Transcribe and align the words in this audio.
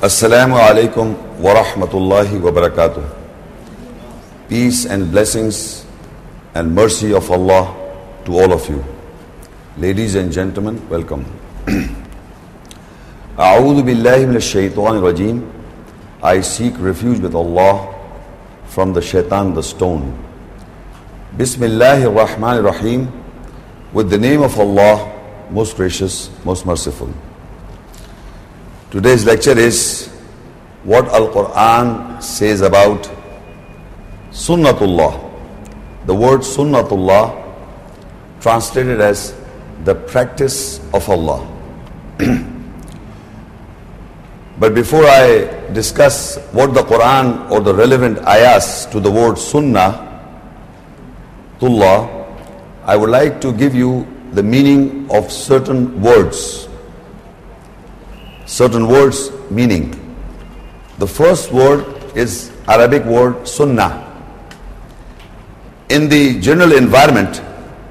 Assalamu 0.00 0.54
wa 0.54 1.54
rahmatullahi 1.54 2.38
wa 2.40 2.52
barakatuh. 2.52 3.02
Peace 4.48 4.86
and 4.86 5.10
blessings 5.10 5.86
and 6.54 6.72
mercy 6.72 7.12
of 7.12 7.28
Allah 7.32 7.74
to 8.24 8.30
all 8.38 8.52
of 8.52 8.62
you. 8.70 8.84
Ladies 9.76 10.14
and 10.14 10.30
gentlemen, 10.30 10.78
welcome. 10.88 11.24
A'udhu 13.36 13.82
billahi 13.82 14.22
minash 14.30 14.46
shaitanir 14.54 15.02
rajim. 15.02 15.42
I 16.22 16.42
seek 16.42 16.78
refuge 16.78 17.18
with 17.18 17.34
Allah 17.34 17.92
from 18.68 18.92
the 18.92 19.02
shaitan 19.02 19.52
the 19.54 19.64
stone. 19.64 20.14
Bismillahir 21.36 22.14
Rahmanir 22.14 22.62
Rahim. 22.64 23.10
With 23.92 24.10
the 24.10 24.18
name 24.18 24.42
of 24.42 24.56
Allah, 24.60 25.10
most 25.50 25.74
gracious, 25.74 26.30
most 26.44 26.66
merciful. 26.66 27.12
Today's 28.90 29.26
lecture 29.26 29.52
is 29.58 30.08
what 30.82 31.08
Al 31.08 31.28
Quran 31.28 32.22
says 32.22 32.62
about 32.62 33.10
Sunnatullah. 34.30 35.12
The 36.06 36.14
word 36.14 36.40
Sunnatullah 36.40 37.36
translated 38.40 39.02
as 39.02 39.34
the 39.84 39.94
practice 39.94 40.80
of 40.94 41.06
Allah. 41.10 41.46
but 44.58 44.74
before 44.74 45.04
I 45.04 45.70
discuss 45.74 46.38
what 46.52 46.72
the 46.72 46.80
Quran 46.80 47.50
or 47.50 47.60
the 47.60 47.74
relevant 47.74 48.20
ayahs 48.26 48.86
to 48.86 49.00
the 49.00 49.10
word 49.10 49.36
Sunnah, 49.36 50.00
Tullah, 51.60 52.08
I 52.86 52.96
would 52.96 53.10
like 53.10 53.38
to 53.42 53.52
give 53.52 53.74
you 53.74 54.06
the 54.32 54.42
meaning 54.42 55.10
of 55.10 55.30
certain 55.30 56.00
words 56.00 56.67
certain 58.48 58.88
words 58.88 59.30
meaning. 59.50 59.94
The 60.98 61.06
first 61.06 61.52
word 61.52 61.84
is 62.16 62.50
Arabic 62.66 63.04
word 63.04 63.46
sunnah. 63.46 64.04
In 65.90 66.08
the 66.08 66.40
general 66.40 66.72
environment 66.72 67.42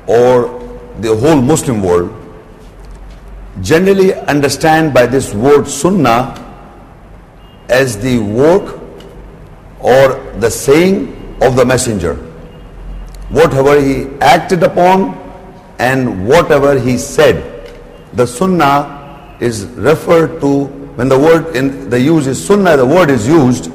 or 0.08 0.58
the 1.00 1.16
whole 1.16 1.40
Muslim 1.42 1.82
world, 1.84 2.12
generally 3.62 4.14
understand 4.14 4.94
by 4.94 5.06
this 5.06 5.34
word 5.34 5.68
sunnah 5.68 6.44
as 7.70 7.98
the 8.00 8.18
work 8.18 8.80
or 9.80 10.20
the 10.40 10.50
saying 10.50 11.14
of 11.42 11.56
the 11.56 11.66
messenger. 11.66 12.16
Whatever 13.30 13.80
he 13.80 14.08
acted 14.22 14.64
upon 14.64 15.14
and 15.78 16.28
whatever 16.28 16.80
he 16.80 16.98
said, 16.98 17.44
the 18.14 18.26
sunnah 18.26 18.97
is 19.40 19.66
referred 19.66 20.40
to 20.42 20.66
when 20.98 21.10
the 21.10 21.18
word 21.18 21.56
in 21.56 21.90
the 21.90 22.00
use 22.00 22.26
is 22.28 22.44
sunnah, 22.44 22.76
the 22.76 22.86
word 22.86 23.10
is 23.10 23.28
used, 23.28 23.72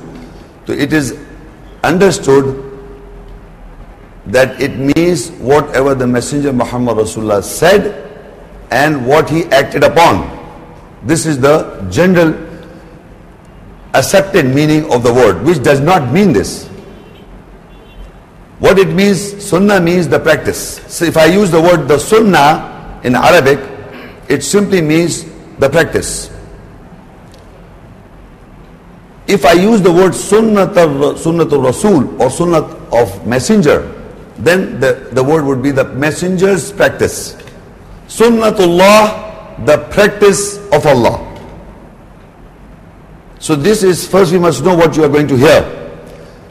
so 0.67 0.73
it 0.73 0.93
is 0.93 1.19
understood 1.85 2.69
that 4.27 4.61
it 4.61 4.77
means 4.77 5.31
whatever 5.33 5.95
the 5.95 6.07
Messenger 6.07 6.53
Muhammad 6.53 6.97
Rasulullah 6.97 7.43
said 7.43 8.09
and 8.71 9.07
what 9.07 9.29
he 9.29 9.45
acted 9.47 9.85
upon. 9.85 10.31
This 11.05 11.27
is 11.27 11.39
the 11.39 11.87
general 11.91 12.35
accepted 13.95 14.47
meaning 14.47 14.91
of 14.93 15.03
the 15.03 15.13
word, 15.13 15.43
which 15.45 15.63
does 15.63 15.81
not 15.81 16.13
mean 16.13 16.33
this. 16.33 16.69
What 18.59 18.79
it 18.79 18.89
means, 18.89 19.45
sunnah 19.45 19.81
means 19.81 20.07
the 20.07 20.21
practice. 20.21 20.81
So 20.87 21.05
if 21.05 21.17
I 21.17 21.27
use 21.27 21.51
the 21.51 21.61
word 21.61 21.89
the 21.89 21.99
sunnah 21.99 23.01
in 23.03 23.17
Arabic, 23.17 23.59
it 24.29 24.43
simply 24.43 24.81
means 24.81 25.25
the 25.63 25.71
practice. 25.71 26.29
If 29.29 29.45
I 29.47 29.53
use 29.53 29.81
the 29.81 29.93
word 29.93 30.13
sunnat 30.13 30.75
sunnatul 30.75 31.63
rasul 31.65 32.03
or 32.21 32.27
sunnat 32.29 32.67
of 32.91 33.27
messenger, 33.27 33.87
then 34.39 34.81
the, 34.81 35.09
the 35.13 35.23
word 35.23 35.45
would 35.45 35.63
be 35.63 35.71
the 35.71 35.85
messenger's 35.85 36.73
practice. 36.73 37.37
Sunnatullah, 38.09 39.65
the 39.65 39.79
practice 39.95 40.59
of 40.73 40.85
Allah. 40.85 41.29
So 43.39 43.55
this 43.55 43.85
is 43.85 44.07
first 44.07 44.33
we 44.33 44.39
must 44.39 44.65
know 44.65 44.75
what 44.75 44.97
you 44.97 45.05
are 45.05 45.09
going 45.09 45.29
to 45.29 45.37
hear. 45.37 45.63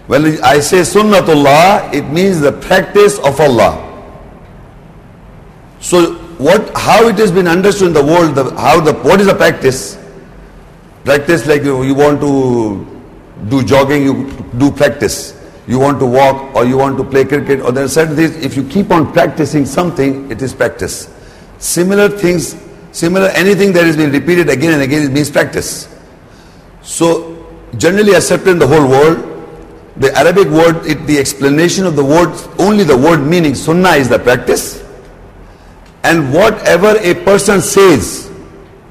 When 0.08 0.42
I 0.42 0.62
say 0.62 0.82
sunnatullah, 0.88 1.94
it 1.94 2.04
means 2.04 2.40
the 2.40 2.54
practice 2.54 3.20
of 3.20 3.40
Allah. 3.42 3.76
So 5.82 6.21
what 6.42 6.76
how 6.76 7.08
it 7.08 7.18
has 7.18 7.32
been 7.32 7.48
understood 7.48 7.90
in 7.90 7.94
the 7.94 8.04
world, 8.04 8.36
the, 8.36 8.44
how 8.56 8.80
the 8.82 8.94
what 8.94 9.20
is 9.22 9.28
the 9.28 9.36
practice? 9.36 9.98
Practice 11.06 11.46
like 11.48 11.64
you, 11.64 11.84
you 11.84 11.94
want 11.94 12.20
to 12.22 12.88
do 13.50 13.64
jogging, 13.64 14.04
you 14.04 14.32
do 14.58 14.72
practice. 14.72 15.38
You 15.68 15.80
want 15.80 16.00
to 16.00 16.06
walk 16.06 16.56
or 16.56 16.66
you 16.66 16.78
want 16.78 16.98
to 16.98 17.04
play 17.04 17.24
cricket 17.26 17.62
or 17.62 17.72
there 17.72 17.86
are 17.86 17.88
certain 17.88 18.16
things, 18.16 18.36
if 18.38 18.56
you 18.56 18.64
keep 18.68 18.92
on 18.92 19.14
practicing 19.14 19.66
something, 19.66 20.30
it 20.32 20.42
is 20.42 20.54
practice. 20.54 21.10
Similar 21.60 22.10
things, 22.10 22.58
similar 22.92 23.28
anything 23.30 23.72
that 23.74 23.86
is 23.86 23.96
being 23.96 24.12
repeated 24.12 24.50
again 24.50 24.74
and 24.74 24.82
again, 24.82 25.04
it 25.04 25.12
means 25.12 25.30
practice. 25.30 25.88
So 26.82 27.46
generally 27.78 28.14
accepted 28.14 28.50
in 28.50 28.60
the 28.60 28.68
whole 28.68 28.90
world, 28.90 29.28
the 29.98 30.12
Arabic 30.18 30.48
word, 30.48 30.86
it, 30.88 31.06
the 31.06 31.20
explanation 31.20 31.86
of 31.86 31.96
the 31.96 32.04
word, 32.04 32.36
only 32.60 32.84
the 32.84 32.98
word 32.98 33.20
meaning 33.20 33.54
sunnah 33.54 33.92
is 33.92 34.10
the 34.10 34.20
practice. 34.20 34.84
And 36.04 36.34
whatever 36.34 36.96
a 36.98 37.14
person 37.24 37.62
says, 37.62 38.30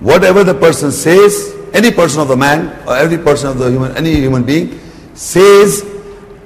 whatever 0.01 0.45
the 0.45 0.55
person 0.55 0.93
says, 0.93 1.57
any 1.73 1.91
person 1.91 2.21
of 2.21 2.29
the 2.29 2.37
man 2.37 2.69
or 2.87 2.97
every 2.97 3.19
person 3.19 3.51
of 3.51 3.59
the 3.59 3.71
human, 3.71 3.97
any 3.97 4.15
human 4.15 4.45
being 4.45 4.81
says 5.15 5.85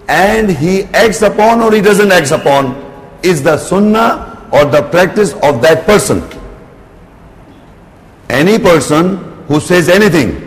and 0.08 0.50
he 0.50 0.82
acts 0.84 1.22
upon 1.22 1.60
or 1.60 1.72
he 1.72 1.80
doesn't 1.80 2.12
act 2.12 2.30
upon 2.30 2.74
is 3.22 3.42
the 3.42 3.56
sunnah 3.56 4.48
or 4.52 4.64
the 4.64 4.82
practice 4.90 5.32
of 5.42 5.62
that 5.62 5.86
person. 5.86 6.22
Any 8.28 8.58
person 8.58 9.16
who 9.46 9.60
says 9.60 9.88
anything, 9.88 10.40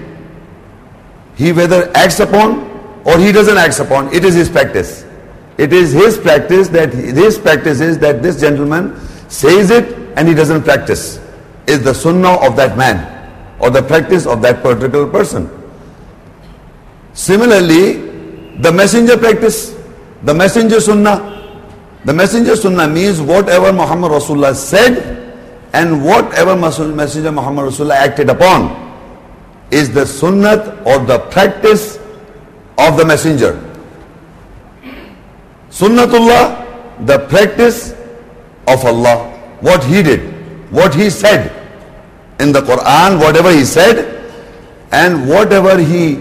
he 1.35 1.51
whether 1.51 1.95
acts 1.95 2.19
upon 2.19 2.67
or 3.05 3.17
he 3.17 3.31
doesn't 3.31 3.57
act 3.57 3.79
upon, 3.79 4.13
it 4.13 4.23
is 4.25 4.35
his 4.35 4.49
practice. 4.49 5.05
It 5.57 5.73
is 5.73 5.91
his 5.91 6.17
practice 6.17 6.67
that 6.69 6.93
his 6.93 7.39
practice 7.39 7.79
is 7.79 7.97
that 7.99 8.21
this 8.21 8.39
gentleman 8.39 8.99
says 9.27 9.71
it 9.71 9.96
and 10.17 10.27
he 10.27 10.33
doesn't 10.33 10.63
practice. 10.63 11.21
Is 11.67 11.83
the 11.83 11.93
sunnah 11.93 12.41
of 12.45 12.55
that 12.57 12.77
man 12.77 12.97
or 13.59 13.69
the 13.69 13.81
practice 13.81 14.25
of 14.25 14.41
that 14.41 14.61
particular 14.61 15.07
person. 15.07 15.49
Similarly, 17.13 18.57
the 18.59 18.71
messenger 18.71 19.17
practice, 19.17 19.75
the 20.23 20.33
messenger 20.33 20.79
sunnah. 20.79 21.33
The 22.05 22.13
messenger 22.13 22.55
sunnah 22.55 22.87
means 22.87 23.19
whatever 23.21 23.73
Muhammad 23.73 24.11
Rasulullah 24.11 24.55
said 24.55 25.17
and 25.73 26.05
whatever 26.05 26.55
messenger 26.55 27.31
Muhammad 27.31 27.65
Rasulullah 27.73 27.97
acted 27.97 28.29
upon 28.29 28.85
is 29.71 29.91
the 29.91 30.05
sunnat 30.05 30.85
or 30.85 31.03
the 31.05 31.19
practice 31.29 31.97
of 32.77 32.97
the 32.97 33.05
messenger. 33.05 33.61
Sunnatullah, 35.69 37.05
the 37.05 37.19
practice 37.27 37.91
of 38.67 38.85
Allah, 38.85 39.26
what 39.61 39.83
he 39.83 40.03
did, 40.03 40.21
what 40.71 40.93
he 40.93 41.09
said 41.09 41.51
in 42.39 42.51
the 42.51 42.61
Quran, 42.61 43.19
whatever 43.19 43.51
he 43.51 43.65
said, 43.65 44.13
and 44.91 45.27
whatever 45.27 45.77
he 45.77 46.17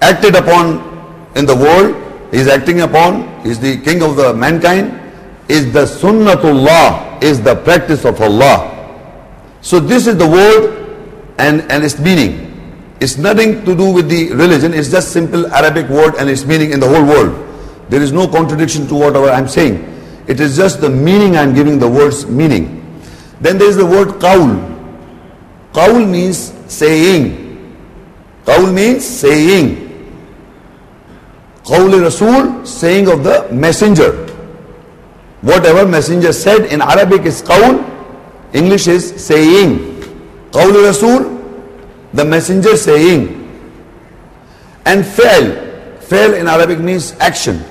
acted 0.00 0.34
upon 0.34 0.82
in 1.34 1.46
the 1.46 1.54
world, 1.54 2.02
is 2.32 2.48
acting 2.48 2.80
upon, 2.80 3.22
is 3.46 3.58
the 3.60 3.78
king 3.78 4.02
of 4.02 4.16
the 4.16 4.34
mankind, 4.34 5.00
is 5.48 5.72
the 5.72 5.84
sunnatullah, 5.84 7.22
is 7.22 7.40
the 7.40 7.54
practice 7.56 8.04
of 8.04 8.20
Allah. 8.20 8.72
So 9.60 9.80
this 9.80 10.06
is 10.06 10.16
the 10.16 10.26
word 10.26 11.34
and, 11.38 11.62
and 11.70 11.84
its 11.84 11.98
meaning. 11.98 12.42
It's 13.00 13.16
nothing 13.16 13.64
to 13.64 13.76
do 13.76 13.92
with 13.92 14.08
the 14.08 14.32
religion, 14.32 14.72
it's 14.74 14.90
just 14.90 15.12
simple 15.12 15.46
Arabic 15.52 15.88
word 15.88 16.14
and 16.16 16.30
its 16.30 16.44
meaning 16.44 16.72
in 16.72 16.80
the 16.80 16.88
whole 16.88 17.04
world. 17.04 17.42
There 17.88 18.00
is 18.00 18.12
no 18.12 18.26
contradiction 18.26 18.86
to 18.88 18.94
whatever 18.94 19.28
I'm 19.30 19.48
saying. 19.48 19.95
It 20.26 20.40
is 20.40 20.56
just 20.56 20.80
the 20.80 20.90
meaning 20.90 21.36
I'm 21.36 21.54
giving 21.54 21.78
the 21.78 21.88
word's 21.88 22.26
meaning. 22.26 22.82
Then 23.40 23.58
there 23.58 23.68
is 23.68 23.76
the 23.76 23.86
word 23.86 24.08
qaul. 24.18 24.74
Qaul 25.72 26.08
means 26.08 26.52
saying. 26.66 27.44
Qaul 28.44 28.74
means 28.74 29.04
saying. 29.04 29.82
Qaul 31.62 32.00
Rasul, 32.02 32.64
saying 32.66 33.08
of 33.08 33.22
the 33.22 33.48
messenger. 33.52 34.26
Whatever 35.42 35.86
messenger 35.86 36.32
said 36.32 36.66
in 36.66 36.80
Arabic 36.80 37.22
is 37.22 37.42
qaul, 37.42 37.84
English 38.52 38.88
is 38.88 39.24
saying. 39.24 39.78
Qaul 40.50 40.84
Rasul, 40.84 41.36
the 42.14 42.24
messenger 42.24 42.76
saying. 42.76 43.42
And 44.86 45.04
fail, 45.04 46.00
fail 46.00 46.34
in 46.34 46.48
Arabic 46.48 46.78
means 46.78 47.12
action, 47.20 47.62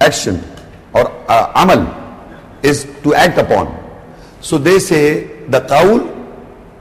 action 0.00 0.42
or 0.92 1.10
uh, 1.28 1.52
amal 1.54 1.86
is 2.62 2.84
to 3.02 3.14
act 3.14 3.38
upon. 3.38 3.74
So 4.40 4.58
they 4.58 4.78
say 4.78 5.44
the 5.46 5.60
qaul, 5.60 6.06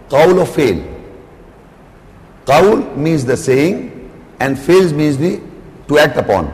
qaul 0.09 0.41
of 0.41 0.53
fail. 0.53 0.83
Qaul 2.45 2.95
means 2.95 3.25
the 3.25 3.35
saying 3.35 4.09
and 4.39 4.57
fails 4.57 4.93
means 4.93 5.17
the 5.17 5.41
to 5.87 5.99
act 5.99 6.17
upon. 6.17 6.53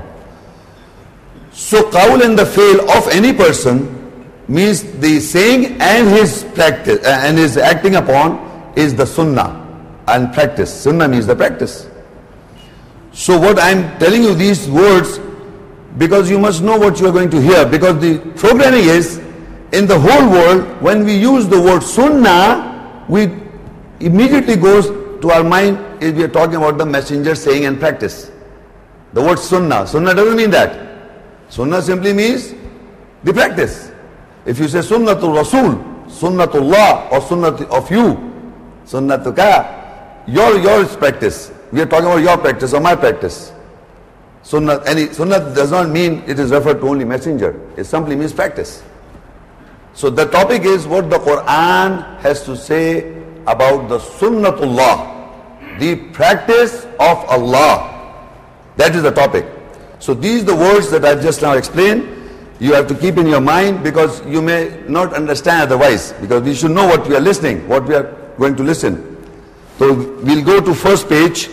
So 1.51 1.89
qawl 1.91 2.23
and 2.25 2.37
the 2.37 2.45
fail 2.45 2.89
of 2.91 3.07
any 3.09 3.33
person 3.33 3.99
means 4.47 4.83
the 4.99 5.19
saying 5.19 5.81
and 5.81 6.09
his 6.09 6.43
practice 6.55 7.05
uh, 7.05 7.21
and 7.23 7.37
his 7.37 7.57
acting 7.57 7.95
upon 7.95 8.73
is 8.75 8.95
the 8.95 9.05
sunnah 9.05 9.59
and 10.07 10.33
practice. 10.33 10.73
Sunnah 10.73 11.07
means 11.07 11.27
the 11.27 11.35
practice. 11.35 11.87
So 13.13 13.39
what 13.39 13.59
I'm 13.59 13.97
telling 13.99 14.23
you 14.23 14.33
these 14.33 14.67
words 14.67 15.19
because 15.97 16.29
you 16.29 16.39
must 16.39 16.63
know 16.63 16.77
what 16.77 16.99
you 16.99 17.07
are 17.07 17.11
going 17.11 17.29
to 17.29 17.41
hear 17.41 17.65
because 17.65 17.99
the 18.01 18.19
programming 18.35 18.83
is 18.83 19.19
in 19.71 19.85
the 19.85 19.97
whole 19.99 20.29
world 20.29 20.81
when 20.81 21.03
we 21.03 21.15
use 21.15 21.47
the 21.47 21.59
word 21.59 21.81
sunnah 21.81 23.05
we 23.07 23.27
immediately 23.99 24.55
goes 24.55 24.87
to 25.23 25.31
our 25.31 25.43
mind 25.43 25.79
is 26.03 26.13
we 26.13 26.23
are 26.23 26.27
talking 26.27 26.55
about 26.55 26.77
the 26.77 26.85
messenger 26.85 27.33
saying 27.35 27.65
and 27.65 27.79
practice. 27.79 28.29
The 29.13 29.21
word 29.21 29.39
sunnah. 29.39 29.87
Sunnah 29.87 30.13
doesn't 30.13 30.35
mean 30.35 30.51
that. 30.51 30.75
Sunnah 31.49 31.81
simply 31.81 32.13
means 32.13 32.53
the 33.23 33.31
practice. 33.33 33.91
If 34.45 34.59
you 34.59 34.67
say 34.67 34.79
sunnatul 34.79 35.35
rasul, 35.37 35.79
sunnatullah 36.11 37.11
or 37.11 37.21
sunnat 37.21 37.61
of 37.69 37.89
you, 37.89 38.19
sunnatuka, 38.85 40.27
your 40.27 40.59
your 40.59 40.85
practice. 40.97 41.51
We 41.71 41.81
are 41.81 41.85
talking 41.85 42.07
about 42.07 42.21
your 42.21 42.37
practice 42.37 42.73
or 42.73 42.81
my 42.81 42.95
practice. 42.95 43.53
Sunnah, 44.43 44.83
any 44.85 45.11
sunnah 45.13 45.39
does 45.55 45.71
not 45.71 45.89
mean 45.89 46.21
it 46.27 46.37
is 46.37 46.51
referred 46.51 46.81
to 46.81 46.87
only 46.87 47.05
messenger. 47.05 47.59
It 47.77 47.85
simply 47.85 48.15
means 48.15 48.33
practice. 48.33 48.83
So 49.93 50.09
the 50.09 50.25
topic 50.25 50.63
is 50.63 50.85
what 50.85 51.09
the 51.09 51.17
Quran 51.17 52.19
has 52.19 52.43
to 52.45 52.57
say 52.57 53.13
about 53.47 53.87
the 53.87 53.99
sunnatullah, 53.99 55.79
the 55.79 55.95
practice 56.11 56.85
of 56.99 57.23
Allah. 57.29 57.89
That 58.75 58.95
is 58.95 59.03
the 59.03 59.11
topic. 59.11 59.45
So 59.99 60.13
these 60.13 60.43
the 60.43 60.55
words 60.55 60.91
that 60.91 61.05
I've 61.05 61.21
just 61.21 61.41
now 61.41 61.53
explained. 61.53 62.09
You 62.59 62.73
have 62.73 62.87
to 62.87 62.95
keep 62.95 63.17
in 63.17 63.27
your 63.27 63.41
mind 63.41 63.83
because 63.83 64.25
you 64.25 64.41
may 64.41 64.83
not 64.87 65.13
understand 65.13 65.63
otherwise. 65.63 66.13
Because 66.13 66.43
we 66.43 66.53
should 66.53 66.71
know 66.71 66.85
what 66.85 67.07
we 67.07 67.15
are 67.15 67.21
listening, 67.21 67.67
what 67.67 67.85
we 67.85 67.95
are 67.95 68.13
going 68.37 68.55
to 68.55 68.63
listen. 68.63 69.17
So 69.79 69.93
we'll 69.93 70.45
go 70.45 70.61
to 70.61 70.73
first 70.73 71.09
page 71.09 71.49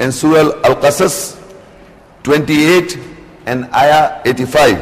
in 0.00 0.12
Surah 0.12 0.60
Al-Qasas 0.64 1.43
28 2.23 2.97
and 3.45 3.65
Ayah 3.73 4.21
85. 4.25 4.77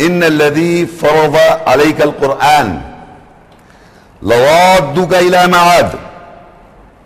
إن 0.00 0.22
الذي 0.22 0.86
فرض 0.86 1.36
عليك 1.66 2.02
القرآن 2.02 2.80
لرادك 4.22 5.14
إلى 5.14 5.46
معاد 5.46 5.90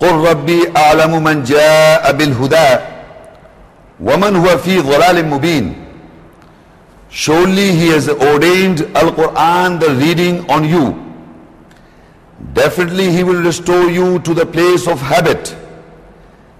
قل 0.00 0.12
ربي 0.30 0.60
أعلم 0.76 1.24
من 1.24 1.42
جاء 1.42 2.12
بالهدى 2.12 2.70
ومن 4.00 4.36
هو 4.36 4.58
في 4.58 4.78
ضلال 4.80 5.26
مبين 5.26 5.74
Surely 7.10 7.70
he 7.70 7.88
has 7.94 8.08
ordained 8.08 8.80
Al-Quran 8.96 9.78
the 9.78 9.90
reading 9.94 10.44
on 10.50 10.64
you. 10.64 10.98
Definitely 12.53 13.11
he 13.11 13.23
will 13.23 13.41
restore 13.43 13.89
you 13.89 14.19
to 14.19 14.33
the 14.33 14.45
place 14.45 14.87
of 14.87 15.01
habit. 15.01 15.55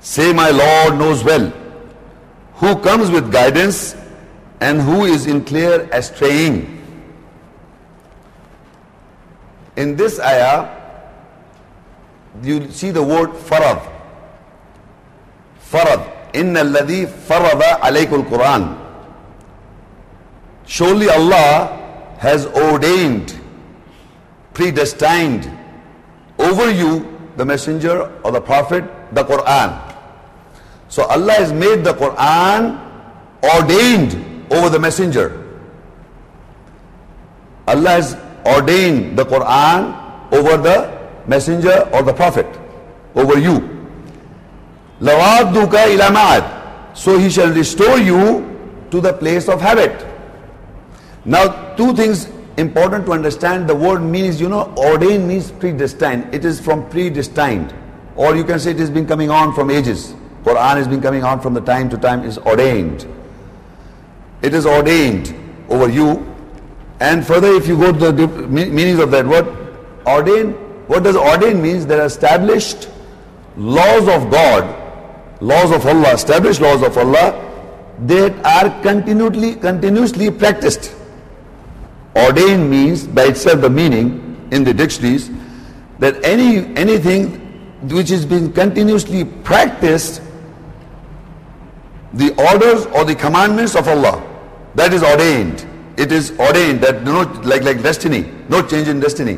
Say 0.01 0.33
my 0.33 0.49
Lord 0.49 0.99
knows 0.99 1.23
well. 1.23 1.49
Who 2.55 2.75
comes 2.79 3.09
with 3.09 3.31
guidance 3.31 3.95
and 4.59 4.81
who 4.81 5.05
is 5.05 5.25
in 5.25 5.43
clear 5.45 5.89
astraying. 5.91 6.75
In 9.77 9.95
this 9.95 10.19
ayah, 10.19 10.69
you 12.43 12.69
see 12.69 12.91
the 12.91 13.01
word 13.01 13.29
farad. 13.31 13.81
Farad. 15.61 16.15
Inna 16.33 16.63
alladhi 16.63 17.07
farada 17.07 17.79
alaykul 17.79 18.23
Quran. 18.29 18.77
Surely 20.65 21.09
Allah 21.09 22.15
has 22.19 22.45
ordained, 22.47 23.39
predestined 24.53 25.58
over 26.39 26.71
you 26.71 27.05
the 27.37 27.45
messenger 27.45 28.11
or 28.23 28.31
the 28.31 28.41
prophet, 28.41 28.83
the 29.13 29.23
Quran. 29.23 29.69
So 30.87 31.03
Allah 31.03 31.33
has 31.33 31.53
made 31.53 31.83
the 31.83 31.93
Quran 31.93 32.79
ordained 33.43 34.17
over 34.51 34.69
the 34.69 34.79
messenger. 34.79 35.45
Allah 37.67 37.89
has 38.01 38.17
ordained 38.45 39.17
the 39.17 39.25
Quran 39.25 39.93
over 40.33 40.57
the 40.57 40.97
messenger 41.27 41.87
or 41.93 42.01
the 42.01 42.13
prophet, 42.13 42.47
over 43.15 43.37
you. 43.37 43.61
Lawaduka 44.99 45.85
ilamad. 45.95 46.97
So 46.97 47.17
he 47.17 47.29
shall 47.29 47.53
restore 47.53 47.99
you 47.99 48.43
to 48.91 48.99
the 48.99 49.13
place 49.13 49.47
of 49.47 49.61
habit. 49.61 50.05
Now, 51.23 51.75
two 51.75 51.93
things 51.93 52.27
important 52.59 53.05
to 53.05 53.13
understand. 53.13 53.67
The 53.67 53.75
word 53.75 54.01
means, 54.01 54.39
you 54.39 54.49
know, 54.49 54.73
ordained 54.77 55.27
means 55.27 55.51
predestined. 55.51 56.33
It 56.33 56.45
is 56.45 56.59
from 56.59 56.89
predestined. 56.89 57.73
Or 58.15 58.35
you 58.35 58.43
can 58.43 58.59
say 58.59 58.71
it 58.71 58.79
has 58.79 58.89
been 58.89 59.07
coming 59.07 59.31
on 59.31 59.53
from 59.53 59.71
ages. 59.71 60.13
Quran 60.43 60.75
has 60.75 60.87
been 60.87 61.01
coming 61.01 61.23
on 61.23 61.39
from 61.41 61.53
the 61.53 61.61
time 61.61 61.89
to 61.89 61.97
time 61.97 62.23
is 62.23 62.37
ordained. 62.37 63.07
It 64.41 64.53
is 64.53 64.65
ordained 64.65 65.33
over 65.69 65.89
you. 65.89 66.25
And 66.99 67.25
further, 67.25 67.47
if 67.47 67.67
you 67.67 67.77
go 67.77 67.91
to 67.91 68.11
the 68.11 68.27
meanings 68.47 68.99
of 68.99 69.11
that 69.11 69.25
word, 69.25 69.47
ordained, 70.05 70.55
what 70.87 71.03
does 71.03 71.15
ordain 71.15 71.61
means? 71.61 71.85
There 71.85 72.01
are 72.01 72.05
established 72.05 72.89
laws 73.55 74.07
of 74.07 74.31
God, 74.31 74.63
laws 75.41 75.71
of 75.71 75.85
Allah, 75.85 76.13
established 76.13 76.61
laws 76.61 76.83
of 76.83 76.97
Allah 76.97 77.45
that 78.05 78.33
are 78.45 78.81
continually, 78.81 79.55
continuously 79.55 80.31
practiced. 80.31 80.95
Ordained 82.15 82.69
means 82.69 83.07
by 83.07 83.25
itself 83.25 83.61
the 83.61 83.69
meaning 83.69 84.47
in 84.51 84.63
the 84.63 84.73
dictionaries 84.73 85.29
that 85.99 86.23
any 86.25 86.65
anything 86.75 87.45
which 87.87 88.11
is 88.11 88.25
being 88.25 88.51
continuously 88.51 89.23
practiced 89.23 90.21
the 92.13 92.29
orders 92.51 92.85
or 92.87 93.05
the 93.05 93.15
commandments 93.15 93.75
of 93.75 93.87
Allah 93.87 94.25
that 94.75 94.93
is 94.93 95.03
ordained. 95.03 95.65
It 95.97 96.11
is 96.11 96.31
ordained 96.39 96.81
that 96.81 97.03
no, 97.03 97.21
like, 97.43 97.63
like 97.63 97.83
destiny, 97.83 98.31
no 98.47 98.65
change 98.65 98.87
in 98.87 98.99
destiny. 98.99 99.35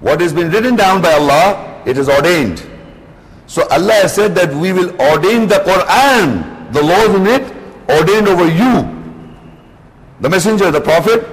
What 0.00 0.20
has 0.20 0.32
been 0.32 0.50
written 0.50 0.76
down 0.76 1.02
by 1.02 1.14
Allah, 1.14 1.82
it 1.86 1.96
is 1.98 2.08
ordained. 2.08 2.66
So 3.46 3.66
Allah 3.70 3.92
has 4.04 4.14
said 4.14 4.34
that 4.36 4.52
we 4.54 4.72
will 4.72 4.90
ordain 5.00 5.48
the 5.48 5.56
Quran, 5.66 6.72
the 6.72 6.82
laws 6.82 7.14
in 7.14 7.26
it, 7.26 7.42
ordained 7.90 8.28
over 8.28 8.46
you. 8.46 8.96
The 10.20 10.28
messenger, 10.28 10.70
the 10.70 10.80
prophet, 10.80 11.26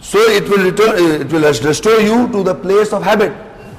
so 0.00 0.18
it 0.30 0.48
will 0.48 0.64
return, 0.64 0.90
uh, 0.90 1.24
it 1.24 1.32
will 1.32 1.42
restore 1.42 2.00
you 2.00 2.28
to 2.28 2.42
the 2.44 2.54
place 2.54 2.92
of 2.92 3.02
habit. 3.02 3.32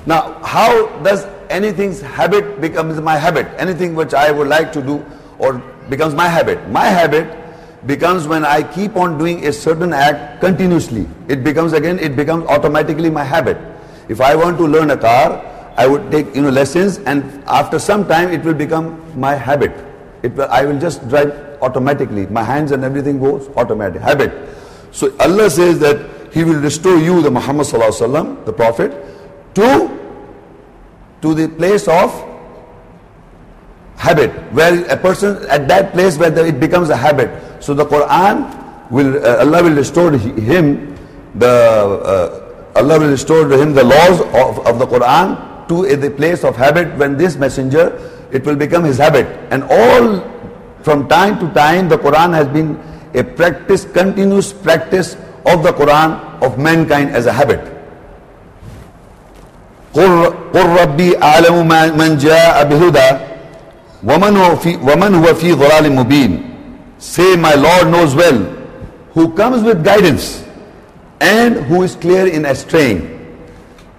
Now, 0.05 0.33
how 0.43 0.87
does 1.03 1.25
anything's 1.49 2.01
habit 2.01 2.59
becomes 2.59 2.99
my 2.99 3.15
habit? 3.17 3.47
Anything 3.57 3.95
which 3.95 4.13
I 4.13 4.31
would 4.31 4.47
like 4.47 4.73
to 4.73 4.81
do 4.81 5.05
or 5.37 5.59
becomes 5.89 6.13
my 6.13 6.27
habit. 6.27 6.69
My 6.69 6.85
habit 6.85 7.37
becomes 7.87 8.27
when 8.27 8.43
I 8.43 8.63
keep 8.63 8.97
on 8.97 9.17
doing 9.17 9.45
a 9.47 9.53
certain 9.53 9.93
act 9.93 10.41
continuously. 10.41 11.07
It 11.29 11.43
becomes 11.43 11.71
again, 11.73 11.99
it 11.99 12.15
becomes 12.17 12.45
automatically 12.47 13.09
my 13.09 13.23
habit. 13.23 13.57
If 14.09 14.19
I 14.19 14.35
want 14.35 14.57
to 14.57 14.65
learn 14.65 14.91
a 14.91 14.97
car, 14.97 15.45
I 15.77 15.87
would 15.87 16.11
take 16.11 16.35
you 16.35 16.41
know 16.41 16.49
lessons 16.49 16.97
and 16.99 17.23
after 17.47 17.79
some 17.79 18.05
time 18.07 18.31
it 18.31 18.43
will 18.43 18.53
become 18.53 19.01
my 19.17 19.35
habit. 19.35 19.71
It 20.23 20.39
I 20.39 20.65
will 20.65 20.79
just 20.79 21.07
drive 21.07 21.31
automatically. 21.61 22.27
My 22.27 22.43
hands 22.43 22.71
and 22.71 22.83
everything 22.83 23.19
goes 23.19 23.47
automatic. 23.55 24.01
Habit. 24.01 24.31
So 24.91 25.15
Allah 25.19 25.49
says 25.49 25.79
that 25.79 26.33
He 26.33 26.43
will 26.43 26.59
restore 26.59 26.97
you, 26.97 27.21
the 27.21 27.31
Muhammad 27.31 27.67
Sallallahu 27.67 28.45
the 28.45 28.53
Prophet, 28.53 28.91
to 29.55 29.99
to 31.21 31.33
the 31.33 31.47
place 31.49 31.87
of 31.87 32.13
habit, 33.97 34.31
where 34.53 34.85
a 34.87 34.95
person 34.95 35.45
at 35.49 35.67
that 35.67 35.91
place 35.91 36.17
where 36.17 36.29
the, 36.29 36.47
it 36.47 36.59
becomes 36.59 36.89
a 36.89 36.95
habit. 36.95 37.29
So 37.61 37.73
the 37.73 37.85
Quran 37.85 38.89
will, 38.89 39.23
uh, 39.25 39.43
Allah 39.43 39.63
will 39.63 39.75
restore 39.75 40.11
him 40.11 40.95
the, 41.35 41.45
uh, 41.47 42.79
Allah 42.79 42.99
will 42.99 43.09
restore 43.09 43.47
to 43.47 43.57
him 43.61 43.73
the 43.73 43.83
laws 43.83 44.21
of, 44.21 44.65
of 44.65 44.79
the 44.79 44.87
Quran 44.87 45.67
to 45.67 45.83
a, 45.83 45.95
the 45.95 46.09
place 46.09 46.43
of 46.43 46.55
habit 46.55 46.95
when 46.97 47.17
this 47.17 47.35
messenger, 47.35 47.99
it 48.32 48.44
will 48.44 48.56
become 48.56 48.84
his 48.84 48.98
habit. 48.98 49.26
And 49.50 49.62
all 49.64 50.22
from 50.82 51.08
time 51.08 51.38
to 51.40 51.48
time 51.54 51.88
the 51.88 51.98
Quran 51.98 52.34
has 52.34 52.48
been 52.48 52.78
a 53.14 53.22
practice, 53.22 53.84
continuous 53.84 54.52
practice 54.52 55.16
of 55.46 55.62
the 55.62 55.72
Quran 55.72 56.18
of 56.42 56.58
mankind 56.58 57.10
as 57.10 57.26
a 57.26 57.32
habit. 57.32 57.60
قل 59.94 60.34
ربي 60.54 61.22
أعلم 61.22 61.68
من 61.94 62.18
جاء 62.18 62.64
بهدى 62.66 63.34
وَمَنْ 64.04 64.36
هُوَ 64.36 64.56
فِي, 64.56 64.76
وَمَنْ 64.76 65.14
هُوَ 65.14 65.34
فِي 65.34 65.54
ضَلَالٍ 65.56 65.88
مُبِينٍ 65.88 66.50
Say, 66.98 67.36
my 67.36 67.54
Lord 67.54 67.88
knows 67.88 68.14
well, 68.14 68.38
who 69.12 69.32
comes 69.34 69.62
with 69.62 69.82
guidance 69.82 70.44
and 71.20 71.56
who 71.56 71.82
is 71.82 71.96
clear 71.96 72.26
in 72.26 72.44
straying. 72.54 73.10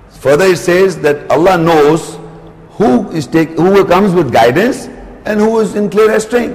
Further 0.10 0.46
it 0.46 0.58
says 0.58 0.98
that 1.00 1.30
Allah 1.32 1.58
knows 1.58 2.18
who 2.81 3.11
is 3.11 3.27
take, 3.27 3.51
who 3.51 3.85
comes 3.85 4.15
with 4.15 4.33
guidance 4.33 4.87
and 5.27 5.39
who 5.39 5.61
is 5.61 5.75
in 5.75 5.91
clear 5.91 6.13
astray. 6.13 6.49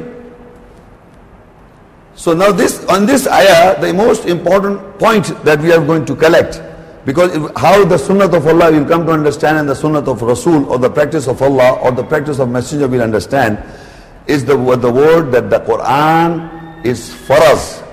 So 2.16 2.34
now 2.34 2.52
this 2.52 2.84
on 2.86 3.06
this 3.06 3.28
ayah, 3.28 3.80
the 3.80 3.94
most 3.94 4.26
important 4.26 4.98
point 4.98 5.28
that 5.44 5.60
we 5.62 5.72
are 5.72 5.86
going 5.86 6.04
to 6.06 6.16
collect, 6.16 6.64
because 7.06 7.30
how 7.56 7.86
the 7.86 8.00
sunnah 8.00 8.26
of 8.26 8.48
Allah 8.48 8.72
will 8.72 8.86
come 8.86 9.06
to 9.06 9.12
understand 9.12 9.60
and 9.60 9.70
the 9.70 9.76
sunnah 9.76 10.00
of 10.00 10.20
Rasul 10.24 10.66
or 10.66 10.80
the 10.80 10.90
practice 10.90 11.28
of 11.28 11.44
Allah 11.44 11.74
or 11.84 11.92
the 11.92 12.04
practice 12.04 12.40
of 12.40 12.50
Messenger 12.50 12.88
will 12.88 13.04
understand, 13.04 13.62
is 14.26 14.44
the, 14.46 14.58
the 14.78 14.92
word 14.92 15.32
that 15.32 15.52
the 15.52 15.60
Quran 15.60 16.84
is 16.84 17.14
for 17.14 17.38
us 17.54 17.84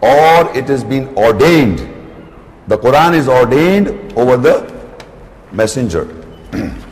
or 0.00 0.50
it 0.56 0.66
has 0.66 0.82
been 0.82 1.14
ordained. 1.16 1.78
The 2.66 2.76
Quran 2.76 3.14
is 3.14 3.28
ordained 3.28 4.14
over 4.18 4.36
the 4.36 4.66
messenger. 5.52 6.08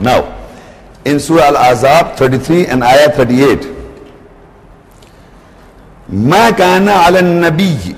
now, 0.00 0.36
in 1.04 1.20
Surah 1.20 1.48
Al-Azab 1.56 2.16
33 2.16 2.66
and 2.66 2.82
Ayah 2.84 3.10
38, 3.12 3.76
ما 6.12 6.50
كان 6.50 6.88
على 6.88 7.18
النبي 7.18 7.94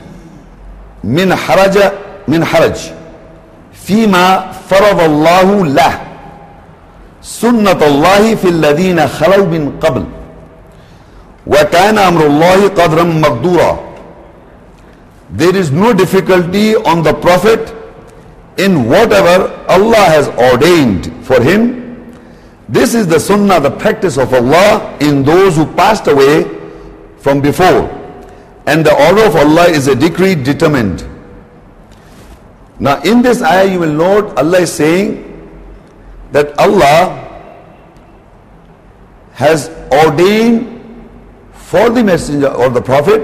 من 1.04 1.34
حرج 1.34 1.78
من 2.28 2.44
حرج 2.44 2.76
فيما 3.72 4.52
فرض 4.68 5.00
الله 5.00 5.66
له 5.66 6.00
سنة 7.22 7.80
الله 7.86 8.34
في 8.34 8.48
الذين 8.48 9.08
خلوا 9.08 9.46
من 9.46 9.72
قبل 9.80 10.04
وكان 11.46 11.98
أمر 11.98 12.26
الله 12.26 12.68
قدرا 12.68 13.02
مقدورا 13.02 13.78
There 15.34 15.56
is 15.56 15.70
no 15.70 15.94
difficulty 15.94 16.76
on 16.76 17.02
the 17.02 17.14
Prophet 17.14 17.72
in 18.58 18.86
whatever 18.86 19.48
Allah 19.66 20.04
has 20.12 20.28
ordained 20.36 21.10
for 21.24 21.40
him. 21.40 21.81
This 22.68 22.94
is 22.94 23.06
the 23.06 23.18
sunnah, 23.18 23.60
the 23.60 23.70
practice 23.70 24.16
of 24.18 24.32
Allah 24.32 24.96
in 25.00 25.22
those 25.24 25.56
who 25.56 25.66
passed 25.74 26.06
away 26.06 26.44
from 27.18 27.40
before. 27.40 27.90
And 28.66 28.86
the 28.86 28.94
order 29.08 29.24
of 29.24 29.36
Allah 29.36 29.66
is 29.68 29.88
a 29.88 29.94
decree 29.94 30.34
determined. 30.34 31.04
Now 32.78 33.00
in 33.02 33.22
this 33.22 33.42
ayah 33.42 33.66
you 33.70 33.80
will 33.80 33.92
note 33.92 34.36
Allah 34.38 34.60
is 34.60 34.72
saying 34.72 35.28
that 36.32 36.56
Allah 36.58 37.18
has 39.34 39.68
ordained 39.90 40.68
for 41.52 41.90
the 41.90 42.02
messenger 42.04 42.48
or 42.48 42.68
the 42.70 42.82
prophet 42.82 43.22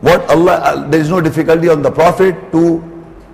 what 0.00 0.22
Allah 0.30 0.52
uh, 0.62 0.88
there 0.88 1.00
is 1.00 1.10
no 1.10 1.20
difficulty 1.20 1.68
on 1.68 1.82
the 1.82 1.90
prophet 1.90 2.34
to 2.52 2.78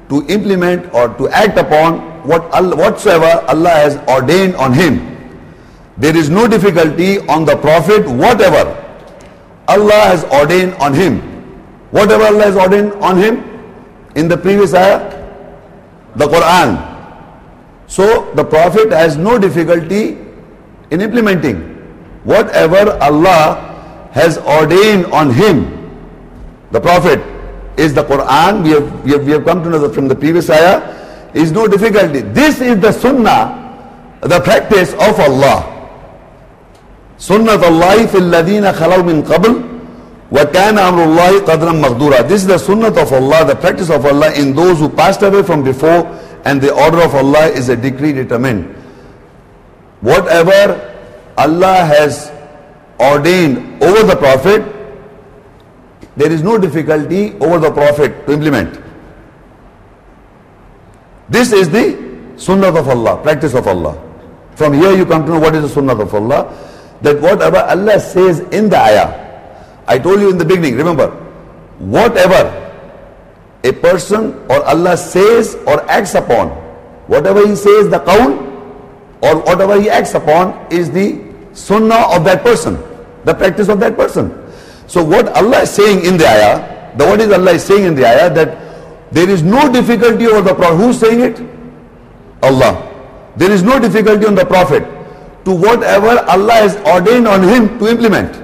to 0.08 0.24
implement 0.28 0.92
or 0.94 1.08
to 1.20 1.28
act 1.28 1.58
upon 1.58 2.00
what 2.26 2.48
whatsoever 2.76 3.44
Allah 3.48 3.70
has 3.70 3.96
ordained 4.08 4.56
on 4.56 4.72
him 4.72 5.13
there 5.98 6.16
is 6.16 6.30
no 6.30 6.46
difficulty 6.48 7.18
on 7.28 7.44
the 7.44 7.56
prophet 7.56 8.06
whatever 8.06 8.64
Allah 9.68 10.00
has 10.12 10.24
ordained 10.24 10.74
on 10.74 10.94
him 10.94 11.20
whatever 11.90 12.24
Allah 12.24 12.44
has 12.44 12.56
ordained 12.56 12.92
on 12.94 13.16
him 13.16 13.42
in 14.16 14.28
the 14.28 14.36
previous 14.36 14.74
ayah 14.74 14.98
the 16.16 16.26
Quran 16.26 16.74
so 17.86 18.32
the 18.34 18.44
prophet 18.44 18.90
has 18.92 19.16
no 19.16 19.38
difficulty 19.38 20.18
in 20.90 21.00
implementing 21.00 21.62
whatever 22.24 22.98
Allah 23.00 24.10
has 24.12 24.38
ordained 24.38 25.06
on 25.06 25.30
him 25.30 25.84
the 26.74 26.80
Prophet 26.80 27.22
is 27.78 27.94
the 27.94 28.02
Quran. 28.02 28.64
We 28.64 28.70
have, 28.70 29.04
we 29.04 29.12
have, 29.12 29.24
we 29.24 29.32
have 29.32 29.44
come 29.44 29.62
to 29.62 29.70
know 29.70 29.88
from 29.92 30.08
the 30.08 30.14
previous 30.16 30.50
ayah. 30.50 30.82
Is 31.32 31.50
no 31.52 31.66
difficulty. 31.66 32.20
This 32.20 32.60
is 32.60 32.78
the 32.80 32.90
sunnah, 32.92 34.18
the 34.22 34.40
practice 34.40 34.92
of 34.94 35.18
Allah. 35.18 35.73
Sunnat 37.18 37.62
Allah 37.62 38.06
fil 38.08 38.22
ladina 38.22 38.72
khalaw 38.72 39.04
min 39.04 39.22
qabl 39.22 39.62
wa 40.30 40.44
kana 40.46 40.82
amrullahi 40.90 41.40
qadran 41.46 41.80
maghdura. 41.80 42.26
This 42.26 42.42
is 42.42 42.48
the 42.48 42.58
sunnah 42.58 42.88
of 42.88 43.12
Allah, 43.12 43.44
the 43.44 43.56
practice 43.56 43.90
of 43.90 44.04
Allah 44.04 44.32
in 44.34 44.54
those 44.54 44.78
who 44.78 44.88
passed 44.88 45.22
away 45.22 45.42
from 45.42 45.62
before 45.62 46.06
and 46.44 46.60
the 46.60 46.72
order 46.72 47.02
of 47.02 47.14
Allah 47.14 47.46
is 47.48 47.68
a 47.68 47.76
decree 47.76 48.12
determined. 48.12 48.66
Whatever 50.00 50.92
Allah 51.38 51.84
has 51.86 52.30
ordained 53.00 53.82
over 53.82 54.02
the 54.02 54.16
Prophet, 54.16 54.62
there 56.16 56.30
is 56.30 56.42
no 56.42 56.58
difficulty 56.58 57.32
over 57.38 57.58
the 57.58 57.70
Prophet 57.70 58.26
to 58.26 58.32
implement. 58.32 58.80
This 61.28 61.52
is 61.52 61.70
the 61.70 61.96
sunnah 62.36 62.68
of 62.68 62.88
Allah, 62.88 63.22
practice 63.22 63.54
of 63.54 63.66
Allah. 63.66 63.98
From 64.56 64.74
here 64.74 64.92
you 64.92 65.06
come 65.06 65.24
to 65.24 65.32
know 65.32 65.38
what 65.38 65.54
is 65.54 65.62
the 65.62 65.68
sunnah 65.68 65.96
of 65.96 66.14
Allah. 66.14 66.52
That 67.04 67.20
whatever 67.20 67.58
Allah 67.58 68.00
says 68.00 68.40
in 68.48 68.70
the 68.70 68.78
ayah, 68.80 69.12
I 69.86 69.98
told 69.98 70.20
you 70.20 70.30
in 70.30 70.38
the 70.38 70.44
beginning, 70.44 70.74
remember, 70.74 71.10
whatever 71.78 72.48
a 73.62 73.72
person 73.72 74.32
or 74.48 74.64
Allah 74.64 74.96
says 74.96 75.54
or 75.66 75.84
acts 75.90 76.14
upon, 76.14 76.48
whatever 77.12 77.46
he 77.46 77.56
says, 77.56 77.90
the 77.90 78.00
qawl, 78.00 78.40
or 79.20 79.36
whatever 79.44 79.78
he 79.78 79.90
acts 79.90 80.14
upon 80.14 80.56
is 80.72 80.90
the 80.90 81.20
sunnah 81.52 82.08
of 82.16 82.24
that 82.24 82.42
person, 82.42 82.80
the 83.24 83.34
practice 83.34 83.68
of 83.68 83.80
that 83.80 83.96
person. 83.96 84.32
So 84.86 85.04
what 85.04 85.28
Allah 85.36 85.60
is 85.68 85.70
saying 85.76 86.06
in 86.06 86.16
the 86.16 86.24
ayah, 86.26 86.96
the 86.96 87.04
what 87.04 87.20
is 87.20 87.30
Allah 87.30 87.52
is 87.52 87.64
saying 87.64 87.84
in 87.84 87.94
the 87.94 88.06
ayah 88.06 88.32
that 88.32 89.12
there 89.12 89.28
is 89.28 89.42
no 89.42 89.70
difficulty 89.70 90.26
over 90.26 90.40
the 90.40 90.54
Prophet. 90.54 90.76
Who's 90.76 90.98
saying 90.98 91.20
it? 91.20 91.36
Allah. 92.42 92.80
There 93.36 93.50
is 93.50 93.62
no 93.62 93.78
difficulty 93.78 94.24
on 94.24 94.34
the 94.34 94.46
Prophet 94.46 94.84
to 95.44 95.54
whatever 95.54 96.18
Allah 96.28 96.52
has 96.52 96.76
ordained 96.86 97.28
on 97.28 97.42
him 97.42 97.78
to 97.78 97.88
implement. 97.88 98.40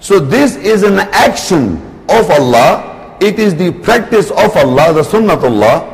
So 0.00 0.18
this 0.20 0.56
is 0.56 0.82
an 0.82 0.98
action 0.98 1.76
of 2.08 2.30
Allah. 2.30 3.16
It 3.20 3.38
is 3.38 3.54
the 3.56 3.72
practice 3.72 4.30
of 4.30 4.56
Allah, 4.56 4.92
the 4.92 5.04
Allah, 5.44 5.90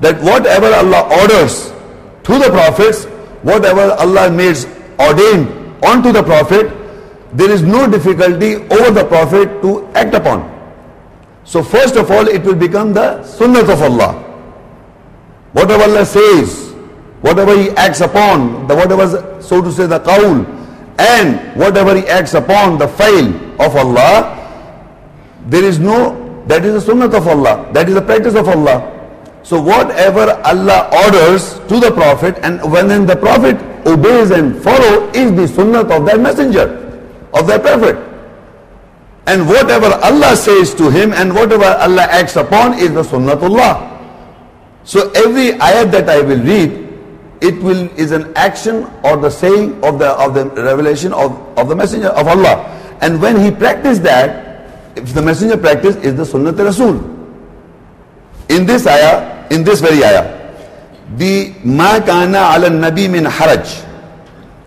that 0.00 0.20
whatever 0.22 0.66
Allah 0.66 1.08
orders 1.22 1.70
to 2.22 2.38
the 2.38 2.50
prophets, 2.50 3.04
whatever 3.42 3.92
Allah 3.98 4.30
makes 4.30 4.66
ordained 5.00 5.48
onto 5.82 6.12
the 6.12 6.22
prophet, 6.22 6.70
there 7.32 7.50
is 7.50 7.62
no 7.62 7.90
difficulty 7.90 8.56
over 8.56 8.90
the 8.90 9.04
Prophet 9.04 9.60
to 9.62 9.86
act 9.94 10.14
upon. 10.14 10.54
So 11.44 11.62
first 11.62 11.96
of 11.96 12.10
all, 12.10 12.26
it 12.28 12.42
will 12.42 12.54
become 12.54 12.92
the 12.94 13.22
sunnah 13.24 13.60
of 13.60 13.82
Allah. 13.82 14.12
Whatever 15.52 15.84
Allah 15.84 16.06
says, 16.06 16.67
whatever 17.20 17.56
He 17.56 17.70
acts 17.70 18.00
upon, 18.00 18.66
the 18.66 18.74
whatever, 18.74 19.40
so 19.42 19.62
to 19.62 19.72
say, 19.72 19.86
the 19.86 20.00
qawl, 20.00 20.46
and 20.98 21.56
whatever 21.56 21.94
He 21.96 22.06
acts 22.06 22.34
upon, 22.34 22.78
the 22.78 22.88
file 22.88 23.28
of 23.60 23.76
Allah, 23.76 24.34
there 25.46 25.64
is 25.64 25.78
no, 25.78 26.44
that 26.46 26.64
is 26.64 26.74
the 26.74 26.80
sunnah 26.80 27.06
of 27.06 27.26
Allah, 27.26 27.70
that 27.72 27.88
is 27.88 27.94
the 27.94 28.02
practice 28.02 28.34
of 28.34 28.48
Allah. 28.48 28.94
So 29.42 29.60
whatever 29.60 30.40
Allah 30.44 30.90
orders 31.06 31.54
to 31.68 31.80
the 31.80 31.90
Prophet, 31.90 32.38
and 32.42 32.60
when 32.70 32.88
then 32.88 33.06
the 33.06 33.16
Prophet 33.16 33.56
obeys 33.86 34.30
and 34.30 34.60
follow, 34.62 35.08
is 35.12 35.32
the 35.34 35.48
sunnah 35.48 35.80
of 35.80 36.04
that 36.06 36.20
messenger 36.20 36.88
of 37.34 37.46
their 37.46 37.58
prophet. 37.58 37.96
And 39.26 39.46
whatever 39.46 39.92
Allah 40.02 40.36
says 40.36 40.74
to 40.76 40.88
him 40.90 41.12
and 41.12 41.34
whatever 41.34 41.64
Allah 41.64 42.08
acts 42.08 42.36
upon 42.36 42.78
is 42.78 42.92
the 42.94 43.02
sunnatullah. 43.02 43.84
So 44.84 45.10
every 45.12 45.52
ayat 45.60 45.92
that 45.92 46.08
I 46.08 46.22
will 46.22 46.40
read, 46.40 46.87
it 47.40 47.62
will 47.62 47.88
is 47.98 48.10
an 48.10 48.32
action 48.36 48.86
or 49.04 49.16
the 49.16 49.30
saying 49.30 49.82
of 49.84 49.98
the 49.98 50.10
of 50.18 50.34
the 50.34 50.46
revelation 50.62 51.12
of, 51.12 51.32
of 51.58 51.68
the 51.68 51.76
messenger 51.76 52.08
of 52.08 52.26
Allah. 52.26 52.66
And 53.00 53.20
when 53.22 53.38
he 53.38 53.50
practiced 53.50 54.02
that, 54.02 54.66
if 54.96 55.14
the 55.14 55.22
messenger 55.22 55.56
practiced 55.56 55.98
is 56.00 56.16
the 56.16 56.24
sunnat 56.24 56.58
rasul. 56.58 56.98
In 58.48 58.66
this 58.66 58.86
ayah, 58.86 59.46
in 59.50 59.62
this 59.62 59.80
very 59.80 60.02
ayah, 60.02 60.24
the 61.16 61.54
ma 61.64 62.00
kana 62.00 62.56
ala 62.56 62.70
nabi 62.70 63.10
min 63.10 63.24
haraj 63.24 63.84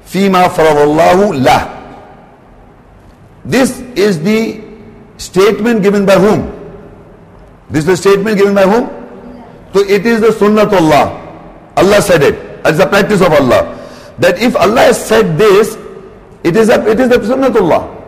fima 0.06 0.48
faradallahu 0.48 1.44
lah 1.44 1.82
this 3.46 3.80
is 3.96 4.22
the 4.22 4.62
statement 5.18 5.82
given 5.82 6.06
by 6.06 6.16
whom? 6.16 6.46
This 7.70 7.82
is 7.82 7.86
the 7.86 7.98
statement 7.98 8.38
given 8.38 8.54
by 8.54 8.64
whom? 8.64 8.90
So 9.74 9.80
it 9.82 10.06
is 10.06 10.22
the 10.22 10.28
sunnatullah. 10.28 11.78
Allah 11.78 12.02
said 12.02 12.22
it. 12.24 12.51
It's 12.66 12.78
the 12.78 12.88
practice 12.88 13.22
of 13.22 13.32
Allah. 13.34 13.78
That 14.20 14.40
if 14.40 14.56
Allah 14.56 14.82
has 14.82 15.04
said 15.04 15.38
this, 15.38 15.78
it 16.44 16.56
is, 16.56 16.70
a, 16.70 16.88
it 16.90 17.00
is 17.00 17.10
the 17.10 17.18
sunnatullah. 17.18 18.02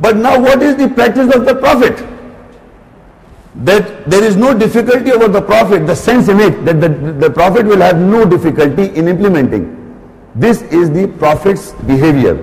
But 0.00 0.16
now 0.16 0.40
what 0.40 0.62
is 0.62 0.76
the 0.76 0.88
practice 0.88 1.34
of 1.34 1.44
the 1.44 1.54
Prophet? 1.54 1.96
That 3.56 4.10
there 4.10 4.24
is 4.24 4.36
no 4.36 4.56
difficulty 4.56 5.12
over 5.12 5.28
the 5.28 5.42
Prophet, 5.42 5.86
the 5.86 5.94
sense 5.94 6.28
in 6.28 6.40
it, 6.40 6.64
that 6.64 6.80
the, 6.80 6.88
the 6.88 7.30
Prophet 7.30 7.66
will 7.66 7.80
have 7.80 7.96
no 7.98 8.24
difficulty 8.24 8.86
in 8.96 9.06
implementing. 9.06 9.80
This 10.34 10.62
is 10.62 10.90
the 10.90 11.06
Prophet's 11.06 11.72
behavior. 11.72 12.34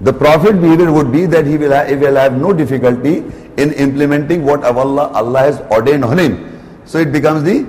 The 0.00 0.12
Prophet 0.12 0.60
behavior 0.60 0.90
would 0.90 1.12
be 1.12 1.26
that 1.26 1.46
he 1.46 1.58
will, 1.58 1.72
have, 1.72 1.88
he 1.88 1.96
will 1.96 2.16
have 2.16 2.38
no 2.38 2.54
difficulty 2.54 3.18
in 3.58 3.72
implementing 3.74 4.44
what 4.44 4.64
Allah, 4.64 5.08
Allah 5.08 5.40
has 5.40 5.60
ordained 5.70 6.04
on 6.04 6.18
him. 6.18 6.62
So 6.86 6.98
it 6.98 7.12
becomes 7.12 7.42
the 7.42 7.66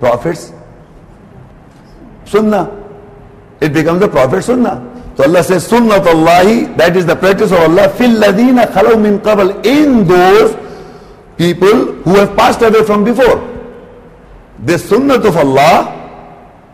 Prophet's 0.00 0.52
sunnah. 2.32 2.64
It 3.60 3.72
becomes 3.72 4.00
the 4.00 4.08
Prophet 4.08 4.42
sunnah. 4.42 4.80
So 5.16 5.24
Allah 5.24 5.44
says, 5.44 5.68
Sunnatullahi, 5.68 6.76
that 6.78 6.96
is 6.96 7.04
the 7.04 7.14
practice 7.14 7.52
of 7.52 7.58
Allah, 7.58 7.88
fil 7.90 8.18
ladina 8.18 8.66
khalaw 8.66 9.00
min 9.00 9.20
qabl, 9.20 9.64
in 9.64 10.06
those 10.08 10.56
people 11.36 11.92
who 12.02 12.14
have 12.16 12.34
passed 12.34 12.62
away 12.62 12.82
from 12.84 13.04
before. 13.04 13.38
The 14.64 14.78
sunnah 14.78 15.20
of 15.20 15.36
Allah, 15.36 15.92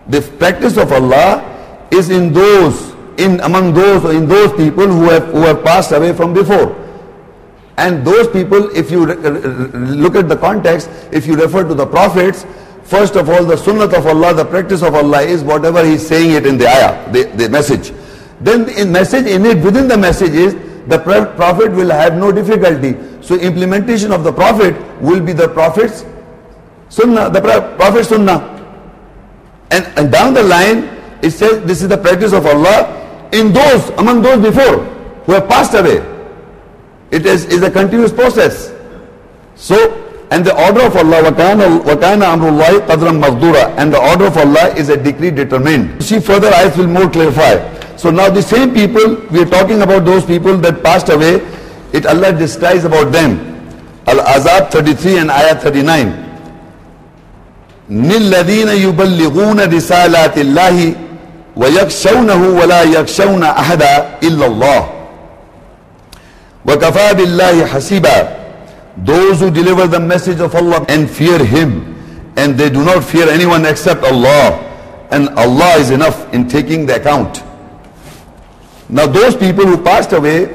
the 0.07 0.23
practice 0.39 0.77
of 0.77 0.93
Allah 0.93 1.43
is 1.91 2.11
in 2.11 2.33
those, 2.33 2.95
in 3.19 3.41
among 3.41 3.75
those, 3.75 4.05
or 4.05 4.13
in 4.13 4.29
those 4.29 4.53
people 4.53 4.87
who 4.87 5.11
have, 5.11 5.25
who 5.35 5.41
have 5.41 5.65
passed 5.65 5.91
away 5.93 6.13
from 6.13 6.33
before. 6.33 6.77
And 7.77 8.05
those 8.07 8.29
people, 8.29 8.71
if 8.77 8.91
you 8.91 9.07
look 9.07 10.15
at 10.15 10.29
the 10.29 10.37
context, 10.37 10.91
if 11.13 11.27
you 11.27 11.37
refer 11.37 11.67
to 11.67 11.75
the 11.75 11.87
prophets, 11.87 12.47
first 12.89 13.17
of 13.17 13.29
all, 13.29 13.45
the 13.45 13.57
sunnah 13.57 13.85
of 13.85 14.07
Allah, 14.07 14.35
the 14.35 14.45
practice 14.45 14.83
of 14.83 14.95
Allah 14.95 15.23
is 15.23 15.43
whatever 15.43 15.85
He's 15.85 16.07
saying 16.07 16.33
it 16.33 16.47
in 16.47 16.59
the 16.59 16.67
ayah, 16.67 17.13
the, 17.13 17.25
the 17.37 17.49
message. 17.49 17.93
Then 18.41 18.69
in 18.71 18.91
message 18.93 19.27
in 19.27 19.45
it, 19.47 19.63
within 19.63 19.89
the 19.89 19.97
message 19.97 20.33
is 20.33 20.55
the 20.87 20.99
prophet 20.99 21.71
will 21.73 21.91
have 21.91 22.17
no 22.17 22.33
difficulty. 22.33 22.97
So 23.21 23.35
implementation 23.35 24.11
of 24.13 24.25
the 24.25 24.33
prophet 24.33 24.75
will 25.01 25.21
be 25.21 25.33
the 25.33 25.49
prophet's 25.49 26.05
sunnah, 26.89 27.31
the 27.31 27.41
prophet 27.77 28.05
sunnah. 28.05 28.55
And, 29.71 29.85
and 29.99 30.11
down 30.11 30.33
the 30.33 30.43
line, 30.43 30.85
it 31.23 31.33
says 31.33 31.63
this 31.67 31.83
is 31.83 31.89
the 31.89 31.99
practice 31.99 32.33
of 32.33 32.47
Allah 32.47 33.29
in 33.33 33.53
those, 33.53 33.91
among 33.91 34.23
those 34.23 34.43
before, 34.43 34.85
who 35.27 35.33
have 35.33 35.49
passed 35.49 35.75
away. 35.75 35.99
It 37.11 37.27
is, 37.27 37.45
is 37.47 37.63
a 37.63 37.71
continuous 37.71 38.13
process. 38.13 38.73
So, 39.57 40.08
and 40.31 40.45
the 40.45 40.53
order 40.67 40.83
of 40.83 40.97
Allah, 40.97 41.23
وَكَانَ 41.31 42.21
أَمْرُ 42.21 42.49
اللَّهِ 42.53 42.87
قَدْرًا 42.87 43.13
مَغْدُورًا 43.17 43.79
And 43.79 43.93
the 43.93 43.99
order 43.99 44.27
of 44.27 44.37
Allah 44.37 44.75
is 44.77 44.91
a 44.91 44.97
decree 44.97 45.31
determined. 45.31 46.03
See 46.05 46.21
further 46.21 46.51
ayats 46.51 46.77
will 46.77 46.87
more 46.87 47.09
clarify. 47.09 47.57
So 47.97 48.11
now 48.11 48.29
the 48.29 48.43
same 48.43 48.75
people, 48.75 49.17
we 49.31 49.43
are 49.43 49.47
talking 49.49 49.81
about 49.81 50.05
those 50.05 50.27
people 50.27 50.57
that 50.59 50.85
passed 50.85 51.09
away, 51.09 51.41
it 51.93 52.05
Allah 52.05 52.33
describes 52.33 52.85
about 52.85 53.11
them. 53.11 53.41
Al-Azab 54.07 54.71
33 54.71 55.19
and 55.19 55.31
Ayah 55.31 55.55
39. 55.57 56.29
للذين 57.91 58.69
يبلغون 58.69 59.61
رسالات 59.61 60.39
الله 60.39 60.95
ويخشونه 61.57 62.49
ولا 62.61 62.83
يخشون 62.83 63.45
أحدا 63.45 64.07
إلا 64.23 64.47
الله 64.47 64.89
وكفى 66.67 67.15
بالله 67.15 67.67
حسيبا 67.67 68.29
those 69.05 69.41
who 69.41 69.51
deliver 69.51 69.87
the 69.87 70.01
message 70.01 70.41
of 70.41 70.55
Allah 70.55 70.85
and 70.89 71.09
fear 71.11 71.45
him 71.45 71.95
and 72.37 72.57
they 72.59 72.71
do 72.71 72.85
not 72.85 73.05
fear 73.05 73.29
anyone 73.29 73.65
except 73.67 74.03
Allah 74.05 74.65
and 75.11 75.29
Allah 75.31 75.77
is 75.79 75.91
enough 75.91 76.33
in 76.35 76.49
taking 76.49 76.87
the 76.87 76.97
account 76.97 77.43
now 78.89 79.07
those 79.07 79.37
people 79.37 79.67
who 79.67 79.83
passed 79.83 80.13
away, 80.13 80.47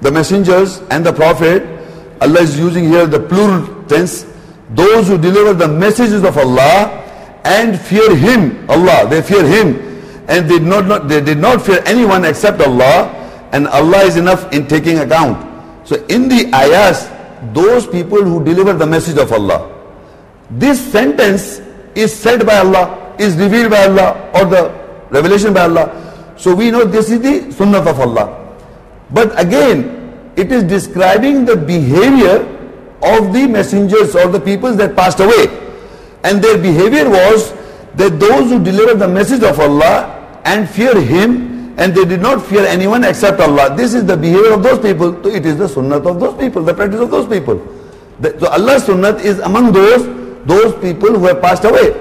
the 0.00 0.10
messengers 0.10 0.80
and 0.90 1.04
the 1.04 1.12
prophet, 1.12 1.62
Allah 2.20 2.40
is 2.40 2.56
using 2.58 2.84
here 2.84 3.06
the 3.06 3.18
plural 3.18 3.66
tense, 3.86 4.24
those 4.70 5.08
who 5.08 5.18
deliver 5.18 5.52
the 5.52 5.66
messages 5.66 6.22
of 6.22 6.38
Allah 6.38 7.02
and 7.44 7.78
fear 7.80 8.14
Him, 8.14 8.64
Allah, 8.70 9.08
they 9.10 9.20
fear 9.20 9.44
Him 9.44 9.76
and 10.28 10.48
they 10.48 10.58
did 10.58 10.62
not, 10.62 10.86
not, 10.86 11.08
they 11.08 11.20
did 11.20 11.38
not 11.38 11.60
fear 11.60 11.82
anyone 11.84 12.24
except 12.24 12.60
Allah 12.60 13.10
and 13.52 13.66
Allah 13.66 13.98
is 14.04 14.16
enough 14.16 14.52
in 14.52 14.68
taking 14.68 14.98
account. 14.98 15.48
So 15.86 15.96
in 16.06 16.28
the 16.28 16.48
ayahs, 16.54 17.08
those 17.52 17.86
people 17.86 18.22
who 18.22 18.44
deliver 18.44 18.72
the 18.72 18.86
message 18.86 19.18
of 19.18 19.32
Allah, 19.32 19.70
this 20.50 20.80
sentence 20.92 21.60
is 21.94 22.14
said 22.14 22.46
by 22.46 22.58
Allah, 22.58 23.14
is 23.18 23.36
revealed 23.36 23.70
by 23.70 23.84
Allah 23.86 24.30
or 24.34 24.44
the 24.44 24.70
revelation 25.10 25.52
by 25.52 25.62
Allah. 25.62 26.34
So 26.36 26.54
we 26.54 26.70
know 26.70 26.84
this 26.84 27.10
is 27.10 27.20
the 27.20 27.52
sunnah 27.52 27.78
of 27.78 28.00
Allah. 28.00 28.56
But 29.10 29.38
again, 29.38 30.32
it 30.36 30.50
is 30.50 30.64
describing 30.64 31.44
the 31.44 31.56
behavior 31.56 32.48
of 33.02 33.32
the 33.32 33.46
messengers 33.46 34.14
or 34.14 34.28
the 34.28 34.40
people 34.40 34.72
that 34.74 34.96
passed 34.96 35.20
away. 35.20 35.46
And 36.24 36.42
their 36.42 36.56
behavior 36.56 37.08
was 37.10 37.52
that 37.96 38.18
those 38.18 38.50
who 38.50 38.62
deliver 38.62 38.94
the 38.94 39.08
message 39.08 39.42
of 39.42 39.60
Allah 39.60 40.40
and 40.44 40.68
fear 40.68 40.98
Him 40.98 41.51
and 41.76 41.94
they 41.94 42.04
did 42.04 42.20
not 42.20 42.44
fear 42.44 42.66
anyone 42.66 43.04
except 43.04 43.40
Allah. 43.40 43.74
This 43.76 43.94
is 43.94 44.04
the 44.04 44.16
behavior 44.16 44.52
of 44.52 44.62
those 44.62 44.78
people. 44.78 45.12
So 45.22 45.28
it 45.30 45.46
is 45.46 45.56
the 45.56 45.68
sunnah 45.68 45.96
of 45.96 46.20
those 46.20 46.38
people, 46.38 46.62
the 46.62 46.74
practice 46.74 47.00
of 47.00 47.10
those 47.10 47.26
people. 47.26 47.60
So 48.22 48.48
Allah's 48.48 48.84
sunnah 48.84 49.16
is 49.16 49.38
among 49.38 49.72
those, 49.72 50.06
those 50.46 50.74
people 50.80 51.18
who 51.18 51.26
have 51.26 51.40
passed 51.40 51.64
away. 51.64 51.92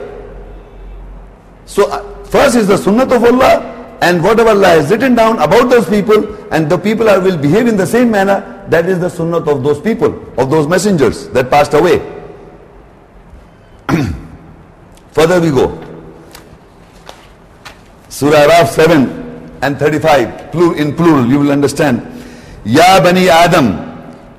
So 1.66 1.90
uh, 1.90 2.26
first 2.26 2.56
is 2.56 2.68
the 2.68 2.78
sunnah 2.78 3.04
of 3.04 3.24
Allah 3.24 3.98
and 4.02 4.22
whatever 4.22 4.50
Allah 4.50 4.68
has 4.68 4.92
written 4.92 5.16
down 5.16 5.40
about 5.40 5.70
those 5.70 5.88
people 5.88 6.36
and 6.52 6.70
the 6.70 6.78
people 6.78 7.10
are, 7.10 7.22
will 7.22 7.38
behave 7.38 7.68
in 7.68 7.78
the 7.78 7.88
same 7.88 8.12
manner, 8.12 8.66
that 8.70 8.88
is 8.88 9.00
the 9.00 9.10
sunnah 9.10 9.38
of 9.38 9.64
those 9.64 9.80
people, 9.80 10.14
of 10.38 10.50
those 10.52 10.68
messengers 10.68 11.30
that 11.30 11.50
passed 11.50 11.74
away. 11.74 12.00
Further 15.12 15.40
we 15.40 15.50
go. 15.50 15.80
Surah 18.10 18.48
Araf 18.48 18.68
7 18.68 19.21
and 19.62 19.78
35 19.78 20.54
in 20.78 20.96
plural 20.96 21.26
you 21.26 21.40
will 21.40 21.52
understand 21.52 22.02
ya 22.66 23.00
bani 23.02 23.30
adam 23.30 23.68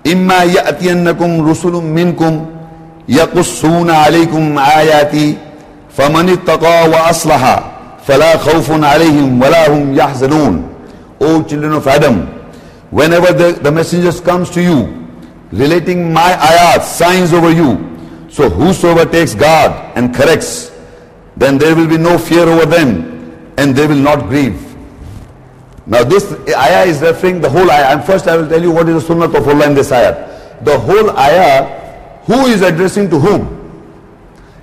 imma 0.05 0.45
ya'tiyannakum 0.57 1.43
rusulun 1.47 1.85
minkum 1.99 2.47
yaqussuna 3.09 4.05
alaykum 4.07 4.57
ayati 4.59 5.39
faman 5.89 6.29
ittaqa 6.29 6.89
wa 6.91 7.07
aslaha 7.13 7.57
fala 8.07 8.33
khawfun 8.39 8.83
alayhim 8.83 9.39
wala 9.41 9.65
hum 9.71 9.95
yahzanun 9.95 10.55
o 11.21 11.43
children 11.45 11.73
of 11.73 11.87
adam 11.87 12.27
whenever 12.91 13.33
the, 13.33 13.53
the 13.63 13.71
messengers 13.71 14.21
comes 14.21 14.51
to 14.51 14.61
you 14.63 14.79
relating 15.53 16.13
my 16.13 16.33
ayat 16.51 16.83
signs 16.83 17.33
over 17.33 17.51
you 17.51 17.93
so 18.33 18.49
whosoever 18.49 19.05
takes 19.05 19.35
God 19.35 19.93
and 19.95 20.15
corrects, 20.15 20.73
then 21.37 21.59
there 21.59 21.77
will 21.77 21.87
be 21.87 21.99
no 21.99 22.17
fear 22.17 22.49
over 22.49 22.65
them 22.65 23.53
and 23.59 23.77
they 23.77 23.87
will 23.87 23.95
not 24.01 24.21
grieve. 24.31 24.72
Now 25.93 26.03
this 26.05 26.25
ayah 26.49 26.87
is 26.89 27.03
referring 27.03 27.43
the 27.43 27.51
whole 27.51 27.71
ayah. 27.71 27.93
And 27.93 28.03
first 28.03 28.27
I 28.27 28.39
will 28.39 28.49
tell 28.49 28.63
you 28.63 28.73
what 28.73 28.89
is 28.89 28.95
the 28.95 29.01
sunnah 29.13 29.27
of 29.27 29.47
Allah 29.47 29.67
in 29.69 29.75
this 29.75 29.93
ayah. 29.93 30.25
The 30.65 30.79
whole 30.79 31.11
ayah, 31.19 31.69
who 32.25 32.47
is 32.47 32.63
addressing 32.63 33.11
to 33.11 33.19
whom? 33.19 33.45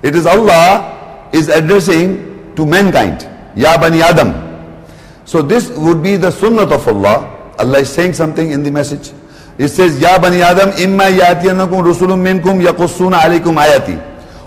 It 0.02 0.16
is 0.16 0.26
Allah 0.26 1.28
is 1.32 1.46
addressing 1.48 2.52
to 2.56 2.66
mankind. 2.66 3.28
Ya 3.54 3.78
Bani 3.78 4.02
Adam. 4.02 4.34
So 5.24 5.40
this 5.40 5.70
would 5.78 6.02
be 6.02 6.16
the 6.16 6.32
sunnah 6.32 6.66
of 6.66 6.88
Allah. 6.88 7.54
Allah 7.60 7.78
is 7.78 7.90
saying 7.90 8.14
something 8.14 8.50
in 8.50 8.64
the 8.64 8.72
message. 8.72 9.12
It 9.56 9.68
says, 9.68 10.00
Ya 10.00 10.18
Bani 10.18 10.42
Adam, 10.42 10.70
imma 10.82 11.04
yatiyanakum 11.14 11.86
rusulun 11.86 12.18
minkum 12.26 12.58
yaqussuna 12.58 13.20
alaykum 13.20 13.54
ayati. 13.54 14.02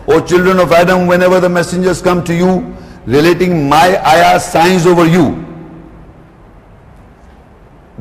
O 0.10 0.20
children 0.20 0.60
of 0.60 0.74
Adam, 0.74 1.08
whenever 1.08 1.40
the 1.40 1.48
messengers 1.48 2.02
come 2.02 2.26
to 2.26 2.34
you, 2.36 2.76
relating 3.06 3.70
my 3.70 3.96
ayah 4.06 4.38
signs 4.38 4.86
over 4.86 5.08
you. 5.08 5.53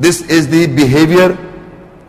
This 0.03 0.21
is 0.23 0.49
the 0.49 0.67
behavior 0.67 1.31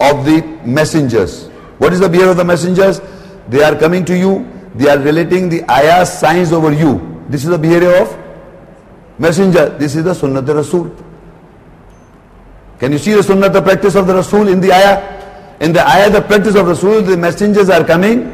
of 0.00 0.24
the 0.26 0.42
messengers. 0.66 1.46
What 1.78 1.92
is 1.92 2.00
the 2.00 2.08
behavior 2.08 2.30
of 2.32 2.36
the 2.36 2.44
messengers? 2.44 3.00
They 3.48 3.62
are 3.62 3.76
coming 3.78 4.04
to 4.06 4.16
you, 4.18 4.50
they 4.74 4.88
are 4.88 4.98
relating 4.98 5.48
the 5.48 5.62
ayah 5.70 6.04
signs 6.04 6.52
over 6.52 6.72
you. 6.72 7.24
This 7.28 7.44
is 7.44 7.50
the 7.50 7.58
behavior 7.58 7.94
of 8.02 8.18
messenger. 9.16 9.68
This 9.78 9.94
is 9.94 10.02
the 10.02 10.12
sunnah 10.12 10.40
of 10.40 10.48
Rasul. 10.48 10.90
Can 12.80 12.90
you 12.90 12.98
see 12.98 13.12
the 13.12 13.22
sunnah, 13.22 13.48
the 13.48 13.62
practice 13.62 13.94
of 13.94 14.08
the 14.08 14.14
Rasul 14.14 14.48
in 14.48 14.60
the 14.60 14.72
ayah? 14.72 15.56
In 15.60 15.72
the 15.72 15.86
ayah, 15.86 16.10
the 16.10 16.22
practice 16.22 16.56
of 16.56 16.66
Rasul, 16.66 17.00
the 17.02 17.16
messengers 17.16 17.70
are 17.70 17.84
coming 17.84 18.26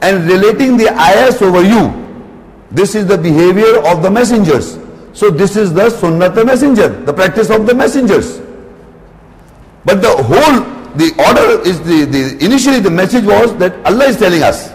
and 0.00 0.24
relating 0.26 0.78
the 0.78 0.88
ayahs 0.88 1.42
over 1.42 1.62
you. 1.62 1.92
This 2.70 2.94
is 2.94 3.06
the 3.06 3.18
behavior 3.18 3.76
of 3.84 4.02
the 4.02 4.10
messengers. 4.10 4.78
So 5.12 5.28
this 5.28 5.56
is 5.56 5.74
the 5.74 5.90
sunnah 5.90 6.30
the 6.30 6.46
messenger, 6.46 6.88
the 6.88 7.12
practice 7.12 7.50
of 7.50 7.66
the 7.66 7.74
messengers. 7.74 8.40
But 9.84 10.02
the 10.02 10.10
whole, 10.10 10.60
the 10.96 11.10
order 11.18 11.60
is 11.68 11.80
the, 11.80 12.04
the 12.04 12.44
initially 12.44 12.80
the 12.80 12.90
message 12.90 13.24
was 13.24 13.56
that 13.58 13.74
Allah 13.86 14.06
is 14.06 14.16
telling 14.16 14.42
us. 14.42 14.70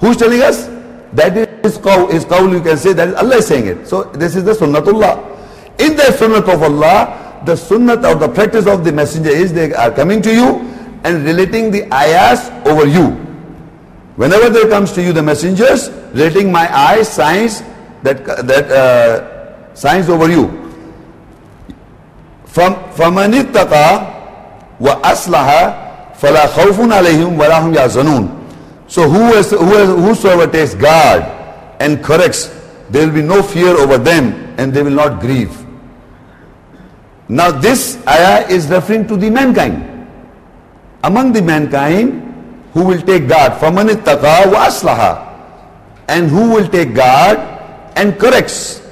Who's 0.00 0.16
telling 0.16 0.42
us? 0.42 0.66
That 1.12 1.36
is 1.64 1.78
qawl, 1.78 2.10
is 2.12 2.24
you 2.24 2.60
can 2.60 2.76
say 2.76 2.92
that 2.92 3.14
Allah 3.14 3.36
is 3.36 3.46
saying 3.46 3.66
it. 3.66 3.86
So 3.88 4.04
this 4.04 4.36
is 4.36 4.44
the 4.44 4.52
sunnatullah. 4.52 5.36
In 5.80 5.96
the 5.96 6.12
sunnah 6.12 6.44
of 6.44 6.62
Allah, 6.62 7.40
the 7.46 7.56
sunnah 7.56 7.94
or 8.06 8.14
the 8.16 8.28
practice 8.28 8.66
of 8.66 8.84
the 8.84 8.92
messenger 8.92 9.30
is 9.30 9.52
they 9.52 9.72
are 9.72 9.90
coming 9.90 10.20
to 10.22 10.32
you 10.34 10.60
and 11.04 11.24
relating 11.24 11.70
the 11.70 11.84
ayahs 11.94 12.50
over 12.66 12.86
you. 12.86 13.10
Whenever 14.16 14.50
there 14.50 14.68
comes 14.68 14.92
to 14.92 15.02
you 15.02 15.12
the 15.12 15.22
messengers, 15.22 15.90
relating 16.12 16.50
my 16.50 16.66
eyes, 16.74 17.08
signs 17.08 17.62
that 18.02 18.24
that 18.24 18.70
uh, 18.70 19.74
signs 19.74 20.08
over 20.08 20.28
you. 20.30 20.48
From 22.46 22.74
famanittaqa 22.96 23.68
wa 23.70 24.15
aslaha 24.80 26.14
fala 26.14 26.40
khawfun 26.48 26.90
alayhim 26.92 27.36
wa 27.36 27.46
lahum 27.46 27.74
yazanun. 27.74 28.32
So 28.88 29.08
who 29.08 29.34
is, 29.34 29.50
who 29.50 29.74
is, 29.74 29.88
whosoever 29.88 30.50
takes 30.50 30.74
guard 30.74 31.22
and 31.80 32.02
corrects, 32.02 32.54
there 32.90 33.06
will 33.06 33.14
be 33.14 33.22
no 33.22 33.42
fear 33.42 33.76
over 33.76 33.98
them 33.98 34.54
and 34.58 34.72
they 34.72 34.82
will 34.82 34.92
not 34.94 35.20
grieve. 35.20 35.66
Now 37.28 37.50
this 37.50 37.98
ayah 38.06 38.46
is 38.48 38.68
referring 38.68 39.08
to 39.08 39.16
the 39.16 39.30
mankind. 39.30 39.82
Among 41.02 41.32
the 41.32 41.42
mankind 41.42 42.22
who 42.72 42.84
will 42.84 43.00
take 43.02 43.28
guard, 43.28 43.52
فَمَنِ 43.54 43.90
اتَّقَى 43.90 44.52
وَأَصْلَحَ 44.52 45.26
And 46.08 46.30
who 46.30 46.54
will 46.54 46.68
take 46.68 46.94
guard 46.94 47.38
and 47.96 48.18
corrects. 48.18 48.82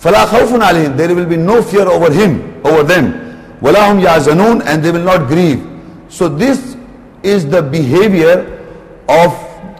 فَلَا 0.00 0.24
خَوْفٌ 0.26 0.56
عَلَيْهِمْ 0.56 0.96
There 0.96 1.14
will 1.14 1.26
be 1.26 1.36
no 1.36 1.62
fear 1.62 1.86
over 1.88 2.12
him, 2.12 2.60
over 2.64 2.82
them. 2.82 3.27
وَلَا 3.61 3.91
هُمْ 3.91 4.01
يَعْزَنُونَ 4.03 4.63
And 4.65 4.83
they 4.83 4.91
will 4.91 5.03
not 5.03 5.27
grieve. 5.27 5.65
So 6.09 6.27
this 6.27 6.75
is 7.23 7.47
the 7.49 7.61
behavior 7.61 8.59
of 9.07 9.31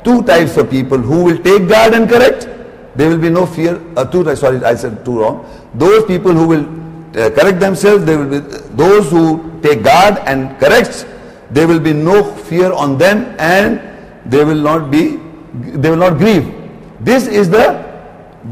two 0.04 0.24
types 0.24 0.58
of 0.58 0.70
people 0.70 0.98
who 0.98 1.24
will 1.24 1.38
take 1.38 1.68
guard 1.68 1.94
and 1.94 2.10
correct. 2.10 2.48
There 2.96 3.10
will 3.10 3.18
be 3.18 3.30
no 3.30 3.46
fear. 3.46 3.82
Uh, 3.98 4.06
two, 4.06 4.24
sorry, 4.36 4.64
I 4.64 4.76
said 4.76 5.04
two 5.04 5.20
wrong. 5.20 5.46
Those 5.74 6.06
people 6.06 6.32
who 6.32 6.48
will 6.48 6.66
uh, 7.18 7.30
correct 7.32 7.60
themselves, 7.60 8.06
they 8.06 8.16
will 8.18 8.30
be 8.30 8.40
those 8.76 9.10
who 9.10 9.60
take 9.62 9.84
guard 9.84 10.18
and 10.26 10.58
corrects. 10.60 11.06
There 11.52 11.68
will 11.68 11.80
be 11.80 11.94
no 11.94 12.24
fear 12.24 12.72
on 12.72 12.98
them, 12.98 13.36
and 13.40 13.82
they 14.26 14.44
will 14.44 14.62
not 14.70 14.90
be, 14.92 15.18
they 15.54 15.90
will 15.90 15.98
not 15.98 16.18
grieve. 16.18 16.54
This 17.00 17.28
is 17.28 17.50
the 17.50 17.84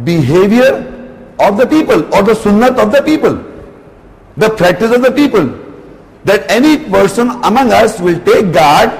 behavior 0.03 0.87
of 1.39 1.57
the 1.57 1.65
people 1.65 2.03
or 2.13 2.21
the 2.23 2.33
sunnat 2.33 2.77
of 2.77 2.91
the 2.91 3.01
people, 3.01 3.35
the 4.36 4.50
practice 4.50 4.94
of 4.94 5.02
the 5.02 5.12
people. 5.12 5.46
That 6.24 6.50
any 6.50 6.90
person 6.90 7.30
among 7.44 7.72
us 7.72 8.00
will 8.00 8.18
take 8.24 8.52
guard, 8.52 8.90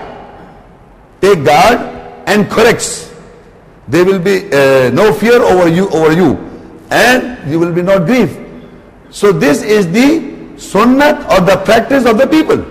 take 1.20 1.44
guard 1.44 1.78
and 2.26 2.48
corrects. 2.48 3.12
There 3.88 4.04
will 4.04 4.18
be 4.18 4.46
uh, 4.46 4.90
no 4.90 5.12
fear 5.12 5.42
over 5.42 5.68
you, 5.68 5.88
over 5.90 6.12
you, 6.12 6.38
and 6.90 7.50
you 7.50 7.58
will 7.58 7.72
be 7.72 7.82
not 7.82 8.06
grieve. 8.06 8.42
So 9.10 9.32
this 9.32 9.62
is 9.62 9.90
the 9.90 10.36
sunnat 10.56 11.28
or 11.30 11.44
the 11.44 11.62
practice 11.64 12.06
of 12.06 12.18
the 12.18 12.26
people. 12.26 12.64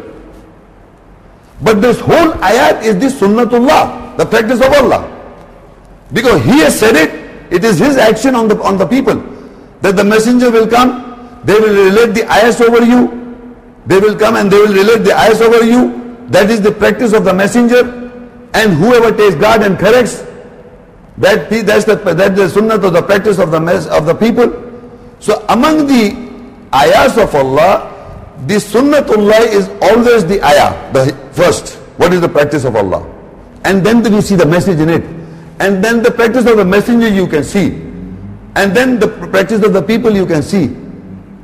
But 1.62 1.82
this 1.82 1.99
whole 1.99 2.32
ayat 2.43 2.84
is 2.84 2.99
the 2.99 3.25
sunnatullah, 3.25 4.17
the 4.17 4.25
practice 4.25 4.60
of 4.60 4.73
Allah. 4.73 5.12
Because 6.12 6.43
He 6.43 6.60
has 6.60 6.78
said 6.78 6.95
it, 6.95 7.12
it 7.51 7.63
is 7.63 7.80
His 7.80 7.97
action 7.97 8.36
on 8.36 8.47
the, 8.47 8.62
on 8.62 8.78
the 8.78 8.86
people. 8.86 9.15
That 9.82 9.95
the 9.95 10.04
messenger 10.04 10.51
will 10.51 10.67
come, 10.67 11.14
they 11.45 11.53
will 11.53 11.75
relate 11.86 12.13
the 12.13 12.25
ayahs 12.31 12.60
over 12.60 12.84
you, 12.84 13.25
they 13.86 13.99
will 13.99 14.17
come 14.17 14.36
and 14.36 14.51
they 14.51 14.58
will 14.58 14.73
relate 14.73 15.03
the 15.03 15.13
ayahs 15.13 15.41
over 15.41 15.63
you. 15.63 16.01
That 16.29 16.49
is 16.49 16.62
the 16.62 16.71
practice 16.71 17.13
of 17.13 17.23
the 17.23 17.34
messenger. 17.34 17.81
And 18.53 18.73
whoever 18.73 19.15
takes 19.15 19.36
guard 19.36 19.62
and 19.62 19.77
corrects, 19.77 20.23
that, 21.17 21.49
that's 21.49 21.86
the, 21.86 21.95
that's 21.95 22.36
the 22.36 22.49
sunnah 22.49 22.75
of 22.75 22.93
the 22.93 23.01
practice 23.01 23.38
of 23.38 23.51
the, 23.51 23.89
of 23.91 24.05
the 24.05 24.15
people. 24.15 24.49
So 25.19 25.45
among 25.49 25.88
the 25.88 26.15
ayahs 26.73 27.17
of 27.17 27.34
Allah, 27.36 27.91
the 28.47 28.55
sunnatullah 28.55 29.47
is 29.47 29.69
always 29.81 30.25
the 30.25 30.41
ayah, 30.43 30.91
the 30.93 31.15
first. 31.31 31.75
What 31.97 32.13
is 32.13 32.21
the 32.21 32.29
practice 32.29 32.65
of 32.65 32.75
Allah? 32.75 33.05
And 33.63 33.86
then 33.86 34.03
you 34.12 34.21
see 34.21 34.36
the 34.36 34.45
message 34.45 34.79
in 34.79 34.89
it. 34.89 35.03
And 35.60 35.84
then 35.84 36.03
the 36.03 36.12
practice 36.12 36.45
of 36.45 36.58
the 36.58 36.65
messenger 36.65 37.08
you 37.08 37.27
can 37.27 37.43
see. 37.43 37.67
And 38.55 38.75
then 38.75 38.99
the 38.99 39.08
practice 39.31 39.63
of 39.63 39.73
the 39.73 39.81
people 39.81 40.12
you 40.13 40.25
can 40.25 40.41
see. 40.41 40.85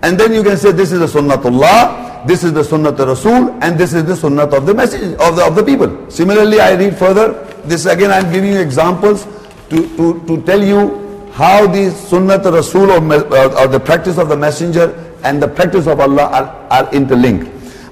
And 0.02 0.18
then 0.18 0.32
you 0.32 0.42
can 0.42 0.56
say 0.56 0.72
this 0.72 0.92
is 0.92 1.00
the 1.00 1.20
sunnatullah, 1.20 2.26
this 2.26 2.44
is 2.44 2.52
the 2.52 2.62
sunnat 2.62 2.98
rasul, 2.98 3.50
and 3.62 3.78
this 3.78 3.94
is 3.94 4.04
the 4.04 4.14
sunnat 4.14 4.52
of 4.52 4.66
the 4.66 4.74
message 4.74 5.02
of 5.20 5.36
the, 5.36 5.46
of 5.46 5.54
the 5.54 5.62
people. 5.62 6.10
Similarly, 6.10 6.60
I 6.60 6.74
read 6.74 6.96
further. 6.96 7.32
This 7.64 7.86
again 7.86 8.10
I 8.10 8.18
am 8.18 8.32
giving 8.32 8.52
you 8.52 8.60
examples 8.60 9.26
to, 9.70 9.96
to, 9.96 10.22
to 10.26 10.42
tell 10.42 10.62
you 10.62 11.28
how 11.32 11.66
the 11.66 11.90
sunnat 11.90 12.44
rasul 12.44 12.90
or, 12.90 13.58
or 13.58 13.66
the 13.66 13.80
practice 13.80 14.18
of 14.18 14.28
the 14.28 14.36
messenger 14.36 14.94
and 15.24 15.42
the 15.42 15.48
practice 15.48 15.86
of 15.86 16.00
Allah 16.00 16.26
are, 16.30 16.46
are 16.70 16.94
interlinked. 16.94 17.46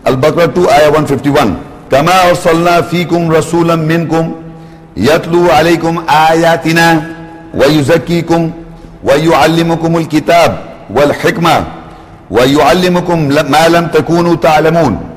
Al-Baqarah 0.07 0.55
2 0.55 0.69
ayah 0.69 0.91
151. 0.93 1.75
كما 1.91 2.29
أرسلنا 2.31 2.81
فيكم 2.81 3.33
رسولا 3.33 3.77
منكم 3.77 4.33
يتلو 4.97 5.51
عليكم 5.51 6.05
آياتنا 6.31 7.03
ويزكيكم 7.55 8.51
ويعلمكم 9.05 9.97
الكتاب 9.97 10.59
والحكمة 10.91 11.65
ويعلمكم 12.31 13.29
ما 13.29 13.69
لم 13.69 13.87
تكونوا 13.87 14.35
تعلمون 14.37 15.11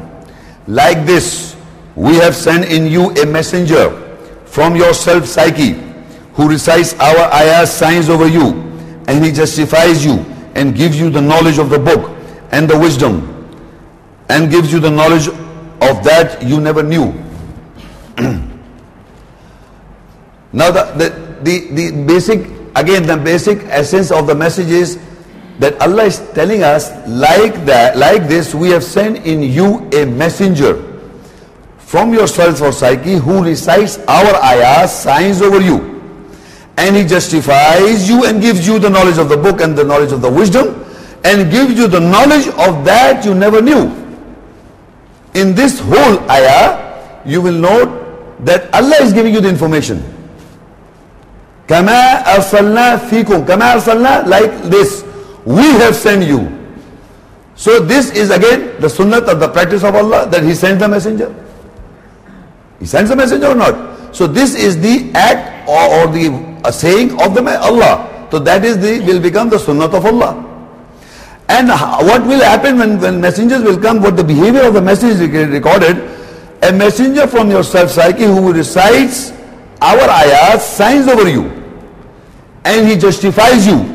Like 0.67 1.05
this, 1.05 1.55
we 1.95 2.15
have 2.17 2.35
sent 2.35 2.65
in 2.65 2.87
you 2.87 3.11
a 3.11 3.25
messenger 3.25 3.89
from 4.45 4.75
your 4.75 4.93
self-psyche 4.93 5.79
who 6.33 6.49
recites 6.49 6.93
our 6.99 7.33
ayahs 7.33 7.71
signs 7.71 8.09
over 8.09 8.27
you 8.27 8.51
and 9.07 9.23
he 9.23 9.31
justifies 9.31 10.03
you 10.05 10.19
and 10.55 10.75
gives 10.75 10.99
you 10.99 11.09
the 11.09 11.21
knowledge 11.21 11.57
of 11.57 11.69
the 11.69 11.79
book 11.79 12.11
and 12.51 12.69
the 12.69 12.77
wisdom 12.77 13.33
and 14.29 14.51
gives 14.51 14.71
you 14.73 14.79
the 14.79 14.89
knowledge 14.89 15.27
of 15.29 16.03
that 16.03 16.43
you 16.43 16.59
never 16.59 16.83
knew. 16.83 17.13
now 20.51 20.69
the, 20.71 20.83
the, 20.97 21.09
the, 21.43 21.71
the 21.71 22.03
basic, 22.05 22.39
again 22.75 23.05
the 23.05 23.15
basic 23.17 23.59
essence 23.65 24.11
of 24.11 24.27
the 24.27 24.35
message 24.35 24.69
is 24.69 24.99
that 25.58 25.80
Allah 25.80 26.04
is 26.04 26.18
telling 26.32 26.62
us 26.62 26.90
like 27.06 27.64
that, 27.66 27.96
like 27.96 28.28
this, 28.28 28.54
we 28.54 28.70
have 28.70 28.82
sent 28.84 29.26
in 29.26 29.42
you 29.42 29.88
a 29.92 30.04
messenger 30.06 30.80
from 31.78 32.14
yourself 32.14 32.60
or 32.62 32.72
psyche 32.72 33.14
who 33.14 33.44
recites 33.44 33.98
our 34.08 34.34
ayahs, 34.42 34.92
signs 34.92 35.42
over 35.42 35.60
you 35.60 35.92
and 36.78 36.96
he 36.96 37.04
justifies 37.04 38.08
you 38.08 38.24
and 38.24 38.40
gives 38.40 38.66
you 38.66 38.78
the 38.78 38.88
knowledge 38.88 39.18
of 39.18 39.28
the 39.28 39.36
book 39.36 39.60
and 39.60 39.76
the 39.76 39.84
knowledge 39.84 40.12
of 40.12 40.22
the 40.22 40.30
wisdom 40.30 40.84
and 41.24 41.50
gives 41.50 41.74
you 41.78 41.86
the 41.86 42.00
knowledge 42.00 42.48
of 42.48 42.84
that 42.84 43.24
you 43.24 43.34
never 43.34 43.60
knew. 43.60 43.90
In 45.34 45.54
this 45.54 45.80
whole 45.80 46.18
ayah, 46.30 47.22
you 47.24 47.40
will 47.40 47.54
note 47.54 48.44
that 48.44 48.72
Allah 48.74 48.96
is 49.00 49.12
giving 49.12 49.32
you 49.32 49.40
the 49.40 49.48
information. 49.48 50.02
Kama 51.68 52.22
arsalna 52.26 52.98
fikum. 52.98 53.46
Kama 53.46 53.76
arsalna 53.78 54.26
like 54.26 54.50
this. 54.64 55.04
We 55.44 55.62
have 55.82 55.96
sent 55.96 56.24
you. 56.24 56.58
So 57.54 57.80
this 57.80 58.10
is 58.10 58.30
again 58.30 58.80
the 58.80 58.88
sunnah 58.88 59.18
of 59.18 59.40
the 59.40 59.48
practice 59.48 59.84
of 59.84 59.94
Allah 59.94 60.28
that 60.30 60.42
He 60.42 60.54
sends 60.54 60.80
the 60.80 60.88
messenger. 60.88 61.34
He 62.78 62.86
sends 62.86 63.10
the 63.10 63.16
messenger 63.16 63.48
or 63.48 63.54
not? 63.54 64.14
So 64.14 64.26
this 64.26 64.54
is 64.54 64.80
the 64.80 65.10
act 65.14 65.68
or, 65.68 65.82
or 66.00 66.06
the 66.06 66.70
saying 66.70 67.20
of 67.20 67.34
the 67.34 67.58
Allah. 67.60 68.28
So 68.30 68.38
that 68.38 68.64
is 68.64 68.78
the 68.78 69.00
will 69.06 69.20
become 69.20 69.48
the 69.50 69.58
sunnah 69.58 69.86
of 69.86 70.06
Allah. 70.06 70.48
And 71.48 71.68
what 71.68 72.22
will 72.26 72.42
happen 72.42 72.78
when, 72.78 72.98
when 72.98 73.20
messengers 73.20 73.62
will 73.62 73.78
come, 73.78 74.00
what 74.00 74.16
the 74.16 74.24
behavior 74.24 74.62
of 74.62 74.74
the 74.74 74.80
message 74.80 75.20
is 75.20 75.48
recorded, 75.50 75.98
a 76.62 76.72
messenger 76.72 77.26
from 77.26 77.50
your 77.50 77.62
self-psyche 77.62 78.24
who 78.24 78.52
recites 78.52 79.32
our 79.82 80.08
ayahs, 80.08 80.64
signs 80.64 81.08
over 81.08 81.28
you. 81.28 81.44
And 82.64 82.88
he 82.88 82.96
justifies 82.96 83.66
you 83.66 83.91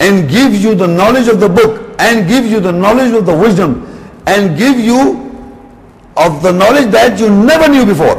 and 0.00 0.28
gives 0.28 0.62
you 0.62 0.74
the 0.74 0.86
knowledge 0.86 1.28
of 1.28 1.40
the 1.40 1.48
book 1.48 1.96
and 1.98 2.28
gives 2.28 2.50
you 2.50 2.60
the 2.60 2.72
knowledge 2.72 3.12
of 3.12 3.26
the 3.26 3.36
wisdom 3.36 3.86
and 4.26 4.58
give 4.58 4.78
you 4.78 5.22
of 6.16 6.42
the 6.42 6.52
knowledge 6.52 6.90
that 6.90 7.18
you 7.18 7.30
never 7.30 7.68
knew 7.68 7.84
before. 7.84 8.16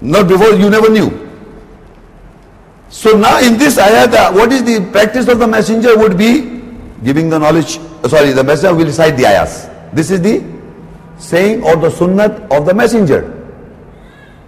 Not 0.00 0.28
before 0.28 0.54
you 0.54 0.70
never 0.70 0.90
knew. 0.90 1.24
So 2.88 3.16
now 3.16 3.40
in 3.40 3.58
this 3.58 3.78
ayah, 3.78 4.32
what 4.32 4.52
is 4.52 4.62
the 4.62 4.88
practice 4.92 5.28
of 5.28 5.38
the 5.38 5.46
messenger 5.46 5.98
would 5.98 6.16
be 6.16 6.62
giving 7.02 7.28
the 7.28 7.38
knowledge, 7.38 7.78
uh, 8.02 8.08
sorry, 8.08 8.32
the 8.32 8.44
messenger 8.44 8.74
will 8.74 8.86
recite 8.86 9.16
the 9.16 9.26
ayahs. 9.26 9.68
This 9.92 10.10
is 10.10 10.20
the 10.20 10.42
saying 11.18 11.62
or 11.62 11.76
the 11.76 11.88
sunnat 11.88 12.50
of 12.50 12.66
the 12.66 12.74
messenger. 12.74 13.30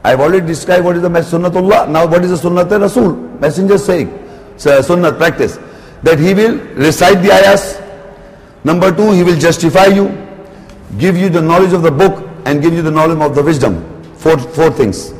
I 0.04 0.10
have 0.10 0.20
already 0.20 0.46
described 0.46 0.84
what 0.84 0.96
is 0.96 1.02
the 1.02 1.08
sunnatullah. 1.08 1.90
Now 1.90 2.06
what 2.06 2.24
is 2.24 2.30
the 2.30 2.48
sunnat 2.48 2.70
rasul? 2.80 3.14
Messenger 3.40 3.78
saying, 3.78 4.25
so 4.56 4.80
sunnat 4.80 5.18
practice. 5.18 5.58
That 6.02 6.18
he 6.18 6.34
will 6.34 6.58
recite 6.74 7.22
the 7.22 7.32
ayahs. 7.32 7.80
Number 8.64 8.94
two, 8.94 9.12
he 9.12 9.22
will 9.22 9.38
justify 9.38 9.86
you, 9.86 10.10
give 10.98 11.16
you 11.16 11.28
the 11.28 11.40
knowledge 11.40 11.72
of 11.72 11.82
the 11.82 11.90
book 11.90 12.28
and 12.44 12.62
give 12.62 12.74
you 12.74 12.82
the 12.82 12.90
knowledge 12.90 13.18
of 13.18 13.34
the 13.34 13.42
wisdom. 13.42 13.82
Four, 14.16 14.38
four 14.38 14.70
things 14.70 15.16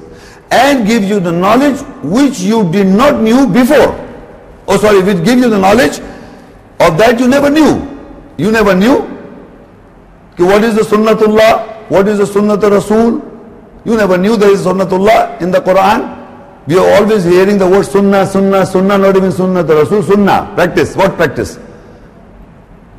and 0.50 0.86
give 0.86 1.02
you 1.04 1.18
the 1.20 1.32
knowledge 1.32 1.80
which 2.02 2.40
you 2.40 2.70
did 2.70 2.86
not 2.86 3.20
knew 3.20 3.46
before. 3.48 3.94
Oh 4.68 4.76
sorry, 4.76 5.02
which 5.02 5.24
give 5.24 5.38
you 5.38 5.48
the 5.48 5.58
knowledge 5.58 5.98
of 6.80 6.98
that 6.98 7.18
you 7.18 7.28
never 7.28 7.50
knew. 7.50 7.82
You 8.36 8.50
never 8.52 8.74
knew. 8.74 9.00
What 10.36 10.62
is 10.64 10.74
the 10.76 10.82
sunnatullah? 10.82 11.88
What 11.88 12.08
is 12.08 12.18
the 12.18 12.24
sunnat 12.24 12.62
rasul? 12.62 13.22
You 13.84 13.96
never 13.96 14.18
knew 14.18 14.36
there 14.36 14.50
is 14.50 14.64
sunnatullah 14.64 15.40
in 15.40 15.50
the 15.50 15.60
Quran. 15.60 16.15
We 16.66 16.76
are 16.76 16.96
always 16.96 17.24
hearing 17.24 17.58
the 17.58 17.68
word 17.68 17.84
sunnah, 17.84 18.26
sunnah, 18.26 18.66
sunnah, 18.66 18.98
not 18.98 19.16
even 19.16 19.30
sunnat 19.30 19.68
rasul, 19.68 20.02
sunnah. 20.02 20.52
Practice. 20.54 20.96
What 20.96 21.14
practice? 21.14 21.58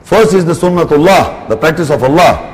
First 0.04 0.34
is 0.34 0.46
the 0.46 0.54
sunnatullah, 0.54 1.50
the 1.50 1.58
practice 1.58 1.90
of 1.90 2.02
Allah. 2.02 2.54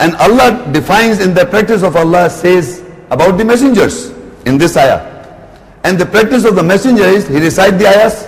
And 0.00 0.16
Allah 0.16 0.68
defines 0.72 1.20
in 1.20 1.34
the 1.34 1.46
practice 1.46 1.82
of 1.82 1.94
Allah 1.94 2.28
says 2.30 2.82
about 3.10 3.38
the 3.38 3.44
messengers 3.44 4.10
in 4.44 4.58
this 4.58 4.76
ayah. 4.76 5.06
And 5.84 5.98
the 5.98 6.06
practice 6.06 6.44
of 6.44 6.56
the 6.56 6.62
messenger 6.62 7.04
is 7.04 7.28
he 7.28 7.38
recite 7.38 7.78
the 7.78 7.86
ayahs, 7.86 8.26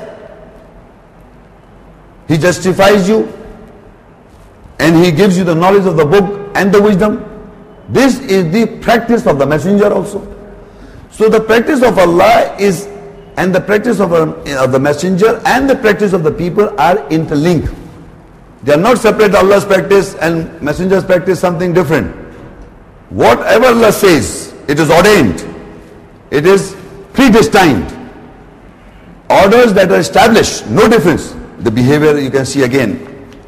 he 2.29 2.39
justifies 2.39 3.09
you, 3.09 3.33
and 4.79 4.97
he 5.05 5.11
gives 5.11 5.37
you 5.37 5.43
the 5.43 5.55
knowledge 5.55 5.87
of 5.87 5.97
the 5.97 6.05
book 6.05 6.53
and 6.55 6.73
the 6.73 6.81
wisdom. 6.81 7.25
This 7.89 8.21
is 8.21 8.53
the 8.53 8.79
practice 8.79 9.27
of 9.27 9.39
the 9.39 9.47
messenger 9.47 9.93
also. 9.93 10.40
So 11.21 11.29
the 11.29 11.39
practice 11.39 11.83
of 11.83 11.99
Allah 11.99 12.57
is, 12.59 12.87
and 13.37 13.55
the 13.55 13.61
practice 13.61 14.01
of, 14.01 14.15
um, 14.15 14.31
of 14.57 14.73
the 14.73 14.79
messenger 14.79 15.39
and 15.45 15.69
the 15.69 15.77
practice 15.77 16.15
of 16.15 16.23
the 16.23 16.33
people 16.33 16.75
are 16.81 17.07
interlinked. 17.11 17.71
They 18.63 18.73
are 18.73 18.81
not 18.81 18.97
separate 18.97 19.35
Allah's 19.35 19.67
practice 19.67 20.15
and 20.15 20.49
messenger's 20.63 21.05
practice 21.05 21.39
something 21.39 21.75
different. 21.75 22.17
Whatever 23.11 23.67
Allah 23.67 23.93
says, 23.93 24.55
it 24.67 24.81
is 24.81 24.91
ordained. 24.91 25.45
It 26.31 26.47
is 26.47 26.75
predestined. 27.13 27.85
Orders 29.29 29.75
that 29.75 29.93
are 29.93 30.01
established, 30.01 30.69
no 30.69 30.89
difference. 30.89 31.37
The 31.59 31.71
behavior 31.71 32.19
you 32.19 32.31
can 32.31 32.47
see 32.47 32.63
again. 32.63 32.97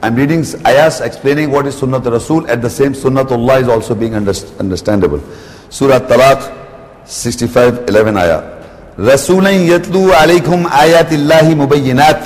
I'm 0.03 0.15
reading 0.15 0.45
ayahs 0.67 1.01
explaining 1.01 1.51
what 1.51 1.67
is 1.67 1.81
Sunnat 1.81 2.05
Rasul. 2.05 2.47
At 2.51 2.61
the 2.61 2.69
same 2.69 2.93
Sunnatullah 2.93 3.63
is 3.63 3.69
also 3.69 3.95
being 3.95 4.13
underst- 4.13 4.59
understandable. 4.59 5.23
Surah 5.71 6.01
Talaq 6.01 6.62
65, 7.13 7.85
11 7.89 8.17
ayah. 8.17 8.41
رسولا 9.01 9.51
يتلو 9.51 10.13
عليكم 10.13 10.67
آيات 10.81 11.13
الله 11.13 11.55
مبينات 11.55 12.21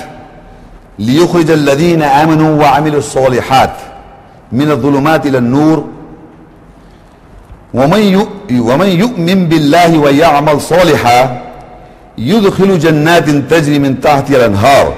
ليخرج 0.99 1.51
الذين 1.51 2.03
آمنوا 2.03 2.63
وعملوا 2.63 2.99
الصالحات 2.99 3.75
من 4.53 4.71
الظلمات 4.71 5.27
إلى 5.27 5.39
النور 5.39 5.85
ومن 7.75 8.27
ومن 8.51 8.87
يؤمن 8.87 9.49
بالله 9.49 9.99
ويعمل 9.99 10.61
صالحا 10.61 11.43
يدخل 12.19 12.79
جنات 12.79 13.31
تجري 13.31 13.79
من 13.79 14.01
تحتها 14.01 14.37
الأنهار. 14.37 14.95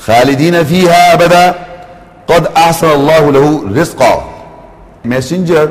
خالدين 0.00 0.64
فيها 0.64 1.12
أبدا. 1.14 1.54
قد 2.28 2.46
أحسن 2.56 2.90
الله 2.90 3.32
له 3.32 3.62
رزقا. 3.80 4.24
Messenger 5.04 5.70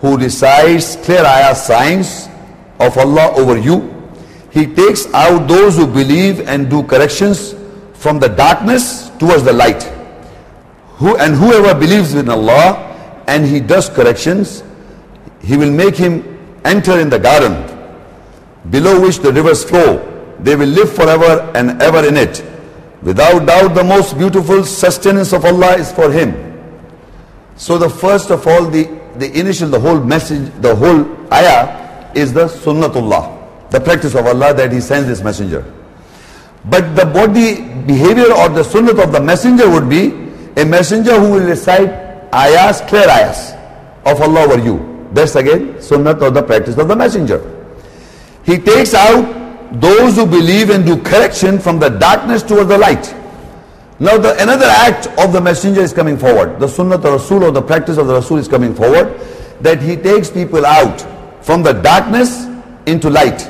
who 0.00 0.16
recites 0.16 0.96
clear 1.04 1.24
ayah 1.24 1.54
signs 1.54 2.28
of 2.80 2.96
Allah 2.98 3.32
over 3.36 3.56
you 3.58 3.92
he 4.50 4.66
takes 4.66 5.06
out 5.12 5.46
those 5.48 5.76
who 5.76 5.86
believe 5.86 6.40
and 6.48 6.70
do 6.70 6.82
corrections 6.82 7.54
from 7.94 8.18
the 8.18 8.28
darkness 8.28 9.10
towards 9.18 9.42
the 9.42 9.52
light 9.52 9.82
who 10.98 11.16
and 11.16 11.34
whoever 11.34 11.78
believes 11.78 12.14
in 12.14 12.28
Allah 12.28 12.82
and 13.26 13.44
he 13.44 13.60
does 13.60 13.88
corrections 13.88 14.62
he 15.42 15.56
will 15.56 15.70
make 15.70 15.96
him 15.96 16.22
enter 16.64 16.98
in 16.98 17.08
the 17.08 17.18
garden 17.18 17.54
below 18.70 19.00
which 19.00 19.18
the 19.20 19.32
rivers 19.32 19.64
flow. 19.64 20.02
They 20.40 20.56
will 20.56 20.68
live 20.68 20.92
forever 20.92 21.50
and 21.54 21.80
ever 21.80 22.06
in 22.06 22.16
it. 22.16 22.44
Without 23.02 23.46
doubt, 23.46 23.74
the 23.74 23.84
most 23.84 24.18
beautiful 24.18 24.64
sustenance 24.64 25.32
of 25.32 25.44
Allah 25.44 25.76
is 25.76 25.92
for 25.92 26.10
him. 26.10 26.34
So 27.56 27.78
the 27.78 27.88
first 27.88 28.30
of 28.30 28.46
all, 28.46 28.66
the, 28.66 28.84
the 29.16 29.38
initial, 29.38 29.68
the 29.68 29.78
whole 29.80 30.00
message, 30.00 30.50
the 30.60 30.74
whole 30.74 31.06
ayah 31.32 31.85
is 32.16 32.32
the 32.32 32.46
sunnatullah, 32.46 33.70
the 33.70 33.80
practice 33.80 34.14
of 34.14 34.26
Allah 34.26 34.54
that 34.54 34.72
He 34.72 34.80
sends 34.80 35.08
His 35.08 35.22
messenger. 35.22 35.64
But 36.64 36.96
the 36.96 37.04
body 37.04 37.62
behavior 37.86 38.32
or 38.32 38.48
the 38.48 38.62
sunnat 38.62 39.02
of 39.02 39.12
the 39.12 39.20
messenger 39.20 39.70
would 39.70 39.88
be 39.88 40.08
a 40.56 40.64
messenger 40.64 41.18
who 41.20 41.32
will 41.32 41.46
recite 41.46 41.88
ayahs, 42.34 42.80
clear 42.82 43.08
ayahs 43.08 43.52
of 44.04 44.20
Allah 44.20 44.44
over 44.52 44.58
you. 44.58 45.08
That's 45.12 45.36
again 45.36 45.74
sunnat 45.74 46.20
or 46.20 46.30
the 46.30 46.42
practice 46.42 46.76
of 46.76 46.88
the 46.88 46.96
messenger. 46.96 47.38
He 48.44 48.58
takes 48.58 48.94
out 48.94 49.80
those 49.80 50.16
who 50.16 50.26
believe 50.26 50.70
and 50.70 50.84
do 50.84 51.00
correction 51.02 51.58
from 51.58 51.78
the 51.78 51.88
darkness 51.88 52.42
towards 52.42 52.68
the 52.68 52.78
light. 52.78 53.14
Now 53.98 54.18
the 54.18 54.40
another 54.42 54.66
act 54.66 55.06
of 55.18 55.32
the 55.32 55.40
messenger 55.40 55.80
is 55.80 55.92
coming 55.92 56.18
forward. 56.18 56.58
The 56.58 56.68
sunnah 56.68 56.96
or 56.96 57.12
Rasul 57.12 57.44
or 57.44 57.50
the 57.50 57.62
practice 57.62 57.96
of 57.96 58.08
the 58.08 58.14
Rasul 58.14 58.38
is 58.38 58.48
coming 58.48 58.74
forward 58.74 59.20
that 59.60 59.80
he 59.80 59.96
takes 59.96 60.30
people 60.30 60.66
out 60.66 61.00
from 61.46 61.62
the 61.62 61.72
darkness 61.72 62.46
into 62.86 63.08
light. 63.08 63.42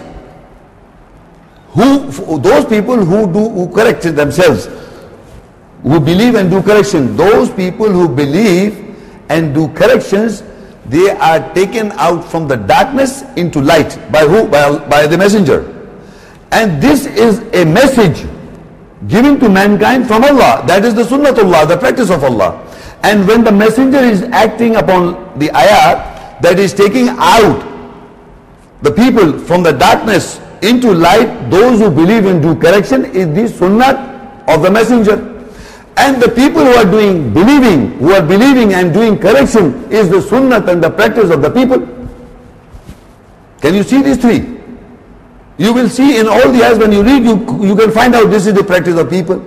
Who 1.70 2.10
those 2.38 2.66
people 2.66 3.02
who 3.02 3.20
do 3.32 3.48
who 3.48 3.68
correct 3.72 4.02
themselves, 4.02 4.66
who 5.82 5.98
believe 5.98 6.34
and 6.34 6.50
do 6.50 6.62
correction, 6.62 7.16
those 7.16 7.50
people 7.50 7.88
who 7.88 8.06
believe 8.06 8.82
and 9.30 9.54
do 9.54 9.68
corrections, 9.68 10.42
they 10.84 11.10
are 11.10 11.40
taken 11.54 11.90
out 11.92 12.22
from 12.22 12.46
the 12.46 12.56
darkness 12.56 13.22
into 13.36 13.62
light. 13.62 13.96
By 14.12 14.26
who? 14.26 14.46
By, 14.46 14.78
by 14.90 15.06
the 15.06 15.16
messenger. 15.16 15.60
And 16.52 16.82
this 16.82 17.06
is 17.06 17.38
a 17.54 17.64
message 17.64 18.28
given 19.08 19.40
to 19.40 19.48
mankind 19.48 20.06
from 20.06 20.22
Allah. 20.22 20.64
That 20.66 20.84
is 20.84 20.94
the 20.94 21.02
sunnatullah, 21.02 21.66
the 21.66 21.78
practice 21.78 22.10
of 22.10 22.24
Allah. 22.24 22.62
And 23.02 23.26
when 23.26 23.42
the 23.42 23.52
messenger 23.52 24.00
is 24.00 24.22
acting 24.44 24.76
upon 24.76 25.38
the 25.38 25.50
ayah 25.56 26.40
that 26.42 26.58
is 26.58 26.74
taking 26.74 27.08
out 27.08 27.75
the 28.82 28.90
people 28.92 29.38
from 29.38 29.62
the 29.62 29.72
darkness 29.72 30.40
into 30.62 30.92
light, 30.92 31.50
those 31.50 31.80
who 31.80 31.90
believe 31.90 32.26
and 32.26 32.42
do 32.42 32.54
correction 32.54 33.04
is 33.06 33.26
the 33.34 33.48
sunnah 33.48 34.44
of 34.48 34.62
the 34.62 34.70
messenger. 34.70 35.32
And 35.96 36.20
the 36.20 36.28
people 36.28 36.62
who 36.62 36.74
are 36.74 36.84
doing 36.84 37.32
believing, 37.32 37.98
who 37.98 38.12
are 38.12 38.22
believing 38.22 38.74
and 38.74 38.92
doing 38.92 39.18
correction 39.18 39.90
is 39.90 40.10
the 40.10 40.20
sunnah 40.20 40.64
and 40.66 40.82
the 40.82 40.90
practice 40.90 41.30
of 41.30 41.40
the 41.40 41.50
people. 41.50 41.78
Can 43.60 43.74
you 43.74 43.82
see 43.82 44.02
these 44.02 44.18
three? 44.18 44.56
You 45.58 45.72
will 45.72 45.88
see 45.88 46.18
in 46.20 46.28
all 46.28 46.52
the 46.52 46.62
ayahs 46.62 46.78
when 46.78 46.92
you 46.92 47.02
read, 47.02 47.24
you, 47.24 47.66
you 47.66 47.74
can 47.74 47.90
find 47.90 48.14
out 48.14 48.28
this 48.28 48.46
is 48.46 48.52
the 48.52 48.62
practice 48.64 48.98
of 48.98 49.08
people. 49.08 49.42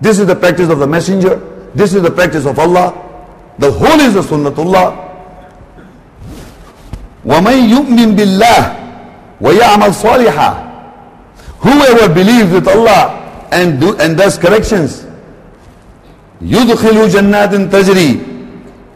This 0.00 0.20
is 0.20 0.26
the 0.26 0.36
practice 0.36 0.70
of 0.70 0.78
the 0.78 0.86
messenger. 0.86 1.36
This 1.74 1.94
is 1.94 2.02
the 2.02 2.10
practice 2.10 2.46
of 2.46 2.58
Allah. 2.58 2.94
The 3.58 3.70
whole 3.70 4.00
is 4.00 4.14
the 4.14 4.22
sunnatullah. 4.22 5.09
وَمَن 7.24 7.56
يُؤْمِن 7.70 8.16
بِاللَّهِ 8.16 8.62
وَيَعْمَلْ 9.40 9.94
صَالِحًا 9.94 10.70
Whoever 11.60 12.08
believes 12.14 12.52
with 12.52 12.68
Allah 12.68 13.48
and, 13.52 13.80
do, 13.80 13.96
and 13.98 14.16
does 14.16 14.38
corrections, 14.38 15.04
يُدْخِلُ 16.42 17.08
جَنَّاتٍ 17.08 17.70
تَجْرِي 17.70 18.20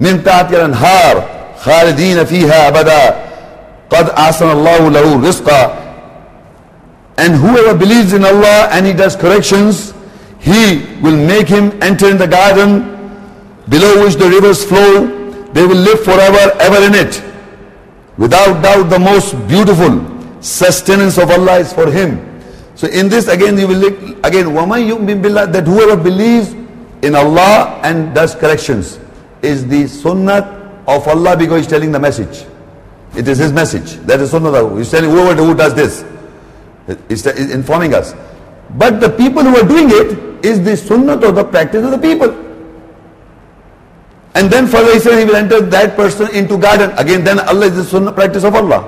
مِن 0.00 0.24
تَحْتِهَا 0.24 0.56
الْأَنْهَارُ 0.66 1.24
خَالِدِينَ 1.60 2.24
فِيهَا 2.24 2.68
أَبَدًا 2.68 3.14
قَدْ 3.90 4.08
أَحْسَنَ 4.10 4.50
اللَّهُ 4.50 4.90
لَهُ 4.90 5.20
رِزْقًا 5.28 5.84
and 7.16 7.34
whoever 7.34 7.78
believes 7.78 8.12
in 8.12 8.24
Allah 8.24 8.68
and 8.72 8.86
he 8.86 8.92
does 8.92 9.14
corrections, 9.16 9.94
He 10.40 10.84
will 11.00 11.16
make 11.16 11.48
him 11.48 11.72
enter 11.82 12.10
in 12.10 12.18
the 12.18 12.26
garden 12.26 12.90
below 13.68 14.04
which 14.04 14.16
the 14.16 14.28
rivers 14.28 14.64
flow. 14.64 15.06
They 15.52 15.64
will 15.64 15.76
live 15.76 16.02
forever, 16.02 16.56
ever 16.58 16.84
in 16.84 16.94
it. 16.94 17.22
Without 18.17 18.61
doubt, 18.61 18.89
the 18.89 18.99
most 18.99 19.33
beautiful 19.47 20.03
sustenance 20.41 21.17
of 21.17 21.31
Allah 21.31 21.59
is 21.59 21.71
for 21.71 21.89
him. 21.89 22.25
So 22.75 22.87
in 22.87 23.09
this 23.09 23.27
again, 23.27 23.57
you 23.57 23.67
will 23.67 23.77
look, 23.77 23.99
again, 24.23 24.47
وَمَنْ 24.47 24.87
يُؤْمِن 24.87 25.21
بِاللَّهِ 25.21 25.51
that 25.53 25.67
whoever 25.67 26.01
believes 26.01 26.53
in 27.01 27.15
Allah 27.15 27.79
and 27.83 28.13
does 28.13 28.35
corrections 28.35 28.99
is 29.41 29.67
the 29.67 29.87
sunnah 29.87 30.81
of 30.87 31.07
Allah 31.07 31.37
because 31.37 31.59
he's 31.61 31.67
telling 31.67 31.91
the 31.91 31.99
message. 31.99 32.45
It 33.15 33.27
is 33.27 33.37
his 33.37 33.51
message. 33.51 33.93
That 34.05 34.19
is 34.19 34.31
sunnah. 34.31 34.77
He's 34.77 34.91
telling 34.91 35.09
whoever 35.09 35.35
who 35.35 35.55
does 35.55 35.73
this. 35.73 36.05
Is 37.09 37.25
informing 37.25 37.93
us. 37.93 38.15
But 38.71 38.99
the 38.99 39.09
people 39.09 39.43
who 39.43 39.55
are 39.57 39.67
doing 39.67 39.89
it 39.89 40.45
is 40.45 40.63
the 40.63 40.75
sunnah 40.75 41.15
or 41.25 41.31
the 41.31 41.43
practice 41.43 41.83
of 41.83 41.91
the 41.91 41.97
people. 41.97 42.42
And 44.34 44.50
then 44.50 44.66
further 44.66 44.92
he 44.92 44.98
said 44.98 45.18
he 45.18 45.24
will 45.24 45.36
enter 45.36 45.60
that 45.60 45.94
person 45.96 46.28
into 46.34 46.58
garden. 46.58 46.90
Again 46.98 47.22
then 47.22 47.38
Allah 47.38 47.66
is 47.66 47.76
the 47.76 47.84
sunnah 47.84 48.12
practice 48.12 48.44
of 48.44 48.54
Allah. 48.54 48.82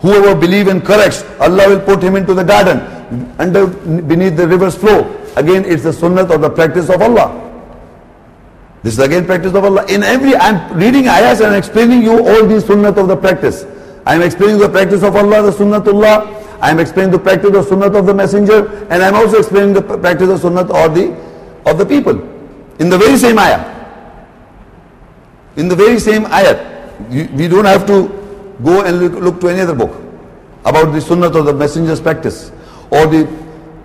Whoever 0.00 0.34
believe 0.38 0.68
and 0.68 0.84
corrects, 0.84 1.24
Allah 1.40 1.68
will 1.70 1.80
put 1.80 2.02
him 2.02 2.16
into 2.16 2.34
the 2.34 2.44
garden 2.44 2.80
under 3.38 3.66
beneath 3.66 4.36
the 4.36 4.46
river's 4.46 4.76
flow. 4.76 5.08
Again 5.36 5.64
it's 5.64 5.82
the 5.82 5.92
sunnah 5.92 6.28
or 6.30 6.36
the 6.36 6.50
practice 6.50 6.90
of 6.90 7.00
Allah. 7.00 7.40
This 8.82 8.94
is 8.94 8.98
again 8.98 9.24
practice 9.24 9.54
of 9.54 9.64
Allah. 9.64 9.86
In 9.88 10.02
every, 10.02 10.36
I'm 10.36 10.76
reading 10.76 11.08
ayahs 11.08 11.40
and 11.40 11.56
explaining 11.56 12.02
you 12.02 12.20
all 12.20 12.46
these 12.46 12.66
sunnah 12.66 12.92
of 12.92 13.08
the 13.08 13.16
practice. 13.16 13.64
I'm 14.04 14.20
explaining 14.20 14.58
the 14.58 14.68
practice 14.68 15.02
of 15.02 15.16
Allah, 15.16 15.50
the 15.50 15.50
sunnatullah. 15.50 16.60
I'm 16.60 16.78
explaining 16.78 17.10
the 17.12 17.18
practice 17.18 17.56
of 17.56 17.64
sunnah 17.64 17.86
of 17.86 18.04
the 18.04 18.12
messenger 18.12 18.86
and 18.90 19.02
I'm 19.02 19.14
also 19.14 19.38
explaining 19.38 19.72
the 19.72 19.82
practice 19.82 20.28
of 20.28 20.40
sunnah 20.40 20.70
or 20.70 20.90
the 20.90 21.16
of 21.64 21.78
the 21.78 21.86
people. 21.86 22.20
In 22.78 22.90
the 22.90 22.98
very 22.98 23.16
same 23.16 23.38
ayah 23.38 23.73
In 25.57 25.67
the 25.67 25.75
very 25.75 25.99
same 25.99 26.25
ayat. 26.25 26.57
We 27.35 27.47
don't 27.47 27.65
have 27.65 27.85
to 27.87 28.07
go 28.63 28.81
and 28.83 28.99
look, 28.99 29.13
look 29.13 29.41
to 29.41 29.47
any 29.49 29.61
other 29.61 29.73
book 29.75 29.91
about 30.65 30.91
the 30.91 31.01
sunnah 31.01 31.27
of 31.27 31.45
the 31.45 31.53
messenger's 31.53 32.01
practice 32.01 32.51
or 32.91 33.07
the 33.07 33.27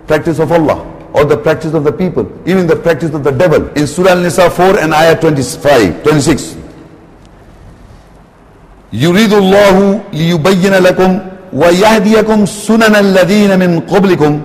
practice 0.07 0.39
of 0.39 0.51
Allah 0.51 0.83
or 1.13 1.23
the 1.23 1.37
practice 1.37 1.73
of 1.73 1.83
the 1.83 1.91
people, 1.91 2.27
even 2.45 2.67
the 2.67 2.75
practice 2.75 3.13
of 3.13 3.23
the 3.23 3.31
devil. 3.31 3.67
In 3.77 3.87
Surah 3.87 4.11
Al-Nisa 4.11 4.49
4 4.49 4.79
and 4.79 4.93
ayah 4.93 5.15
25, 5.19 6.03
26. 6.03 6.57
يريد 8.93 9.33
الله 9.33 10.01
ليبين 10.13 10.73
لكم 10.73 11.19
وَيَهْدِيَكُمْ 11.55 12.45
سُنَنَ 12.45 12.95
الَّذِينَ 12.95 13.59
مِنْ 13.59 13.79
قَبْلِكُمْ 13.79 14.41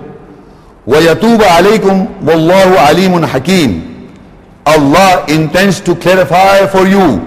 وَيَتُوبَ 0.87 1.41
عَلَيْكُمْ 1.43 2.05
وَاللَّهُ 2.27 2.69
عَلِيمٌ 2.79 3.25
حَكِيمٌ 3.25 3.71
Allah 4.66 5.24
intends 5.28 5.80
to 5.82 5.94
clarify 5.94 6.66
for 6.66 6.86
you 6.86 7.22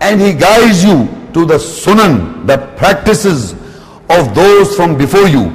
and 0.00 0.20
He 0.20 0.32
guides 0.32 0.84
you 0.84 1.08
to 1.34 1.44
the 1.44 1.54
sunan, 1.58 2.46
the 2.46 2.58
practices 2.76 3.52
of 4.08 4.34
those 4.34 4.76
from 4.76 4.96
before 4.96 5.26
you. 5.26 5.50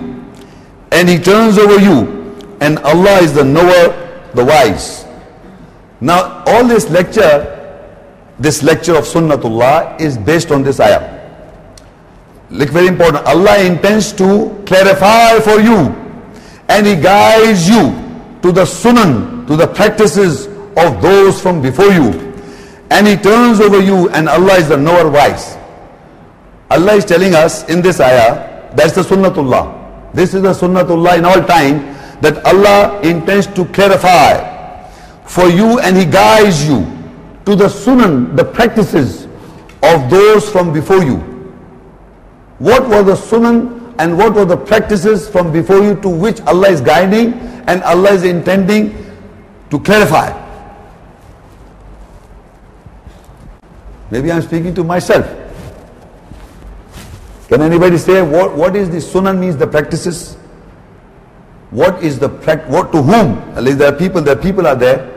And 0.91 1.07
He 1.07 1.17
turns 1.17 1.57
over 1.57 1.79
you 1.79 2.35
and 2.59 2.79
Allah 2.79 3.19
is 3.19 3.33
the 3.33 3.43
knower, 3.43 4.29
the 4.33 4.43
wise. 4.43 5.05
Now 6.01 6.43
all 6.45 6.65
this 6.67 6.89
lecture, 6.89 7.53
this 8.37 8.61
lecture 8.61 8.95
of 8.95 9.05
Sunnatullah 9.05 9.99
is 10.01 10.17
based 10.17 10.51
on 10.51 10.61
this 10.61 10.79
ayah. 10.81 11.13
Look 12.49 12.69
very 12.69 12.87
important. 12.87 13.25
Allah 13.25 13.63
intends 13.63 14.11
to 14.13 14.61
clarify 14.65 15.39
for 15.39 15.59
you 15.61 15.95
and 16.67 16.85
He 16.85 16.95
guides 16.95 17.69
you 17.69 17.91
to 18.41 18.51
the 18.51 18.63
sunan, 18.63 19.47
to 19.47 19.55
the 19.55 19.67
practices 19.67 20.47
of 20.77 21.01
those 21.01 21.41
from 21.41 21.61
before 21.61 21.91
you. 21.91 22.11
And 22.89 23.07
He 23.07 23.17
turns 23.17 23.59
over 23.59 23.81
you 23.81 24.09
and 24.09 24.29
Allah 24.29 24.55
is 24.55 24.69
the 24.69 24.77
knower 24.77 25.09
wise. 25.09 25.57
Allah 26.69 26.93
is 26.95 27.05
telling 27.05 27.33
us 27.33 27.67
in 27.69 27.81
this 27.81 27.99
ayah, 27.99 28.71
that's 28.75 28.93
the 28.93 29.01
sunnatullah. 29.01 30.13
This 30.13 30.33
is 30.33 30.41
the 30.41 30.53
sunnatullah 30.53 31.17
in 31.17 31.25
all 31.25 31.41
time 31.43 31.95
that 32.21 32.43
Allah 32.45 32.99
intends 33.01 33.47
to 33.47 33.65
clarify 33.65 34.39
for 35.25 35.47
you 35.49 35.79
and 35.79 35.97
He 35.97 36.05
guides 36.05 36.67
you 36.67 36.85
to 37.45 37.55
the 37.55 37.67
sunan, 37.67 38.35
the 38.35 38.43
practices 38.45 39.25
of 39.83 40.09
those 40.09 40.49
from 40.49 40.73
before 40.73 41.03
you. 41.03 41.17
What 42.59 42.87
were 42.87 43.03
the 43.03 43.13
sunan 43.15 43.95
and 43.99 44.17
what 44.17 44.33
were 44.33 44.45
the 44.45 44.57
practices 44.57 45.27
from 45.29 45.51
before 45.51 45.79
you 45.83 45.95
to 46.01 46.09
which 46.09 46.41
Allah 46.41 46.69
is 46.69 46.81
guiding 46.81 47.33
and 47.67 47.83
Allah 47.83 48.11
is 48.11 48.23
intending 48.23 48.93
to 49.69 49.79
clarify. 49.79 50.46
Maybe 54.09 54.31
I'm 54.31 54.41
speaking 54.41 54.73
to 54.75 54.83
myself. 54.83 55.25
Can 57.47 57.61
anybody 57.61 57.97
say 57.97 58.21
what, 58.21 58.55
what 58.55 58.75
is 58.75 58.89
the 58.89 58.97
sunan 58.97 59.39
means 59.39 59.57
the 59.57 59.67
practices? 59.67 60.35
What 61.71 62.01
is 62.03 62.19
the 62.19 62.29
what 62.67 62.91
to 62.93 63.01
whom? 63.01 63.53
There 63.77 63.93
are 63.93 63.97
people, 63.97 64.21
there 64.21 64.37
are 64.37 64.41
people 64.41 64.67
are 64.67 64.75
there. 64.75 65.13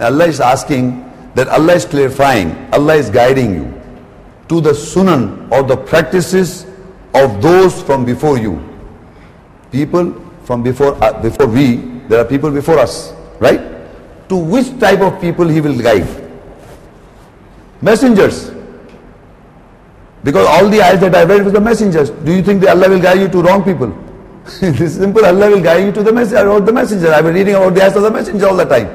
Allah 0.00 0.26
is 0.26 0.40
asking 0.40 1.00
that 1.34 1.48
Allah 1.48 1.74
is 1.74 1.84
clarifying, 1.84 2.68
Allah 2.72 2.94
is 2.94 3.10
guiding 3.10 3.54
you 3.54 3.82
to 4.48 4.60
the 4.60 4.70
sunan 4.70 5.50
or 5.50 5.62
the 5.62 5.76
practices 5.76 6.66
of 7.14 7.40
those 7.42 7.82
from 7.82 8.04
before 8.04 8.38
you. 8.38 8.62
People 9.70 10.12
from 10.44 10.62
before 10.62 11.02
uh, 11.02 11.20
before 11.22 11.46
we, 11.46 11.76
there 12.08 12.20
are 12.20 12.24
people 12.24 12.50
before 12.50 12.78
us, 12.78 13.12
right? 13.38 13.60
To 14.28 14.36
which 14.36 14.78
type 14.78 15.00
of 15.00 15.20
people 15.20 15.46
he 15.48 15.60
will 15.60 15.78
guide? 15.80 16.23
Messengers. 17.83 18.51
Because 20.23 20.47
all 20.47 20.67
the 20.69 20.81
ayahs 20.81 20.99
that 20.99 21.15
I 21.15 21.23
read 21.23 21.43
was 21.43 21.53
the 21.53 21.61
messengers. 21.61 22.09
Do 22.09 22.33
you 22.33 22.43
think 22.43 22.61
that 22.61 22.75
Allah 22.75 22.89
will 22.89 22.99
guide 23.01 23.19
you 23.19 23.29
to 23.29 23.41
wrong 23.41 23.63
people? 23.63 23.95
it's 24.61 24.95
simple. 24.95 25.25
Allah 25.25 25.49
will 25.49 25.61
guide 25.61 25.85
you 25.85 25.91
to 25.93 26.03
the 26.03 26.11
messenger 26.11 26.49
or 26.49 26.59
the 26.59 26.73
messenger. 26.73 27.13
I've 27.13 27.23
been 27.23 27.35
reading 27.35 27.55
about 27.55 27.73
the 27.73 27.81
ayahs 27.83 27.95
of 27.95 28.03
the 28.03 28.11
messenger 28.11 28.47
all 28.47 28.55
the 28.57 28.65
time. 28.65 28.89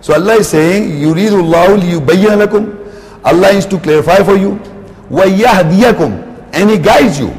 So 0.00 0.14
Allah 0.14 0.34
is 0.36 0.48
saying, 0.48 0.90
يُرِيدُ 1.00 1.30
اللَّهُ 1.30 1.78
لِيُبَيِّنَ 1.78 2.46
لَكُمْ 2.46 3.24
Allah 3.24 3.50
is 3.50 3.66
to 3.66 3.78
clarify 3.78 4.22
for 4.22 4.36
you. 4.36 4.58
وَيَهْدِيَكُمْ 5.10 6.50
And 6.54 6.70
He 6.70 6.78
guides 6.78 7.18
you. 7.18 7.32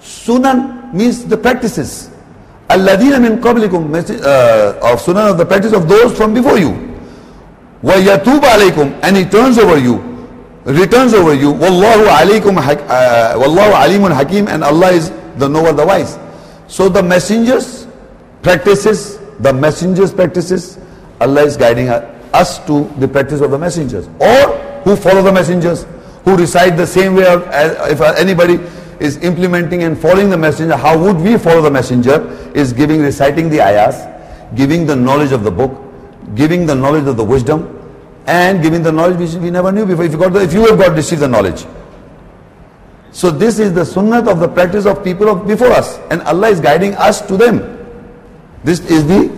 Sunan 0.00 0.92
means 0.94 1.24
the 1.24 1.36
practices. 1.36 2.10
الَّذِينَ 2.70 3.18
مِنْ 3.18 3.40
قَبْلِكُمْ 3.40 4.22
uh, 4.22 4.92
Of 4.92 5.02
sunan 5.02 5.30
of 5.30 5.38
the 5.38 5.46
practice 5.46 5.72
of 5.72 5.88
those 5.88 6.16
from 6.16 6.34
before 6.34 6.58
you. 6.58 6.85
وَيَتُوبَ 7.82 8.40
عَلَيْكُمْ 8.40 9.00
And 9.02 9.16
He 9.16 9.24
turns 9.24 9.58
over 9.58 9.78
you, 9.78 9.98
returns 10.64 11.14
over 11.14 11.34
you. 11.34 11.52
وَاللَّهُ 11.52 12.06
عَلَيْكُمْ 12.06 12.56
uh, 12.58 13.34
وَاللَّهُ 13.36 13.72
عَلِيمٌ 13.72 14.14
حَكِيمٌ 14.14 14.48
And 14.48 14.62
Allah 14.62 14.92
is 14.92 15.10
the 15.36 15.48
knower, 15.48 15.72
the 15.72 15.84
wise. 15.84 16.18
So 16.68 16.88
the 16.88 17.02
messengers 17.02 17.86
practices, 18.42 19.18
the 19.40 19.52
messengers 19.52 20.12
practices, 20.12 20.78
Allah 21.20 21.44
is 21.44 21.56
guiding 21.56 21.88
us 21.88 22.58
to 22.66 22.84
the 22.98 23.06
practice 23.08 23.40
of 23.40 23.50
the 23.50 23.58
messengers. 23.58 24.08
Or 24.20 24.56
who 24.84 24.96
follow 24.96 25.22
the 25.22 25.32
messengers, 25.32 25.86
who 26.24 26.36
recite 26.36 26.76
the 26.76 26.86
same 26.86 27.14
way 27.14 27.24
as 27.26 27.90
if 27.90 28.00
anybody 28.00 28.58
is 29.00 29.16
implementing 29.18 29.82
and 29.82 29.98
following 29.98 30.30
the 30.30 30.38
messenger, 30.38 30.76
how 30.76 30.98
would 30.98 31.16
we 31.16 31.36
follow 31.36 31.62
the 31.62 31.70
messenger? 31.70 32.26
Is 32.54 32.72
giving, 32.72 33.00
reciting 33.00 33.48
the 33.48 33.60
ayahs, 33.60 33.96
giving 34.54 34.86
the 34.86 34.96
knowledge 34.96 35.32
of 35.32 35.44
the 35.44 35.50
book, 35.50 35.85
giving 36.35 36.65
the 36.65 36.75
knowledge 36.75 37.07
of 37.07 37.17
the 37.17 37.23
wisdom, 37.23 37.73
and 38.25 38.61
giving 38.61 38.83
the 38.83 38.91
knowledge 38.91 39.17
which 39.17 39.41
we 39.41 39.49
never 39.49 39.71
knew 39.71 39.85
before. 39.85 40.05
If 40.05 40.11
you 40.11 40.17
got 40.17 40.33
the, 40.33 40.41
if 40.41 40.53
you 40.53 40.65
have 40.67 40.77
got 40.77 40.95
received 40.95 41.21
the 41.21 41.27
knowledge. 41.27 41.65
So 43.11 43.31
this 43.31 43.57
is 43.57 43.73
the 43.73 43.85
sunnah 43.85 44.29
of 44.29 44.39
the 44.39 44.47
practice 44.47 44.85
of 44.85 45.03
people 45.03 45.29
of 45.29 45.47
before 45.47 45.71
us, 45.71 45.97
and 46.11 46.21
Allah 46.23 46.49
is 46.49 46.59
guiding 46.59 46.93
us 46.95 47.21
to 47.27 47.37
them. 47.37 47.61
This 48.63 48.79
is 48.91 49.07
the 49.07 49.31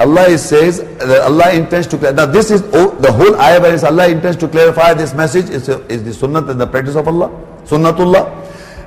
Allah 0.00 0.36
says 0.36 0.80
that 0.80 1.22
Allah 1.22 1.52
intends 1.52 1.86
to. 1.88 2.12
Now 2.12 2.26
this 2.26 2.50
is 2.50 2.62
oh, 2.72 2.90
the 2.98 3.12
whole 3.12 3.36
ayah 3.40 3.60
where 3.60 3.86
Allah 3.86 4.08
intends 4.08 4.36
to 4.38 4.48
clarify 4.48 4.92
this 4.92 5.14
message 5.14 5.48
is, 5.50 5.68
is 5.68 6.02
the 6.02 6.12
sunnah 6.12 6.44
and 6.44 6.60
the 6.60 6.66
practice 6.66 6.96
of 6.96 7.06
Allah, 7.06 7.30
sunnatullah. 7.64 8.42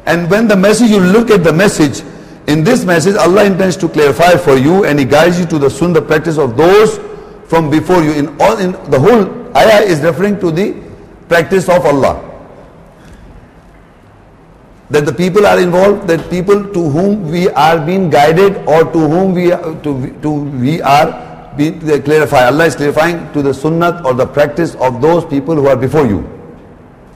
And 0.06 0.30
when 0.30 0.48
the 0.48 0.56
message, 0.56 0.90
you 0.90 1.00
look 1.00 1.32
at 1.32 1.44
the 1.44 1.54
message, 1.54 2.04
in 2.48 2.64
this 2.64 2.86
message, 2.86 3.16
Allah 3.16 3.44
intends 3.44 3.76
to 3.78 3.90
clarify 3.90 4.38
for 4.38 4.56
you 4.56 4.86
and 4.86 4.98
He 4.98 5.06
guides 5.06 5.38
you 5.40 5.46
to 5.48 5.60
the 5.60 5.70
sunnah 5.70 6.02
practice 6.02 6.38
of 6.38 6.56
those 6.56 6.98
from 7.48 7.70
before 7.70 8.02
you. 8.02 8.14
In 8.14 8.40
all, 8.40 8.58
in 8.58 8.72
the 8.90 8.98
whole 8.98 9.28
ayah 9.56 9.84
is 9.84 10.00
referring 10.02 10.40
to 10.40 10.50
the 10.52 10.74
practice 11.28 11.68
of 11.68 11.86
Allah. 11.86 12.24
That 14.90 15.06
the 15.06 15.12
people 15.12 15.46
are 15.46 15.60
involved, 15.60 16.08
that 16.08 16.30
people 16.30 16.64
to 16.72 16.90
whom 16.90 17.30
we 17.30 17.50
are 17.50 17.86
being 17.86 18.10
guided 18.10 18.56
or 18.66 18.86
to 18.86 19.00
whom 19.00 19.34
we 19.34 19.52
are, 19.52 19.76
to, 19.84 20.18
to 20.22 20.32
we 20.32 20.82
are 20.82 21.54
being 21.58 21.82
clarify. 22.04 22.46
Allah 22.46 22.68
is 22.68 22.78
clarifying 22.78 23.30
to 23.34 23.42
the 23.42 23.54
sunnah 23.54 24.02
or 24.06 24.14
the 24.14 24.26
practice 24.26 24.76
of 24.76 25.02
those 25.02 25.26
people 25.26 25.56
who 25.56 25.68
are 25.68 25.76
before 25.76 26.06
you. 26.06 26.24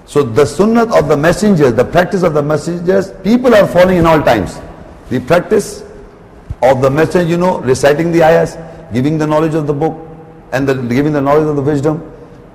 So 0.06 0.24
the 0.24 0.46
sunnah 0.46 0.94
of 0.94 1.08
the 1.08 1.16
messengers, 1.16 1.74
the 1.74 1.86
practice 1.86 2.24
of 2.24 2.34
the 2.34 2.44
messengers, 2.44 3.14
people 3.24 3.56
are 3.56 3.66
following 3.66 4.00
in 4.00 4.06
all 4.06 4.22
times. 4.22 4.60
The 5.12 5.20
practice 5.20 5.84
of 6.64 6.82
the 6.82 6.90
message, 6.90 7.28
you 7.28 7.36
know, 7.36 7.60
reciting 7.60 8.14
the 8.14 8.24
ayahs, 8.24 8.56
giving 8.94 9.18
the 9.18 9.28
knowledge 9.28 9.56
of 9.56 9.68
the 9.68 9.74
book, 9.74 10.08
and 10.54 10.66
the, 10.66 10.74
giving 10.74 11.12
the 11.12 11.20
knowledge 11.20 11.48
of 11.48 11.58
the 11.58 11.62
wisdom, 11.62 12.10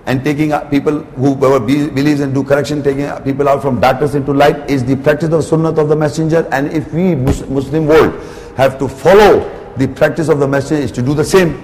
and 0.07 0.25
taking 0.25 0.53
people 0.71 1.01
who 1.21 1.37
believes 1.37 2.21
and 2.21 2.33
do 2.33 2.43
correction, 2.43 2.83
taking 2.83 3.11
people 3.25 3.47
out 3.47 3.61
from 3.61 3.79
darkness 3.79 4.15
into 4.15 4.33
light, 4.33 4.71
is 4.71 4.83
the 4.87 4.97
practice 4.97 5.35
of 5.35 5.45
sunnah 5.45 5.69
of 5.69 5.91
the 5.91 5.97
messenger. 5.97 6.49
And 6.51 6.73
if 6.73 6.91
we 6.95 7.15
Muslim 7.15 7.89
world 7.89 8.19
have 8.57 8.79
to 8.79 8.89
follow 8.89 9.53
the 9.77 9.89
practice 9.89 10.31
of 10.31 10.39
the 10.39 10.49
messenger, 10.49 10.83
is 10.83 10.93
to 10.93 11.03
do 11.03 11.13
the 11.13 11.25
same. 11.25 11.63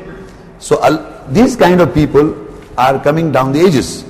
So 0.59 0.77
these 1.31 1.57
kind 1.57 1.81
of 1.81 1.95
people 1.95 2.37
are 2.77 3.03
coming 3.03 3.33
down 3.33 3.53
the 3.53 3.65
ages. 3.65 4.05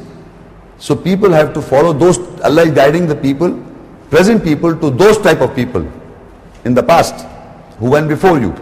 So 0.78 0.96
people 0.96 1.30
have 1.30 1.54
to 1.54 1.62
follow 1.62 1.92
those, 1.92 2.18
Allah 2.40 2.64
is 2.64 2.72
guiding 2.72 3.06
the 3.06 3.14
people, 3.14 3.56
present 4.10 4.42
people 4.42 4.74
to 4.74 4.90
those 4.90 5.18
type 5.18 5.42
of 5.42 5.54
people 5.54 5.86
in 6.65 6.73
the 6.73 6.83
past 6.83 7.25
who 7.79 7.89
went 7.89 8.07
before 8.07 8.39
you. 8.39 8.53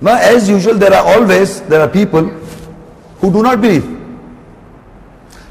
Now 0.00 0.16
as 0.16 0.48
usual 0.48 0.74
there 0.74 0.92
are 0.92 1.04
always, 1.14 1.60
there 1.62 1.80
are 1.80 1.88
people 1.88 2.24
who 3.20 3.32
do 3.32 3.42
not 3.42 3.60
believe. 3.60 3.84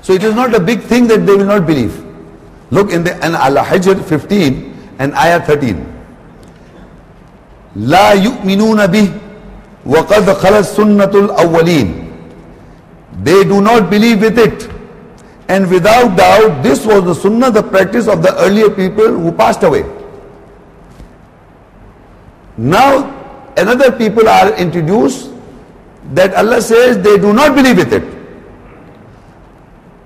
So 0.01 0.13
it 0.13 0.23
is 0.23 0.35
not 0.35 0.53
a 0.53 0.59
big 0.59 0.81
thing 0.81 1.07
that 1.07 1.25
they 1.25 1.33
will 1.35 1.45
not 1.45 1.65
believe. 1.65 2.03
Look 2.71 2.91
in 2.91 3.03
the 3.03 3.15
in 3.25 3.35
Al-Hijr 3.35 4.03
15 4.03 4.95
and 4.99 5.13
Ayah 5.15 5.39
13. 5.41 5.89
لا 7.75 8.11
يؤمنون 8.13 8.87
به 8.87 9.09
وقد 9.85 10.29
خلت 10.33 10.65
سنة 10.65 11.09
الأولين 11.13 12.03
they 13.23 13.43
do 13.43 13.61
not 13.61 13.89
believe 13.89 14.21
with 14.21 14.37
it. 14.39 14.69
And 15.48 15.70
without 15.70 16.16
doubt, 16.16 16.62
this 16.62 16.84
was 16.84 17.04
the 17.04 17.14
sunnah, 17.14 17.50
the 17.50 17.62
practice 17.62 18.06
of 18.06 18.22
the 18.22 18.36
earlier 18.38 18.68
people 18.68 19.06
who 19.06 19.32
passed 19.32 19.62
away. 19.62 19.84
Now, 22.58 23.14
another 23.56 23.90
people 23.92 24.28
are 24.28 24.54
introduced 24.56 25.30
that 26.12 26.34
Allah 26.34 26.60
says 26.60 26.98
they 26.98 27.16
do 27.18 27.32
not 27.32 27.54
believe 27.54 27.76
with 27.76 27.92
it. 27.92 28.18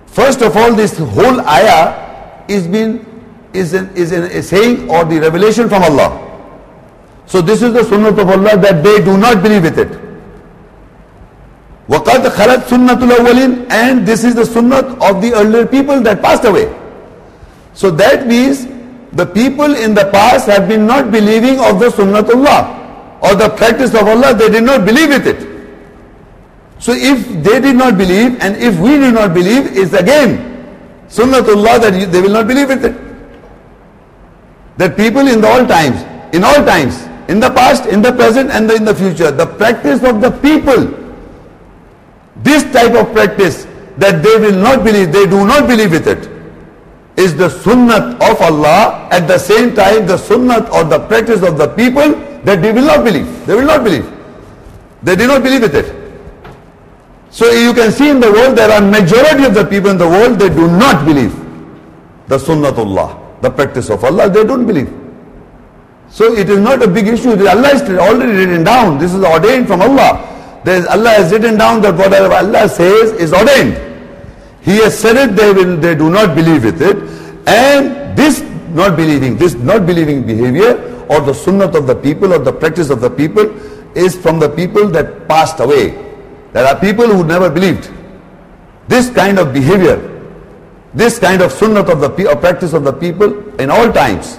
First 0.06 0.42
of 0.42 0.56
all, 0.56 0.74
this 0.74 0.98
whole 0.98 1.40
ayah 1.40 2.44
is 2.48 2.68
been 2.68 3.06
is 3.52 3.74
an, 3.74 3.90
is 3.96 4.12
a 4.12 4.42
saying 4.42 4.90
or 4.90 5.04
the 5.04 5.18
revelation 5.20 5.68
from 5.68 5.82
Allah. 5.82 6.28
So 7.26 7.40
this 7.40 7.62
is 7.62 7.72
the 7.72 7.84
sunnah 7.84 8.08
of 8.08 8.18
Allah 8.18 8.56
that 8.58 8.82
they 8.84 9.02
do 9.02 9.16
not 9.16 9.42
believe 9.42 9.62
with 9.62 9.78
it. 9.78 10.01
وَقَدْ 11.89 12.27
خَلَتْ 12.27 12.67
سُنَّةُ 12.67 12.99
الْأَوَّلِينَ 12.99 13.71
And 13.71 14.05
this 14.05 14.23
is 14.23 14.35
the 14.35 14.45
sunnah 14.45 14.83
of 14.99 15.21
the 15.21 15.33
earlier 15.33 15.65
people 15.65 16.01
that 16.01 16.21
passed 16.21 16.43
away. 16.43 16.67
So 17.73 17.91
that 17.91 18.27
means 18.27 18.67
the 19.13 19.25
people 19.25 19.75
in 19.75 19.93
the 19.93 20.09
past 20.11 20.47
have 20.47 20.67
been 20.67 20.85
not 20.85 21.11
believing 21.11 21.59
of 21.59 21.79
the 21.79 21.87
Sunnatullah 21.87 23.21
or 23.21 23.35
the 23.35 23.49
practice 23.49 23.93
of 23.93 24.07
Allah, 24.07 24.33
they 24.33 24.49
did 24.49 24.63
not 24.63 24.85
believe 24.85 25.09
with 25.09 25.27
it. 25.27 25.47
So 26.79 26.91
if 26.93 27.25
they 27.43 27.59
did 27.61 27.75
not 27.75 27.97
believe 27.97 28.37
and 28.41 28.55
if 28.57 28.77
we 28.79 28.97
do 28.97 29.11
not 29.11 29.33
believe, 29.33 29.77
it's 29.77 29.93
again 29.93 30.43
Sunnatullah 31.07 31.81
that 31.81 32.11
they 32.11 32.21
will 32.21 32.33
not 32.33 32.47
believe 32.47 32.67
with 32.67 32.83
it. 32.83 32.95
That 34.77 34.97
people 34.97 35.27
in 35.27 35.43
all 35.43 35.65
times, 35.65 36.03
in 36.35 36.43
all 36.43 36.65
times, 36.65 37.07
in 37.29 37.39
the 37.39 37.49
past, 37.49 37.85
in 37.87 38.01
the 38.01 38.11
present 38.11 38.51
and 38.51 38.69
in 38.69 38.85
the 38.85 38.93
future, 38.93 39.31
the 39.31 39.45
practice 39.47 40.03
of 40.03 40.21
the 40.21 40.31
people, 40.31 41.00
this 42.36 42.64
type 42.72 42.92
of 42.94 43.12
practice 43.12 43.66
that 43.98 44.22
they 44.22 44.36
will 44.38 44.58
not 44.60 44.84
believe, 44.84 45.12
they 45.12 45.26
do 45.26 45.46
not 45.46 45.68
believe 45.68 45.90
with 45.90 46.06
it, 46.08 46.30
is 47.16 47.36
the 47.36 47.48
sunnat 47.48 48.14
of 48.30 48.40
Allah 48.40 49.08
at 49.10 49.28
the 49.28 49.38
same 49.38 49.74
time 49.74 50.06
the 50.06 50.16
sunnat 50.16 50.70
or 50.70 50.84
the 50.84 50.98
practice 51.00 51.42
of 51.42 51.58
the 51.58 51.68
people 51.68 52.14
that 52.44 52.62
they 52.62 52.72
will 52.72 52.86
not 52.86 53.04
believe. 53.04 53.46
They 53.46 53.54
will 53.54 53.66
not 53.66 53.84
believe. 53.84 54.10
They 55.02 55.14
do 55.16 55.26
not 55.26 55.42
believe 55.42 55.62
with 55.62 55.74
it. 55.74 56.02
So 57.30 57.50
you 57.50 57.72
can 57.74 57.92
see 57.92 58.08
in 58.10 58.20
the 58.20 58.30
world 58.30 58.56
there 58.56 58.70
are 58.70 58.80
majority 58.80 59.44
of 59.44 59.54
the 59.54 59.64
people 59.64 59.90
in 59.90 59.98
the 59.98 60.08
world 60.08 60.38
they 60.38 60.48
do 60.48 60.68
not 60.68 61.04
believe 61.04 61.32
the 62.28 62.38
sunnatullah, 62.38 63.40
the 63.42 63.50
practice 63.50 63.90
of 63.90 64.04
Allah, 64.04 64.28
they 64.30 64.44
don't 64.44 64.66
believe. 64.66 64.92
So 66.08 66.32
it 66.34 66.48
is 66.48 66.58
not 66.58 66.82
a 66.82 66.88
big 66.88 67.08
issue. 67.08 67.30
Allah 67.30 67.70
is 67.74 67.82
already 67.98 68.32
written 68.32 68.64
down. 68.64 68.98
This 68.98 69.14
is 69.14 69.22
ordained 69.24 69.66
from 69.66 69.80
Allah. 69.80 70.31
There 70.64 70.78
is, 70.78 70.86
Allah 70.86 71.10
has 71.10 71.32
written 71.32 71.58
down 71.58 71.82
that 71.82 71.94
whatever 71.94 72.32
Allah 72.34 72.68
says 72.68 73.12
is 73.12 73.32
ordained. 73.32 73.76
He 74.62 74.76
has 74.76 74.96
said 74.98 75.16
it, 75.16 75.36
they 75.36 75.52
will 75.52 75.76
they 75.76 75.94
do 75.94 76.08
not 76.08 76.36
believe 76.36 76.64
with 76.64 76.80
it. 76.80 76.96
And 77.48 78.16
this 78.16 78.42
not 78.70 78.96
believing, 78.96 79.36
this 79.36 79.54
not 79.54 79.86
believing 79.86 80.24
behavior 80.24 80.88
or 81.08 81.20
the 81.20 81.34
sunnah 81.34 81.66
of 81.66 81.86
the 81.86 81.96
people 81.96 82.32
or 82.32 82.38
the 82.38 82.52
practice 82.52 82.90
of 82.90 83.00
the 83.00 83.10
people 83.10 83.50
is 83.96 84.16
from 84.16 84.38
the 84.38 84.48
people 84.48 84.88
that 84.88 85.28
passed 85.28 85.58
away. 85.60 85.90
There 86.52 86.64
are 86.64 86.78
people 86.78 87.06
who 87.06 87.24
never 87.24 87.50
believed. 87.50 87.90
This 88.88 89.10
kind 89.10 89.38
of 89.38 89.52
behavior, 89.52 89.96
this 90.94 91.18
kind 91.18 91.42
of 91.42 91.50
sunnah 91.50 91.80
of 91.80 92.00
the 92.00 92.30
or 92.30 92.36
practice 92.36 92.72
of 92.72 92.84
the 92.84 92.92
people 92.92 93.60
in 93.60 93.70
all 93.70 93.92
times, 93.92 94.38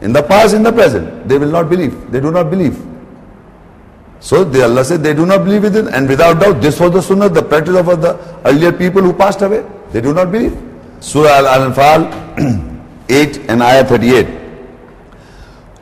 in 0.00 0.12
the 0.12 0.22
past, 0.22 0.54
in 0.54 0.62
the 0.62 0.72
present, 0.72 1.28
they 1.28 1.36
will 1.36 1.50
not 1.50 1.68
believe. 1.68 2.10
They 2.10 2.20
do 2.20 2.30
not 2.30 2.50
believe. 2.50 2.82
So 4.20 4.44
they, 4.44 4.62
Allah 4.62 4.84
said 4.84 5.02
they 5.02 5.14
do 5.14 5.24
not 5.26 5.44
believe 5.44 5.64
in 5.64 5.74
it 5.76 5.94
and 5.94 6.08
without 6.08 6.40
doubt 6.40 6.60
this 6.60 6.80
was 6.80 6.92
the 6.92 7.02
sunnah, 7.02 7.28
the 7.28 7.42
practice 7.42 7.76
of 7.76 7.86
the 8.00 8.18
earlier 8.44 8.72
people 8.72 9.02
who 9.02 9.12
passed 9.12 9.42
away. 9.42 9.64
They 9.92 10.00
do 10.00 10.12
not 10.12 10.32
believe. 10.32 10.56
Surah 11.00 11.38
Al-Anfal 11.46 12.10
8 13.08 13.38
and 13.48 13.62
ayah 13.62 13.84
38. 13.84 14.26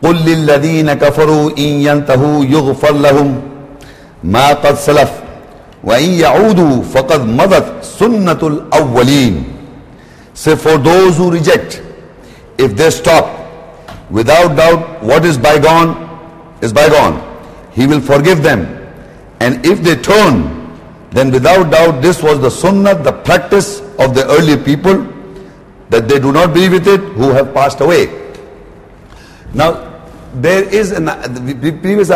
قل 0.02 0.16
للذين 0.24 0.92
كفروا 0.92 1.50
إن 1.58 1.64
ينتهوا 1.88 2.44
يغفر 2.44 2.92
لهم 2.92 3.40
ما 4.24 4.48
قد 4.52 4.74
سلف 4.76 5.10
وإن 5.84 6.10
يعودوا 6.10 6.82
فقد 6.82 7.26
مضت 7.26 7.72
سنة 7.82 8.38
الأولين 8.42 9.44
Say 10.34 10.54
for 10.54 10.76
those 10.76 11.16
who 11.16 11.30
reject, 11.30 11.80
if 12.58 12.76
they 12.76 12.90
stop, 12.90 13.24
without 14.10 14.54
doubt 14.54 15.02
what 15.02 15.24
is 15.24 15.38
bygone 15.38 15.96
is 16.60 16.74
bygone. 16.74 17.25
He 17.76 17.86
will 17.86 18.00
forgive 18.00 18.42
them. 18.42 18.60
And 19.40 19.64
if 19.64 19.82
they 19.82 19.96
turn, 19.96 20.36
then 21.10 21.30
without 21.30 21.70
doubt 21.70 22.00
this 22.00 22.22
was 22.22 22.40
the 22.40 22.50
sunnah, 22.50 22.94
the 22.94 23.12
practice 23.12 23.80
of 23.98 24.14
the 24.14 24.26
early 24.28 24.56
people, 24.56 25.06
that 25.90 26.08
they 26.08 26.18
do 26.18 26.32
not 26.32 26.54
believe 26.54 26.72
with 26.72 26.88
it, 26.88 27.00
who 27.00 27.30
have 27.30 27.52
passed 27.52 27.80
away. 27.82 28.08
Now, 29.52 29.92
there 30.34 30.64
is 30.64 30.90
an 30.92 31.04
the 31.04 31.72
previous 31.82 32.08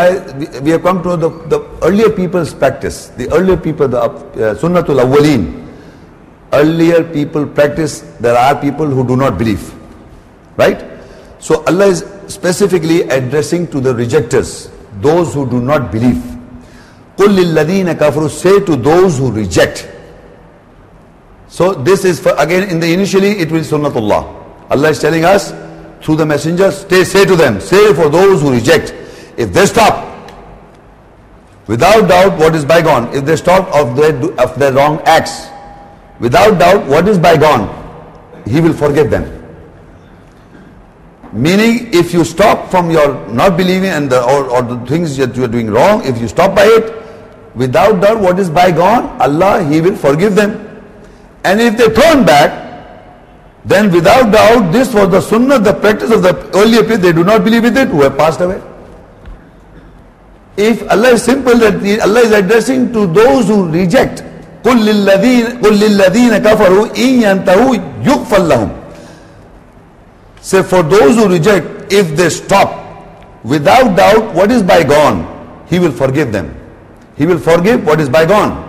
we 0.63 0.71
have 0.71 0.83
come 0.83 1.03
to 1.03 1.17
the, 1.17 1.29
the 1.53 1.61
earlier 1.83 2.11
people's 2.11 2.53
practice. 2.53 3.09
The 3.09 3.33
earlier 3.33 3.57
people 3.57 3.89
the 3.89 4.01
uh, 4.01 4.55
sunnatul 4.55 5.01
awwalin 5.05 5.67
earlier 6.53 7.05
people 7.05 7.47
practice 7.47 8.01
there 8.21 8.37
are 8.37 8.61
people 8.61 8.87
who 8.87 9.07
do 9.07 9.17
not 9.17 9.39
believe. 9.39 9.73
Right? 10.57 10.85
So 11.39 11.65
allah 11.65 11.87
is 11.87 12.05
specifically 12.27 13.03
addressing 13.09 13.69
to 13.69 13.81
the 13.81 13.95
rejectors 13.95 14.71
those 15.02 15.34
who 15.34 15.50
do 15.50 15.60
not 15.62 15.91
believe. 15.91 16.22
قُلْ 17.18 17.28
لِلَّذِينَ 17.38 17.93
كَفْرُوا 17.98 18.30
Say 18.30 18.60
to 18.66 18.76
those 18.76 19.18
who 19.18 19.32
reject. 19.32 19.89
So 21.48 21.74
this 21.74 22.04
is 22.04 22.20
for, 22.20 22.34
again 22.38 22.70
in 22.70 22.80
the 22.80 22.91
initially 22.93 23.39
it 23.39 23.52
will 23.52 23.62
sunnatullah. 23.62 24.70
Allah 24.70 24.89
is 24.89 25.00
telling 25.00 25.24
us 25.24 25.54
through 26.02 26.18
the 26.18 26.26
messengers, 26.26 26.80
stay, 26.82 27.04
say 27.04 27.26
to 27.26 27.36
them, 27.36 27.60
say 27.62 27.93
for 27.93 28.10
those 28.10 28.41
who 28.41 28.52
reject, 28.52 28.93
if 29.38 29.54
they 29.54 29.66
stop, 29.66 30.06
without 31.68 32.08
doubt 32.08 32.38
what 32.38 32.54
is 32.56 32.66
bygone, 32.66 33.14
if 33.16 33.26
they 33.26 33.36
stop 33.36 33.74
of 33.74 33.96
their, 33.96 34.14
of 34.39 34.60
their 34.60 34.74
wrong 34.74 35.00
acts, 35.06 35.48
without 36.20 36.60
doubt 36.60 36.86
what 36.88 37.08
is 37.08 37.18
bygone, 37.18 37.70
He 38.46 38.62
will 38.62 38.74
forgive 38.74 39.10
them. 39.10 39.39
Meaning, 41.34 41.89
if 41.93 42.14
you 42.14 42.24
stop 42.24 42.72
from 42.72 42.89
your 42.89 43.28
not 43.30 43.58
believing 43.58 43.89
and 43.89 44.10
the, 44.10 44.24
or, 44.24 44.46
or 44.50 44.62
the 44.62 44.78
things 44.86 45.18
that 45.18 45.36
you 45.36 45.43
are 45.43 45.50
doing 45.50 45.70
wrong, 45.70 46.06
if 46.06 46.20
you 46.22 46.28
stop 46.30 46.56
by 46.56 46.64
it, 46.66 46.96
without 47.56 48.02
doubt 48.02 48.22
what 48.22 48.39
is 48.39 48.50
bygone, 48.50 49.20
Allah, 49.20 49.64
He 49.64 49.82
will 49.82 49.96
forgive 49.96 50.36
them. 50.36 50.62
And 51.43 51.60
if 51.60 51.78
they 51.78 51.89
turn 51.89 52.26
back, 52.26 52.62
then 53.66 53.91
without 53.91 54.32
doubt 54.32 54.72
this 54.72 54.93
was 54.93 55.10
the 55.10 55.20
sunnah, 55.20 55.60
the 55.60 55.74
practice 55.74 56.12
of 56.12 56.22
the 56.24 56.36
earlier 56.56 56.84
people, 56.84 56.98
they 57.00 57.12
do 57.12 57.24
not 57.24 57.43
believe 57.43 57.66
in 57.66 57.76
it, 57.76 57.89
who 57.89 58.02
have 58.04 58.18
passed 58.18 58.39
away. 58.39 58.62
If 60.56 60.89
Allah 60.89 61.10
is 61.10 61.24
simple, 61.24 61.56
that 61.58 61.76
Allah 62.02 62.22
is 62.22 62.32
addressing 62.32 62.93
to 62.93 63.08
those 63.08 63.48
who 63.48 63.68
reject, 63.70 64.24
قُلْ 64.64 64.80
لِلَّذِينَ 64.82 66.38
كَفَرُوا 66.38 66.96
إِن 66.96 67.22
يَنْتَهُوا 67.22 67.76
يُغْفَرْ 68.06 68.48
لَهُمْ 68.48 68.79
Say 70.41 70.62
for 70.62 70.82
those 70.82 71.16
who 71.16 71.28
reject, 71.28 71.93
if 71.93 72.16
they 72.16 72.30
stop, 72.30 73.45
without 73.45 73.97
doubt 73.97 74.34
what 74.34 74.51
is 74.51 74.62
bygone, 74.62 75.26
He 75.68 75.78
will 75.78 75.93
forgive 75.93 76.32
them. 76.32 76.57
He 77.16 77.26
will 77.26 77.38
forgive 77.38 77.84
what 77.84 78.01
is 78.01 78.09
bygone. 78.09 78.66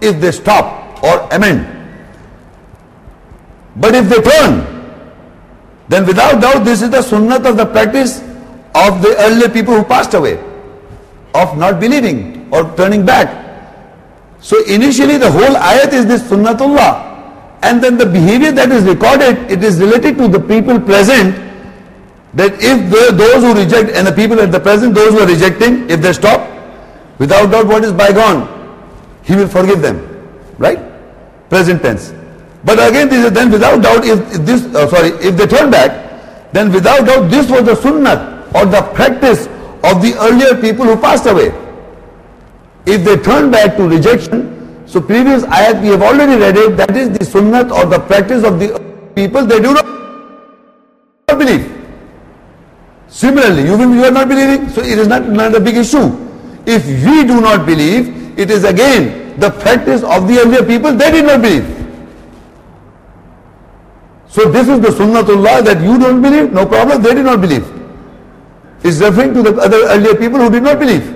If 0.00 0.20
they 0.20 0.32
stop 0.32 1.02
or 1.02 1.28
amend. 1.30 1.66
But 3.76 3.94
if 3.94 4.08
they 4.08 4.20
turn, 4.22 4.72
then 5.88 6.06
without 6.06 6.40
doubt 6.40 6.64
this 6.64 6.82
is 6.82 6.90
the 6.90 7.02
sunnah 7.02 7.36
of 7.36 7.56
the 7.56 7.66
practice 7.66 8.20
of 8.74 9.02
the 9.02 9.14
early 9.18 9.48
people 9.48 9.74
who 9.74 9.84
passed 9.84 10.14
away, 10.14 10.38
of 11.34 11.56
not 11.58 11.80
believing 11.80 12.48
or 12.52 12.74
turning 12.76 13.04
back. 13.04 13.38
So 14.40 14.64
initially 14.64 15.18
the 15.18 15.30
whole 15.30 15.54
ayat 15.54 15.92
is 15.92 16.06
this 16.06 16.22
sunnatullah. 16.22 17.11
And 17.62 17.82
then 17.82 17.96
the 17.96 18.06
behavior 18.06 18.52
that 18.52 18.70
is 18.70 18.84
recorded, 18.84 19.50
it 19.50 19.62
is 19.62 19.80
related 19.80 20.18
to 20.18 20.28
the 20.28 20.40
people 20.40 20.80
present. 20.80 21.36
That 22.34 22.54
if 22.54 22.90
the, 22.90 23.14
those 23.14 23.42
who 23.42 23.54
reject 23.54 23.90
and 23.90 24.06
the 24.06 24.12
people 24.12 24.40
at 24.40 24.50
the 24.50 24.58
present, 24.58 24.94
those 24.94 25.12
who 25.12 25.20
are 25.20 25.26
rejecting, 25.26 25.88
if 25.88 26.00
they 26.00 26.12
stop, 26.12 26.48
without 27.18 27.50
doubt 27.50 27.66
what 27.66 27.84
is 27.84 27.92
bygone, 27.92 28.48
he 29.22 29.36
will 29.36 29.48
forgive 29.48 29.80
them. 29.80 30.00
Right? 30.58 30.78
Present 31.50 31.82
tense. 31.82 32.12
But 32.64 32.78
again, 32.88 33.08
this 33.08 33.24
is 33.26 33.32
then 33.32 33.50
without 33.50 33.82
doubt, 33.82 34.04
if, 34.04 34.18
if 34.34 34.46
this, 34.46 34.62
uh, 34.74 34.88
sorry, 34.88 35.08
if 35.26 35.36
they 35.36 35.46
turn 35.46 35.70
back, 35.70 36.52
then 36.52 36.72
without 36.72 37.06
doubt 37.06 37.30
this 37.30 37.50
was 37.50 37.64
the 37.64 37.74
sunnah 37.76 38.48
or 38.54 38.66
the 38.66 38.82
practice 38.94 39.46
of 39.84 40.02
the 40.02 40.14
earlier 40.20 40.60
people 40.60 40.84
who 40.84 40.96
passed 40.96 41.26
away. 41.26 41.52
If 42.86 43.04
they 43.04 43.16
turn 43.16 43.50
back 43.50 43.76
to 43.76 43.88
rejection, 43.88 44.61
so 44.92 45.00
previous 45.00 45.44
ayat 45.44 45.80
we 45.80 45.88
have 45.88 46.02
already 46.02 46.36
read 46.36 46.54
it, 46.54 46.76
that 46.76 46.94
is 46.94 47.08
the 47.12 47.24
sunnat 47.24 47.70
or 47.72 47.86
the 47.86 47.98
practice 47.98 48.44
of 48.44 48.60
the 48.60 48.66
people, 49.14 49.46
they 49.46 49.58
do 49.58 49.72
not 49.72 49.86
believe. 51.38 51.64
Similarly, 53.08 53.64
you, 53.64 53.78
will, 53.78 53.94
you 53.94 54.04
are 54.04 54.10
not 54.10 54.28
believing, 54.28 54.68
so 54.68 54.82
it 54.82 54.98
is 54.98 55.08
not, 55.08 55.26
not 55.28 55.54
a 55.54 55.60
big 55.60 55.78
issue. 55.78 56.12
If 56.66 56.84
we 56.84 57.24
do 57.24 57.40
not 57.40 57.64
believe, 57.64 58.38
it 58.38 58.50
is 58.50 58.64
again 58.64 59.40
the 59.40 59.48
practice 59.48 60.02
of 60.02 60.28
the 60.28 60.40
earlier 60.40 60.62
people, 60.62 60.92
they 60.92 61.10
did 61.10 61.24
not 61.24 61.40
believe. 61.40 61.64
So 64.28 64.50
this 64.50 64.68
is 64.68 64.78
the 64.80 64.88
sunnatullah 64.88 65.64
that 65.64 65.80
you 65.80 65.98
don't 65.98 66.20
believe, 66.20 66.52
no 66.52 66.66
problem, 66.66 67.02
they 67.02 67.14
did 67.14 67.24
not 67.24 67.40
believe. 67.40 67.64
It's 68.84 68.98
referring 69.00 69.32
to 69.34 69.42
the 69.42 69.56
other 69.56 69.78
earlier 69.88 70.14
people 70.16 70.38
who 70.38 70.50
did 70.50 70.62
not 70.64 70.78
believe. 70.78 71.11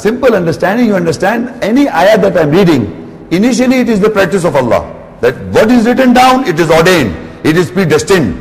Simple 0.00 0.34
understanding, 0.34 0.86
you 0.86 0.96
understand 0.96 1.62
any 1.62 1.86
ayah 1.86 2.16
that 2.16 2.34
I'm 2.34 2.50
reading, 2.50 3.28
initially 3.30 3.80
it 3.80 3.90
is 3.90 4.00
the 4.00 4.08
practice 4.08 4.44
of 4.44 4.56
Allah. 4.56 4.96
That 5.20 5.36
what 5.52 5.70
is 5.70 5.84
written 5.84 6.14
down, 6.14 6.46
it 6.48 6.58
is 6.58 6.70
ordained, 6.70 7.14
it 7.44 7.58
is 7.58 7.70
predestined. 7.70 8.40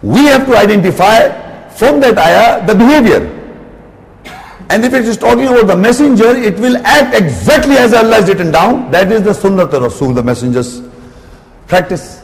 We 0.00 0.26
have 0.26 0.46
to 0.46 0.56
identify 0.56 1.68
from 1.70 1.98
that 2.00 2.16
ayah 2.18 2.64
the 2.64 2.74
behavior. 2.76 3.36
And 4.70 4.84
if 4.84 4.94
it 4.94 5.06
is 5.06 5.16
talking 5.16 5.48
about 5.48 5.66
the 5.66 5.76
messenger, 5.76 6.36
it 6.36 6.56
will 6.60 6.76
act 6.86 7.16
exactly 7.16 7.74
as 7.74 7.92
Allah 7.92 8.22
has 8.22 8.28
written 8.28 8.52
down. 8.52 8.92
That 8.92 9.10
is 9.10 9.24
the 9.24 9.34
sunnah 9.34 9.64
of 9.64 9.72
Rasul, 9.72 10.14
the 10.14 10.22
messenger's 10.22 10.82
practice. 11.66 12.22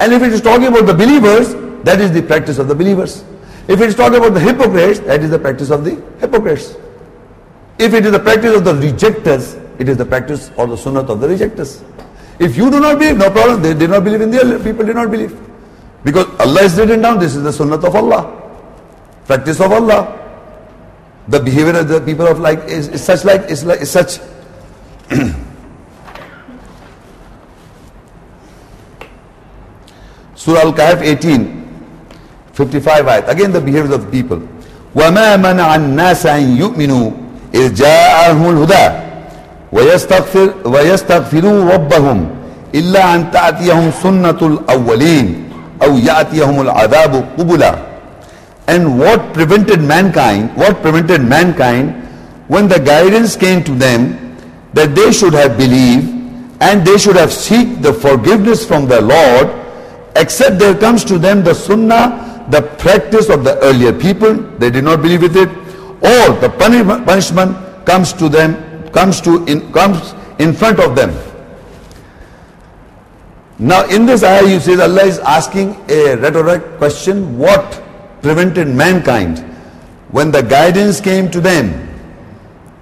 And 0.00 0.14
if 0.14 0.22
it 0.22 0.32
is 0.32 0.40
talking 0.40 0.68
about 0.68 0.86
the 0.86 0.94
believers, 0.94 1.52
that 1.84 2.00
is 2.00 2.12
the 2.12 2.22
practice 2.22 2.56
of 2.56 2.68
the 2.68 2.74
believers. 2.74 3.22
If 3.68 3.82
it 3.82 3.88
is 3.90 3.94
talking 3.94 4.16
about 4.16 4.32
the 4.32 4.40
hypocrites, 4.40 5.00
that 5.00 5.22
is 5.22 5.28
the 5.28 5.38
practice 5.38 5.68
of 5.68 5.84
the 5.84 6.02
hypocrites. 6.18 6.74
If 7.79 7.93
it 7.93 8.05
is 8.05 8.11
the 8.11 8.19
practice 8.19 8.55
of 8.57 8.65
the 8.65 8.75
rejectors, 8.75 9.55
it 9.79 9.87
is 9.87 9.97
the 9.97 10.05
practice 10.05 10.51
or 10.57 10.67
the 10.67 10.75
sunnah 10.75 10.99
of 11.01 11.19
the 11.21 11.27
rejectors. 11.29 11.81
If 12.39 12.57
you 12.57 12.69
do 12.69 12.79
not 12.79 12.99
believe, 12.99 13.17
no 13.17 13.29
problem. 13.31 13.61
They 13.61 13.73
did 13.73 13.89
not 13.89 14.03
believe 14.03 14.21
in 14.21 14.31
the 14.31 14.41
other 14.41 14.59
people 14.59 14.85
did 14.85 14.95
not 14.95 15.09
believe. 15.09 15.37
Because 16.03 16.27
Allah 16.39 16.63
is 16.63 16.77
written 16.77 17.01
down, 17.01 17.19
this 17.19 17.35
is 17.35 17.43
the 17.43 17.51
sunnah 17.53 17.75
of 17.75 17.95
Allah. 17.95 18.31
Practice 19.25 19.59
of 19.61 19.71
Allah. 19.71 20.15
The 21.27 21.39
behavior 21.39 21.77
of 21.79 21.87
the 21.87 22.01
people 22.01 22.27
of 22.27 22.39
like 22.39 22.59
is, 22.67 22.87
is 22.89 23.03
such 23.03 23.23
like 23.23 23.49
is 23.51 23.63
like 23.63 23.81
is 23.81 23.91
such 23.91 24.19
Surah 30.39 30.61
Al-Kahf 30.61 31.01
18, 31.03 32.53
55 32.53 33.05
ayat. 33.05 33.27
Again 33.27 33.51
the 33.51 33.61
behaviors 33.61 33.93
of 33.93 34.05
the 34.05 34.11
people. 34.11 34.39
وَمَا 34.95 35.37
مَنَعَ 35.37 35.67
النَّاسَ 35.77 36.25
أَن 36.25 36.57
يُؤْمِنُوا 36.57 37.22
إِذْ 37.55 37.73
جَاءَهُمُ 37.73 38.49
الْهُدَى 38.49 39.09
ويستغفر 39.71 40.49
ويستغفروا 40.65 41.71
ربهم 41.73 42.27
إلا 42.75 43.15
أن 43.15 43.31
تأتيهم 43.31 43.91
سنة 44.03 44.39
الأولين 44.41 45.49
أو 45.83 45.97
يأتيهم 45.97 46.61
العذاب 46.61 47.25
قبلا 47.37 47.75
And 48.67 48.99
what 48.99 49.33
prevented 49.33 49.81
mankind, 49.81 50.55
what 50.55 50.81
prevented 50.83 51.21
mankind 51.21 51.89
when 52.47 52.67
the 52.67 52.77
guidance 52.79 53.35
came 53.35 53.63
to 53.63 53.71
them 53.73 54.35
that 54.73 54.93
they 54.93 55.11
should 55.11 55.33
have 55.33 55.57
believed 55.57 56.05
and 56.61 56.85
they 56.85 56.97
should 56.99 57.15
have 57.15 57.33
seek 57.33 57.81
the 57.81 57.91
forgiveness 57.93 58.63
from 58.63 58.87
the 58.87 59.01
Lord 59.01 59.49
except 60.15 60.59
there 60.59 60.75
comes 60.75 61.03
to 61.05 61.17
them 61.17 61.43
the 61.43 61.55
sunnah, 61.55 62.45
the 62.49 62.61
practice 62.61 63.29
of 63.29 63.43
the 63.43 63.57
earlier 63.63 63.93
people, 63.93 64.35
they 64.59 64.69
did 64.69 64.83
not 64.83 65.01
believe 65.01 65.21
with 65.23 65.35
it, 65.37 65.49
or 66.04 66.36
the 66.44 66.50
punishment 66.58 67.56
comes 67.86 68.12
to 68.12 68.28
them 68.28 68.74
comes 68.92 69.20
to 69.20 69.44
in, 69.46 69.72
comes 69.72 70.14
in 70.38 70.52
front 70.52 70.78
of 70.78 70.94
them. 70.96 71.10
Now 73.58 73.86
in 73.88 74.06
this 74.06 74.22
ayah 74.22 74.46
you 74.46 74.60
see 74.60 74.80
Allah 74.80 75.04
is 75.04 75.18
asking 75.18 75.76
a 75.88 76.16
rhetoric 76.16 76.62
question, 76.78 77.38
what 77.38 77.82
prevented 78.22 78.68
mankind 78.68 79.38
when 80.10 80.30
the 80.30 80.42
guidance 80.42 81.00
came 81.00 81.30
to 81.30 81.40
them, 81.40 81.88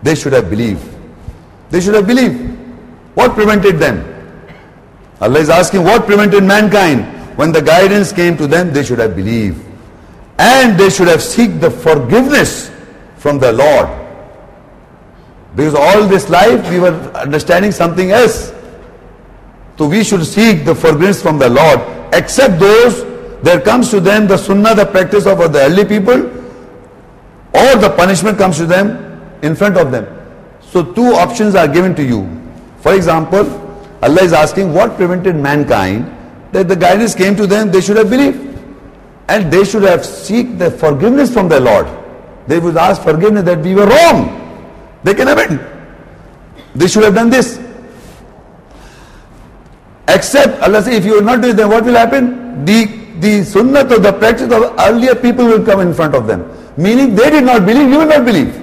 they 0.02 0.14
should 0.14 0.32
have 0.32 0.50
believed. 0.50 0.84
They 1.70 1.80
should 1.80 1.94
have 1.94 2.06
believed. 2.06 2.58
What 3.14 3.34
prevented 3.34 3.78
them? 3.78 4.08
Allah 5.20 5.38
is 5.38 5.48
asking 5.48 5.84
what 5.84 6.06
prevented 6.06 6.42
mankind 6.44 7.04
when 7.38 7.52
the 7.52 7.62
guidance 7.62 8.12
came 8.12 8.36
to 8.36 8.46
them, 8.46 8.72
they 8.72 8.82
should 8.82 8.98
have 8.98 9.16
believed. 9.16 9.64
And 10.38 10.78
they 10.78 10.90
should 10.90 11.08
have 11.08 11.22
seek 11.22 11.60
the 11.60 11.70
forgiveness 11.70 12.71
from 13.22 13.38
the 13.38 13.52
Lord. 13.52 13.88
Because 15.54 15.74
all 15.76 16.08
this 16.08 16.28
life 16.28 16.68
we 16.68 16.80
were 16.80 16.94
understanding 17.14 17.70
something 17.70 18.10
else. 18.10 18.52
So 19.78 19.88
we 19.88 20.02
should 20.02 20.26
seek 20.26 20.64
the 20.64 20.74
forgiveness 20.74 21.22
from 21.22 21.38
the 21.38 21.48
Lord. 21.48 21.80
Except 22.12 22.58
those, 22.58 23.04
there 23.42 23.60
comes 23.60 23.90
to 23.90 24.00
them 24.00 24.26
the 24.26 24.36
sunnah, 24.36 24.74
the 24.74 24.86
practice 24.86 25.26
of 25.26 25.38
the 25.52 25.60
early 25.60 25.84
people, 25.84 26.26
or 27.54 27.76
the 27.76 27.94
punishment 27.96 28.38
comes 28.38 28.56
to 28.58 28.66
them 28.66 29.22
in 29.42 29.54
front 29.54 29.76
of 29.76 29.92
them. 29.92 30.06
So 30.60 30.92
two 30.92 31.14
options 31.14 31.54
are 31.54 31.68
given 31.68 31.94
to 31.94 32.02
you. 32.02 32.28
For 32.78 32.94
example, 32.94 33.46
Allah 34.02 34.22
is 34.22 34.32
asking 34.32 34.74
what 34.74 34.96
prevented 34.96 35.36
mankind 35.36 36.10
that 36.50 36.66
the 36.68 36.76
guidance 36.76 37.14
came 37.14 37.36
to 37.36 37.46
them, 37.46 37.70
they 37.70 37.80
should 37.80 37.96
have 37.96 38.10
believed. 38.10 38.48
And 39.28 39.52
they 39.52 39.64
should 39.64 39.84
have 39.84 40.04
seek 40.04 40.58
the 40.58 40.70
forgiveness 40.70 41.32
from 41.32 41.48
the 41.48 41.60
Lord. 41.60 41.86
They 42.46 42.58
would 42.58 42.76
ask 42.76 43.02
forgiveness 43.02 43.44
that 43.44 43.60
we 43.60 43.74
were 43.74 43.86
wrong. 43.86 44.38
They 45.04 45.14
can 45.14 45.28
amend. 45.28 45.60
They 46.74 46.88
should 46.88 47.04
have 47.04 47.14
done 47.14 47.30
this. 47.30 47.60
Except 50.08 50.60
Allah 50.62 50.82
says, 50.82 50.94
if 50.96 51.04
you 51.04 51.18
are 51.18 51.22
not 51.22 51.40
doing 51.40 51.56
then 51.56 51.68
what 51.68 51.84
will 51.84 51.94
happen? 51.94 52.64
The 52.64 53.02
the 53.20 53.44
sunnah 53.44 53.82
or 53.82 53.98
the 53.98 54.12
practice 54.12 54.50
of 54.50 54.74
earlier 54.80 55.14
people 55.14 55.44
will 55.46 55.64
come 55.64 55.80
in 55.80 55.94
front 55.94 56.14
of 56.14 56.26
them. 56.26 56.42
Meaning 56.76 57.14
they 57.14 57.30
did 57.30 57.44
not 57.44 57.64
believe, 57.64 57.88
you 57.90 57.98
will 57.98 58.06
not 58.06 58.24
believe. 58.24 58.56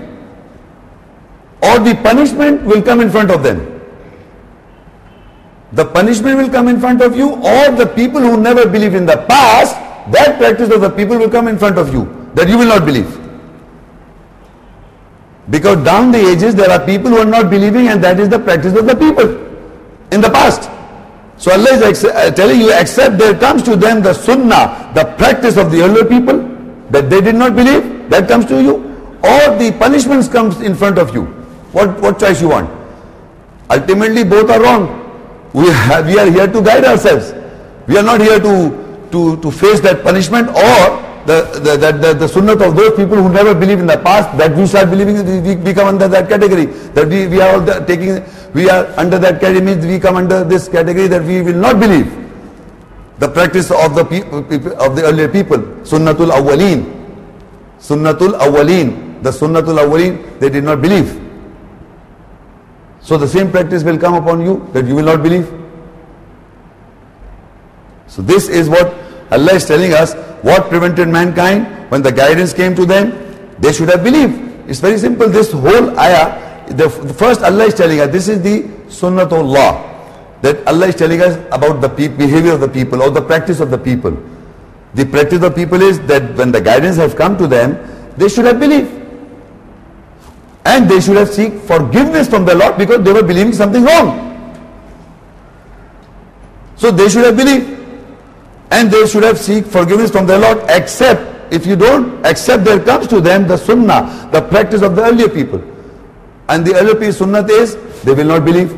Or 1.61 1.79
the 1.79 1.95
punishment 2.03 2.63
will 2.63 2.81
come 2.81 3.01
in 3.01 3.09
front 3.09 3.31
of 3.31 3.43
them. 3.43 3.79
The 5.73 5.85
punishment 5.85 6.37
will 6.37 6.49
come 6.49 6.67
in 6.67 6.79
front 6.79 7.01
of 7.01 7.15
you, 7.15 7.35
or 7.35 7.71
the 7.71 7.85
people 7.95 8.19
who 8.19 8.41
never 8.41 8.67
believed 8.67 8.95
in 8.95 9.05
the 9.05 9.17
past, 9.29 9.75
that 10.11 10.37
practice 10.39 10.71
of 10.71 10.81
the 10.81 10.89
people 10.89 11.17
will 11.17 11.29
come 11.29 11.47
in 11.47 11.57
front 11.57 11.77
of 11.77 11.93
you, 11.93 12.31
that 12.33 12.49
you 12.49 12.57
will 12.57 12.67
not 12.67 12.85
believe. 12.85 13.18
Because 15.49 15.83
down 15.83 16.11
the 16.11 16.19
ages 16.19 16.55
there 16.55 16.69
are 16.69 16.83
people 16.85 17.09
who 17.09 17.17
are 17.17 17.25
not 17.25 17.49
believing 17.49 17.87
and 17.87 18.03
that 18.03 18.19
is 18.19 18.29
the 18.29 18.39
practice 18.39 18.75
of 18.75 18.85
the 18.85 18.95
people 18.95 19.25
in 20.11 20.21
the 20.21 20.29
past. 20.29 20.69
So 21.37 21.51
Allah 21.51 21.89
is 21.89 22.03
uh, 22.03 22.31
telling 22.31 22.59
you 22.59 22.71
except 22.77 23.17
there 23.17 23.33
comes 23.33 23.63
to 23.63 23.75
them 23.75 24.03
the 24.03 24.13
sunnah, 24.13 24.91
the 24.93 25.05
practice 25.17 25.57
of 25.57 25.71
the 25.71 25.81
earlier 25.81 26.05
people 26.05 26.37
that 26.91 27.09
they 27.09 27.21
did 27.21 27.35
not 27.35 27.55
believe, 27.55 28.09
that 28.09 28.27
comes 28.27 28.45
to 28.47 28.61
you. 28.61 28.75
Or 29.23 29.57
the 29.57 29.75
punishments 29.79 30.27
comes 30.27 30.61
in 30.61 30.75
front 30.75 30.97
of 30.97 31.13
you. 31.13 31.23
What, 31.71 31.99
what 32.01 32.19
choice 32.19 32.41
you 32.41 32.49
want? 32.49 32.69
Ultimately 33.69 34.23
both 34.23 34.49
are 34.49 34.61
wrong. 34.61 35.49
We, 35.53 35.67
have, 35.89 36.05
we 36.05 36.19
are 36.19 36.29
here 36.29 36.47
to 36.47 36.61
guide 36.61 36.85
ourselves. 36.85 37.33
We 37.87 37.97
are 37.97 38.03
not 38.03 38.21
here 38.21 38.39
to, 38.39 39.07
to, 39.11 39.41
to 39.41 39.51
face 39.51 39.79
that 39.81 40.03
punishment 40.03 40.49
or 40.49 41.08
the, 41.29 41.77
the, 41.77 41.91
the, 41.91 42.13
the, 42.13 42.27
sunnah 42.27 42.53
of 42.53 42.75
those 42.75 42.95
people 42.95 43.17
who 43.17 43.29
never 43.29 43.53
believed 43.53 43.81
in 43.81 43.87
the 43.87 43.97
past, 43.97 44.35
that 44.37 44.55
we 44.55 44.65
start 44.65 44.89
believing, 44.89 45.15
we, 45.43 45.55
we 45.55 45.73
come 45.73 45.87
under 45.87 46.07
that 46.07 46.27
category. 46.27 46.65
That 46.97 47.07
we, 47.07 47.27
we 47.27 47.39
are 47.39 47.53
all 47.53 47.61
the, 47.61 47.85
taking, 47.85 48.23
we 48.53 48.67
are 48.69 48.87
under 48.97 49.19
that 49.19 49.39
category 49.39 49.63
means 49.63 49.85
we 49.85 49.99
come 49.99 50.15
under 50.15 50.43
this 50.43 50.67
category 50.67 51.07
that 51.07 51.23
we 51.23 51.43
will 51.43 51.53
not 51.53 51.79
believe. 51.79 52.09
The 53.19 53.29
practice 53.29 53.69
of 53.69 53.93
the 53.93 54.05
people, 54.05 54.39
of 54.39 54.95
the 54.95 55.03
earlier 55.03 55.27
people, 55.27 55.59
sunnatul 55.85 56.31
awwaleen, 56.31 56.87
sunnatul 57.77 58.33
awwaleen, 58.39 59.21
the 59.21 59.29
sunnatul 59.29 59.77
awwaleen, 59.77 60.39
they 60.39 60.49
did 60.49 60.63
not 60.63 60.81
believe. 60.81 61.13
So 63.01 63.17
the 63.17 63.27
same 63.27 63.51
practice 63.51 63.83
will 63.83 63.99
come 63.99 64.15
upon 64.15 64.41
you 64.41 64.67
that 64.73 64.85
you 64.85 64.95
will 64.95 65.05
not 65.05 65.21
believe. 65.21 65.47
So 68.07 68.23
this 68.23 68.49
is 68.49 68.67
what 68.67 69.08
Allah 69.31 69.53
is 69.53 69.65
telling 69.65 69.93
us 69.93 70.13
what 70.41 70.69
prevented 70.69 71.07
mankind 71.07 71.91
when 71.91 72.01
the 72.01 72.11
guidance 72.11 72.53
came 72.53 72.75
to 72.75 72.85
them. 72.85 73.11
They 73.59 73.73
should 73.73 73.89
have 73.89 74.03
believed. 74.03 74.69
It's 74.69 74.79
very 74.79 74.97
simple. 74.97 75.27
This 75.29 75.51
whole 75.51 75.99
ayah 75.99 76.49
the, 76.69 76.87
the 76.87 77.13
first 77.13 77.41
Allah 77.41 77.65
is 77.65 77.73
telling 77.73 77.99
us 77.99 78.11
this 78.11 78.27
is 78.27 78.41
the 78.41 78.63
sunnatullah. 78.87 79.87
That 80.41 80.65
Allah 80.67 80.87
is 80.87 80.95
telling 80.95 81.21
us 81.21 81.35
about 81.51 81.81
the 81.81 81.89
behavior 81.89 82.53
of 82.53 82.61
the 82.61 82.67
people 82.67 83.01
or 83.01 83.09
the 83.09 83.21
practice 83.21 83.59
of 83.59 83.71
the 83.71 83.77
people. 83.77 84.17
The 84.93 85.05
practice 85.05 85.43
of 85.43 85.55
people 85.55 85.81
is 85.81 85.99
that 86.07 86.35
when 86.35 86.51
the 86.51 86.61
guidance 86.61 86.95
has 86.97 87.13
come 87.13 87.37
to 87.37 87.47
them 87.47 87.77
they 88.17 88.29
should 88.29 88.45
have 88.45 88.59
believed. 88.59 88.95
And 90.65 90.89
they 90.89 90.99
should 91.01 91.17
have 91.17 91.29
seek 91.29 91.53
forgiveness 91.61 92.27
from 92.29 92.45
the 92.45 92.53
Lord 92.53 92.77
because 92.77 93.03
they 93.03 93.13
were 93.13 93.23
believing 93.23 93.53
something 93.53 93.83
wrong. 93.83 94.25
So 96.75 96.91
they 96.91 97.09
should 97.09 97.25
have 97.25 97.37
believed 97.37 97.78
and 98.70 98.90
they 98.90 99.06
should 99.06 99.22
have 99.22 99.38
seek 99.38 99.64
forgiveness 99.66 100.10
from 100.10 100.26
their 100.26 100.38
Lord 100.38 100.58
except 100.68 101.34
if 101.52 101.66
you 101.66 101.76
don't 101.76 102.24
accept 102.26 102.64
there 102.64 102.80
comes 102.80 103.06
to 103.08 103.20
them 103.20 103.46
the 103.46 103.56
sunnah, 103.56 104.28
the 104.32 104.42
practice 104.42 104.82
of 104.82 104.96
the 104.96 105.04
earlier 105.04 105.28
people. 105.28 105.62
And 106.48 106.66
the 106.66 106.74
earlier 106.74 106.94
people 106.94 107.12
sunnah 107.12 107.46
is 107.46 107.76
they 108.02 108.12
will 108.12 108.26
not 108.26 108.44
believe. 108.44 108.72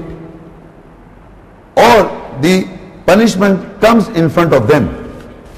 Or 1.76 2.10
the 2.40 2.68
punishment 3.06 3.80
comes 3.80 4.08
in 4.08 4.28
front 4.28 4.52
of 4.52 4.68
them. 4.68 4.90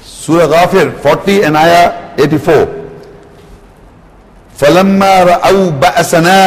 Surah 0.01 0.47
Ghafir 0.47 0.93
40 0.99 1.43
and 1.43 1.57
ayah 1.57 2.15
84. 2.17 2.75
فلما 4.59 5.23
رأوا 5.23 5.69
بأسنا 5.79 6.39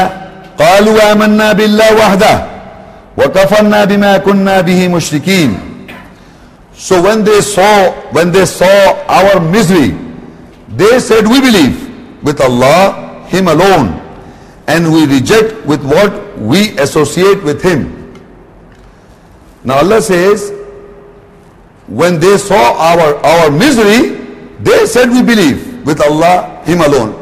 قالوا 0.59 1.13
آمنا 1.13 1.53
بالله 1.53 1.97
وحده 1.97 2.35
وكفرنا 3.17 3.85
بما 3.85 4.19
كنا 4.19 4.61
به 4.61 4.89
مشركين 4.89 5.66
so 6.78 7.02
when 7.02 7.24
they 7.24 7.42
saw, 7.42 7.92
when 8.12 8.32
they 8.32 8.46
saw 8.46 8.94
our 9.10 9.40
misery, 9.40 9.98
they 10.70 11.00
said, 11.00 11.26
we 11.28 11.42
believe 11.42 12.24
with 12.24 12.40
Allah, 12.40 13.26
Him 13.30 13.48
alone, 13.48 14.00
and 14.68 14.94
we 14.94 15.08
reject 15.08 15.66
with 15.66 15.84
what 15.84 16.38
we 16.38 16.78
associate 16.78 17.42
with 17.44 17.64
Him. 17.64 18.14
Now 19.64 19.78
Allah 19.80 20.02
says, 20.04 20.54
when 21.88 22.20
they 22.20 22.38
saw 22.38 22.78
our, 22.78 23.16
our 23.26 23.50
misery, 23.50 24.16
they 24.62 24.86
said 24.86 25.10
we 25.10 25.24
believe 25.24 25.84
with 25.84 26.00
Allah, 26.00 26.62
Him 26.64 26.82
alone, 26.82 27.18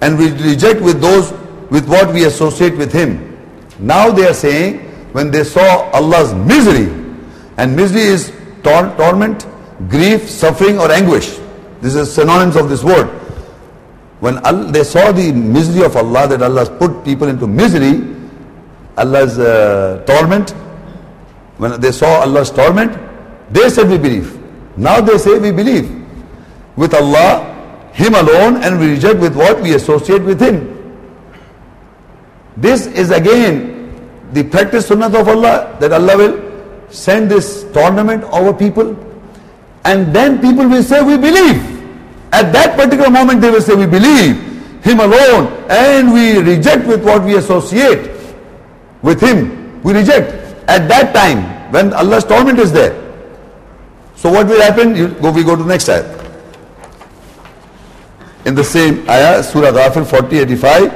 and 0.00 0.18
we 0.18 0.32
reject 0.32 0.80
with 0.80 1.00
those 1.00 1.30
with 1.70 1.88
what 1.88 2.12
we 2.12 2.24
associate 2.24 2.76
with 2.76 2.92
Him. 2.92 3.38
Now 3.78 4.10
they 4.10 4.26
are 4.26 4.34
saying, 4.34 4.78
when 5.12 5.30
they 5.30 5.44
saw 5.44 5.88
Allah's 5.92 6.34
misery, 6.34 6.90
and 7.56 7.76
misery 7.76 8.02
is 8.02 8.32
tor- 8.62 8.94
torment, 8.96 9.46
grief, 9.88 10.28
suffering 10.28 10.78
or 10.78 10.90
anguish. 10.90 11.38
This 11.80 11.94
is 11.94 12.12
synonyms 12.12 12.56
of 12.56 12.68
this 12.68 12.84
word. 12.84 13.06
When 14.20 14.38
Allah, 14.44 14.70
they 14.70 14.84
saw 14.84 15.12
the 15.12 15.32
misery 15.32 15.84
of 15.84 15.96
Allah, 15.96 16.28
that 16.28 16.42
Allah 16.42 16.60
has 16.60 16.68
put 16.68 17.04
people 17.04 17.28
into 17.28 17.46
misery, 17.46 18.04
Allah's 18.98 19.38
uh, 19.38 20.04
torment, 20.06 20.50
when 21.56 21.80
they 21.80 21.92
saw 21.92 22.20
Allah's 22.20 22.50
torment, 22.50 22.98
they 23.50 23.68
said 23.70 23.88
we 23.88 23.96
believe. 23.98 24.38
Now 24.76 25.00
they 25.00 25.16
say 25.18 25.38
we 25.38 25.50
believe 25.52 25.90
with 26.76 26.94
Allah, 26.94 27.90
Him 27.92 28.14
alone, 28.14 28.62
and 28.62 28.78
we 28.78 28.90
reject 28.92 29.20
with 29.20 29.36
what 29.36 29.60
we 29.62 29.74
associate 29.74 30.22
with 30.22 30.40
Him. 30.40 30.76
This 32.56 32.86
is 32.86 33.10
again 33.10 33.70
the 34.32 34.44
practice 34.44 34.86
sunnah 34.86 35.06
of 35.06 35.28
Allah 35.28 35.76
that 35.80 35.92
Allah 35.92 36.16
will 36.16 36.49
send 36.90 37.30
this 37.30 37.64
tournament 37.72 38.24
over 38.24 38.52
people 38.52 38.96
and 39.84 40.14
then 40.14 40.40
people 40.40 40.68
will 40.68 40.82
say 40.82 41.02
we 41.02 41.16
believe. 41.16 41.58
At 42.32 42.52
that 42.52 42.76
particular 42.76 43.10
moment 43.10 43.40
they 43.40 43.50
will 43.50 43.60
say 43.62 43.74
we 43.74 43.86
believe 43.86 44.36
him 44.84 45.00
alone 45.00 45.48
and 45.68 46.12
we 46.12 46.38
reject 46.38 46.86
with 46.86 47.04
what 47.04 47.24
we 47.24 47.36
associate 47.36 48.10
with 49.02 49.20
him. 49.20 49.82
We 49.82 49.94
reject. 49.94 50.32
At 50.68 50.88
that 50.88 51.14
time 51.14 51.72
when 51.72 51.92
allah's 51.92 52.24
torment 52.24 52.58
is 52.58 52.72
there. 52.72 52.94
So 54.16 54.30
what 54.30 54.46
will 54.46 54.60
happen? 54.60 54.92
Go, 55.20 55.32
we 55.32 55.42
go 55.42 55.56
to 55.56 55.62
the 55.62 55.68
next 55.68 55.88
ayah. 55.88 56.04
In 58.44 58.54
the 58.54 58.64
same 58.64 59.08
ayah 59.08 59.42
surah 59.42 59.72
ghafir 59.72 60.04
40 60.04 60.38
85 60.38 60.92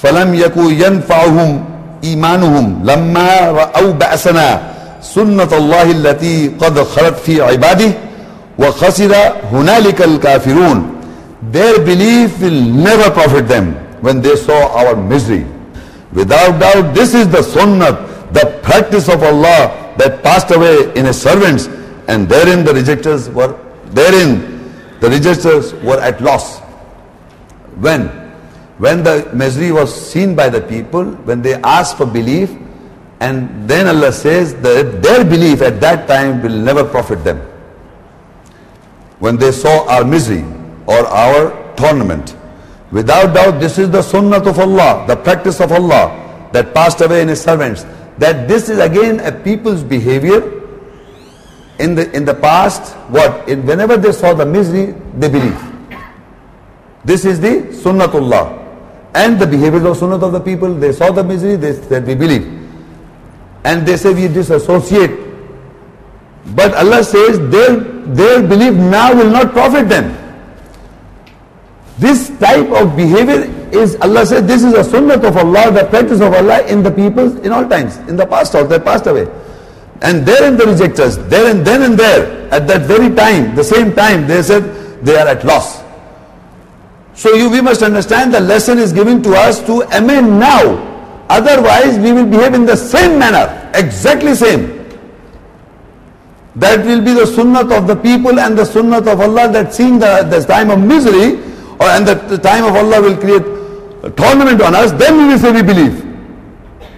falam 0.00 0.32
yaku 0.34 0.72
yanfa'uhum 0.72 1.50
imanuhum 2.02 2.82
lamma 2.84 3.52
ra'aw 3.54 3.86
ba'sana 3.96 4.72
সুন্নত 5.14 5.52
আল্লাহিল্লাতি 5.62 6.34
কদ 6.60 6.76
খরত 6.94 7.16
ফি 7.24 7.34
ইবাদি 7.56 7.88
ওয়া 8.60 8.70
খসিরা 8.80 9.22
হুনালিকাল 9.52 10.16
Kafirun. 10.24 10.78
Their 11.56 11.76
belief 11.90 12.30
will 12.42 12.60
never 12.88 13.08
profit 13.18 13.46
them 13.54 13.66
when 14.04 14.16
they 14.24 14.36
saw 14.46 14.60
our 14.78 14.94
misery. 15.12 15.44
Without 16.18 16.52
doubt 16.62 16.94
this 16.98 17.10
is 17.20 17.26
the 17.36 17.42
sunnah 17.54 17.92
the 18.38 18.44
practice 18.62 19.06
of 19.14 19.20
Allah 19.30 19.60
that 20.00 20.12
passed 20.26 20.50
away 20.56 20.76
in 20.98 21.04
his 21.10 21.18
servants 21.26 21.62
and 22.10 22.28
therein 22.32 22.64
the 22.68 22.74
rejectors 22.80 23.22
were 23.36 23.52
therein 23.98 24.30
the 25.02 25.08
rejectors 25.16 25.64
were 25.88 26.00
at 26.08 26.16
loss. 26.20 26.46
When? 27.84 28.02
When 28.84 28.96
the 29.02 29.16
misery 29.42 29.70
was 29.72 29.90
seen 30.10 30.30
by 30.40 30.48
the 30.48 30.62
people 30.74 31.04
when 31.28 31.38
they 31.46 31.54
asked 31.76 31.94
for 31.98 32.06
belief 32.06 32.48
and 33.22 33.68
then 33.70 33.86
Allah 33.86 34.12
says 34.12 34.52
that 34.66 35.00
their 35.00 35.24
belief 35.24 35.62
at 35.62 35.80
that 35.80 36.08
time 36.08 36.42
will 36.42 36.58
never 36.68 36.82
profit 36.82 37.22
them. 37.22 37.38
When 39.20 39.36
they 39.36 39.52
saw 39.52 39.86
our 39.88 40.04
misery 40.04 40.42
or 40.86 41.06
our 41.06 41.74
tournament, 41.76 42.34
without 42.90 43.32
doubt 43.32 43.60
this 43.60 43.78
is 43.78 43.90
the 43.90 44.02
sunnah 44.02 44.38
of 44.38 44.58
Allah, 44.58 45.04
the 45.06 45.14
practice 45.14 45.60
of 45.60 45.70
Allah 45.70 46.48
that 46.52 46.74
passed 46.74 47.00
away 47.00 47.22
in 47.22 47.28
His 47.28 47.40
servants. 47.40 47.86
That 48.18 48.48
this 48.48 48.68
is 48.68 48.78
again 48.78 49.20
a 49.20 49.30
people's 49.30 49.84
behavior 49.84 50.40
in 51.78 51.94
the 51.94 52.10
in 52.16 52.24
the 52.24 52.34
past. 52.34 52.96
What? 53.08 53.48
In, 53.48 53.64
whenever 53.64 53.96
they 53.96 54.10
saw 54.10 54.34
the 54.34 54.46
misery, 54.46 54.96
they 55.16 55.28
believe. 55.28 55.60
This 57.04 57.24
is 57.24 57.38
the 57.38 57.70
sunnatullah. 57.84 58.58
And 59.14 59.38
the 59.38 59.46
behavior 59.46 59.86
of 59.86 59.96
sunnah 59.96 60.18
of 60.18 60.32
the 60.32 60.40
people, 60.40 60.74
they 60.74 60.90
saw 60.92 61.12
the 61.12 61.22
misery, 61.22 61.54
they 61.54 61.72
said 61.72 62.04
we 62.04 62.16
believe. 62.16 62.61
And 63.64 63.86
they 63.86 63.96
say 63.96 64.12
we 64.12 64.28
disassociate. 64.28 65.18
But 66.56 66.74
Allah 66.74 67.04
says 67.04 67.38
their, 67.50 67.76
their 68.14 68.42
belief 68.46 68.74
now 68.74 69.14
will 69.14 69.30
not 69.30 69.52
profit 69.52 69.88
them. 69.88 70.18
This 71.98 72.30
type 72.38 72.68
of 72.70 72.96
behavior 72.96 73.42
is, 73.72 73.96
Allah 74.00 74.26
says, 74.26 74.44
this 74.46 74.64
is 74.64 74.74
a 74.74 74.82
sunnah 74.82 75.14
of 75.14 75.36
Allah, 75.36 75.70
the 75.70 75.84
practice 75.88 76.20
of 76.20 76.32
Allah 76.34 76.66
in 76.66 76.82
the 76.82 76.90
people 76.90 77.38
in 77.44 77.52
all 77.52 77.68
times. 77.68 77.96
In 78.08 78.16
the 78.16 78.26
past 78.26 78.54
also, 78.54 78.66
they 78.66 78.80
passed 78.80 79.06
away. 79.06 79.26
And 80.02 80.26
there 80.26 80.48
in 80.48 80.56
the 80.56 80.66
rejectors, 80.66 81.16
there 81.28 81.48
and 81.54 81.64
then 81.64 81.82
and 81.82 81.96
there, 81.96 82.50
at 82.50 82.66
that 82.66 82.82
very 82.82 83.14
time, 83.14 83.54
the 83.54 83.62
same 83.62 83.94
time, 83.94 84.26
they 84.26 84.42
said 84.42 84.64
they 85.04 85.16
are 85.16 85.28
at 85.28 85.44
loss. 85.44 85.80
So 87.14 87.34
you, 87.34 87.48
we 87.48 87.60
must 87.60 87.82
understand 87.82 88.34
the 88.34 88.40
lesson 88.40 88.78
is 88.78 88.92
given 88.92 89.22
to 89.22 89.34
us 89.34 89.64
to 89.66 89.82
amend 89.96 90.40
now. 90.40 90.91
Otherwise, 91.36 91.98
we 91.98 92.12
will 92.12 92.26
behave 92.26 92.52
in 92.52 92.66
the 92.66 92.76
same 92.76 93.18
manner, 93.18 93.44
exactly 93.74 94.34
same. 94.34 94.64
That 96.56 96.84
will 96.84 97.00
be 97.02 97.14
the 97.14 97.26
sunnah 97.26 97.64
of 97.74 97.86
the 97.86 97.96
people 97.96 98.38
and 98.38 98.58
the 98.58 98.66
sunnah 98.66 98.98
of 98.98 99.18
Allah 99.26 99.50
that 99.52 99.72
seeing 99.72 99.98
the, 99.98 100.44
time 100.46 100.68
of 100.70 100.78
misery 100.78 101.40
or 101.80 101.86
and 101.96 102.06
the, 102.06 102.14
the 102.28 102.36
time 102.36 102.64
of 102.64 102.76
Allah 102.76 103.00
will 103.00 103.16
create 103.16 103.46
a 104.04 104.10
tournament 104.10 104.60
on 104.60 104.74
us, 104.74 104.92
then 104.92 105.16
we 105.16 105.24
will 105.32 105.38
say 105.38 105.52
we 105.52 105.62
believe. 105.62 106.04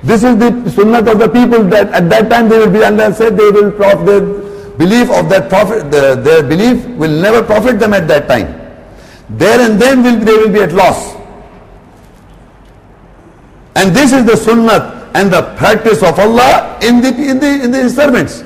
This 0.03 0.25
is 0.25 0.37
the 0.37 0.51
sunnah 0.71 0.99
of 1.13 1.19
the 1.21 1.29
people 1.29 1.63
that 1.71 1.89
at 1.93 2.11
that 2.11 2.29
time 2.29 2.49
they 2.49 2.59
will 2.59 2.71
be, 2.73 2.83
and 2.83 3.01
Allah 3.01 3.15
said 3.15 3.37
they 3.37 3.51
will 3.51 3.71
profit, 3.71 4.05
their 4.07 4.21
belief 4.77 5.11
of 5.11 5.29
that 5.29 5.49
prophet, 5.49 5.93
the, 5.93 6.17
their 6.17 6.43
belief 6.43 6.85
will 6.99 7.15
never 7.23 7.41
profit 7.43 7.79
them 7.79 7.95
at 7.95 8.09
that 8.09 8.27
time. 8.27 8.49
There 9.31 9.61
and 9.61 9.81
then 9.81 10.03
will, 10.03 10.19
they 10.19 10.33
will 10.43 10.53
be 10.53 10.63
at 10.63 10.73
loss. 10.73 11.15
And 13.77 13.95
this 13.95 14.13
is 14.13 14.25
the 14.25 14.37
sunnah 14.37 15.11
and 15.15 15.33
the 15.33 15.43
practice 15.57 16.03
of 16.03 16.19
Allah 16.19 16.79
in 16.83 17.01
the, 17.01 17.09
in 17.09 17.39
the, 17.39 17.65
in 17.65 17.71
the 17.71 17.89
servants 17.89 18.45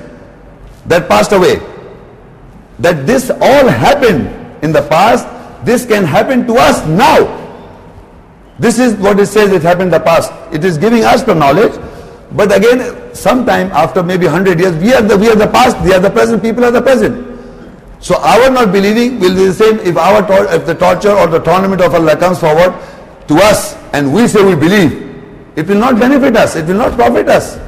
that 0.87 1.09
passed 1.09 1.33
away. 1.33 1.61
That 2.79 3.07
this 3.07 3.31
all 3.31 3.67
happened 3.69 4.29
in 4.63 4.73
the 4.73 4.83
past, 4.89 5.27
this 5.65 5.85
can 5.85 6.05
happen 6.05 6.47
to 6.47 6.55
us 6.55 6.87
now. 6.87 7.35
This 8.59 8.79
is 8.79 8.95
what 8.95 9.19
it 9.21 9.27
says 9.27 9.53
it 9.53 9.63
happened 9.63 9.95
in 9.95 10.01
the 10.01 10.01
past. 10.01 10.33
It 10.53 10.65
is 10.65 10.79
giving 10.79 11.05
us 11.05 11.23
the 11.23 11.35
knowledge. 11.35 11.73
But 12.33 12.55
again, 12.55 13.15
sometime 13.15 13.71
after 13.73 14.03
maybe 14.03 14.27
100 14.27 14.61
years, 14.61 14.77
we 14.77 14.93
are 14.93 15.03
the, 15.03 15.17
we 15.17 15.29
are 15.29 15.37
the 15.37 15.47
past, 15.47 15.81
we 15.83 15.93
are 15.93 16.01
the 16.01 16.11
present, 16.11 16.43
people 16.43 16.65
are 16.65 16.71
the 16.71 16.83
present. 16.83 17.27
So 18.01 18.17
our 18.21 18.51
not 18.51 18.73
believing 18.73 19.19
will 19.19 19.35
be 19.35 19.47
the 19.47 19.55
same 19.55 19.79
if 19.81 19.97
our 19.97 20.23
if 20.55 20.67
the 20.67 20.75
torture 20.75 21.11
or 21.11 21.27
the 21.27 21.41
tournament 21.41 21.81
of 21.81 21.95
Allah 21.95 22.17
comes 22.17 22.39
forward 22.39 22.75
to 23.27 23.35
us 23.37 23.75
and 23.93 24.13
we 24.15 24.29
say 24.29 24.45
we 24.45 24.55
believe. 24.55 25.08
It 25.59 25.67
will 25.67 25.81
not 25.81 25.99
benefit 25.99 26.37
us. 26.37 26.55
It 26.55 26.67
will 26.67 26.77
not 26.77 26.93
profit 26.93 27.29
us. 27.29 27.59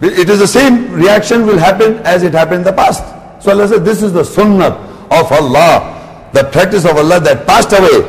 It 0.00 0.30
is 0.30 0.38
the 0.38 0.46
same 0.46 0.92
reaction 0.92 1.44
will 1.44 1.58
happen 1.58 1.96
as 2.06 2.22
it 2.22 2.32
happened 2.32 2.58
in 2.60 2.62
the 2.62 2.72
past. 2.72 3.02
So 3.42 3.50
Allah 3.50 3.66
said, 3.66 3.84
this 3.84 4.04
is 4.04 4.12
the 4.12 4.22
sunnah 4.22 4.70
of 5.10 5.32
Allah, 5.32 6.30
the 6.32 6.44
practice 6.44 6.84
of 6.84 6.96
Allah 6.96 7.18
that 7.18 7.44
passed 7.44 7.72
away 7.72 8.06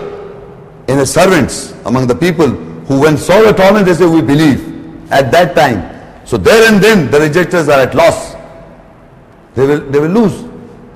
in 0.88 1.00
His 1.00 1.12
servants 1.12 1.74
among 1.86 2.06
the 2.06 2.14
people 2.14 2.46
who 2.86 3.00
when 3.02 3.18
saw 3.18 3.42
the 3.42 3.52
torment 3.52 3.88
they 3.88 3.96
say 3.96 4.06
we 4.06 4.22
believe 4.22 4.62
at 5.12 5.32
that 5.32 5.56
time. 5.56 5.82
So 6.28 6.38
there 6.38 6.72
and 6.72 6.84
then 6.84 7.10
the 7.10 7.20
rejectors 7.20 7.68
are 7.68 7.80
at 7.80 7.96
loss. 7.96 8.36
They 9.56 9.66
will, 9.66 9.80
they 9.90 9.98
will 10.00 10.10
lose. 10.22 10.34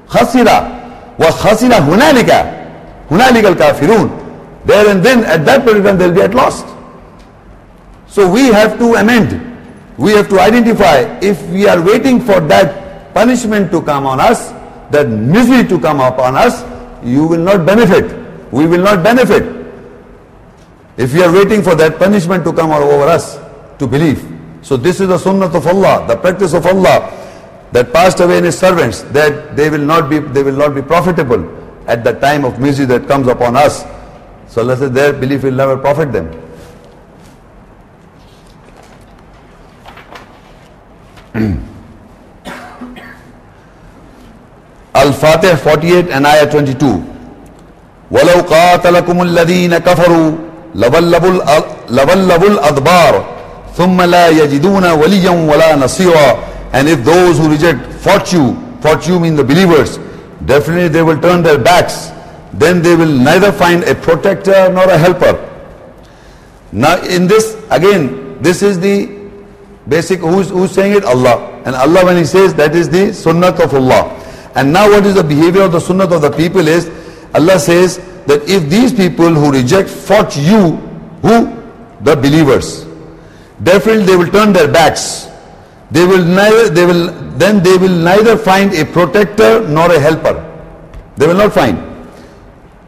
Khasira 0.07 1.17
wa 1.17 1.31
khasira 1.31 1.81
hunalika. 1.81 3.07
Hunalika 3.09 3.45
al-kafirun. 3.45 4.65
There 4.67 4.87
and 4.91 5.03
then 5.03 5.23
at 5.25 5.43
that 5.45 5.65
point 5.65 5.81
they 5.83 6.07
will 6.07 6.13
be 6.13 6.21
at 6.21 6.35
lost. 6.35 6.67
So 8.13 8.29
we 8.29 8.53
have 8.53 8.77
to 8.77 8.93
amend. 8.93 9.41
We 9.97 10.11
have 10.11 10.29
to 10.29 10.39
identify 10.39 11.01
if 11.19 11.41
we 11.49 11.67
are 11.67 11.81
waiting 11.81 12.21
for 12.21 12.39
that 12.41 13.11
punishment 13.11 13.71
to 13.71 13.81
come 13.81 14.05
on 14.05 14.19
us, 14.19 14.51
that 14.91 15.09
misery 15.09 15.67
to 15.67 15.79
come 15.79 15.99
upon 15.99 16.35
us, 16.35 16.61
you 17.03 17.25
will 17.25 17.41
not 17.41 17.65
benefit. 17.65 18.05
We 18.51 18.67
will 18.67 18.83
not 18.83 19.01
benefit. 19.01 19.65
If 20.95 21.11
we 21.15 21.23
are 21.23 21.33
waiting 21.33 21.63
for 21.63 21.73
that 21.73 21.97
punishment 21.97 22.43
to 22.43 22.53
come 22.53 22.69
over 22.69 23.05
us 23.09 23.39
to 23.79 23.87
believe. 23.87 24.21
So 24.61 24.77
this 24.77 25.01
is 25.01 25.07
the 25.07 25.17
sunnah 25.17 25.47
of 25.47 25.65
Allah, 25.65 26.05
the 26.07 26.15
practice 26.15 26.53
of 26.53 26.67
Allah 26.67 27.09
that 27.71 27.91
passed 27.91 28.19
away 28.19 28.37
in 28.37 28.43
his 28.43 28.59
servants, 28.59 29.01
that 29.17 29.55
they 29.55 29.71
will 29.71 29.81
not 29.81 30.07
be 30.07 30.19
they 30.19 30.43
will 30.43 30.55
not 30.55 30.75
be 30.75 30.83
profitable 30.83 31.41
at 31.87 32.03
the 32.03 32.13
time 32.13 32.45
of 32.45 32.59
misery 32.59 32.85
that 32.93 33.07
comes 33.07 33.25
upon 33.27 33.57
us. 33.57 33.81
So 34.53 34.61
Allah 34.61 34.77
says 34.77 34.91
their 34.91 35.13
belief 35.13 35.41
will 35.41 35.57
never 35.57 35.77
profit 35.77 36.13
them. 36.13 36.42
Al-Fatih 44.93 45.57
48 45.57 46.09
and 46.13 46.27
Ayah 46.27 46.45
22. 46.49 47.13
ولو 48.11 48.41
قاتلكم 48.49 49.21
الذين 49.21 49.77
كفروا 49.77 50.31
لولبوا 50.75 52.47
الأدبار 52.49 53.25
ثم 53.77 54.01
لا 54.01 54.27
يجدون 54.29 54.85
وليا 54.91 55.29
ولا 55.31 55.75
نصيرا 55.75 56.37
and 56.73 56.87
if 56.89 57.03
those 57.03 57.37
who 57.37 57.49
reject 57.49 57.93
fought 58.05 58.31
you 58.33 58.55
fought 58.81 59.07
you 59.07 59.19
mean 59.19 59.35
the 59.35 59.43
believers 59.43 59.97
definitely 60.45 60.87
they 60.89 61.01
will 61.01 61.19
turn 61.19 61.41
their 61.41 61.57
backs 61.57 62.11
then 62.53 62.81
they 62.83 62.95
will 62.95 63.11
neither 63.29 63.51
find 63.51 63.83
a 63.83 63.95
protector 63.95 64.69
nor 64.71 64.85
a 64.89 64.97
helper 64.97 65.33
now 66.71 67.01
in 67.03 67.27
this 67.27 67.57
again 67.71 68.37
this 68.41 68.61
is 68.61 68.79
the 68.79 69.22
basic 69.87 70.19
who's, 70.19 70.49
who's 70.49 70.71
saying 70.71 70.93
it 70.93 71.03
Allah 71.03 71.61
and 71.65 71.75
Allah 71.75 72.05
when 72.05 72.17
he 72.17 72.25
says 72.25 72.53
that 72.55 72.75
is 72.75 72.89
the 72.89 73.13
sunnah 73.13 73.47
of 73.47 73.73
Allah 73.73 74.23
And 74.55 74.71
now 74.71 74.89
what 74.89 75.05
is 75.05 75.15
the 75.15 75.23
behavior 75.23 75.61
of 75.61 75.71
the 75.71 75.79
sunnah 75.79 76.05
of 76.05 76.21
the 76.21 76.31
people 76.31 76.67
is, 76.67 76.89
Allah 77.33 77.59
says 77.59 77.97
that 78.27 78.47
if 78.47 78.69
these 78.69 78.93
people 78.93 79.29
who 79.29 79.51
reject 79.51 79.89
fought 79.89 80.35
you, 80.37 80.77
who? 81.25 81.59
The 82.01 82.15
believers. 82.15 82.85
Definitely 83.63 84.03
they 84.05 84.15
will 84.15 84.27
turn 84.27 84.53
their 84.53 84.71
backs. 84.71 85.27
They 85.89 86.05
will 86.05 86.23
neither, 86.23 86.69
they 86.69 86.85
will, 86.85 87.11
then 87.37 87.63
they 87.63 87.77
will 87.77 87.97
neither 87.97 88.37
find 88.37 88.73
a 88.73 88.85
protector 88.85 89.67
nor 89.67 89.91
a 89.91 89.99
helper. 89.99 90.35
They 91.17 91.27
will 91.27 91.35
not 91.35 91.53
find. 91.53 91.77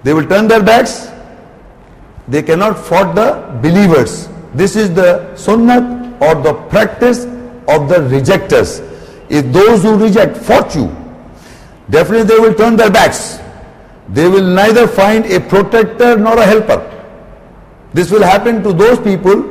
They 0.04 0.14
will 0.14 0.28
turn 0.28 0.48
their 0.48 0.62
backs. 0.62 1.10
They 2.28 2.44
cannot 2.44 2.78
fight 2.78 3.16
the 3.16 3.60
believers. 3.62 4.30
This 4.54 4.76
is 4.76 4.94
the 4.94 5.36
sunnah 5.36 5.95
or 6.22 6.36
the 6.36 6.54
practice 6.70 7.26
of 7.68 7.90
the 7.90 8.08
rejectors. 8.10 8.80
If 9.30 9.52
those 9.52 9.84
who 9.84 9.98
reject 9.98 10.38
fought 10.38 10.76
you, 10.76 10.96
definitely 11.90 12.24
they 12.24 12.40
will 12.40 12.54
turn 12.54 12.76
their 12.76 12.92
backs. 12.92 13.40
They 14.10 14.28
will 14.28 14.46
neither 14.46 14.88
find 14.88 15.26
a 15.26 15.40
protector 15.40 16.18
nor 16.18 16.38
a 16.38 16.46
helper. 16.46 16.92
This 17.94 18.12
will 18.12 18.24
happen 18.24 18.62
to 18.64 18.74
those 18.74 19.00
people. 19.00 19.42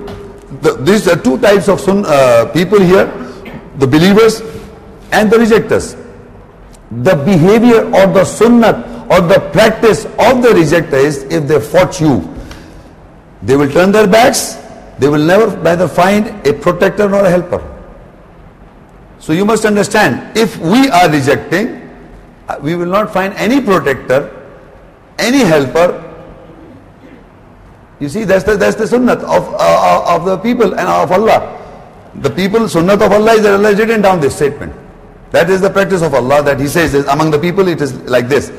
The, 0.61 0.77
these 0.81 1.09
are 1.09 1.17
two 1.17 1.39
types 1.39 1.69
of 1.69 1.81
sun, 1.81 2.05
uh, 2.07 2.51
people 2.53 2.81
here 2.81 3.07
the 3.77 3.87
believers 3.87 4.41
and 5.12 5.31
the 5.31 5.39
rejectors. 5.39 5.97
The 6.91 7.15
behavior 7.25 7.85
or 7.87 8.07
the 8.07 8.25
sunnah 8.25 9.07
or 9.11 9.21
the 9.21 9.41
practice 9.53 10.05
of 10.05 10.43
the 10.43 10.53
rejector 10.55 10.97
is 10.97 11.25
if 11.25 11.49
they 11.49 11.61
fought 11.61 12.01
you, 12.01 12.29
they 13.43 13.57
will 13.57 13.71
turn 13.71 13.93
their 13.93 14.07
backs, 14.07 14.57
they 14.99 15.09
will 15.09 15.24
never 15.24 15.57
neither 15.62 15.88
find 15.88 16.47
a 16.47 16.53
protector 16.53 17.09
nor 17.09 17.24
a 17.24 17.30
helper. 17.30 17.62
So 19.18 19.32
you 19.32 19.45
must 19.45 19.64
understand, 19.64 20.36
if 20.36 20.59
we 20.59 20.88
are 20.90 21.11
rejecting, 21.11 21.80
uh, 22.49 22.59
we 22.61 22.76
will 22.76 22.86
not 22.86 23.12
find 23.12 23.32
any 23.34 23.61
protector, 23.61 24.30
any 25.18 25.38
helper. 25.38 26.01
You 28.01 28.09
see, 28.09 28.24
that's 28.24 28.45
the, 28.45 28.57
that's 28.57 28.76
the 28.76 28.86
sunnah 28.86 29.14
of, 29.14 29.55
uh, 29.55 30.05
of 30.07 30.26
the 30.26 30.36
people 30.38 30.74
and 30.74 30.88
of 30.88 31.11
Allah. 31.11 31.61
The 32.16 32.30
people, 32.30 32.61
sunnat 32.61 33.01
of 33.01 33.12
Allah 33.12 33.32
is 33.32 33.42
that 33.42 33.55
Allah 33.55 33.70
has 33.70 33.78
written 33.78 34.03
down 34.03 34.20
this 34.20 34.36
statement. 34.36 34.74
That 35.30 35.51
is 35.51 35.61
the 35.61 35.70
practice 35.70 36.03
of 36.03 36.14
Allah 36.14 36.42
that 36.45 36.61
He 36.61 36.68
says 36.68 36.95
is 36.95 37.07
among 37.07 37.30
the 37.30 37.38
people 37.38 37.66
it 37.66 37.80
is 37.80 37.95
like 38.03 38.28
this. 38.28 38.53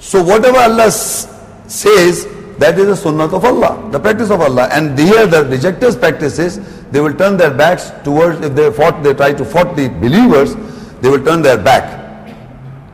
So 0.00 0.22
whatever 0.22 0.58
Allah 0.58 0.90
says, 0.90 2.26
that 2.58 2.78
is 2.78 2.86
the 2.86 2.96
sunnah 2.96 3.24
of 3.24 3.44
Allah, 3.44 3.88
the 3.90 3.98
practice 3.98 4.30
of 4.30 4.40
Allah. 4.40 4.68
And 4.72 4.98
here 4.98 5.26
the 5.26 5.44
rejectors' 5.46 5.96
practice 5.96 6.38
is 6.38 6.60
they 6.90 7.00
will 7.00 7.14
turn 7.14 7.36
their 7.36 7.52
backs 7.52 7.90
towards, 8.04 8.40
if 8.40 8.54
they 8.54 8.70
fought, 8.72 9.02
they 9.02 9.14
try 9.14 9.32
to 9.32 9.44
fight 9.44 9.74
the 9.76 9.88
believers, 9.88 10.54
they 11.00 11.10
will 11.10 11.24
turn 11.24 11.42
their 11.42 11.58
back. 11.58 12.00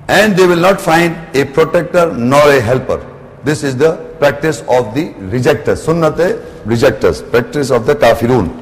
And 0.08 0.36
they 0.36 0.46
will 0.46 0.56
not 0.60 0.80
find 0.80 1.14
a 1.36 1.44
protector 1.44 2.12
nor 2.14 2.42
a 2.50 2.60
helper. 2.60 3.06
This 3.44 3.62
is 3.62 3.76
the 3.76 3.96
practice 4.18 4.62
of 4.68 4.94
the 4.94 5.12
rejectors, 5.30 5.82
sunnah 5.82 6.10
rejectors, 6.64 7.22
practice 7.22 7.70
of 7.70 7.86
the 7.86 7.94
kafirun. 7.94 8.60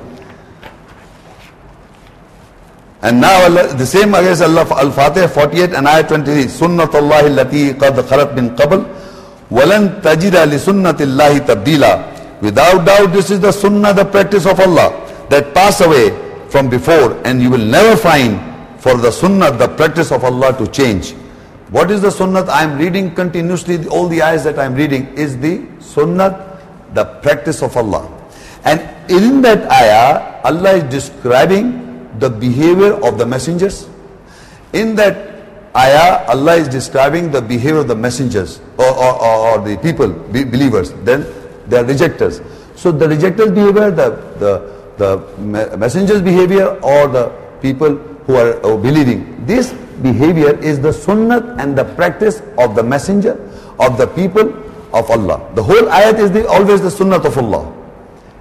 And 3.01 3.21
now 3.21 3.45
Allah, 3.45 3.73
the 3.75 3.87
same 3.87 4.13
against 4.15 4.43
Allah, 4.43 4.67
Al-Fatih 4.67 5.31
48 5.31 5.73
and 5.75 5.87
Ayah 5.87 6.07
23. 6.07 6.45
Sunnatullah 6.47 7.31
allati 7.31 7.73
qad 7.79 7.95
khalat 7.95 8.35
min 8.35 8.57
qabl 8.57 8.98
Without 12.41 12.85
doubt 12.85 13.13
this 13.13 13.31
is 13.31 13.41
the 13.41 13.51
sunnah, 13.53 13.93
the 13.95 14.05
practice 14.05 14.47
of 14.47 14.61
Allah 14.61 14.93
that 15.31 15.55
pass 15.55 15.81
away 15.81 16.11
from 16.49 16.69
before 16.69 17.21
and 17.27 17.43
you 17.43 17.51
will 17.51 17.65
never 17.65 17.97
find 17.97 18.41
for 18.81 18.97
the 18.97 19.11
sunnah, 19.11 19.51
the 19.51 19.69
practice 19.69 20.13
of 20.13 20.25
Allah 20.25 20.57
to 20.59 20.67
change. 20.69 21.13
What 21.71 21.91
is 21.91 22.01
the 22.01 22.11
sunnah? 22.11 22.45
I 22.45 22.63
am 22.63 22.79
reading 22.79 23.15
continuously, 23.15 23.87
all 23.89 24.09
the 24.09 24.23
ayahs 24.23 24.45
that 24.45 24.59
I 24.59 24.65
am 24.65 24.75
reading 24.75 25.07
is 25.15 25.39
the 25.39 25.67
sunnah, 25.81 26.59
the 26.95 27.05
practice 27.05 27.63
of 27.63 27.77
Allah. 27.77 28.09
And 28.65 28.81
in 29.11 29.43
that 29.43 29.71
ayah, 29.71 30.41
Allah 30.45 30.77
is 30.77 30.85
describing 30.85 32.19
the 32.19 32.31
behavior 32.31 32.95
of 33.05 33.19
the 33.19 33.27
messengers. 33.27 33.89
In 34.73 34.95
that 34.97 35.38
ayah, 35.77 36.25
Allah 36.29 36.57
is 36.57 36.69
describing 36.69 37.31
the 37.31 37.41
behavior 37.41 37.79
of 37.79 37.89
the 37.89 37.95
messengers 37.95 38.61
or, 38.79 38.89
or, 38.89 39.23
or, 39.23 39.37
or 39.49 39.69
the 39.69 39.77
people, 39.79 40.09
be- 40.09 40.45
believers. 40.45 40.93
Then 41.05 41.27
they 41.69 41.79
are 41.79 41.85
rejectors. 41.85 42.41
So 42.77 42.93
the 42.93 43.09
rejectors' 43.09 43.51
behavior, 43.51 43.91
the, 43.91 44.11
the, 44.39 44.73
the 44.97 45.77
messengers' 45.77 46.23
behavior 46.23 46.79
or 46.83 47.09
the 47.09 47.29
people 47.61 47.97
who 48.27 48.37
are 48.37 48.65
uh, 48.65 48.77
believing, 48.77 49.45
this 49.47 49.73
behavior 50.03 50.57
is 50.61 50.81
the 50.81 50.93
sunnah 50.93 51.57
and 51.59 51.77
the 51.77 51.85
practice 51.85 52.41
of 52.57 52.75
the 52.75 52.83
messenger, 52.83 53.35
of 53.79 53.99
the 53.99 54.07
people 54.07 54.53
of 54.93 55.11
Allah. 55.11 55.51
The 55.55 55.63
whole 55.63 55.87
ayat 55.91 56.19
is 56.19 56.31
the, 56.31 56.47
always 56.49 56.81
the 56.81 56.91
sunnah 56.91 57.17
of 57.17 57.37
Allah. 57.37 57.75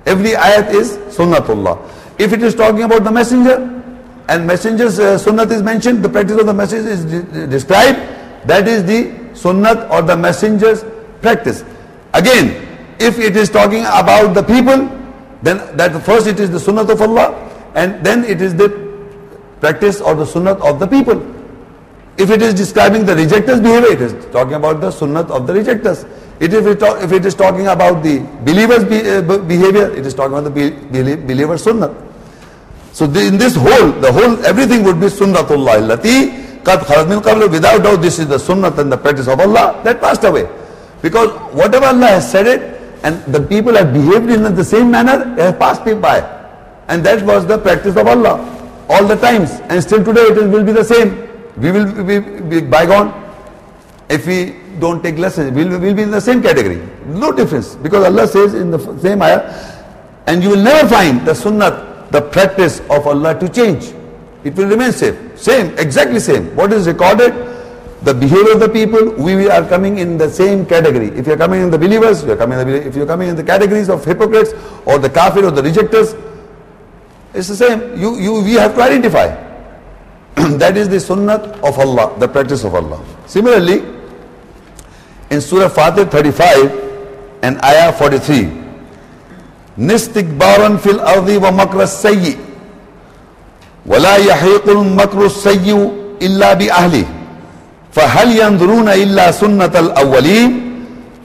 Every 0.06 0.32
ayat 0.32 0.74
is 0.74 0.98
sunnatullah. 1.16 1.78
If 2.18 2.34
it 2.34 2.42
is 2.42 2.56
talking 2.56 2.84
about 2.84 3.04
the 3.04 3.12
messenger 3.12 3.77
and 4.30 4.46
messenger's 4.46 5.00
uh, 5.00 5.18
sunnat 5.18 5.52
is 5.52 5.62
mentioned, 5.64 6.04
the 6.04 6.10
practice 6.10 6.40
of 6.40 6.46
the 6.46 6.54
message 6.54 6.86
is 6.86 7.06
de- 7.06 7.48
described, 7.48 7.98
that 8.48 8.68
is 8.68 8.84
the 8.84 9.12
sunnat 9.34 9.90
or 9.90 10.02
the 10.02 10.16
messenger's 10.16 10.84
practice. 11.22 11.64
Again, 12.14 12.68
if 13.00 13.20
it 13.20 13.36
is 13.36 13.50
talking 13.50 13.82
about 13.82 14.34
the 14.34 14.44
people, 14.44 14.90
then 15.44 15.78
that 15.78 16.02
first 16.04 16.28
it 16.28 16.40
is 16.40 16.50
the 16.50 16.58
sunnat 16.58 16.90
of 16.90 17.02
Allah 17.02 17.44
and 17.76 18.04
then 18.06 18.24
it 18.26 18.42
is 18.42 18.56
the 18.56 18.70
practice 19.62 20.02
or 20.02 20.16
the 20.16 20.26
sunnat 20.26 20.60
of 20.62 20.80
the 20.80 20.88
people. 20.88 21.22
If 22.18 22.32
it 22.32 22.42
is 22.42 22.56
describing 22.56 23.06
the 23.06 23.16
rejectors' 23.16 23.62
behavior, 23.62 23.92
it 23.92 24.02
is 24.02 24.26
talking 24.32 24.56
about 24.56 24.82
the 24.82 24.90
sunnat 24.90 25.30
of 25.30 25.46
the 25.46 25.54
rejectors. 25.54 26.04
It, 26.40 26.54
if, 26.54 26.66
it, 26.66 26.82
if 26.82 27.12
it 27.12 27.26
is 27.26 27.36
talking 27.36 27.68
about 27.68 28.04
the 28.04 28.20
believers' 28.44 28.84
be, 28.84 29.08
uh, 29.08 29.22
behavior, 29.22 29.92
it 29.92 30.06
is 30.06 30.14
talking 30.14 30.38
about 30.38 30.54
the 30.54 30.72
be, 30.72 31.16
believer 31.16 31.58
sunnah. 31.58 32.07
So 32.98 33.06
in 33.06 33.38
this 33.38 33.56
whole, 33.56 33.92
the 33.92 34.12
whole, 34.12 34.44
everything 34.44 34.84
would 34.84 35.00
be 35.00 35.06
sunnatullah 35.06 35.74
allati 35.82 36.64
qad 36.64 36.80
khalat 36.80 37.08
min 37.08 37.20
qabl. 37.20 37.48
Without 37.48 37.84
doubt, 37.84 38.02
this 38.02 38.18
is 38.18 38.28
the 38.28 38.38
sunnat 38.38 38.80
and 38.80 38.92
the 38.92 38.98
practice 38.98 39.28
of 39.28 39.40
Allah 39.40 39.80
that 39.84 40.02
passed 40.02 40.24
away. 40.24 40.50
Because 41.04 41.30
whatever 41.54 41.86
Allah 41.86 42.08
has 42.08 42.32
said 42.32 42.48
it, 42.48 42.82
and 43.04 43.24
the 43.32 43.40
people 43.40 43.76
have 43.76 43.94
behaved 43.94 44.32
in 44.32 44.42
the 44.42 44.64
same 44.64 44.90
manner, 44.90 45.36
they 45.36 45.44
have 45.44 45.60
passed 45.60 45.86
it 45.86 46.02
by. 46.02 46.18
And 46.88 47.06
that 47.06 47.22
was 47.22 47.46
the 47.46 47.60
practice 47.60 47.96
of 47.98 48.08
Allah 48.08 48.34
all 48.90 49.06
the 49.06 49.18
times. 49.18 49.52
And 49.70 49.84
still 49.84 50.04
today 50.04 50.22
it 50.22 50.50
will 50.50 50.64
be 50.64 50.72
the 50.72 50.84
same. 50.84 51.30
We 51.56 51.72
will 51.72 52.04
be, 52.04 52.18
be 52.20 52.62
bygone 52.62 53.14
if 54.10 54.26
we 54.26 54.56
don't 54.80 55.04
take 55.04 55.20
lessons. 55.20 55.52
We'll, 55.52 55.80
we'll 55.80 55.94
be 55.94 56.02
in 56.02 56.10
the 56.10 56.20
same 56.20 56.42
category. 56.42 56.82
No 57.06 57.32
difference. 57.32 57.76
Because 57.76 58.06
Allah 58.06 58.28
says 58.28 58.56
in 58.56 58.72
the 58.72 58.80
same 58.98 59.22
ayah, 59.22 59.54
and 60.26 60.42
you 60.42 60.50
will 60.50 60.64
never 60.64 60.90
find 60.90 61.22
the 61.28 61.36
sunnah, 61.36 61.97
the 62.12 62.22
practice 62.22 62.80
of 62.90 63.06
Allah 63.08 63.38
to 63.40 63.50
change. 63.50 63.94
It 64.44 64.56
will 64.56 64.68
remain 64.68 64.92
same. 64.92 65.38
Same, 65.38 65.78
exactly 65.78 66.20
same. 66.20 66.56
What 66.56 66.72
is 66.72 66.88
recorded, 66.88 67.34
the 68.04 68.14
behavior 68.14 68.54
of 68.54 68.60
the 68.60 68.70
people, 68.70 69.12
we 69.14 69.50
are 69.50 69.68
coming 69.68 69.98
in 69.98 70.18
the 70.18 70.30
same 70.30 70.66
category. 70.66 71.08
If 71.10 71.28
you 71.28 71.34
are 71.34 71.38
coming 71.38 71.62
in 71.62 71.72
the 71.72 71.78
believers, 71.78 72.24
you 72.24 72.32
are 72.32 72.38
coming 72.38 72.60
in 72.60 72.68
the, 72.68 72.88
if 72.88 72.96
you 72.96 73.04
are 73.04 73.08
coming 73.08 73.30
in 73.30 73.36
the 73.36 73.44
categories 73.44 73.90
of 73.90 74.06
hypocrites 74.06 74.54
or 74.86 75.00
the 75.00 75.10
kafir 75.10 75.46
or 75.46 75.52
the 75.52 75.64
rejectors, 75.64 76.16
it's 77.34 77.50
the 77.50 77.56
same. 77.56 78.00
You, 78.00 78.18
you, 78.18 78.42
we 78.44 78.54
have 78.54 78.76
to 78.76 78.82
identify. 78.82 79.28
that 80.58 80.78
is 80.78 80.88
the 80.88 81.00
sunnah 81.00 81.42
of 81.64 81.78
Allah, 81.80 82.18
the 82.20 82.28
practice 82.28 82.64
of 82.64 82.74
Allah. 82.76 83.04
Similarly, 83.26 83.84
in 85.30 85.42
Surah 85.42 85.68
Fatir 85.70 86.10
35 86.10 87.44
and 87.44 87.60
Ayah 87.64 87.92
43, 87.92 88.67
نستكبارا 89.78 90.78
في 90.78 90.92
الأرض 90.92 91.30
ومكر 91.30 91.84
السيء. 91.84 92.38
ولا 93.86 94.16
يحيق 94.16 94.70
المكر 94.70 95.26
السيء 95.26 95.92
إلا 96.22 96.54
بأهله. 96.54 97.06
فهل 97.94 98.28
ينظرون 98.40 98.90
إلا 98.90 99.32
سنة 99.32 99.72
الأولين؟ 99.76 100.50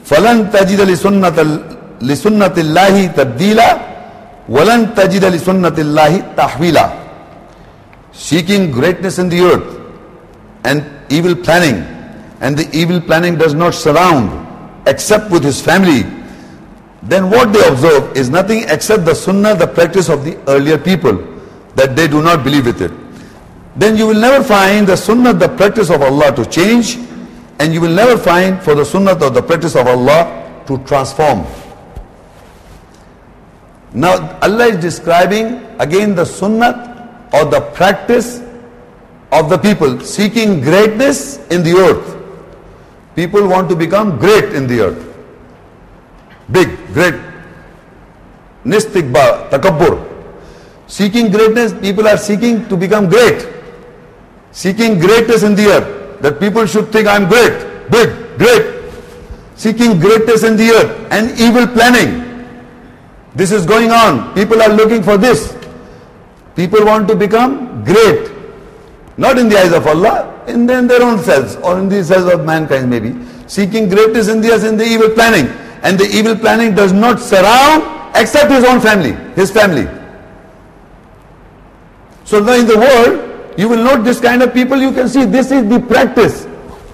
فلن 0.05 0.51
تجد 0.51 0.81
لسنة 0.81 1.59
لسنة 2.01 2.55
الله 2.57 3.07
تبديلا. 3.07 3.77
ولن 4.49 4.95
تجد 4.95 5.25
لسنة 5.25 5.77
الله 5.77 6.21
تحويلا. 6.37 6.85
Seeking 8.13 8.71
greatness 8.71 9.17
in 9.17 9.29
the 9.29 9.41
earth 9.41 9.69
and 10.63 10.83
evil 11.09 11.35
planning. 11.35 11.83
And 12.41 12.57
the 12.57 12.67
evil 12.75 12.99
planning 12.99 13.35
does 13.37 13.53
not 13.53 13.73
surround 13.73 14.29
except 14.85 15.31
with 15.31 15.43
his 15.43 15.61
family. 15.61 16.05
Then 17.03 17.29
what 17.29 17.51
they 17.51 17.65
observe 17.67 18.15
is 18.15 18.29
nothing 18.29 18.63
except 18.67 19.05
the 19.05 19.13
sunnah 19.13 19.55
the 19.55 19.67
practice 19.67 20.09
of 20.09 20.23
the 20.23 20.37
earlier 20.47 20.77
people 20.77 21.15
that 21.75 21.95
they 21.95 22.07
do 22.07 22.21
not 22.21 22.43
believe 22.43 22.65
with 22.65 22.81
it 22.81 22.91
then 23.75 23.97
you 23.97 24.07
will 24.07 24.19
never 24.19 24.43
find 24.43 24.87
the 24.87 24.95
sunnah 24.95 25.33
the 25.33 25.49
practice 25.49 25.89
of 25.89 26.01
Allah 26.01 26.33
to 26.35 26.45
change 26.45 26.97
and 27.59 27.73
you 27.73 27.81
will 27.81 27.93
never 27.93 28.17
find 28.17 28.61
for 28.61 28.75
the 28.75 28.85
sunnah 28.85 29.13
or 29.13 29.29
the 29.29 29.41
practice 29.41 29.75
of 29.75 29.87
Allah 29.87 30.63
to 30.67 30.77
transform 30.85 31.45
now 33.93 34.39
Allah 34.41 34.67
is 34.67 34.77
describing 34.81 35.63
again 35.79 36.15
the 36.15 36.25
sunnah 36.25 37.29
or 37.31 37.45
the 37.45 37.61
practice 37.73 38.41
of 39.31 39.49
the 39.49 39.57
people 39.57 39.99
seeking 39.99 40.61
greatness 40.61 41.45
in 41.47 41.63
the 41.63 41.73
earth. 41.73 42.17
People 43.15 43.47
want 43.47 43.69
to 43.69 43.75
become 43.75 44.17
great 44.17 44.53
in 44.53 44.67
the 44.67 44.79
earth. 44.81 45.12
Big, 46.51 46.69
great. 46.93 47.15
Nistikba, 48.65 49.49
takabbur. 49.49 50.09
Seeking 50.87 51.31
greatness, 51.31 51.73
people 51.73 52.07
are 52.07 52.17
seeking 52.17 52.67
to 52.67 52.77
become 52.77 53.09
great. 53.09 53.47
Seeking 54.51 54.99
greatness 54.99 55.43
in 55.43 55.55
the 55.55 55.67
earth. 55.67 56.21
That 56.21 56.39
people 56.39 56.65
should 56.65 56.91
think 56.91 57.07
I'm 57.07 57.27
great, 57.27 57.89
big, 57.91 58.37
great. 58.37 58.83
Seeking 59.55 59.99
greatness 59.99 60.43
in 60.43 60.55
the 60.55 60.69
earth 60.71 61.11
and 61.11 61.37
evil 61.39 61.67
planning. 61.67 62.23
This 63.35 63.51
is 63.51 63.65
going 63.65 63.91
on. 63.91 64.33
People 64.33 64.61
are 64.61 64.69
looking 64.69 65.03
for 65.03 65.17
this. 65.17 65.57
People 66.55 66.85
want 66.85 67.07
to 67.07 67.15
become 67.15 67.83
great. 67.83 68.31
Not 69.17 69.37
in 69.37 69.49
the 69.49 69.57
eyes 69.57 69.73
of 69.73 69.85
Allah, 69.87 70.43
in 70.47 70.65
their, 70.65 71.01
own 71.01 71.19
selves 71.19 71.55
or 71.57 71.79
in 71.79 71.89
the 71.89 72.03
selves 72.03 72.31
of 72.31 72.45
mankind 72.45 72.89
maybe. 72.89 73.15
Seeking 73.47 73.89
greatness 73.89 74.27
in 74.27 74.41
the, 74.41 74.51
earth 74.51 74.63
in 74.63 74.77
the 74.77 74.85
evil 74.85 75.09
planning. 75.09 75.47
And 75.83 75.99
the 75.99 76.05
evil 76.05 76.35
planning 76.35 76.73
does 76.73 76.93
not 76.93 77.19
surround 77.19 78.15
except 78.15 78.51
his 78.51 78.63
own 78.63 78.79
family, 78.79 79.11
his 79.35 79.51
family. 79.51 79.87
So 82.23 82.39
now 82.39 82.53
in 82.53 82.65
the 82.65 82.77
world, 82.77 83.59
you 83.59 83.69
will 83.69 83.83
note 83.83 84.03
this 84.03 84.19
kind 84.19 84.41
of 84.41 84.53
people, 84.53 84.77
you 84.77 84.91
can 84.91 85.09
see 85.09 85.25
this 85.25 85.51
is 85.51 85.67
the 85.69 85.79
practice 85.79 86.45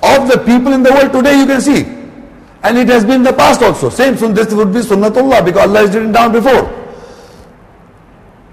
of 0.01 0.27
the 0.27 0.41
people 0.45 0.73
in 0.73 0.83
the 0.83 0.91
world 0.91 1.13
today, 1.13 1.39
you 1.39 1.45
can 1.45 1.61
see. 1.61 1.83
And 2.63 2.77
it 2.77 2.87
has 2.89 3.05
been 3.05 3.23
the 3.23 3.31
past 3.31 3.61
also. 3.61 3.89
Same, 3.89 4.17
so 4.17 4.31
this 4.31 4.53
would 4.53 4.73
be 4.73 4.79
sunnatullah 4.79 5.45
because 5.45 5.67
Allah 5.67 5.79
has 5.79 5.95
written 5.95 6.11
down 6.11 6.31
before. 6.31 6.75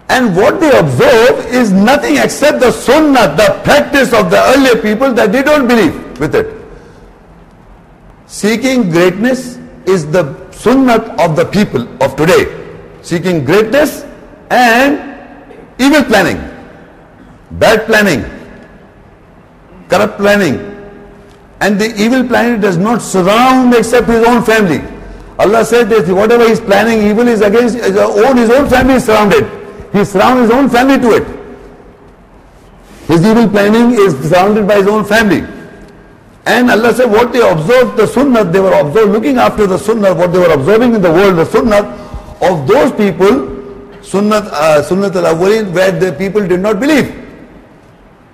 And 0.08 0.36
what 0.36 0.60
they 0.60 0.70
observe 0.78 1.46
is 1.52 1.72
nothing 1.72 2.16
except 2.18 2.60
the 2.60 2.70
sunnah, 2.70 3.34
the 3.36 3.60
practice 3.64 4.12
of 4.12 4.30
the 4.30 4.40
earlier 4.54 4.80
people 4.80 5.12
that 5.14 5.32
they 5.32 5.42
don't 5.42 5.66
believe 5.66 6.20
with 6.20 6.34
it. 6.34 6.54
Seeking 8.26 8.90
greatness 8.90 9.58
is 9.86 10.10
the 10.10 10.50
sunnah 10.52 11.14
of 11.18 11.36
the 11.36 11.44
people 11.44 11.86
of 12.02 12.16
today. 12.16 12.44
Seeking 13.02 13.44
greatness 13.44 14.04
and 14.50 15.16
evil 15.78 16.02
planning, 16.04 16.38
bad 17.52 17.86
planning, 17.86 18.24
corrupt 19.88 20.18
planning. 20.18 20.72
And 21.60 21.80
the 21.80 21.94
evil 21.96 22.26
planning 22.26 22.60
does 22.60 22.76
not 22.76 23.00
surround 23.00 23.74
except 23.74 24.08
his 24.08 24.26
own 24.26 24.44
family. 24.44 24.82
Allah 25.38 25.64
said 25.64 25.88
that 25.90 26.08
whatever 26.14 26.46
he's 26.48 26.60
planning 26.60 27.06
evil 27.08 27.28
is 27.28 27.40
against 27.40 27.76
his 27.76 27.96
own, 27.96 28.36
his 28.36 28.50
own 28.50 28.68
family 28.68 28.94
is 28.94 29.04
surrounded. 29.04 29.44
He 29.92 30.04
surrounds 30.04 30.42
his 30.42 30.50
own 30.50 30.68
family 30.68 30.98
to 30.98 31.16
it. 31.16 31.36
His 33.06 33.24
evil 33.24 33.48
planning 33.48 33.92
is 33.92 34.14
surrounded 34.28 34.66
by 34.66 34.76
his 34.76 34.88
own 34.88 35.04
family. 35.04 35.55
And 36.46 36.70
Allah 36.70 36.94
said 36.94 37.10
what 37.10 37.32
they 37.32 37.42
observed 37.42 37.96
the 37.96 38.06
sunnah, 38.06 38.44
they 38.44 38.60
were 38.60 38.72
observed 38.72 39.12
looking 39.12 39.36
after 39.36 39.66
the 39.66 39.78
sunnah, 39.78 40.14
what 40.14 40.32
they 40.32 40.38
were 40.38 40.52
observing 40.52 40.94
in 40.94 41.02
the 41.02 41.10
world, 41.10 41.36
the 41.36 41.44
sunnah 41.44 41.82
of 42.40 42.68
those 42.68 42.92
people, 42.92 43.50
sunnah, 44.00 44.46
uh, 44.52 44.80
sunnah 44.80 45.08
al-awwalin, 45.08 45.72
where 45.72 45.90
the 45.90 46.12
people 46.12 46.46
did 46.46 46.60
not 46.60 46.78
believe. 46.78 47.10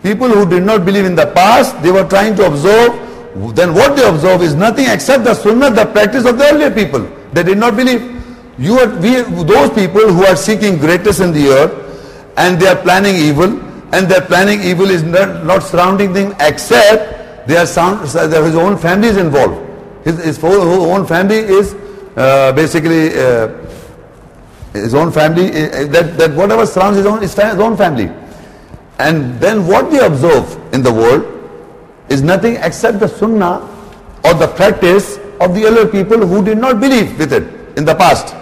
People 0.03 0.29
who 0.29 0.47
did 0.49 0.63
not 0.63 0.85
believe 0.85 1.07
in 1.07 1.15
the 1.15 1.27
past, 1.29 1.81
they 1.83 1.91
were 1.91 2.07
trying 2.07 2.37
to 2.37 2.45
observe, 2.45 2.93
then 3.57 3.73
what 3.73 3.97
they 3.97 4.07
observe 4.07 4.43
is 4.43 4.55
nothing 4.55 4.87
except 4.89 5.25
the 5.25 5.33
sunnah, 5.33 5.71
the 5.71 5.87
practice 5.87 6.27
of 6.27 6.37
the 6.37 6.45
earlier 6.53 6.71
people. 6.71 7.09
They 7.33 7.43
did 7.43 7.57
not 7.57 7.77
believe. 7.77 8.03
You 8.59 8.79
are, 8.79 8.95
we, 9.01 9.23
those 9.45 9.71
people 9.71 10.07
who 10.13 10.27
are 10.27 10.37
seeking 10.37 10.77
greatness 10.77 11.21
in 11.21 11.33
the 11.33 11.49
earth 11.49 12.35
and 12.37 12.61
they 12.61 12.67
are 12.67 12.77
planning 12.77 13.17
evil 13.17 13.59
and 13.95 14.07
their 14.07 14.21
planning 14.21 14.61
evil 14.61 14.91
is 14.91 15.03
not, 15.03 15.47
not 15.47 15.63
surrounding 15.63 16.13
them 16.13 16.35
except 16.41 17.22
their 17.47 17.67
sound, 17.67 18.01
his 18.03 18.17
own 18.17 18.79
family 18.79 19.09
is 19.09 19.17
involved. 19.17 19.69
His, 20.05 20.25
his 20.25 20.45
own 20.45 21.07
family 21.07 21.37
is 21.37 21.75
uh, 22.17 22.53
basically 22.53 23.11
uh, 23.19 23.49
his 24.73 24.95
own 24.95 25.13
family, 25.13 25.49
uh, 25.49 25.87
that, 25.87 26.17
that 26.19 26.33
whatever 26.33 26.67
surrounds 26.67 26.99
his 26.99 27.07
own, 27.07 27.21
his 27.21 27.39
own 27.39 27.77
family. 27.77 28.11
And 28.99 29.39
then 29.41 29.67
what 29.67 29.91
we 29.91 29.99
observe 29.99 30.75
in 30.75 30.83
the 30.83 30.93
world 30.93 31.29
is 32.09 32.23
nothing 32.23 32.57
except 32.57 33.01
the 33.01 33.09
sunnah 33.09 33.69
or 34.25 34.35
the 34.35 34.49
practice 34.49 35.19
of 35.41 35.55
the 35.55 35.65
earlier 35.65 35.87
people 35.87 36.27
who 36.27 36.45
did 36.45 36.59
not 36.59 36.81
believe 36.81 37.19
with 37.19 37.33
it 37.33 37.77
in 37.77 37.85
the 37.85 37.95
past. 37.95 38.35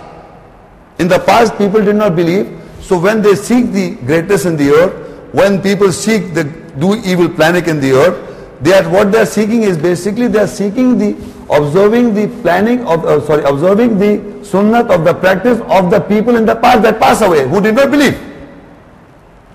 In 0.98 1.08
the 1.08 1.18
past, 1.18 1.56
people 1.56 1.82
did 1.82 1.96
not 1.96 2.14
believe. 2.14 2.60
So 2.80 2.98
when 2.98 3.22
they 3.22 3.34
seek 3.34 3.72
the 3.72 3.94
greatness 4.06 4.44
in 4.44 4.56
the 4.56 4.70
earth, 4.70 5.32
when 5.32 5.62
people 5.62 5.92
seek 5.92 6.34
the 6.34 6.44
do 6.78 6.96
evil 7.04 7.28
planning 7.28 7.66
in 7.66 7.80
the 7.80 7.92
earth, 7.92 8.29
they 8.60 8.72
are 8.74 8.88
what 8.90 9.10
they 9.12 9.18
are 9.18 9.26
seeking 9.26 9.62
is 9.62 9.78
basically 9.78 10.26
they 10.28 10.40
are 10.40 10.46
seeking 10.46 10.98
the 10.98 11.12
observing 11.50 12.14
the 12.14 12.26
planning 12.42 12.86
of 12.86 13.04
uh, 13.04 13.20
sorry 13.26 13.42
observing 13.44 13.98
the 13.98 14.18
sunnat 14.44 14.90
of 14.90 15.04
the 15.04 15.14
practice 15.14 15.60
of 15.68 15.90
the 15.90 16.00
people 16.00 16.36
in 16.36 16.44
the 16.44 16.56
past 16.56 16.82
that 16.82 17.00
pass 17.00 17.22
away 17.22 17.48
who 17.48 17.60
did 17.60 17.74
not 17.74 17.90
believe, 17.90 18.18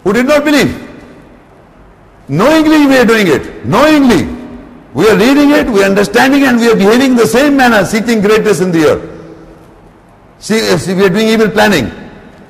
who 0.03 0.13
did 0.13 0.25
not 0.25 0.43
believe. 0.43 0.81
Knowingly 2.27 2.87
we 2.87 2.97
are 2.97 3.05
doing 3.05 3.27
it. 3.27 3.65
Knowingly. 3.65 4.35
We 4.95 5.09
are 5.09 5.17
reading 5.17 5.51
it, 5.51 5.67
we 5.67 5.83
are 5.83 5.89
understanding 5.89 6.43
and 6.43 6.57
we 6.57 6.71
are 6.71 6.75
behaving 6.75 7.15
the 7.15 7.27
same 7.27 7.57
manner, 7.57 7.83
seeking 7.83 8.21
greatness 8.21 8.61
in 8.61 8.71
the 8.71 8.85
earth. 8.85 9.15
See, 10.39 10.55
if 10.55 10.87
we 10.87 11.05
are 11.05 11.09
doing 11.09 11.27
evil 11.27 11.49
planning. 11.49 11.91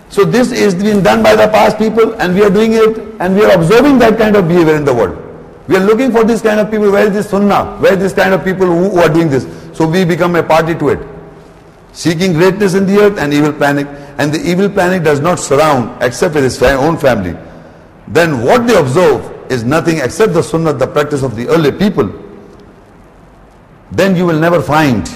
So 0.09 0.23
this 0.23 0.51
is 0.51 0.75
being 0.75 1.01
done 1.01 1.23
by 1.23 1.35
the 1.35 1.47
past 1.47 1.79
people 1.79 2.13
and 2.21 2.35
we 2.35 2.43
are 2.43 2.51
doing 2.51 2.73
it 2.73 2.99
and 3.19 3.35
we 3.35 3.43
are 3.43 3.51
observing 3.59 3.97
that 3.99 4.19
kind 4.19 4.35
of 4.35 4.47
behavior 4.47 4.75
in 4.75 4.85
the 4.85 4.93
world. 4.93 5.24
We 5.67 5.75
are 5.77 5.83
looking 5.83 6.11
for 6.11 6.23
this 6.23 6.41
kind 6.41 6.59
of 6.59 6.69
people. 6.69 6.91
Where 6.91 7.07
is 7.07 7.13
this 7.13 7.29
sunnah? 7.29 7.77
Where 7.77 7.93
is 7.93 7.99
this 7.99 8.13
kind 8.13 8.33
of 8.33 8.43
people 8.43 8.67
who, 8.67 8.89
who 8.89 8.99
are 8.99 9.09
doing 9.09 9.29
this? 9.29 9.47
So 9.73 9.87
we 9.87 10.05
become 10.05 10.35
a 10.35 10.43
party 10.43 10.75
to 10.75 10.89
it. 10.89 10.99
Seeking 11.91 12.33
greatness 12.33 12.73
in 12.75 12.85
the 12.85 12.99
earth 12.99 13.17
and 13.17 13.33
evil 13.33 13.53
planning. 13.53 13.87
And 14.17 14.33
the 14.33 14.39
evil 14.39 14.69
planning 14.69 15.01
does 15.01 15.19
not 15.19 15.39
surround 15.39 16.01
except 16.03 16.35
with 16.35 16.43
his 16.43 16.61
own 16.61 16.97
family. 16.97 17.35
Then 18.07 18.43
what 18.43 18.67
they 18.67 18.77
observe 18.77 19.51
is 19.51 19.63
nothing 19.63 19.97
except 19.99 20.33
the 20.33 20.43
sunnah, 20.43 20.73
the 20.73 20.87
practice 20.87 21.23
of 21.23 21.35
the 21.35 21.47
early 21.47 21.71
people. 21.71 22.11
Then 23.91 24.15
you 24.15 24.25
will 24.25 24.39
never 24.39 24.61
find 24.61 25.09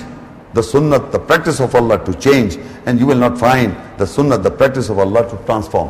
the 0.53 0.63
sunnah, 0.63 0.99
the 1.11 1.19
practice 1.19 1.59
of 1.59 1.75
Allah 1.75 2.03
to 2.05 2.13
change 2.15 2.57
and 2.85 2.99
you 2.99 3.05
will 3.05 3.17
not 3.17 3.37
find 3.37 3.75
the 3.97 4.05
sunnah, 4.07 4.37
the 4.37 4.51
practice 4.51 4.89
of 4.89 4.97
Allah 4.99 5.29
to 5.29 5.37
transform. 5.45 5.89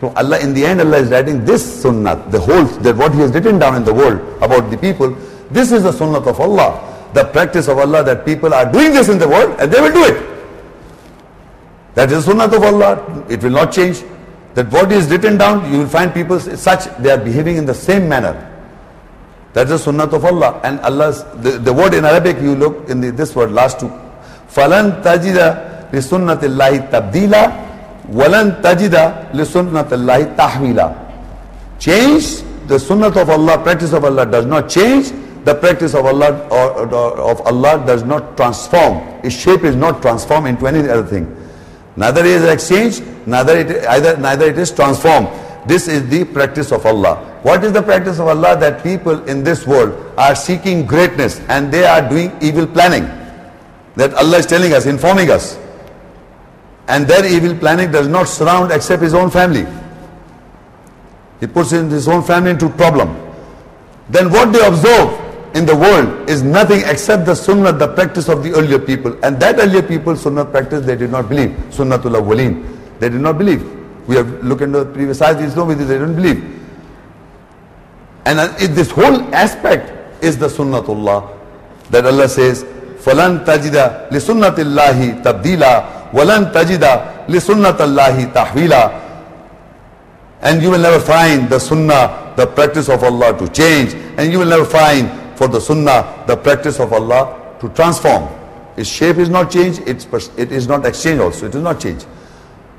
So 0.00 0.12
Allah, 0.16 0.40
in 0.40 0.52
the 0.52 0.66
end, 0.66 0.80
Allah 0.80 0.98
is 0.98 1.10
writing 1.10 1.44
this 1.44 1.62
sunnah, 1.82 2.16
the 2.30 2.40
whole, 2.40 2.64
that 2.82 2.96
what 2.96 3.14
He 3.14 3.20
has 3.20 3.30
written 3.32 3.58
down 3.58 3.76
in 3.76 3.84
the 3.84 3.94
world 3.94 4.18
about 4.42 4.68
the 4.68 4.76
people, 4.76 5.10
this 5.50 5.70
is 5.70 5.84
the 5.84 5.92
sunnah 5.92 6.18
of 6.18 6.40
Allah, 6.40 7.10
the 7.14 7.24
practice 7.26 7.68
of 7.68 7.78
Allah 7.78 8.02
that 8.02 8.24
people 8.26 8.52
are 8.52 8.70
doing 8.70 8.92
this 8.92 9.08
in 9.08 9.18
the 9.18 9.28
world 9.28 9.54
and 9.60 9.70
they 9.70 9.80
will 9.80 9.92
do 9.92 10.04
it. 10.04 10.28
That 11.94 12.10
is 12.10 12.24
the 12.24 12.32
sunnah 12.32 12.56
of 12.56 12.62
Allah, 12.64 13.24
it 13.28 13.42
will 13.44 13.50
not 13.50 13.72
change. 13.72 14.02
That 14.54 14.70
what 14.72 14.90
is 14.90 15.08
written 15.08 15.38
down, 15.38 15.72
you 15.72 15.78
will 15.80 15.88
find 15.88 16.12
people 16.12 16.40
such, 16.40 16.84
they 16.98 17.10
are 17.10 17.18
behaving 17.18 17.56
in 17.56 17.64
the 17.64 17.74
same 17.74 18.08
manner. 18.08 18.48
That's 19.52 19.70
the 19.70 19.78
sunnah 19.78 20.04
of 20.04 20.24
Allah. 20.24 20.60
And 20.64 20.80
Allah's, 20.80 21.22
the, 21.42 21.58
the 21.58 21.72
word 21.72 21.94
in 21.94 22.04
Arabic, 22.04 22.40
you 22.40 22.56
look 22.56 22.88
in 22.88 23.00
the, 23.00 23.12
this 23.12 23.36
word, 23.36 23.52
last 23.52 23.78
two. 23.80 23.88
فَلَن 24.48 25.02
تَجِدَ 25.02 25.38
لِسُنَّةِ 25.92 26.40
اللَّهِ 26.40 26.90
تَبْدِيلًا 26.90 27.65
وَلَن 28.10 28.60
تَجِدَ 28.62 28.94
لِسُنَّةِ 29.32 29.88
اللَّهِ 29.88 30.36
تَحْوِيلًا 30.36 31.02
Change, 31.78 32.42
the 32.66 32.78
sunnah 32.78 33.08
of 33.08 33.28
Allah, 33.30 33.58
practice 33.58 33.92
of 33.92 34.04
Allah 34.04 34.26
does 34.26 34.46
not 34.46 34.68
change. 34.68 35.10
The 35.44 35.54
practice 35.54 35.94
of 35.94 36.06
Allah 36.06 36.46
or, 36.50 36.86
or, 36.86 37.18
of 37.18 37.40
Allah 37.42 37.82
does 37.84 38.04
not 38.04 38.36
transform. 38.36 38.98
Its 39.24 39.34
shape 39.34 39.64
is 39.64 39.74
not 39.74 40.00
transformed 40.00 40.46
into 40.46 40.68
any 40.68 40.78
other 40.88 41.02
thing. 41.04 41.26
Neither 41.96 42.24
is 42.24 42.44
exchange, 42.44 43.00
neither 43.26 43.58
it, 43.58 43.84
either, 43.86 44.16
neither 44.16 44.46
it 44.46 44.58
is 44.58 44.70
transformed. 44.70 45.28
This 45.66 45.88
is 45.88 46.08
the 46.08 46.24
practice 46.24 46.70
of 46.72 46.86
Allah. 46.86 47.16
What 47.42 47.64
is 47.64 47.72
the 47.72 47.82
practice 47.82 48.18
of 48.20 48.28
Allah? 48.28 48.56
That 48.56 48.82
people 48.84 49.22
in 49.28 49.42
this 49.42 49.66
world 49.66 50.14
are 50.16 50.34
seeking 50.34 50.86
greatness 50.86 51.40
and 51.48 51.72
they 51.72 51.84
are 51.84 52.08
doing 52.08 52.32
evil 52.40 52.66
planning. 52.66 53.04
That 53.96 54.14
Allah 54.14 54.38
is 54.38 54.46
telling 54.46 54.72
us, 54.72 54.86
informing 54.86 55.30
us. 55.30 55.58
And 56.88 57.06
their 57.06 57.24
evil 57.24 57.56
planning 57.56 57.90
does 57.90 58.08
not 58.08 58.28
surround 58.28 58.72
except 58.72 59.02
his 59.02 59.14
own 59.14 59.30
family. 59.30 59.66
He 61.40 61.46
puts 61.46 61.72
in 61.72 61.90
his 61.90 62.08
own 62.08 62.22
family 62.22 62.50
into 62.50 62.68
problem. 62.68 63.16
Then 64.08 64.30
what 64.30 64.52
they 64.52 64.64
observe 64.64 65.18
in 65.54 65.66
the 65.66 65.76
world 65.76 66.28
is 66.28 66.42
nothing 66.42 66.82
except 66.86 67.26
the 67.26 67.34
sunnah, 67.34 67.72
the 67.72 67.88
practice 67.88 68.28
of 68.28 68.42
the 68.42 68.52
earlier 68.54 68.78
people. 68.78 69.16
And 69.24 69.38
that 69.40 69.58
earlier 69.58 69.82
people, 69.82 70.16
sunnah 70.16 70.44
practice, 70.44 70.84
they 70.84 70.96
did 70.96 71.10
not 71.10 71.28
believe. 71.28 71.50
Sunnatul 71.70 72.20
awwaleen. 72.20 72.64
They 72.98 73.08
did 73.08 73.20
not 73.20 73.38
believe. 73.38 73.62
We 74.08 74.16
have 74.16 74.42
looked 74.44 74.62
into 74.62 74.84
the 74.84 74.92
previous 74.92 75.20
ayahs, 75.22 75.54
no, 75.56 75.72
they 75.72 75.84
didn't 75.84 76.16
believe. 76.16 76.42
And 78.24 78.38
uh, 78.38 78.46
this 78.58 78.90
whole 78.90 79.34
aspect 79.34 80.22
is 80.22 80.38
the 80.38 80.48
sunnatullah 80.48 81.38
that 81.90 82.06
Allah 82.06 82.28
says, 82.28 82.64
فَلَن 83.02 83.44
تَجِدَ 83.44 84.08
لِسُنَّةِ 84.10 84.54
اللَّهِ 84.54 85.22
تَبْدِيلًا 85.22 85.95
walan 86.13 86.51
tajida 86.51 87.25
li 87.27 87.37
sunnatallahi 87.39 88.31
tahwila. 88.33 89.03
And 90.41 90.61
you 90.61 90.69
will 90.69 90.79
never 90.79 90.99
find 90.99 91.49
the 91.49 91.59
sunnah, 91.59 92.33
the 92.37 92.45
practice 92.45 92.89
of 92.89 93.03
Allah 93.03 93.37
to 93.39 93.47
change. 93.49 93.93
And 94.17 94.31
you 94.31 94.39
will 94.39 94.47
never 94.47 94.65
find 94.65 95.09
for 95.37 95.47
the 95.47 95.59
sunnah, 95.59 96.23
the 96.27 96.37
practice 96.37 96.79
of 96.79 96.93
Allah 96.93 97.55
to 97.59 97.69
transform. 97.69 98.27
Its 98.77 98.89
shape 98.89 99.17
is 99.17 99.29
not 99.29 99.49
changed, 99.49 99.81
it's, 99.87 100.05
it 100.37 100.51
is 100.51 100.67
not 100.67 100.85
exchanged 100.85 101.21
also, 101.21 101.47
it 101.47 101.55
is 101.55 101.63
not 101.63 101.79
changed. 101.79 102.03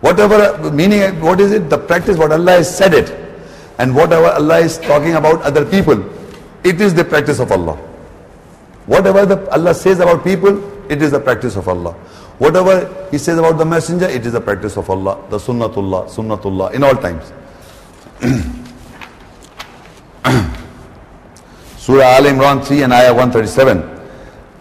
Whatever 0.00 0.70
meaning, 0.70 1.20
what 1.20 1.40
is 1.40 1.50
it? 1.52 1.68
The 1.68 1.78
practice, 1.78 2.16
what 2.16 2.30
Allah 2.30 2.52
has 2.52 2.76
said 2.76 2.94
it. 2.94 3.10
And 3.78 3.94
whatever 3.94 4.26
Allah 4.26 4.58
is 4.60 4.78
talking 4.78 5.14
about 5.14 5.42
other 5.42 5.64
people, 5.64 6.04
it 6.64 6.80
is 6.80 6.94
the 6.94 7.04
practice 7.04 7.40
of 7.40 7.50
Allah. 7.50 7.74
Whatever 8.86 9.26
the, 9.26 9.50
Allah 9.50 9.74
says 9.74 9.98
about 10.00 10.24
people, 10.24 10.62
it 10.90 11.02
is 11.02 11.10
the 11.10 11.20
practice 11.20 11.56
of 11.56 11.68
Allah. 11.68 11.94
Whatever 12.38 13.08
he 13.10 13.18
says 13.18 13.38
about 13.38 13.58
the 13.58 13.64
messenger, 13.64 14.06
it 14.06 14.24
is 14.24 14.32
the 14.32 14.40
practice 14.40 14.76
of 14.76 14.88
Allah, 14.88 15.18
the 15.28 15.38
sunnatullah, 15.38 16.08
sunnatullah, 16.08 16.72
in 16.72 16.84
all 16.84 16.94
times. 16.94 17.32
Surah 21.78 22.04
Al 22.04 22.24
Imran 22.24 22.64
3 22.64 22.82
and 22.82 22.92
Ayah 22.92 23.14
137. 23.14 23.82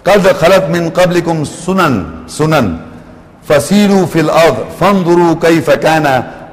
قَدْ 0.04 0.22
خَلَتْ 0.40 0.70
مِنْ 0.72 0.90
قَبْلِكُمْ 0.92 1.46
سُنَنْ 1.46 2.28
سُنَنْ 2.28 2.80
فَسِيرُوا 3.44 4.06
فِي 4.06 4.20
الْأَرْضِ 4.20 4.70
فَانْظُرُوا 4.80 5.34
كَيْفَ 5.42 5.70
كَانَ 5.72 6.06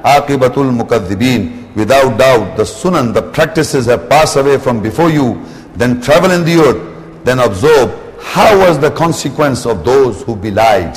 عَاقِبَةُ 0.03 0.55
الْمُكَذِّبِينَ 0.55 1.65
Without 1.75 2.17
doubt, 2.17 2.55
the 2.55 2.63
sunan, 2.63 3.13
the 3.13 3.21
practices 3.21 3.87
have 3.87 4.09
passed 4.09 4.37
away 4.37 4.57
from 4.57 4.81
before 4.81 5.09
you, 5.09 5.41
then 5.75 6.01
travel 6.01 6.31
in 6.31 6.45
the 6.45 6.55
earth, 6.55 7.25
then 7.25 7.39
observe 7.39 7.91
how 8.21 8.57
was 8.59 8.79
the 8.79 8.91
consequence 8.91 9.65
of 9.65 9.83
those 9.83 10.23
who 10.23 10.35
belied. 10.35 10.95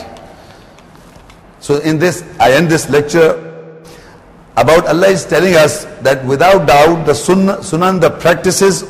So 1.61 1.79
in 1.81 1.99
this, 1.99 2.23
I 2.39 2.53
end 2.53 2.69
this 2.69 2.89
lecture 2.89 3.45
about 4.57 4.87
Allah 4.89 5.09
is 5.09 5.25
telling 5.25 5.55
us 5.55 5.85
that 6.03 6.25
without 6.25 6.67
doubt 6.67 7.07
the 7.07 7.15
sunnah, 7.15 7.59
sunan, 7.59 8.01
the 8.01 8.11
practices 8.11 8.83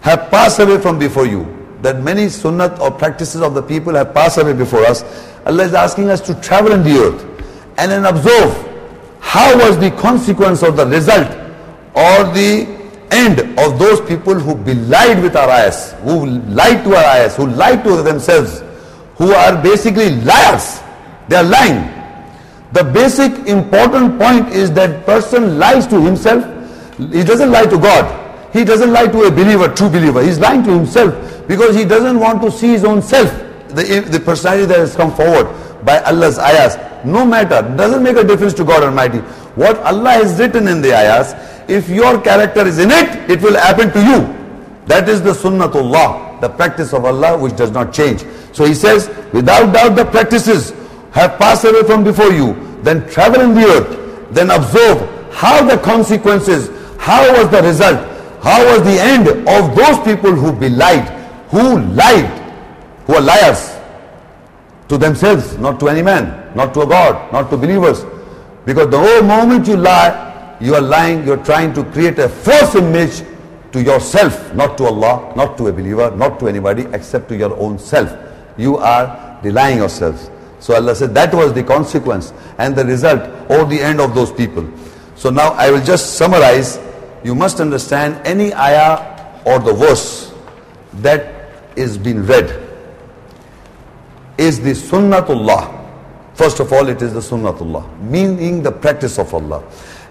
have 0.00 0.30
passed 0.30 0.60
away 0.60 0.80
from 0.80 0.98
before 0.98 1.26
you. 1.26 1.44
That 1.82 2.02
many 2.02 2.26
sunnat 2.26 2.78
or 2.80 2.90
practices 2.90 3.42
of 3.42 3.52
the 3.52 3.62
people 3.62 3.94
have 3.94 4.14
passed 4.14 4.38
away 4.38 4.54
before 4.54 4.84
us. 4.86 5.04
Allah 5.44 5.64
is 5.64 5.74
asking 5.74 6.08
us 6.08 6.22
to 6.22 6.34
travel 6.40 6.72
in 6.72 6.82
the 6.82 6.96
earth 6.96 7.22
and 7.76 7.90
then 7.90 8.06
observe 8.06 8.52
how 9.20 9.54
was 9.58 9.78
the 9.78 9.90
consequence 9.90 10.62
or 10.62 10.70
the 10.70 10.86
result 10.86 11.28
or 11.94 12.24
the 12.32 12.66
end 13.10 13.40
of 13.58 13.78
those 13.78 14.00
people 14.00 14.34
who 14.34 14.54
belied 14.54 15.22
with 15.22 15.36
our 15.36 15.50
eyes, 15.50 15.92
who 16.02 16.26
lied 16.26 16.82
to 16.84 16.96
our 16.96 17.04
eyes, 17.04 17.36
who 17.36 17.46
lied 17.46 17.84
to 17.84 18.02
themselves, 18.02 18.62
who 19.16 19.32
are 19.32 19.62
basically 19.62 20.10
liars. 20.22 20.80
They 21.28 21.36
are 21.36 21.44
lying. 21.44 21.93
The 22.74 22.82
basic 22.82 23.30
important 23.46 24.18
point 24.18 24.48
is 24.48 24.72
that 24.72 25.06
person 25.06 25.60
lies 25.60 25.86
to 25.86 26.00
himself. 26.00 26.42
He 26.98 27.22
doesn't 27.22 27.52
lie 27.52 27.66
to 27.66 27.78
God. 27.78 28.04
He 28.52 28.64
doesn't 28.64 28.92
lie 28.92 29.06
to 29.06 29.22
a 29.22 29.30
believer, 29.30 29.68
true 29.68 29.88
believer. 29.88 30.20
He's 30.24 30.40
lying 30.40 30.64
to 30.64 30.70
himself 30.72 31.14
because 31.46 31.76
he 31.76 31.84
doesn't 31.84 32.18
want 32.18 32.42
to 32.42 32.50
see 32.50 32.68
his 32.68 32.84
own 32.84 33.00
self, 33.00 33.30
the, 33.68 34.04
the 34.10 34.18
personality 34.18 34.66
that 34.66 34.78
has 34.78 34.96
come 34.96 35.14
forward 35.14 35.46
by 35.84 36.00
Allah's 36.02 36.36
ayahs. 36.40 36.76
No 37.04 37.24
matter, 37.24 37.62
doesn't 37.76 38.02
make 38.02 38.16
a 38.16 38.24
difference 38.24 38.54
to 38.54 38.64
God 38.64 38.82
Almighty. 38.82 39.18
What 39.54 39.78
Allah 39.78 40.10
has 40.10 40.36
written 40.40 40.66
in 40.66 40.82
the 40.82 40.94
ayahs, 40.94 41.32
if 41.70 41.88
your 41.88 42.20
character 42.22 42.66
is 42.66 42.80
in 42.80 42.90
it, 42.90 43.30
it 43.30 43.40
will 43.40 43.54
happen 43.56 43.92
to 43.92 44.00
you. 44.00 44.18
That 44.86 45.08
is 45.08 45.22
the 45.22 45.30
sunnatullah, 45.32 46.40
the 46.40 46.48
practice 46.48 46.92
of 46.92 47.04
Allah 47.04 47.38
which 47.38 47.54
does 47.56 47.70
not 47.70 47.94
change. 47.94 48.24
So 48.52 48.64
he 48.64 48.74
says, 48.74 49.08
without 49.32 49.72
doubt 49.72 49.94
the 49.94 50.04
practices 50.06 50.72
have 51.14 51.38
passed 51.38 51.64
away 51.64 51.84
from 51.84 52.02
before 52.02 52.32
you. 52.32 52.54
Then 52.82 53.08
travel 53.08 53.40
in 53.40 53.54
the 53.54 53.64
earth, 53.64 54.34
then 54.34 54.50
observe 54.50 54.98
how 55.32 55.64
the 55.64 55.78
consequences, 55.78 56.68
how 56.98 57.22
was 57.32 57.50
the 57.50 57.62
result, 57.62 57.98
how 58.42 58.58
was 58.66 58.82
the 58.82 59.00
end 59.00 59.28
of 59.28 59.76
those 59.76 59.98
people 60.04 60.32
who 60.32 60.52
belied, 60.52 61.08
who 61.48 61.80
lied, 61.94 62.26
who 63.06 63.14
are 63.14 63.20
liars 63.20 63.76
to 64.88 64.98
themselves, 64.98 65.56
not 65.58 65.78
to 65.80 65.88
any 65.88 66.02
man, 66.02 66.52
not 66.56 66.74
to 66.74 66.82
a 66.82 66.86
God, 66.86 67.32
not 67.32 67.48
to 67.50 67.56
believers. 67.56 68.04
Because 68.64 68.90
the 68.90 68.98
whole 68.98 69.22
moment 69.22 69.68
you 69.68 69.76
lie, 69.76 70.56
you 70.60 70.74
are 70.74 70.80
lying, 70.80 71.24
you're 71.24 71.44
trying 71.44 71.72
to 71.74 71.84
create 71.84 72.18
a 72.18 72.28
false 72.28 72.74
image 72.74 73.22
to 73.72 73.82
yourself, 73.82 74.52
not 74.54 74.76
to 74.78 74.84
Allah, 74.84 75.32
not 75.36 75.56
to 75.58 75.68
a 75.68 75.72
believer, 75.72 76.10
not 76.10 76.38
to 76.40 76.48
anybody 76.48 76.86
except 76.92 77.28
to 77.28 77.36
your 77.36 77.56
own 77.56 77.78
self. 77.78 78.12
You 78.56 78.78
are 78.78 79.38
denying 79.42 79.78
yourselves. 79.78 80.30
So 80.64 80.74
Allah 80.74 80.94
said 80.96 81.14
that 81.14 81.34
was 81.34 81.52
the 81.52 81.62
consequence 81.62 82.32
and 82.56 82.74
the 82.74 82.86
result 82.86 83.20
or 83.50 83.66
the 83.66 83.78
end 83.78 84.00
of 84.00 84.14
those 84.14 84.32
people. 84.32 84.66
So 85.14 85.28
now 85.28 85.50
I 85.52 85.70
will 85.70 85.84
just 85.84 86.14
summarize. 86.14 86.80
You 87.22 87.34
must 87.34 87.60
understand 87.60 88.26
any 88.26 88.54
ayah 88.54 89.42
or 89.44 89.58
the 89.58 89.74
verse 89.74 90.32
that 91.02 91.50
is 91.76 91.98
being 91.98 92.24
read 92.24 92.48
is 94.38 94.58
the 94.58 94.70
sunnatullah. 94.70 95.84
First 96.32 96.60
of 96.60 96.72
all, 96.72 96.88
it 96.88 97.02
is 97.02 97.12
the 97.12 97.20
sunnatullah, 97.20 98.00
meaning 98.00 98.62
the 98.62 98.72
practice 98.72 99.18
of 99.18 99.34
Allah. 99.34 99.62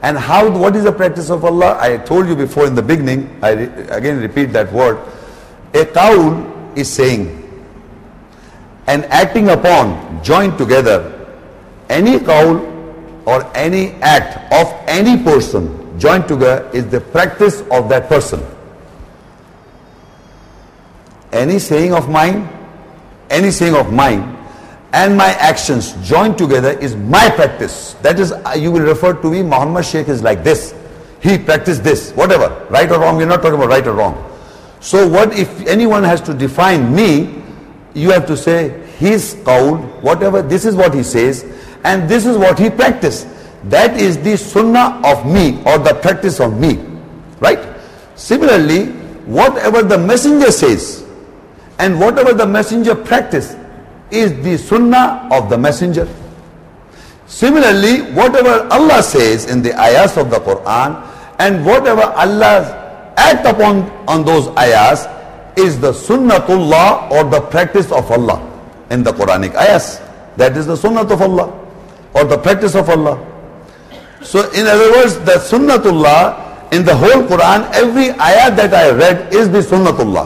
And 0.03 0.19
how, 0.19 0.51
what 0.51 0.75
is 0.75 0.83
the 0.83 0.91
practice 0.91 1.31
of 1.31 1.43
Allah? 1.43 1.79
I 1.81 1.97
told 1.97 2.27
you 2.27 2.35
before 2.35 2.67
in 2.67 2.75
the 2.75 2.83
beginning, 2.83 3.39
I 3.41 3.53
re, 3.53 3.63
again 3.89 4.19
repeat 4.19 4.53
that 4.53 4.71
word. 4.71 4.99
A 5.73 5.83
qawl 5.85 6.77
is 6.77 6.93
saying 6.93 7.42
and 8.87 9.05
acting 9.05 9.49
upon, 9.49 10.23
joined 10.23 10.57
together, 10.57 11.09
any 11.89 12.19
qawl 12.19 12.69
or 13.25 13.49
any 13.55 13.91
act 14.01 14.51
of 14.53 14.67
any 14.87 15.21
person 15.23 15.79
joined 15.99 16.27
together 16.27 16.69
is 16.73 16.87
the 16.87 16.99
practice 16.99 17.61
of 17.71 17.87
that 17.89 18.09
person. 18.09 18.43
Any 21.31 21.59
saying 21.59 21.93
of 21.93 22.09
mine 22.09 22.49
any 23.33 23.51
saying 23.51 23.75
of 23.75 23.91
mine 23.91 24.37
and 24.93 25.17
my 25.17 25.29
actions 25.33 25.93
joined 26.07 26.37
together 26.37 26.77
is 26.79 26.95
my 26.95 27.29
practice. 27.31 27.95
That 28.03 28.19
is, 28.19 28.31
uh, 28.31 28.53
you 28.55 28.71
will 28.71 28.81
refer 28.81 29.13
to 29.13 29.31
me, 29.31 29.41
Muhammad 29.41 29.85
Sheikh 29.85 30.07
is 30.07 30.21
like 30.21 30.43
this. 30.43 30.75
He 31.19 31.37
practiced 31.39 31.83
this, 31.83 32.11
whatever, 32.11 32.67
right 32.69 32.89
or 32.91 32.99
wrong, 32.99 33.17
we're 33.17 33.25
not 33.25 33.41
talking 33.41 33.55
about 33.55 33.69
right 33.69 33.85
or 33.87 33.93
wrong. 33.93 34.29
So 34.81 35.07
what 35.07 35.37
if 35.37 35.65
anyone 35.65 36.03
has 36.03 36.21
to 36.21 36.33
define 36.33 36.93
me, 36.93 37.42
you 37.93 38.11
have 38.11 38.25
to 38.27 38.37
say 38.37 38.69
his 38.97 39.35
qawl, 39.43 40.01
whatever, 40.01 40.41
this 40.41 40.65
is 40.65 40.75
what 40.75 40.93
he 40.93 41.03
says, 41.03 41.43
and 41.83 42.09
this 42.09 42.25
is 42.25 42.37
what 42.37 42.57
he 42.59 42.69
practiced. 42.69 43.27
That 43.65 43.99
is 43.99 44.17
the 44.21 44.37
sunnah 44.37 45.01
of 45.05 45.25
me 45.25 45.61
or 45.65 45.77
the 45.77 45.97
practice 46.01 46.39
of 46.39 46.59
me. 46.59 46.83
Right? 47.39 47.59
Similarly, 48.15 48.87
whatever 49.25 49.83
the 49.83 49.97
messenger 49.97 50.51
says, 50.51 51.05
and 51.79 51.99
whatever 51.99 52.33
the 52.33 52.45
messenger 52.45 52.95
practice 52.95 53.55
is 54.11 54.31
the 54.43 54.57
sunnah 54.57 55.27
of 55.31 55.49
the 55.49 55.57
messenger. 55.57 56.07
Similarly, 57.25 58.01
whatever 58.13 58.67
Allah 58.69 59.01
says 59.01 59.49
in 59.49 59.61
the 59.61 59.73
ayahs 59.79 60.17
of 60.17 60.29
the 60.29 60.37
Quran 60.37 61.01
and 61.39 61.65
whatever 61.65 62.03
Allah 62.03 63.13
act 63.17 63.45
upon 63.45 63.89
on 64.07 64.23
those 64.23 64.47
ayahs 64.57 65.07
is 65.57 65.79
the 65.79 65.91
sunnatullah 65.91 67.11
or 67.11 67.23
the 67.29 67.41
practice 67.41 67.91
of 67.91 68.09
Allah 68.11 68.41
in 68.89 69.03
the 69.03 69.11
Quranic 69.11 69.55
ayahs. 69.55 69.99
That 70.37 70.57
is 70.57 70.65
the 70.65 70.75
sunnah 70.75 71.01
of 71.01 71.21
Allah 71.21 71.51
or 72.13 72.23
the 72.23 72.37
practice 72.37 72.75
of 72.75 72.89
Allah. 72.89 73.17
So 74.21 74.49
in 74.51 74.65
other 74.65 74.91
words, 74.91 75.19
the 75.19 75.37
sunnatullah 75.37 76.71
in 76.73 76.83
the 76.85 76.95
whole 76.95 77.21
Quran, 77.29 77.69
every 77.73 78.09
ayah 78.19 78.49
that 78.55 78.73
I 78.73 78.89
read 78.91 79.33
is 79.33 79.49
the 79.51 79.59
sunnatullah. 79.59 80.25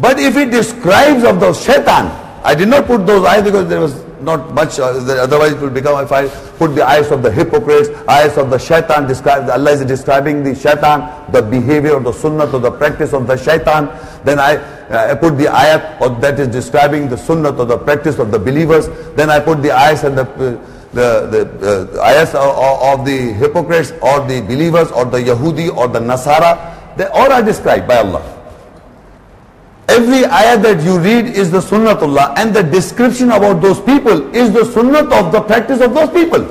But 0.00 0.18
if 0.18 0.36
it 0.36 0.50
describes 0.50 1.24
of 1.24 1.40
the 1.40 1.52
shaitan, 1.52 2.06
I 2.44 2.54
did 2.54 2.68
not 2.68 2.86
put 2.86 3.06
those 3.06 3.24
eyes 3.26 3.42
because 3.42 3.68
there 3.68 3.80
was 3.80 4.05
not 4.26 4.52
much, 4.52 4.80
uh, 4.80 4.90
otherwise 5.22 5.52
it 5.52 5.60
will 5.60 5.70
become, 5.70 6.04
if 6.04 6.10
I 6.10 6.28
put 6.58 6.74
the 6.74 6.84
eyes 6.84 7.12
of 7.12 7.22
the 7.22 7.30
hypocrites, 7.30 7.88
eyes 8.08 8.36
of 8.36 8.50
the 8.50 8.58
shaitan, 8.58 9.06
describe, 9.06 9.48
Allah 9.48 9.70
is 9.70 9.84
describing 9.84 10.42
the 10.42 10.52
shaitan, 10.52 11.30
the 11.30 11.40
behavior 11.40 11.96
of 11.96 12.02
the 12.02 12.12
sunnah 12.12 12.50
or 12.52 12.58
the 12.58 12.72
practice 12.72 13.12
of 13.12 13.28
the 13.28 13.36
shaitan, 13.36 13.86
then 14.24 14.40
I, 14.40 14.56
uh, 14.90 15.12
I 15.12 15.14
put 15.14 15.38
the 15.38 15.44
ayat 15.44 16.00
or 16.00 16.10
that 16.20 16.40
is 16.40 16.48
describing 16.48 17.08
the 17.08 17.16
sunnah 17.16 17.56
or 17.56 17.64
the 17.64 17.78
practice 17.78 18.18
of 18.18 18.32
the 18.32 18.38
believers, 18.38 18.88
then 19.14 19.30
I 19.30 19.38
put 19.38 19.62
the 19.62 19.70
eyes 19.70 20.02
and 20.02 20.18
the, 20.18 20.26
uh, 20.26 21.30
the, 21.30 21.44
the 21.60 22.00
uh, 22.00 22.04
ayahs 22.04 22.34
of, 22.34 22.98
of 23.00 23.06
the 23.06 23.32
hypocrites 23.32 23.92
or 24.02 24.26
the 24.26 24.40
believers 24.40 24.90
or 24.90 25.04
the 25.04 25.18
Yahudi 25.18 25.74
or 25.74 25.86
the 25.86 26.00
Nasara, 26.00 26.96
they 26.96 27.06
all 27.06 27.30
are 27.30 27.44
described 27.44 27.86
by 27.86 27.98
Allah. 27.98 28.35
Every 29.88 30.24
ayah 30.24 30.58
that 30.58 30.82
you 30.82 30.98
read 30.98 31.26
is 31.26 31.50
the 31.50 31.60
sunnatullah 31.60 32.36
and 32.38 32.54
the 32.54 32.62
description 32.62 33.30
about 33.30 33.62
those 33.62 33.80
people 33.80 34.34
is 34.34 34.52
the 34.52 34.62
sunnat 34.62 35.12
of 35.12 35.32
the 35.32 35.40
practice 35.40 35.80
of 35.80 35.94
those 35.94 36.10
people. 36.10 36.42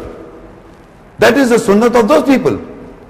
That 1.19 1.37
is 1.37 1.49
the 1.49 1.57
sunnat 1.57 1.99
of 1.99 2.07
those 2.07 2.23
people. 2.23 2.57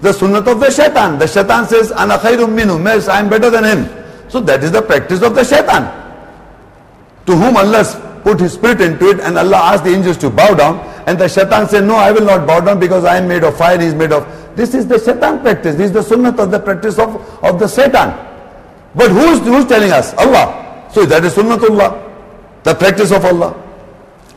The 0.01 0.11
sunnat 0.11 0.47
of 0.51 0.59
the 0.59 0.71
shaitan. 0.71 1.19
The 1.19 1.27
shaitan 1.27 1.67
says, 1.67 1.91
Ana 1.91 2.17
khairum 2.17 2.57
minhu, 2.57 3.07
I 3.07 3.19
am 3.19 3.29
better 3.29 3.49
than 3.49 3.63
him. 3.63 4.29
So 4.29 4.39
that 4.41 4.63
is 4.63 4.71
the 4.71 4.81
practice 4.81 5.21
of 5.21 5.35
the 5.35 5.43
shaitan. 5.43 5.83
To 7.27 7.35
whom 7.35 7.55
Allah 7.57 8.21
put 8.23 8.39
his 8.39 8.53
spirit 8.53 8.81
into 8.81 9.09
it 9.09 9.19
and 9.19 9.37
Allah 9.37 9.57
asked 9.73 9.83
the 9.83 9.91
angels 9.91 10.17
to 10.17 10.29
bow 10.29 10.55
down 10.55 10.79
and 11.07 11.19
the 11.19 11.29
shaitan 11.29 11.69
said, 11.69 11.83
no, 11.83 11.95
I 11.95 12.11
will 12.11 12.25
not 12.25 12.47
bow 12.47 12.59
down 12.61 12.79
because 12.79 13.05
I 13.05 13.17
am 13.17 13.27
made 13.27 13.43
of 13.43 13.57
fire, 13.57 13.79
he 13.79 13.85
is 13.85 13.93
made 13.93 14.11
of 14.11 14.25
This 14.55 14.73
is 14.73 14.87
the 14.87 14.97
Shaitan 14.97 15.41
practice. 15.41 15.75
This 15.75 15.87
is 15.87 15.91
the 15.91 16.01
sunnah 16.03 16.35
of 16.41 16.49
the 16.49 16.59
practice 16.59 16.97
of, 16.97 17.43
of 17.43 17.59
the 17.59 17.67
Satan. 17.67 18.34
But 18.95 19.11
who's, 19.11 19.39
who's 19.41 19.65
telling 19.65 19.91
us? 19.91 20.13
Allah. 20.15 20.87
So 20.91 21.05
that 21.05 21.23
is 21.25 21.35
sunnatullah, 21.35 22.63
the 22.63 22.73
practice 22.73 23.11
of 23.11 23.25
Allah. 23.25 23.53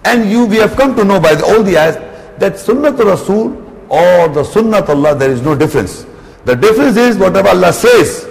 And 0.05 0.29
you, 0.31 0.47
we 0.47 0.57
have 0.57 0.75
come 0.77 0.97
to 0.97 1.05
know 1.05 1.21
by 1.21 1.35
the, 1.35 1.45
all 1.45 1.63
the 1.63 1.77
ayahs 1.79 1.97
that 2.39 2.55
sunnatul 2.55 3.07
Rasul 3.15 3.55
or 3.89 4.29
the 4.29 4.43
sunnat 4.43 4.89
Allah, 4.89 5.15
there 5.15 5.31
is 5.31 5.43
no 5.43 5.55
difference. 5.55 6.07
The 6.45 6.55
difference 6.57 6.97
is 6.97 7.17
whatever 7.17 7.49
Allah 7.51 7.73
says. 7.73 8.27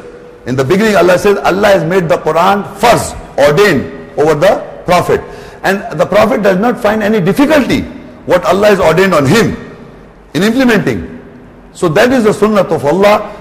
In 0.46 0.56
the 0.56 0.64
beginning, 0.64 0.96
Allah 0.96 1.20
says 1.20 1.38
Allah 1.40 1.68
has 1.68 1.84
made 1.84 2.08
the 2.08 2.18
Quran 2.18 2.64
first 2.78 3.16
ordained 3.38 3.84
over 4.20 4.34
the 4.36 4.64
Prophet. 4.86 5.22
And 5.64 5.84
the 6.00 6.06
Prophet 6.06 6.42
does 6.42 6.58
not 6.58 6.80
find 6.80 7.04
any 7.04 7.20
difficulty 7.20 7.82
what 8.26 8.44
Allah 8.46 8.68
has 8.68 8.80
ordained 8.80 9.14
on 9.14 9.26
him 9.26 9.56
in 10.34 10.44
implementing. 10.44 11.20
So 11.74 11.88
that 11.90 12.12
is 12.12 12.24
the 12.24 12.34
sunnah 12.34 12.62
of 12.64 12.84
Allah 12.86 13.37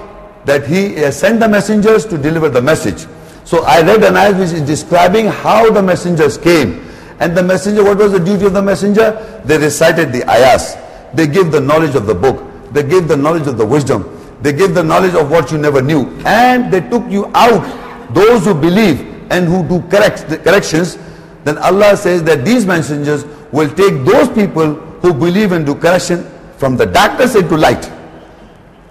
that 0.46 0.66
He 0.66 0.94
has 0.94 1.18
sent 1.18 1.40
the 1.40 1.48
messengers 1.48 2.06
to 2.06 2.16
deliver 2.16 2.48
the 2.48 2.62
message. 2.62 3.06
So 3.44 3.64
I 3.64 3.82
read 3.82 4.02
an 4.02 4.16
ayah 4.16 4.32
which 4.32 4.50
is 4.52 4.62
describing 4.62 5.26
how 5.26 5.70
the 5.70 5.82
messengers 5.82 6.38
came. 6.38 6.88
And 7.20 7.36
the 7.36 7.42
messenger, 7.42 7.84
what 7.84 7.98
was 7.98 8.12
the 8.12 8.18
duty 8.18 8.46
of 8.46 8.54
the 8.54 8.62
messenger? 8.62 9.42
They 9.44 9.58
recited 9.58 10.12
the 10.12 10.28
ayahs. 10.28 10.76
They 11.14 11.26
gave 11.26 11.52
the 11.52 11.60
knowledge 11.60 11.94
of 11.94 12.06
the 12.06 12.14
book. 12.14 12.44
They 12.72 12.82
gave 12.82 13.08
the 13.08 13.16
knowledge 13.16 13.46
of 13.46 13.56
the 13.56 13.66
wisdom. 13.66 14.12
They 14.42 14.52
gave 14.52 14.74
the 14.74 14.82
knowledge 14.82 15.14
of 15.14 15.30
what 15.30 15.50
you 15.50 15.58
never 15.58 15.80
knew. 15.80 16.08
And 16.26 16.72
they 16.72 16.80
took 16.80 17.08
you 17.10 17.30
out. 17.34 18.14
Those 18.14 18.44
who 18.44 18.54
believe 18.54 19.00
and 19.30 19.46
who 19.48 19.66
do 19.66 19.80
correct, 19.88 20.28
the 20.28 20.38
corrections, 20.38 20.98
then 21.44 21.58
Allah 21.58 21.96
says 21.96 22.22
that 22.24 22.44
these 22.44 22.66
messengers 22.66 23.24
will 23.52 23.68
take 23.68 24.04
those 24.04 24.28
people 24.28 24.74
who 24.74 25.14
believe 25.14 25.52
and 25.52 25.64
do 25.64 25.74
correction 25.74 26.28
from 26.58 26.76
the 26.76 26.86
darkness 26.86 27.34
into 27.34 27.56
light. 27.56 27.90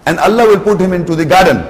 And 0.06 0.20
Allah 0.20 0.47
will 0.47 0.60
put 0.60 0.80
him 0.80 0.93
into 0.93 1.16
the 1.16 1.26
garden 1.26 1.64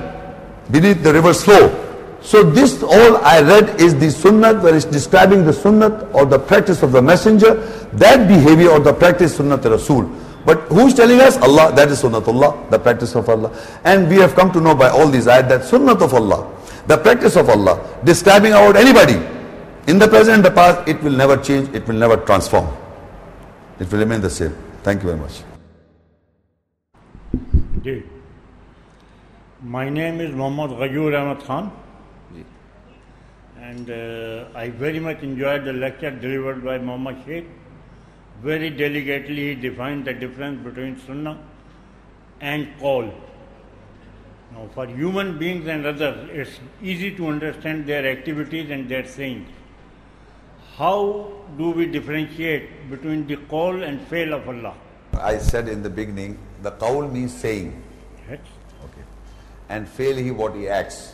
beneath 0.71 1.03
the 1.03 1.13
river's 1.13 1.43
flow. 1.43 1.81
So 2.21 2.41
this 2.43 2.81
all 2.81 3.17
I 3.17 3.41
read 3.41 3.79
is 3.79 3.93
the 3.97 4.09
sunnah 4.09 4.59
where 4.59 4.75
it's 4.75 4.85
describing 4.85 5.45
the 5.45 5.53
sunnah 5.53 6.09
or 6.11 6.25
the 6.25 6.39
practice 6.39 6.81
of 6.81 6.91
the 6.91 7.01
messenger, 7.01 7.53
that 7.93 8.27
behavior 8.27 8.69
or 8.69 8.79
the 8.79 8.93
practice 8.93 9.37
sunnah 9.37 9.57
Rasul. 9.57 10.09
But 10.45 10.61
who's 10.69 10.93
telling 10.93 11.19
us? 11.21 11.37
Allah, 11.37 11.73
that 11.75 11.89
is 11.89 12.01
sunnatullah, 12.03 12.69
the 12.69 12.79
practice 12.79 13.15
of 13.15 13.29
Allah. 13.29 13.51
And 13.83 14.09
we 14.09 14.17
have 14.17 14.35
come 14.35 14.51
to 14.53 14.61
know 14.61 14.75
by 14.75 14.89
all 14.89 15.07
these 15.07 15.25
ayat 15.25 15.49
that 15.49 15.65
sunnah 15.65 15.93
of 15.93 16.13
Allah, 16.13 16.51
the 16.87 16.97
practice 16.97 17.35
of 17.35 17.49
Allah, 17.49 17.81
describing 18.03 18.53
about 18.53 18.75
anybody, 18.75 19.15
in 19.87 19.99
the 19.99 20.07
present 20.07 20.37
and 20.37 20.45
the 20.45 20.51
past, 20.51 20.87
it 20.87 21.01
will 21.03 21.11
never 21.11 21.37
change, 21.37 21.69
it 21.75 21.87
will 21.87 21.95
never 21.95 22.17
transform. 22.17 22.67
It 23.79 23.91
will 23.91 23.99
remain 23.99 24.21
the 24.21 24.29
same. 24.29 24.55
Thank 24.81 25.03
you 25.03 25.09
very 25.09 25.19
much. 25.19 25.43
Indeed. 27.75 28.14
My 29.67 29.89
name 29.89 30.21
is 30.21 30.31
Muhammad 30.31 30.77
Ghayur 30.77 31.19
Ahmad 31.19 31.43
Khan. 31.43 31.71
And 33.59 33.89
uh, 33.89 34.45
I 34.53 34.69
very 34.69 34.99
much 34.99 35.23
enjoyed 35.23 35.65
the 35.65 35.73
lecture 35.73 36.11
delivered 36.11 36.63
by 36.63 36.77
Muhammad 36.77 37.17
Sheikh. 37.25 37.47
Very 38.43 38.69
delicately 38.69 39.47
he 39.47 39.55
defined 39.55 40.05
the 40.05 40.13
difference 40.13 40.63
between 40.63 40.99
Sunnah 40.99 41.39
and 42.41 42.67
Qawl. 42.79 43.11
Now, 44.53 44.69
for 44.75 44.85
human 44.85 45.39
beings 45.39 45.67
and 45.67 45.83
others, 45.87 46.29
it's 46.31 46.59
easy 46.83 47.15
to 47.15 47.27
understand 47.27 47.87
their 47.87 48.05
activities 48.05 48.69
and 48.69 48.87
their 48.87 49.07
sayings. 49.07 49.49
How 50.75 51.31
do 51.57 51.71
we 51.71 51.87
differentiate 51.87 52.91
between 52.91 53.25
the 53.25 53.37
qawl 53.37 53.81
and 53.83 53.99
fi'l 54.11 54.31
of 54.35 54.47
Allah? 54.47 54.75
I 55.19 55.39
said 55.39 55.67
in 55.67 55.81
the 55.81 55.89
beginning, 55.89 56.37
the 56.61 56.73
qawl 56.73 57.11
means 57.11 57.33
saying. 57.33 57.81
Yes. 59.69 59.77
And 59.77 59.87
fi'l 59.87 60.17
he 60.17 60.31
what 60.31 60.55
he 60.55 60.67
acts. 60.67 61.13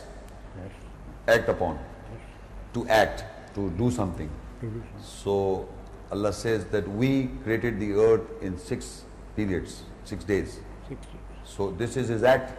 Yes. 0.56 1.38
Act 1.38 1.48
upon. 1.48 1.78
To 2.74 2.86
act, 2.88 3.24
to 3.54 3.70
do 3.70 3.90
something. 3.90 4.30
To 4.60 4.66
do 4.66 4.72
something. 4.72 5.02
So 5.02 5.68
Allah 6.10 6.32
says 6.32 6.64
that 6.66 6.88
we 6.88 7.28
created 7.44 7.80
the 7.80 7.92
earth 7.92 8.42
in 8.42 8.58
six 8.58 9.04
periods, 9.36 9.82
six 10.04 10.24
days. 10.24 10.60
Sixty. 10.88 11.18
So 11.44 11.70
this 11.72 11.96
is 11.96 12.08
his 12.08 12.22
act. 12.22 12.58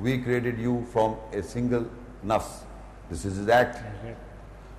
We 0.00 0.18
created 0.18 0.58
you 0.58 0.86
from 0.92 1.16
a 1.32 1.42
single 1.42 1.86
nafs. 2.24 2.64
This 3.10 3.24
is 3.24 3.36
his 3.36 3.48
act. 3.48 3.82
Yes. 4.04 4.16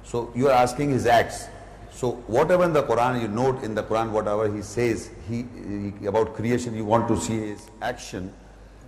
So 0.03 0.31
you 0.35 0.47
are 0.49 0.53
asking 0.53 0.89
his 0.91 1.05
acts. 1.05 1.47
So 1.91 2.11
whatever 2.27 2.63
in 2.65 2.73
the 2.73 2.83
Quran 2.83 3.21
you 3.21 3.27
note 3.27 3.63
in 3.63 3.75
the 3.75 3.83
Quran, 3.83 4.11
whatever 4.11 4.51
he 4.53 4.61
says 4.61 5.09
he, 5.29 5.45
he- 5.99 6.05
about 6.07 6.33
creation, 6.35 6.75
you 6.75 6.85
want 6.85 7.07
to 7.07 7.17
see 7.17 7.39
his 7.51 7.69
action. 7.81 8.33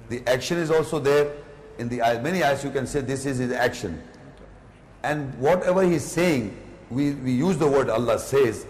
The 0.09 0.27
action 0.27 0.57
is 0.57 0.71
also 0.71 0.99
there 0.99 1.31
in 1.77 1.89
the. 1.89 1.97
Many 2.21 2.43
eyes, 2.43 2.63
you 2.63 2.71
can 2.71 2.85
say 2.87 3.01
this 3.01 3.25
is 3.25 3.37
his 3.37 3.51
action. 3.51 4.01
And 5.03 5.37
whatever 5.39 5.83
he's 5.83 6.03
saying, 6.03 6.57
we, 6.89 7.11
we 7.13 7.31
use 7.31 7.57
the 7.57 7.67
word 7.67 7.89
Allah 7.89 8.19
says. 8.19 8.65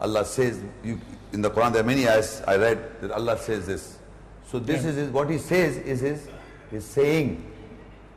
Allah 0.00 0.24
says 0.24 0.60
you, 0.82 1.00
in 1.32 1.42
the 1.42 1.50
Quran 1.50 1.72
there 1.72 1.82
are 1.82 1.86
many 1.86 2.02
ayats 2.02 2.42
I 2.46 2.56
read 2.56 3.00
that 3.02 3.10
Allah 3.12 3.38
says 3.38 3.66
this. 3.66 3.98
So 4.46 4.58
this 4.58 4.82
Yeah. 4.82 4.90
is 4.90 4.96
his, 4.96 5.10
what 5.10 5.30
he 5.30 5.38
says 5.38 5.76
is 5.78 6.00
his, 6.00 6.28
his 6.70 6.84
saying. 6.84 7.44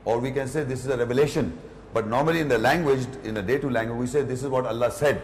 Or 0.03 0.19
we 0.19 0.31
can 0.31 0.47
say 0.47 0.63
this 0.63 0.79
is 0.85 0.87
a 0.87 0.97
revelation. 0.97 1.57
But 1.93 2.07
normally 2.07 2.39
in 2.41 2.47
the 2.49 2.57
language, 2.57 3.05
in 3.23 3.37
a 3.37 3.41
day-to 3.41 3.69
language, 3.69 3.97
we 3.99 4.07
say 4.07 4.21
this 4.23 4.43
is 4.43 4.49
what 4.49 4.65
Allah 4.65 4.91
said. 4.91 5.21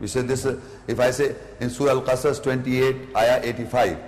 We 0.00 0.06
say 0.06 0.22
this, 0.22 0.46
uh, 0.46 0.60
if 0.86 0.98
I 1.00 1.10
say 1.10 1.34
in 1.60 1.70
Surah 1.70 1.92
Al-Qasas 1.92 2.42
28, 2.42 3.16
ayah 3.16 3.40
85, 3.42 3.98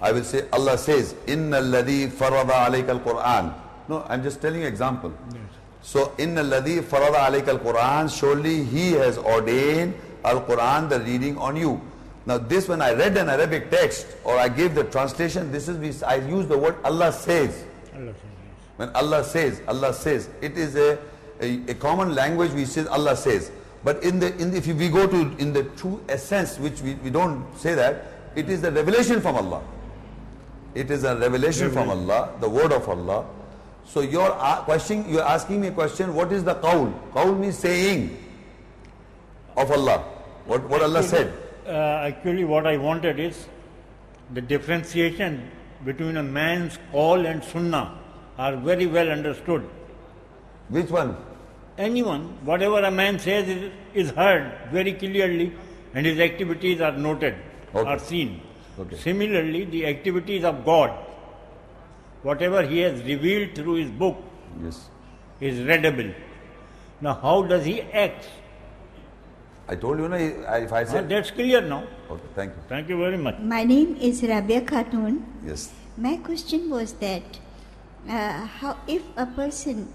I 0.00 0.12
will 0.12 0.24
say, 0.24 0.44
Allah 0.52 0.78
says, 0.78 1.14
Inna 1.26 1.60
ladhi 1.60 2.08
farada 2.08 2.66
alayka 2.66 2.88
al-Quran. 2.88 3.54
No, 3.88 4.04
I'm 4.08 4.22
just 4.22 4.40
telling 4.40 4.62
you 4.62 4.66
example. 4.66 5.12
Yes. 5.32 5.40
So, 5.82 6.12
Inna 6.18 6.42
ladhi 6.42 6.82
farada 6.82 7.28
alayka 7.28 7.48
al-Quran, 7.48 8.10
surely 8.16 8.64
He 8.64 8.92
has 8.92 9.18
ordained 9.18 9.94
al-Quran, 10.24 10.88
the 10.88 11.00
reading 11.00 11.38
on 11.38 11.56
you. 11.56 11.80
Now 12.26 12.38
this 12.38 12.66
when 12.66 12.82
I 12.82 12.92
read 12.92 13.16
an 13.16 13.28
Arabic 13.28 13.70
text 13.70 14.08
or 14.24 14.36
I 14.36 14.48
gave 14.48 14.74
the 14.74 14.82
translation, 14.82 15.52
this 15.52 15.68
is, 15.68 16.02
I 16.02 16.16
use 16.16 16.48
the 16.48 16.58
word 16.58 16.74
Allah 16.84 17.12
says. 17.12 17.64
When 18.76 18.90
Allah 18.90 19.22
says, 19.22 19.62
Allah 19.68 19.94
says, 19.94 20.28
it 20.42 20.58
is 20.58 20.74
a, 20.74 20.98
a, 21.40 21.60
a 21.68 21.74
common 21.74 22.14
language 22.14 22.50
which 22.50 22.68
says 22.68 22.88
Allah 22.88 23.16
says. 23.16 23.52
But 23.84 24.02
in 24.02 24.18
the, 24.18 24.36
in 24.38 24.50
the, 24.50 24.56
if 24.56 24.66
we 24.66 24.88
go 24.88 25.06
to 25.06 25.36
in 25.38 25.52
the 25.52 25.62
true 25.76 26.02
essence, 26.08 26.58
which 26.58 26.80
we, 26.82 26.94
we 26.94 27.10
don't 27.10 27.46
say 27.56 27.74
that, 27.74 28.06
it 28.34 28.50
is 28.50 28.60
the 28.60 28.72
revelation 28.72 29.20
from 29.20 29.36
Allah. 29.36 29.62
It 30.76 30.90
is 30.90 31.04
a 31.04 31.16
revelation 31.16 31.70
from 31.70 31.88
Allah, 31.88 32.32
the 32.38 32.48
word 32.50 32.70
of 32.70 32.86
Allah. 32.86 33.24
So 33.86 34.02
you're 34.02 34.30
question, 34.68 35.04
you're 35.08 35.22
asking 35.22 35.62
me 35.62 35.68
a 35.68 35.72
question, 35.72 36.14
what 36.14 36.32
is 36.32 36.44
the 36.44 36.54
qawl? 36.54 36.92
Qawl 37.12 37.38
means 37.38 37.56
saying 37.58 38.18
of 39.56 39.70
Allah. 39.70 39.98
What, 40.44 40.68
what 40.68 40.82
Allah 40.82 41.02
said. 41.02 41.32
Uh, 41.66 41.70
actually, 42.10 42.44
what 42.44 42.66
I 42.66 42.76
wanted 42.76 43.18
is 43.18 43.46
the 44.34 44.42
differentiation 44.42 45.50
between 45.84 46.18
a 46.18 46.22
man's 46.22 46.78
qawl 46.92 47.26
and 47.30 47.42
sunnah 47.42 47.98
are 48.36 48.56
very 48.56 48.86
well 48.86 49.08
understood. 49.08 49.62
Which 50.68 50.90
one? 50.90 51.16
Anyone, 51.78 52.44
whatever 52.44 52.80
a 52.82 52.90
man 52.90 53.18
says 53.18 53.48
is, 53.48 53.72
is 53.94 54.10
heard 54.10 54.52
very 54.70 54.92
clearly 54.92 55.54
and 55.94 56.04
his 56.04 56.20
activities 56.20 56.82
are 56.82 56.92
noted, 56.92 57.34
Okay. 57.74 57.88
are 57.88 57.98
seen. 57.98 58.42
Okay. 58.78 58.96
Similarly, 58.96 59.64
the 59.64 59.86
activities 59.86 60.44
of 60.44 60.64
God, 60.64 60.90
whatever 62.22 62.62
he 62.62 62.80
has 62.80 63.02
revealed 63.02 63.54
through 63.54 63.74
his 63.76 63.90
book, 63.90 64.16
Yes. 64.62 64.88
is 65.40 65.60
readable. 65.66 66.10
Now, 67.00 67.14
how 67.14 67.42
does 67.42 67.64
he 67.64 67.80
act? 67.82 68.28
I 69.68 69.74
told 69.76 69.98
you, 69.98 70.08
no, 70.08 70.16
if 70.16 70.72
I 70.72 70.82
Uh, 70.82 70.84
said. 70.86 71.08
that's 71.08 71.30
clear 71.30 71.60
now. 71.60 71.82
Okay, 72.10 72.22
thank 72.34 72.50
you. 72.52 72.62
Thank 72.68 72.88
you 72.88 72.98
very 72.98 73.16
much. 73.16 73.38
My 73.40 73.64
name 73.64 73.96
is 74.00 74.22
Rabia 74.22 74.60
Khatun. 74.60 75.22
Yes. 75.44 75.72
My 75.96 76.16
question 76.18 76.70
was 76.70 76.92
that 76.94 77.22
uh, 78.08 78.46
how 78.60 78.76
if 78.86 79.02
a 79.16 79.26
person 79.26 79.88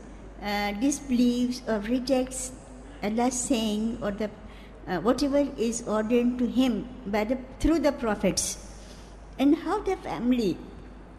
uh, 0.44 0.72
disbelieves 0.74 1.62
or 1.68 1.80
rejects 1.80 2.52
Allah's 3.04 3.34
saying 3.40 4.00
or 4.02 4.12
the 4.12 4.30
uh, 4.88 4.98
whatever 5.00 5.48
is 5.58 5.84
ordained 5.88 6.38
to 6.40 6.48
him 6.48 6.88
by 7.06 7.24
the 7.24 7.38
through 7.60 7.80
the 7.80 7.92
prophets, 7.94 8.58
and 9.42 9.58
how 9.66 9.82
the 9.90 9.98
family 10.08 10.56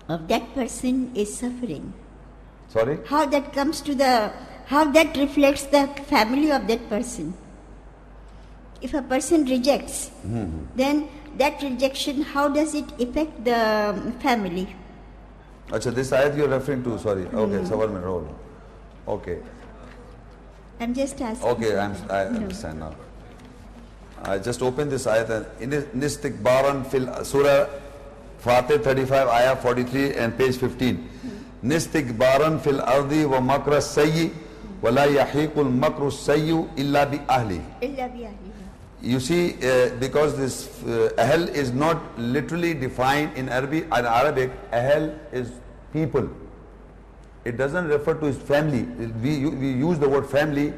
of 0.09 0.27
that 0.29 0.55
person 0.55 1.11
is 1.15 1.37
suffering, 1.37 1.93
Sorry? 2.69 2.99
how 3.07 3.27
that 3.27 3.53
comes 3.53 3.81
to 3.89 3.95
the 3.95 4.33
how 4.67 4.85
that 4.97 5.17
reflects 5.17 5.65
the 5.75 5.87
family 6.11 6.51
of 6.51 6.69
that 6.69 6.89
person. 6.89 7.35
If 8.81 8.95
a 8.95 9.03
person 9.03 9.45
rejects, 9.45 10.11
mm-hmm. 10.27 10.67
then 10.77 11.09
that 11.39 11.63
rejection, 11.63 12.23
how 12.23 12.49
does 12.49 12.75
it 12.75 12.87
affect 13.01 13.45
the 13.45 14.15
family? 14.21 14.69
Uh, 15.71 15.77
Acha, 15.77 15.95
this 15.95 16.11
ayat 16.11 16.37
you're 16.37 16.49
referring 16.49 16.83
to, 16.85 16.99
sorry. 16.99 17.27
Okay, 17.27 17.63
Sabar 17.69 17.89
mein 17.93 18.03
roll. 18.03 18.27
Okay. 19.07 19.39
I'm 20.81 20.95
just 20.95 21.21
asking. 21.21 21.49
Okay, 21.49 21.79
I'm, 21.79 21.95
I 22.11 22.25
No. 22.25 22.43
understand 22.43 22.81
now. 22.81 22.95
I 24.25 24.39
just 24.39 24.63
opened 24.63 24.91
this 24.93 25.07
ayat 25.07 25.31
and 25.31 25.75
in 25.75 26.03
istikbaran 26.03 26.87
fil 26.87 27.07
surah 27.25 27.67
Fatir 28.45 28.83
35, 28.83 29.29
Ayah 29.29 29.57
43 29.57 30.15
and 30.15 30.37
page 30.37 30.57
15. 30.57 31.09
Nistik 31.63 32.19
baran 32.19 32.59
fil 32.59 32.81
ardi 32.81 33.25
wa 33.25 33.39
makra 33.39 33.79
sayyi 33.79 34.33
wa 34.83 34.91
la 34.91 35.05
yahiqul 35.07 35.71
makru 35.71 36.11
sayyu 36.11 36.69
illa 36.77 37.07
bi 37.07 37.19
ahli. 37.29 37.61
Illa 37.81 38.09
bi 38.09 38.25
ahli. 38.27 38.51
You 39.01 39.21
see, 39.21 39.55
uh, 39.63 39.91
because 40.01 40.37
this 40.37 40.83
uh, 40.85 41.11
ahl 41.19 41.49
is 41.49 41.73
not 41.73 42.03
literally 42.19 42.75
defined 42.75 43.37
in 43.37 43.49
Arabic, 43.49 43.85
in 43.85 44.07
Arabic, 44.07 44.51
ahl 44.73 45.11
is 45.33 45.53
people. 45.93 46.29
It 47.45 47.57
doesn't 47.57 47.89
refer 47.89 48.15
to 48.15 48.27
his 48.27 48.37
family. 48.37 48.83
We, 49.23 49.47
we 49.47 49.71
use 49.73 49.99
the 50.01 50.09
word 50.09 50.27
family. 50.27 50.73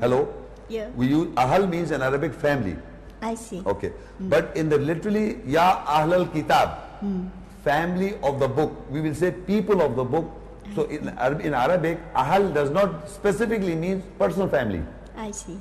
Hello? 0.00 0.32
Yeah. 0.68 0.88
We 0.96 1.08
use, 1.08 1.28
ahl 1.36 1.66
means 1.66 1.90
an 1.90 2.00
Arabic 2.02 2.32
family. 2.32 2.76
I 3.20 3.34
see. 3.34 3.62
Okay. 3.66 3.92
Mm. 4.20 4.30
But 4.30 4.56
in 4.56 4.68
the 4.70 4.78
literally, 4.78 5.40
ya 5.46 5.82
ahl 5.86 6.14
al 6.14 6.26
kitab 6.26 6.91
family 7.64 8.14
of 8.22 8.40
the 8.40 8.48
book, 8.48 8.72
we 8.90 9.00
will 9.00 9.14
say 9.14 9.30
people 9.30 9.82
of 9.82 9.96
the 9.96 10.04
book. 10.04 10.30
So 10.74 10.84
in, 10.84 11.08
in 11.40 11.54
Arabic, 11.54 11.98
Ahl 12.14 12.48
does 12.52 12.70
not 12.70 13.08
specifically 13.08 13.74
mean 13.74 14.02
personal 14.18 14.48
family. 14.48 14.82
I 15.16 15.30
see. 15.30 15.58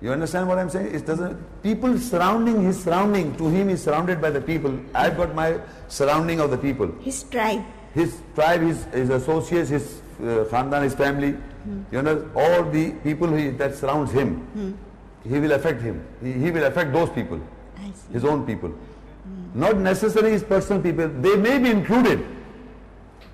You 0.00 0.12
understand 0.12 0.48
what 0.48 0.58
I'm 0.58 0.70
saying? 0.70 0.94
It 0.94 1.04
doesn't, 1.04 1.62
people 1.62 1.98
surrounding 1.98 2.62
his 2.64 2.82
surrounding, 2.82 3.36
to 3.36 3.48
him 3.48 3.68
is 3.68 3.82
surrounded 3.82 4.20
by 4.20 4.30
the 4.30 4.40
people. 4.40 4.78
I've 4.94 5.16
got 5.16 5.34
my 5.34 5.60
surrounding 5.88 6.40
of 6.40 6.50
the 6.50 6.56
people. 6.56 6.90
His 7.00 7.22
tribe. 7.24 7.62
His 7.92 8.18
tribe, 8.34 8.62
his, 8.62 8.84
his 8.86 9.10
associates, 9.10 9.68
his 9.68 10.00
uh, 10.20 10.46
khandan, 10.50 10.84
his 10.84 10.94
family, 10.94 11.36
you 11.92 12.00
know, 12.02 12.30
all 12.34 12.64
the 12.70 12.92
people 13.04 13.30
he, 13.34 13.50
that 13.50 13.74
surrounds 13.74 14.12
him, 14.12 14.78
he 15.28 15.38
will 15.38 15.52
affect 15.52 15.82
him. 15.82 16.02
He, 16.22 16.32
he 16.32 16.50
will 16.50 16.64
affect 16.64 16.92
those 16.92 17.10
people, 17.10 17.40
I 17.76 17.86
see. 17.86 18.12
his 18.14 18.24
own 18.24 18.46
people. 18.46 18.72
Not 19.54 19.76
necessarily 19.78 20.32
his 20.32 20.42
personal 20.44 20.82
people. 20.82 21.08
They 21.08 21.36
may 21.36 21.58
be 21.58 21.70
included. 21.70 22.24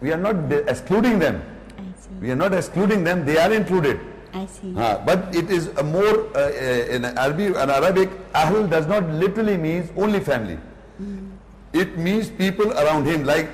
We 0.01 0.13
are 0.13 0.19
not 0.19 0.53
excluding 0.69 1.19
them. 1.19 1.43
I 1.79 1.83
see. 2.01 2.11
We 2.21 2.31
are 2.31 2.37
not 2.37 2.55
excluding 2.55 3.05
them. 3.05 3.25
They 3.25 3.39
are 3.39 3.53
included. 3.53 4.01
I 4.33 4.47
see. 4.47 4.75
Ah, 4.77 5.03
but 5.05 5.35
it 5.35 5.51
is 5.51 5.69
a 5.79 5.83
more 5.83 6.29
uh, 6.37 6.41
uh, 6.41 6.95
in 6.97 7.05
Arabic, 7.05 7.49
in 7.57 7.71
Arabic, 7.71 8.11
ahl 8.35 8.67
does 8.67 8.87
not 8.87 9.09
literally 9.09 9.57
means 9.57 9.91
only 9.97 10.21
family. 10.21 10.59
It 11.73 11.97
means 11.99 12.31
people 12.31 12.73
around 12.73 13.07
him, 13.07 13.25
like 13.25 13.49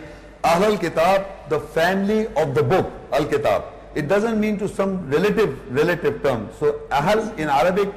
ahl 0.44 0.64
al 0.64 0.78
kitab, 0.78 1.26
the 1.48 1.60
family 1.60 2.26
of 2.36 2.54
the 2.54 2.62
book 2.62 2.90
al 3.12 3.26
kitab. 3.26 3.64
It 3.94 4.08
doesn't 4.08 4.40
mean 4.40 4.58
to 4.58 4.68
some 4.68 5.08
relative 5.10 5.58
relative 5.70 6.22
term. 6.22 6.48
So 6.58 6.80
ahl 6.90 7.20
in 7.38 7.48
Arabic 7.48 7.92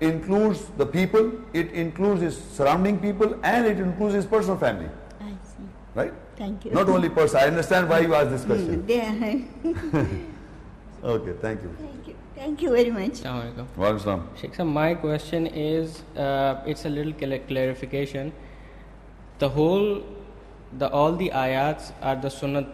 includes 0.00 0.64
the 0.76 0.86
people, 0.86 1.32
it 1.52 1.72
includes 1.72 2.20
his 2.20 2.36
surrounding 2.36 2.98
people, 2.98 3.38
and 3.42 3.66
it 3.66 3.78
includes 3.80 4.14
his 4.14 4.26
personal 4.26 4.56
family, 4.58 4.88
I 5.20 5.30
see. 5.44 5.64
right? 5.94 6.12
Thank 6.36 6.64
you. 6.66 6.70
Not 6.72 6.88
only 6.88 7.08
person. 7.08 7.40
I 7.40 7.46
understand 7.46 7.88
why 7.88 8.00
you 8.00 8.14
asked 8.14 8.30
this 8.30 8.44
question. 8.44 8.84
There. 8.92 10.04
Okay, 11.04 11.32
thank 11.40 11.62
you. 11.62 11.70
Thank 11.78 12.08
you. 12.08 12.14
Thank 12.34 12.62
you 12.62 12.70
very 12.70 12.90
much. 12.90 13.12
Assalamualaikum. 13.22 13.66
Wa 13.76 13.90
alaikum. 13.92 14.22
Sheikh 14.40 14.58
my 14.64 14.94
question 14.94 15.46
is, 15.46 16.02
uh, 16.16 16.62
it's 16.66 16.84
a 16.84 16.88
little 16.88 17.12
cla- 17.12 17.38
clarification. 17.46 18.32
The 19.38 19.48
whole, 19.48 20.02
the 20.78 20.90
all 20.90 21.12
the 21.12 21.30
ayats 21.30 21.92
are 22.02 22.16
the 22.16 22.28
sunnat 22.28 22.66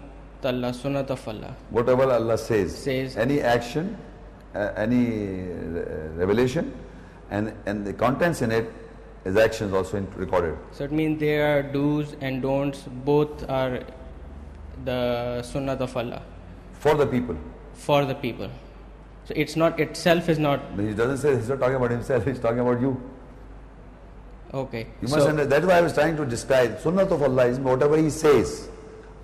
Allah, 0.45 0.73
sunnat 0.73 1.11
of 1.11 1.27
Allah. 1.29 1.55
whatever 1.71 2.11
Allah 2.11 2.39
says, 2.39 2.75
Says- 2.77 3.17
any 3.17 3.41
action, 3.41 3.97
uh, 4.55 4.71
any 4.77 5.43
uh, 5.53 6.09
revelation, 6.17 6.73
and, 7.33 7.53
and 7.67 7.87
the 7.87 7.93
contents 7.93 8.43
in 8.43 8.53
it 8.53 8.71
is 9.25 9.37
actions 9.37 9.73
also 9.73 9.97
in, 9.97 10.07
recorded. 10.17 10.57
So 10.73 10.85
it 10.85 10.93
means 10.93 11.19
there 11.19 11.59
are 11.59 11.63
do's 11.63 12.15
and 12.21 12.43
don'ts. 12.43 12.83
Both 13.05 13.49
are 13.49 13.81
the 14.85 15.43
sunnat 15.51 15.81
of 15.81 15.97
Allah 15.97 16.23
For 16.73 16.95
the 16.95 17.07
people. 17.07 17.37
for 17.73 18.05
the 18.05 18.15
people. 18.15 18.51
So 19.25 19.35
it's 19.37 19.57
not 19.57 19.81
itself 19.81 20.29
is 20.29 20.39
not 20.39 20.61
He 20.79 20.93
doesn't 20.93 21.19
say, 21.19 21.37
he's 21.37 21.49
not 21.49 21.61
talking 21.61 21.77
about 21.77 21.91
himself, 21.91 22.25
he's 22.25 22.41
talking 22.41 22.61
about 22.61 22.81
you. 22.81 23.01
okay. 24.53 24.87
You 25.01 25.09
so, 25.09 25.17
must 25.17 25.29
understand, 25.29 25.53
that's 25.53 25.67
why 25.67 25.79
I 25.79 25.81
was 25.81 25.95
trying 25.95 26.17
to 26.17 26.27
describe. 26.27 26.79
Sunnat 26.81 27.11
of 27.11 27.23
Allah 27.23 27.47
is 27.47 27.59
whatever 27.59 27.97
he 27.97 28.11
says 28.11 28.69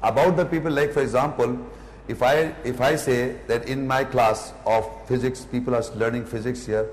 about 0.02 0.36
the 0.36 0.46
people. 0.46 0.70
Like 0.70 0.92
for 0.92 1.02
example, 1.02 1.58
if 2.06 2.22
I, 2.22 2.54
if 2.64 2.80
I 2.80 2.96
say 2.96 3.36
that 3.48 3.68
in 3.68 3.86
my 3.86 4.04
class 4.04 4.54
of 4.64 4.88
physics, 5.06 5.44
people 5.44 5.74
are 5.74 5.82
learning 5.96 6.24
physics 6.24 6.64
here, 6.64 6.88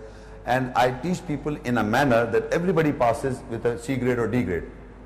and 0.45 0.71
I 0.75 0.91
teach 0.91 1.25
people 1.27 1.55
in 1.63 1.77
a 1.77 1.83
manner 1.83 2.25
that 2.31 2.51
everybody 2.53 2.91
passes 2.91 3.41
with 3.49 3.65
a 3.65 3.79
C 3.79 3.95
grade 3.95 4.19
or 4.19 4.27
D 4.27 4.43
grade, 4.43 4.63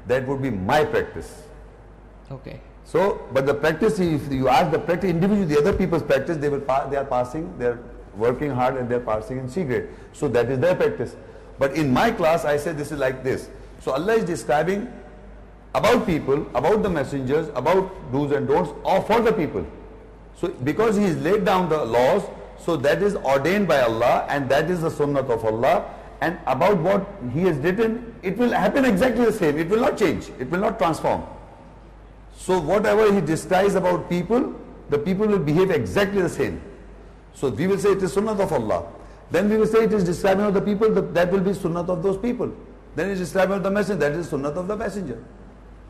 that 0.08 0.28
would 0.28 0.42
be 0.42 0.50
my 0.50 0.84
practice. 0.84 1.44
Okay. 2.32 2.60
So, 2.84 3.22
but 3.34 3.46
the 3.46 3.54
practice, 3.54 4.00
if 4.00 4.32
you 4.32 4.50
ask 4.50 4.72
the 4.72 4.80
practice 4.80 5.10
individually, 5.10 5.46
the 5.46 5.60
other 5.60 5.74
people's 5.74 6.04
practice, 6.04 6.38
they 6.38 6.50
will 6.50 6.60
they 6.90 6.98
are 6.98 7.06
passing, 7.06 7.58
they 7.58 7.68
are 7.68 7.80
working 8.16 8.50
hard 8.50 8.78
and 8.78 8.90
they 8.90 8.96
are 8.96 9.00
passing 9.00 9.38
in 9.38 9.48
C 9.48 9.64
grade. 9.64 9.90
So 10.14 10.28
that 10.30 10.50
is 10.50 10.60
their 10.60 10.76
practice. 10.76 11.16
But 11.58 11.76
in 11.76 11.94
my 11.94 12.12
class, 12.12 12.46
I 12.46 12.58
say 12.58 12.74
this 12.74 12.92
is 12.92 13.00
like 13.00 13.24
this. 13.24 13.50
So 13.82 13.92
Allah 13.92 14.16
is 14.16 14.26
describing 14.26 14.92
about 15.74 16.06
people, 16.06 16.48
about 16.56 16.84
the 16.84 16.90
messengers, 16.90 17.50
about 17.50 18.12
do's 18.12 18.32
and 18.32 18.48
don'ts, 18.48 18.72
or 18.84 19.02
for 19.04 19.22
the 19.22 19.32
people. 19.32 19.66
So 20.36 20.48
because 20.48 20.96
He 20.96 21.04
has 21.04 21.18
laid 21.18 21.46
down 21.46 21.70
the 21.70 21.84
laws, 21.86 22.24
so 22.70 22.78
that 22.78 23.02
is 23.02 23.16
ordained 23.16 23.68
by 23.68 23.82
Allah 23.82 24.28
and 24.30 24.48
that 24.50 24.70
is 24.70 24.82
the 24.82 24.92
sunnah 24.92 25.22
of 25.22 25.44
Allah. 25.44 25.92
And 26.22 26.38
about 26.46 26.78
what 26.88 27.08
He 27.34 27.46
has 27.46 27.58
written, 27.58 28.14
it 28.22 28.38
will 28.38 28.52
happen 28.52 28.86
exactly 28.86 29.26
the 29.26 29.32
same. 29.32 29.58
It 29.58 29.70
will 29.70 29.80
not 29.86 29.98
change. 29.98 30.30
It 30.38 30.52
will 30.52 30.60
not 30.60 30.78
transform. 30.78 31.24
So 32.38 32.60
whatever 32.60 33.12
he 33.14 33.22
describes 33.22 33.74
about 33.74 34.08
people, 34.10 34.54
the 34.90 35.00
people 35.00 35.26
will 35.26 35.40
behave 35.40 35.72
exactly 35.72 36.22
the 36.22 36.30
same. 36.30 36.62
So 37.34 37.50
we 37.50 37.66
will 37.66 37.80
say 37.80 37.90
it 37.98 38.04
is 38.04 38.14
sunnah 38.14 38.34
of 38.34 38.54
Allah. 38.60 38.86
Then 39.32 39.50
we 39.50 39.58
will 39.58 39.72
say 39.74 39.84
it 39.86 39.94
is 39.94 40.04
describing 40.04 40.46
of 40.46 40.54
the 40.54 40.62
people, 40.62 40.94
that, 40.94 41.14
that 41.16 41.32
will 41.32 41.46
be 41.50 41.56
sunnah 41.56 41.82
of 41.82 42.04
those 42.04 42.18
people. 42.18 42.54
Then 42.96 43.10
it 43.10 43.14
is 43.14 43.20
describing 43.20 43.58
of 43.58 43.64
the 43.64 43.72
messenger, 43.72 44.00
that 44.08 44.12
is 44.12 44.30
sunnah 44.30 44.50
of 44.50 44.68
the 44.68 44.78
messenger. 44.78 45.20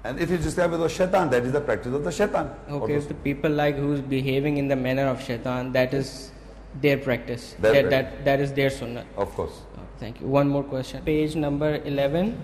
And 0.06 0.18
if 0.18 0.32
it 0.32 0.40
is 0.40 0.46
describing 0.46 0.82
of 0.82 0.92
shaitan, 0.92 1.30
that 1.30 1.44
is 1.44 1.52
the 1.52 1.62
practice 1.62 1.94
of 1.94 2.04
the 2.06 2.12
shaitan. 2.12 2.52
Okay, 2.70 2.94
if 2.94 3.08
the 3.10 3.22
people 3.30 3.52
like 3.52 3.76
who's 3.76 4.02
behaving 4.02 4.58
in 4.58 4.70
the 4.70 4.76
manner 4.76 5.08
of 5.08 5.22
shaitan, 5.22 5.74
that 5.74 5.94
is 5.94 6.32
their 6.76 6.98
practice. 6.98 7.56
Their 7.60 7.84
that, 7.84 7.90
practice. 7.90 8.18
that 8.18 8.26
that 8.26 8.40
is 8.40 8.54
their 8.54 8.70
sunnah. 8.70 9.06
Of 9.18 9.34
course. 9.34 9.62
Oh, 9.78 9.82
Thank 10.00 10.22
you. 10.22 10.28
One 10.28 10.50
more 10.50 10.64
question. 10.64 11.04
Page 11.04 11.36
number 11.36 11.82
11. 11.84 12.38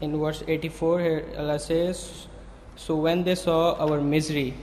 In 0.00 0.18
verse 0.18 0.42
84, 0.46 1.00
here 1.00 1.24
Allah 1.38 1.58
says, 1.58 2.26
So 2.76 2.96
when 2.96 3.24
they 3.24 3.34
saw 3.34 3.74
our 3.78 4.00
misery, 4.00 4.54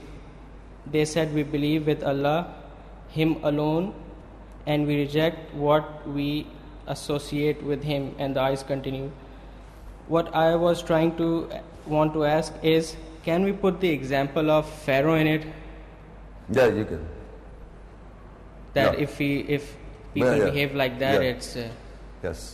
they 0.86 1.04
said, 1.04 1.34
We 1.34 1.42
believe 1.42 1.86
with 1.86 2.04
Allah, 2.04 2.54
Him 3.08 3.38
alone, 3.42 3.94
and 4.66 4.86
we 4.86 4.96
reject 4.96 5.52
what 5.54 6.06
we 6.06 6.46
associate 6.86 7.62
with 7.62 7.82
Him. 7.82 8.14
And 8.18 8.36
the 8.36 8.40
eyes 8.40 8.62
continue. 8.62 9.10
What 10.06 10.34
I 10.34 10.54
was 10.54 10.82
trying 10.82 11.16
to 11.16 11.48
want 11.86 12.12
to 12.12 12.24
ask 12.24 12.52
is, 12.62 12.96
can 13.22 13.44
we 13.44 13.52
put 13.52 13.80
the 13.80 13.88
example 13.88 14.50
of 14.50 14.68
Pharaoh 14.68 15.14
in 15.14 15.26
it? 15.26 15.46
Yeah, 16.50 16.66
you 16.66 16.84
can. 16.84 17.04
that 18.74 18.94
Yeah. 18.94 19.04
if 19.04 19.18
we 19.18 19.26
if 19.54 19.64
people 20.14 20.30
Yeah, 20.30 20.36
yeah. 20.38 20.50
behave 20.50 20.74
like 20.80 20.98
that 21.00 21.16
Yeah. 21.22 21.30
it's 21.32 21.48
uh, 21.62 21.64
Yes. 22.22 22.44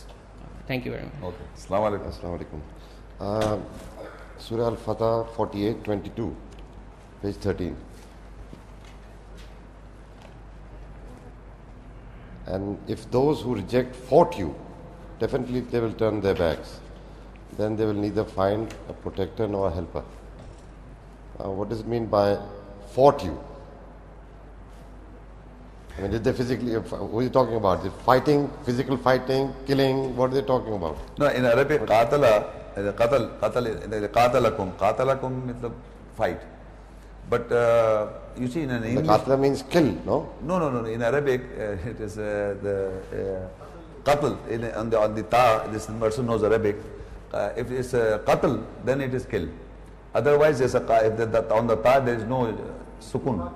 thank 0.67 0.85
you 0.87 0.91
very 0.95 1.05
much 1.09 1.27
Okay. 1.29 1.45
Assalamu 1.59 1.85
alaikum. 1.89 2.09
Assalamu 2.13 2.39
alaikum. 2.39 2.61
Uh, 3.27 3.57
Surah 4.47 4.65
Al-Fath 4.71 5.35
48, 5.37 5.83
22, 5.85 6.35
page 7.21 7.35
13. 7.35 7.75
And 12.47 12.77
if 12.87 13.09
those 13.11 13.41
who 13.41 13.55
reject 13.55 13.95
fought 13.95 14.37
you, 14.37 14.53
definitely 15.19 15.59
they 15.61 15.79
will 15.79 15.93
turn 15.93 16.21
their 16.21 16.35
backs. 16.35 16.79
Then 17.57 17.75
they 17.75 17.85
will 17.85 17.93
neither 18.05 18.23
find 18.25 18.73
a 18.89 18.93
protector 18.93 19.47
nor 19.47 19.67
a 19.67 19.71
helper. 19.71 20.03
Uh, 21.39 21.49
what 21.49 21.69
does 21.69 21.79
it 21.79 21.87
mean 21.87 22.05
by 22.05 22.37
fought 22.91 23.23
you? 23.23 23.39
I 25.97 26.01
mean, 26.01 26.11
did 26.11 26.23
they 26.23 26.33
physically, 26.33 26.75
uh, 26.75 26.81
who 26.81 27.19
are 27.19 27.23
you 27.23 27.29
talking 27.29 27.55
about? 27.55 27.85
It 27.85 27.91
fighting, 28.05 28.49
physical 28.65 28.97
fighting, 28.97 29.53
killing? 29.65 30.15
What 30.15 30.31
are 30.31 30.33
they 30.35 30.41
talking 30.41 30.73
about? 30.73 30.97
No, 31.17 31.27
in 31.27 31.45
Arabic, 31.45 31.81
qatala, 31.81 32.45
uh, 32.75 32.91
qatal, 32.93 33.39
qatal, 33.39 34.09
qatalakum, 34.09 34.75
qatalakum 34.77 35.45
means 35.45 35.61
the 35.61 35.71
fight. 36.15 36.41
But 37.29 37.51
uh, 37.51 38.07
you 38.37 38.47
see 38.47 38.61
in 38.61 38.71
an 38.71 38.81
The 38.81 38.89
English, 38.89 39.07
Qatla 39.07 39.39
means 39.39 39.63
kill, 39.63 39.91
no? 40.05 40.29
no, 40.41 40.57
no, 40.57 40.69
no, 40.69 40.85
in 40.85 41.01
Arabic 41.01 41.41
uh, 41.57 41.89
it 41.89 41.99
is 42.01 42.17
uh, 42.17 42.55
the 42.63 42.91
uh, 43.13 44.09
qatl, 44.09 44.35
in, 44.49 44.65
on, 44.73 44.89
the, 44.89 44.99
on 44.99 45.13
the 45.13 45.23
ta, 45.23 45.67
this 45.67 45.85
person 45.85 46.25
knows 46.25 46.43
Arabic, 46.43 46.77
uh, 47.33 47.51
if 47.55 47.69
it's 47.69 47.93
uh, 47.93 48.19
qatl, 48.25 48.63
then 48.83 49.01
it 49.01 49.13
is 49.13 49.25
kill. 49.25 49.47
Otherwise, 50.13 50.59
there's 50.59 50.75
a, 50.75 50.81
if 51.05 51.17
the, 51.17 51.53
on 51.53 51.67
the 51.67 51.75
ta 51.75 51.99
there 51.99 52.15
is 52.15 52.23
no 52.23 52.47
uh, 52.47 52.53
sukun. 53.01 53.51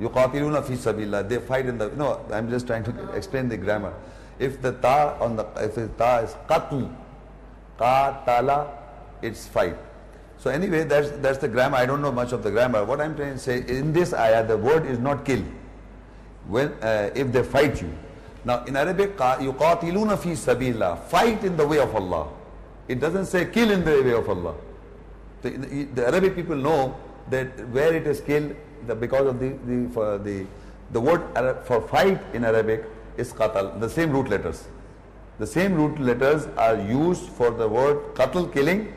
Yuqatiluna 0.00 0.64
fi 0.64 0.74
sabilillah. 0.74 1.28
They 1.28 1.38
fight 1.38 1.66
in 1.66 1.76
the. 1.76 1.90
No, 1.90 2.24
I'm 2.32 2.48
just 2.48 2.66
trying 2.66 2.84
to 2.84 3.12
explain 3.12 3.48
the 3.48 3.56
grammar. 3.56 3.92
If 4.38 4.62
the 4.62 4.72
ta 4.72 5.16
on 5.20 5.36
the 5.36 5.46
if 5.56 5.74
the 5.74 5.88
ta 5.88 6.18
is 6.18 6.34
qatl, 6.48 6.90
qatala, 7.78 8.68
it's 9.20 9.46
fight. 9.46 9.76
So 10.38 10.48
anyway, 10.48 10.84
that's, 10.84 11.10
that's 11.20 11.36
the 11.36 11.48
grammar. 11.48 11.76
I 11.76 11.84
don't 11.84 12.00
know 12.00 12.10
much 12.10 12.32
of 12.32 12.42
the 12.42 12.50
grammar. 12.50 12.82
What 12.82 12.98
I'm 12.98 13.14
trying 13.14 13.34
to 13.34 13.38
say, 13.38 13.58
in 13.68 13.92
this 13.92 14.14
ayah, 14.14 14.42
the 14.42 14.56
word 14.56 14.86
is 14.86 14.98
not 14.98 15.26
kill. 15.26 15.44
When, 16.48 16.68
uh, 16.82 17.10
if 17.14 17.30
they 17.30 17.42
fight 17.42 17.82
you. 17.82 17.92
Now 18.42 18.64
in 18.64 18.74
Arabic, 18.74 19.18
qa- 19.18 19.36
yuqatiluna 19.36 20.18
fi 20.18 20.30
sabilillah, 20.30 20.98
fight 20.98 21.44
in 21.44 21.58
the 21.58 21.66
way 21.66 21.78
of 21.78 21.94
Allah. 21.94 22.28
It 22.88 23.00
doesn't 23.00 23.26
say 23.26 23.44
kill 23.44 23.70
in 23.70 23.84
the 23.84 24.02
way 24.02 24.14
of 24.14 24.26
Allah. 24.30 24.54
The, 25.42 25.50
the, 25.94 26.06
Arabic 26.06 26.34
people 26.36 26.56
know 26.56 26.96
that 27.30 27.68
where 27.70 27.94
it 27.94 28.06
is 28.06 28.20
killed 28.20 28.54
the, 28.86 28.94
because 28.94 29.26
of 29.26 29.40
the, 29.40 29.50
the, 29.66 29.88
for 29.90 30.18
the, 30.18 30.46
the 30.92 31.00
word 31.00 31.22
Ara- 31.36 31.62
for 31.64 31.80
fight 31.80 32.20
in 32.34 32.44
Arabic 32.44 32.84
is 33.16 33.32
qatal, 33.32 33.80
the 33.80 33.88
same 33.88 34.10
root 34.10 34.28
letters. 34.28 34.68
The 35.38 35.46
same 35.46 35.74
root 35.74 35.98
letters 35.98 36.46
are 36.58 36.76
used 36.76 37.30
for 37.30 37.50
the 37.50 37.66
word 37.66 38.14
qatl, 38.14 38.52
killing, 38.52 38.92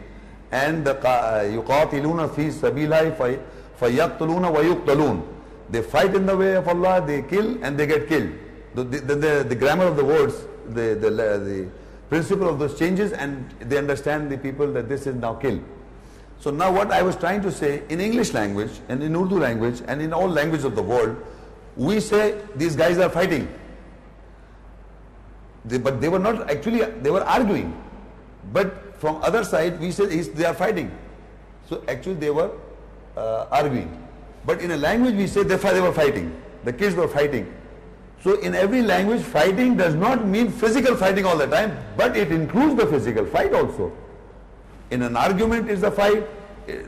and 0.52 0.86
the 0.86 0.96
qa- 0.96 1.50
yuqatiluna 1.54 2.34
fi 2.36 2.48
sabilillahi 2.48 3.18
fay- 3.18 3.40
fayaqtuluna 3.80 4.52
wa 4.52 4.60
yuqtalun. 4.60 5.24
They 5.70 5.82
fight 5.82 6.14
in 6.14 6.26
the 6.26 6.36
way 6.36 6.56
of 6.56 6.68
Allah, 6.68 7.04
they 7.06 7.22
kill 7.22 7.64
and 7.64 7.78
they 7.78 7.88
get 7.88 8.08
killed. 8.08 8.32
The, 8.76 8.84
the, 8.84 9.16
the, 9.16 9.46
the, 9.48 9.56
grammar 9.56 9.86
of 9.86 9.96
the 9.96 10.04
words, 10.04 10.36
the, 10.68 10.96
the, 11.00 11.10
the 11.10 11.70
principle 12.10 12.50
of 12.50 12.60
those 12.60 12.78
changes 12.78 13.12
and 13.14 13.50
they 13.60 13.78
understand 13.78 14.30
the 14.32 14.38
people 14.38 14.72
that 14.74 14.90
this 14.90 15.08
is 15.08 15.16
now 15.16 15.36
kill. 15.36 15.62
So 16.44 16.52
now 16.52 16.74
what 16.74 16.92
I 16.92 17.02
was 17.04 17.16
trying 17.16 17.42
to 17.44 17.52
say, 17.54 17.84
in 17.88 18.02
English 18.02 18.34
language 18.34 18.72
and 18.90 19.02
in 19.02 19.16
Urdu 19.16 19.40
language 19.40 19.82
and 19.88 20.02
in 20.02 20.12
all 20.12 20.28
languages 20.28 20.66
of 20.66 20.76
the 20.76 20.84
world, 20.84 21.16
we 21.78 22.02
say 22.02 22.38
these 22.58 22.76
guys 22.76 22.98
are 22.98 23.10
fighting. 23.10 23.48
They, 25.64 25.78
but 25.78 26.02
they 26.02 26.10
were 26.10 26.20
not 26.20 26.52
actually, 26.52 26.84
they 27.00 27.12
were 27.12 27.24
arguing. 27.24 27.82
But 28.52 29.00
from 29.00 29.24
other 29.24 29.46
side, 29.46 29.80
we 29.80 29.94
say 29.94 30.06
they 30.06 30.44
are 30.44 30.54
fighting. 30.54 30.92
So 31.70 31.82
actually 31.88 32.16
they 32.16 32.30
were 32.30 32.52
uh, 33.16 33.46
arguing. 33.50 34.06
But 34.46 34.60
in 34.60 34.72
a 34.72 34.78
language 34.78 35.16
we 35.16 35.28
say 35.28 35.44
they, 35.44 35.56
they 35.56 35.80
were 35.80 35.94
fighting. 35.94 36.36
The 36.66 36.74
kids 36.74 36.94
were 36.94 37.08
fighting. 37.08 37.54
So 38.22 38.38
in 38.42 38.54
every 38.54 38.82
language, 38.82 39.22
fighting 39.22 39.78
does 39.78 39.96
not 39.96 40.28
mean 40.28 40.52
physical 40.52 40.98
fighting 40.98 41.24
all 41.24 41.38
the 41.38 41.48
time, 41.48 41.78
but 41.96 42.18
it 42.18 42.34
includes 42.34 42.76
the 42.76 42.88
physical 42.88 43.26
fight 43.28 43.54
also. 43.54 43.94
In 44.94 45.02
an 45.02 45.18
argument 45.18 45.72
is 45.72 45.82
a 45.82 45.90
fight, 45.90 46.24
eh, 46.68 46.84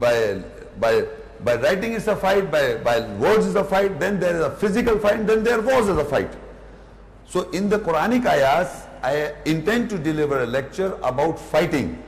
by, 0.00 0.42
by, 0.80 1.06
by 1.44 1.54
writing 1.54 1.92
is 1.92 2.08
a 2.08 2.16
fight, 2.16 2.50
by, 2.50 2.74
by 2.78 2.98
words 3.18 3.46
is 3.46 3.54
a 3.54 3.62
fight, 3.62 4.00
then 4.00 4.18
there 4.18 4.34
is 4.34 4.42
a 4.44 4.50
physical 4.50 4.98
fight, 4.98 5.24
then 5.24 5.44
there 5.44 5.60
was 5.60 5.88
a 5.88 6.04
fight. 6.04 6.32
So 7.24 7.50
in 7.50 7.68
the 7.68 7.78
Quranic 7.78 8.26
ayahs, 8.26 8.88
I 9.00 9.32
intend 9.44 9.90
to 9.90 9.98
deliver 9.98 10.42
a 10.42 10.46
lecture 10.46 10.98
about 11.04 11.38
fighting. 11.38 12.02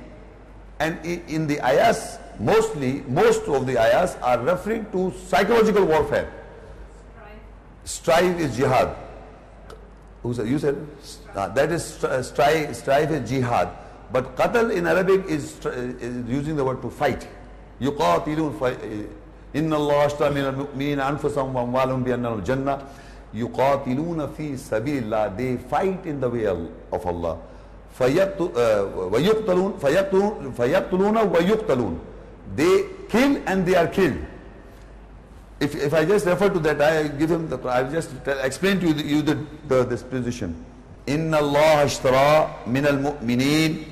And 0.80 0.98
in 1.06 1.46
the 1.46 1.60
ayahs, 1.64 2.18
mostly, 2.40 3.02
most 3.06 3.42
of 3.42 3.66
the 3.66 3.78
ayahs 3.78 4.16
are 4.16 4.40
referring 4.40 4.90
to 4.90 5.12
psychological 5.26 5.84
warfare. 5.84 6.32
Strive 7.84 8.40
is 8.40 8.56
jihad. 8.56 8.96
Who 10.24 10.34
said? 10.34 10.48
You 10.48 10.58
said? 10.58 10.84
Ah, 11.36 11.46
that 11.46 11.70
is 11.70 11.82
stri- 11.82 12.24
strive, 12.24 12.76
strive 12.76 13.12
is 13.12 13.30
jihad. 13.30 13.68
But 14.11 14.35
qatl 14.37 14.71
in 14.71 14.87
Arabic 14.87 15.25
is, 15.27 15.53
stri- 15.53 15.99
is 15.99 16.29
using 16.29 16.55
the 16.55 16.63
word 16.63 16.81
to 16.81 16.89
fight. 16.89 17.27
يقاتلون 17.81 18.53
في- 18.59 19.05
إن 19.55 19.73
الله 19.73 20.05
اشترى 20.05 20.29
من 20.29 20.45
المؤمنين 20.45 20.99
أنفسهم 20.99 21.55
وأموالهم 21.55 22.03
بأن 22.03 22.23
لهم 22.23 22.39
الجنة 22.39 22.77
يقاتلون 23.33 24.27
في 24.37 24.57
سبيل 24.57 25.03
الله 25.03 25.37
they 25.37 25.57
fight 25.69 26.05
in 26.05 26.19
the 26.21 26.29
way 26.29 26.45
of 26.45 27.05
Allah 27.05 27.37
فيقت- 27.99 28.55
uh, 28.55 29.11
ويقتلون 29.11 29.73
فيقتلون 29.81 30.51
فيقتلون 30.57 31.17
ويقتلون 31.17 31.99
they 32.55 32.83
kill 33.09 33.37
and 33.47 33.65
they 33.65 33.75
are 33.75 33.87
killed 33.87 34.17
if, 35.59 35.75
if 35.75 35.93
I 35.93 36.03
just 36.05 36.25
refer 36.25 36.49
to 36.49 36.59
that, 36.59 36.81
I 36.81 37.07
give 37.07 37.31
him 37.31 37.47
the, 37.49 37.57
I 37.67 37.81
will 37.83 37.91
just 37.91 38.09
tell, 38.25 38.37
explain 38.39 38.79
to 38.81 38.87
you, 38.87 38.93
the, 38.93 39.03
you 39.03 39.21
the, 39.21 39.37
the, 39.69 39.83
this 39.85 40.03
position. 40.03 40.53
إن 41.07 41.33
الله 41.35 41.83
اشترى 41.83 42.47
من 42.67 42.85
المؤمنين 42.87 43.83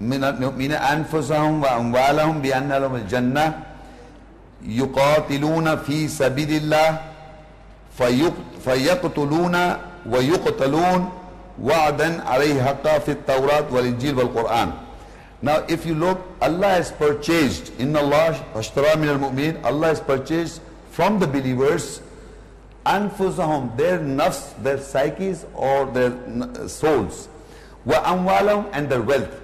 من 0.00 0.24
المؤمنين 0.24 0.72
أنفسهم 0.72 1.62
وأموالهم 1.62 2.40
بأن 2.40 2.72
لهم 2.72 2.94
الجنة 2.96 3.52
يقاتلون 4.64 5.76
في 5.76 6.08
سبيل 6.08 6.50
الله 6.62 6.98
فيق- 7.98 8.60
فيقتلون 8.64 9.56
ويقتلون 10.06 11.10
وعدا 11.62 12.22
عليه 12.28 12.62
حقا 12.62 12.98
في 12.98 13.10
التوراة 13.12 13.64
والإنجيل 13.70 14.14
والقرآن. 14.18 14.72
Now 15.42 15.64
if 15.68 15.86
you 15.86 15.94
look, 15.94 16.18
Allah 16.42 16.68
has 16.80 16.90
purchased, 16.92 17.72
إن 17.80 17.96
الله 17.96 18.36
اشترى 18.56 18.96
من 18.96 19.08
المؤمنين, 19.08 19.64
Allah 19.64 19.88
has 19.88 20.00
purchased 20.00 20.60
from 20.92 21.18
the 21.18 21.26
believers 21.26 22.00
أنفسهم, 22.86 23.76
their 23.76 23.98
nafs, 23.98 24.52
their 24.62 24.78
psyches 24.78 25.44
or 25.54 25.86
their 25.86 26.12
souls 26.68 27.28
وأموالهم 27.86 28.64
and 28.72 28.88
their 28.88 29.00
wealth. 29.02 29.39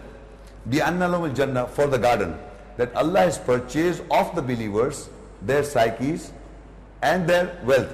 the 0.66 0.80
annalum 0.80 1.34
jannah 1.34 1.66
for 1.66 1.86
the 1.86 1.98
garden 1.98 2.36
that 2.76 2.94
Allah 2.94 3.20
has 3.20 3.38
purchased 3.38 4.02
of 4.10 4.34
the 4.34 4.42
believers 4.42 5.08
their 5.42 5.62
psyches 5.62 6.32
and 7.02 7.28
their 7.28 7.58
wealth. 7.64 7.92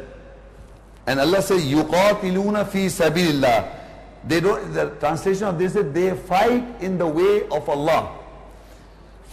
And 1.06 1.20
Allah 1.20 1.42
says, 1.42 1.64
Yuqatiluna 1.64 2.68
fi 2.68 2.86
sabilillah. 2.86 3.78
They 4.26 4.40
don't, 4.40 4.72
the 4.72 4.90
translation 5.00 5.44
of 5.44 5.58
this 5.58 5.74
is 5.74 5.92
they 5.92 6.14
fight 6.14 6.64
in 6.80 6.96
the 6.96 7.06
way 7.06 7.48
of 7.48 7.68
Allah. 7.68 8.18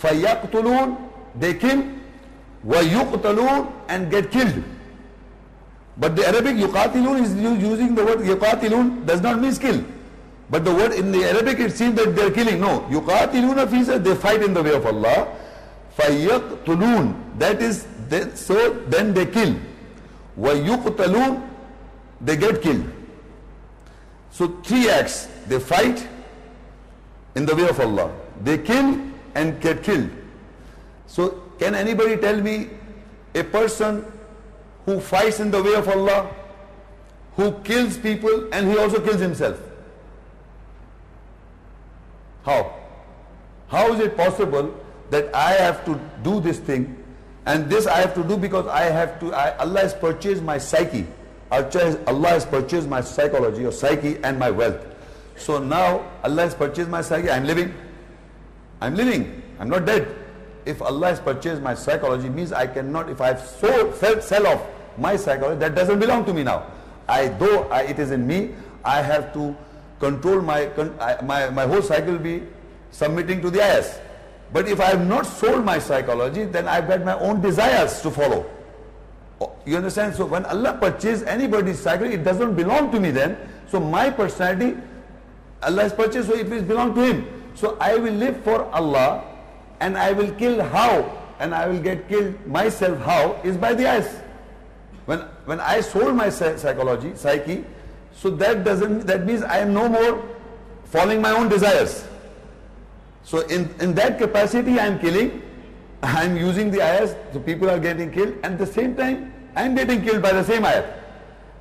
Fayaqtulun, 0.02 0.98
they 1.36 1.54
kill, 1.54 1.84
wa 2.64 2.78
yuqtalun 2.78 3.72
and 3.88 4.10
get 4.10 4.32
killed. 4.32 4.64
But 5.98 6.16
the 6.16 6.28
Arabic 6.28 6.56
yuqatilun 6.56 7.22
is 7.22 7.36
using 7.36 7.94
the 7.94 8.04
word 8.04 8.20
yuqatilun 8.20 9.06
does 9.06 9.22
not 9.22 9.40
mean 9.40 9.56
kill. 9.56 9.84
But 10.50 10.66
the 10.66 10.74
word 10.74 10.94
in 10.94 11.12
the 11.12 11.24
Arabic 11.26 11.60
it 11.60 11.72
seems 11.74 11.96
that 11.96 12.16
they 12.16 12.24
are 12.24 12.32
killing. 12.32 12.60
No, 12.60 12.82
yuqatiluna 12.90 14.04
they 14.04 14.16
fight 14.16 14.42
in 14.42 14.54
the 14.54 14.64
way 14.64 14.74
of 14.74 14.86
Allah. 14.86 15.36
Fayaqtulun 15.98 17.38
that 17.38 17.62
is 17.62 17.86
they, 18.08 18.30
so 18.36 18.74
then 18.88 19.14
they 19.14 19.26
kill. 19.26 19.56
Wa 20.36 20.52
yuqtalun 20.52 21.48
they 22.22 22.36
get 22.36 22.62
killed. 22.62 22.86
So 24.32 24.48
three 24.64 24.90
acts 24.90 25.28
they 25.48 25.60
fight 25.60 26.08
in 27.36 27.46
the 27.46 27.56
way 27.56 27.70
of 27.70 27.80
Allah. 27.80 28.12
They 28.42 28.58
kill 28.58 29.00
and 29.36 29.62
get 29.62 29.84
killed. 29.84 30.10
So 31.06 31.44
can 31.60 31.76
anybody 31.76 32.18
tell 32.18 32.42
me 32.42 32.70
a 33.36 33.44
person 33.44 34.06
who 34.86 35.00
fights 35.00 35.40
in 35.40 35.52
the 35.52 35.62
way 35.62 35.76
of 35.76 35.88
Allah, 35.88 36.32
who 37.36 37.52
kills 37.64 37.98
people 37.98 38.52
and 38.52 38.68
he 38.68 38.78
also 38.78 39.00
kills 39.00 39.20
himself? 39.20 39.60
How? 42.50 42.74
How 43.68 43.94
is 43.94 44.00
it 44.00 44.18
possible 44.18 44.74
that 45.12 45.34
I 45.36 45.52
have 45.54 45.86
to 45.86 46.00
do 46.24 46.40
this 46.40 46.58
thing 46.58 46.96
and 47.46 47.70
this 47.70 47.86
I 47.86 47.98
have 47.98 48.16
to 48.16 48.24
do 48.24 48.38
because 48.38 48.66
I 48.68 48.86
have 48.86 49.20
to, 49.20 49.34
I, 49.34 49.56
Allah 49.58 49.82
has 49.82 49.94
purchased 49.94 50.42
my 50.42 50.58
psyche. 50.58 51.06
Allah 51.52 52.30
has 52.30 52.46
purchased 52.46 52.88
my 52.88 53.02
psychology 53.02 53.66
or 53.66 53.72
psyche 53.72 54.18
and 54.24 54.40
my 54.40 54.50
wealth. 54.50 54.84
So 55.36 55.60
now 55.60 56.10
Allah 56.24 56.42
has 56.44 56.56
purchased 56.56 56.90
my 56.90 57.02
psyche, 57.02 57.30
I'm 57.30 57.46
living. 57.46 57.74
I'm 58.82 58.96
living. 58.96 59.42
I'm 59.60 59.70
not 59.70 59.86
dead. 59.86 60.08
If 60.66 60.82
Allah 60.82 61.08
has 61.10 61.20
purchased 61.20 61.62
my 61.62 61.76
psychology, 61.76 62.30
means 62.30 62.52
I 62.52 62.66
cannot. 62.68 63.10
If 63.10 63.22
I've 63.22 63.42
sold, 63.42 63.96
sell, 63.96 64.22
sell 64.22 64.48
off 64.48 64.66
my 64.98 65.16
psychology, 65.16 65.60
that 65.60 65.76
doesn't 65.76 66.00
belong 66.00 66.26
to 66.26 66.34
me 66.34 66.44
now. 66.44 66.66
I 67.08 67.28
though 67.28 67.64
I, 67.70 67.84
it 67.84 68.00
is 68.00 68.12
in 68.12 68.26
me, 68.26 68.52
I 68.84 69.02
have 69.02 69.34
to 69.34 69.56
control 70.00 70.42
my 70.42 70.70
my 71.24 71.50
my 71.50 71.66
whole 71.66 71.82
cycle 71.82 72.14
will 72.14 72.20
be 72.20 72.44
submitting 72.92 73.42
to 73.42 73.50
the 73.50 73.60
IS. 73.60 74.00
But 74.52 74.68
if 74.68 74.80
I 74.80 74.86
have 74.86 75.08
not 75.08 75.26
sold 75.26 75.64
my 75.64 75.78
psychology, 75.78 76.46
then 76.46 76.68
I've 76.68 76.88
got 76.88 77.06
my 77.06 77.18
own 77.20 77.42
desires 77.42 78.02
to 78.02 78.10
follow. 78.10 78.46
Oh, 79.40 79.54
You 79.66 79.78
understand? 79.78 80.16
So 80.16 80.26
when 80.26 80.46
Allah 80.46 80.78
purchases 80.82 81.24
anybody's 81.24 81.80
psychology, 81.80 82.16
it 82.16 82.24
doesn't 82.24 82.56
belong 82.56 82.92
to 82.92 83.00
me 83.00 83.12
then. 83.12 83.38
So 83.70 83.80
my 83.80 84.10
personality, 84.10 84.76
Allah 85.62 85.84
has 85.84 85.94
purchased, 85.94 86.30
so 86.30 86.36
it 86.36 86.50
will 86.50 86.64
belong 86.64 86.96
to 86.96 87.02
Him. 87.06 87.28
So 87.54 87.78
I 87.80 87.96
will 87.96 88.14
live 88.14 88.42
for 88.44 88.66
Allah 88.74 89.24
and 89.80 89.98
I 89.98 90.12
will 90.14 90.32
kill 90.34 90.64
how 90.64 91.16
and 91.40 91.54
I 91.54 91.68
will 91.68 91.80
get 91.80 92.08
killed 92.10 92.36
myself 92.48 93.00
how 93.02 93.40
is 93.44 93.56
by 93.56 93.74
the 93.74 93.90
eyes. 93.90 94.10
When, 95.06 95.20
when 95.46 95.60
I 95.60 95.82
sold 95.82 96.16
my 96.16 96.30
psychology, 96.30 97.14
psyche, 97.16 97.66
so 98.14 98.30
that 98.30 98.64
doesn't, 98.64 99.06
that 99.08 99.26
means 99.26 99.44
I 99.44 99.60
am 99.60 99.74
no 99.74 99.88
more 99.90 100.24
following 100.86 101.22
my 101.22 101.32
own 101.32 101.50
desires. 101.50 102.06
So 103.24 103.40
in, 103.42 103.74
in 103.80 103.94
that 103.96 104.18
capacity 104.18 104.80
I 104.80 104.88
am 104.88 105.00
killing, 105.00 105.42
I 106.04 106.24
am 106.24 106.38
using 106.38 106.72
the 106.72 106.82
ayahs, 106.82 107.16
so 107.34 107.40
people 107.40 107.70
are 107.70 107.80
getting 107.80 108.12
killed, 108.12 108.34
and 108.44 108.54
at 108.54 108.58
the 108.58 108.66
same 108.66 108.96
time 108.96 109.34
I 109.56 109.64
am 109.64 109.76
getting 109.76 110.02
killed 110.04 110.22
by 110.22 110.32
the 110.32 110.44
same 110.44 110.66
ayah. 110.66 110.94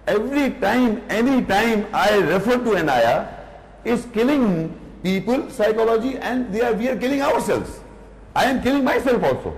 Every 0.06 0.52
time, 0.52 1.02
any 1.10 1.44
time 1.44 1.86
I 1.92 2.16
refer 2.16 2.56
to 2.56 2.72
an 2.74 2.88
ayah, 2.88 3.38
is 3.84 4.06
killing 4.12 4.78
people 5.02 5.50
psychology 5.50 6.16
and 6.18 6.52
they 6.52 6.60
are, 6.60 6.72
we 6.72 6.88
are 6.88 6.96
killing 6.96 7.22
ourselves. 7.22 7.80
I 8.34 8.44
am 8.44 8.62
killing 8.62 8.84
myself 8.84 9.22
also. 9.22 9.56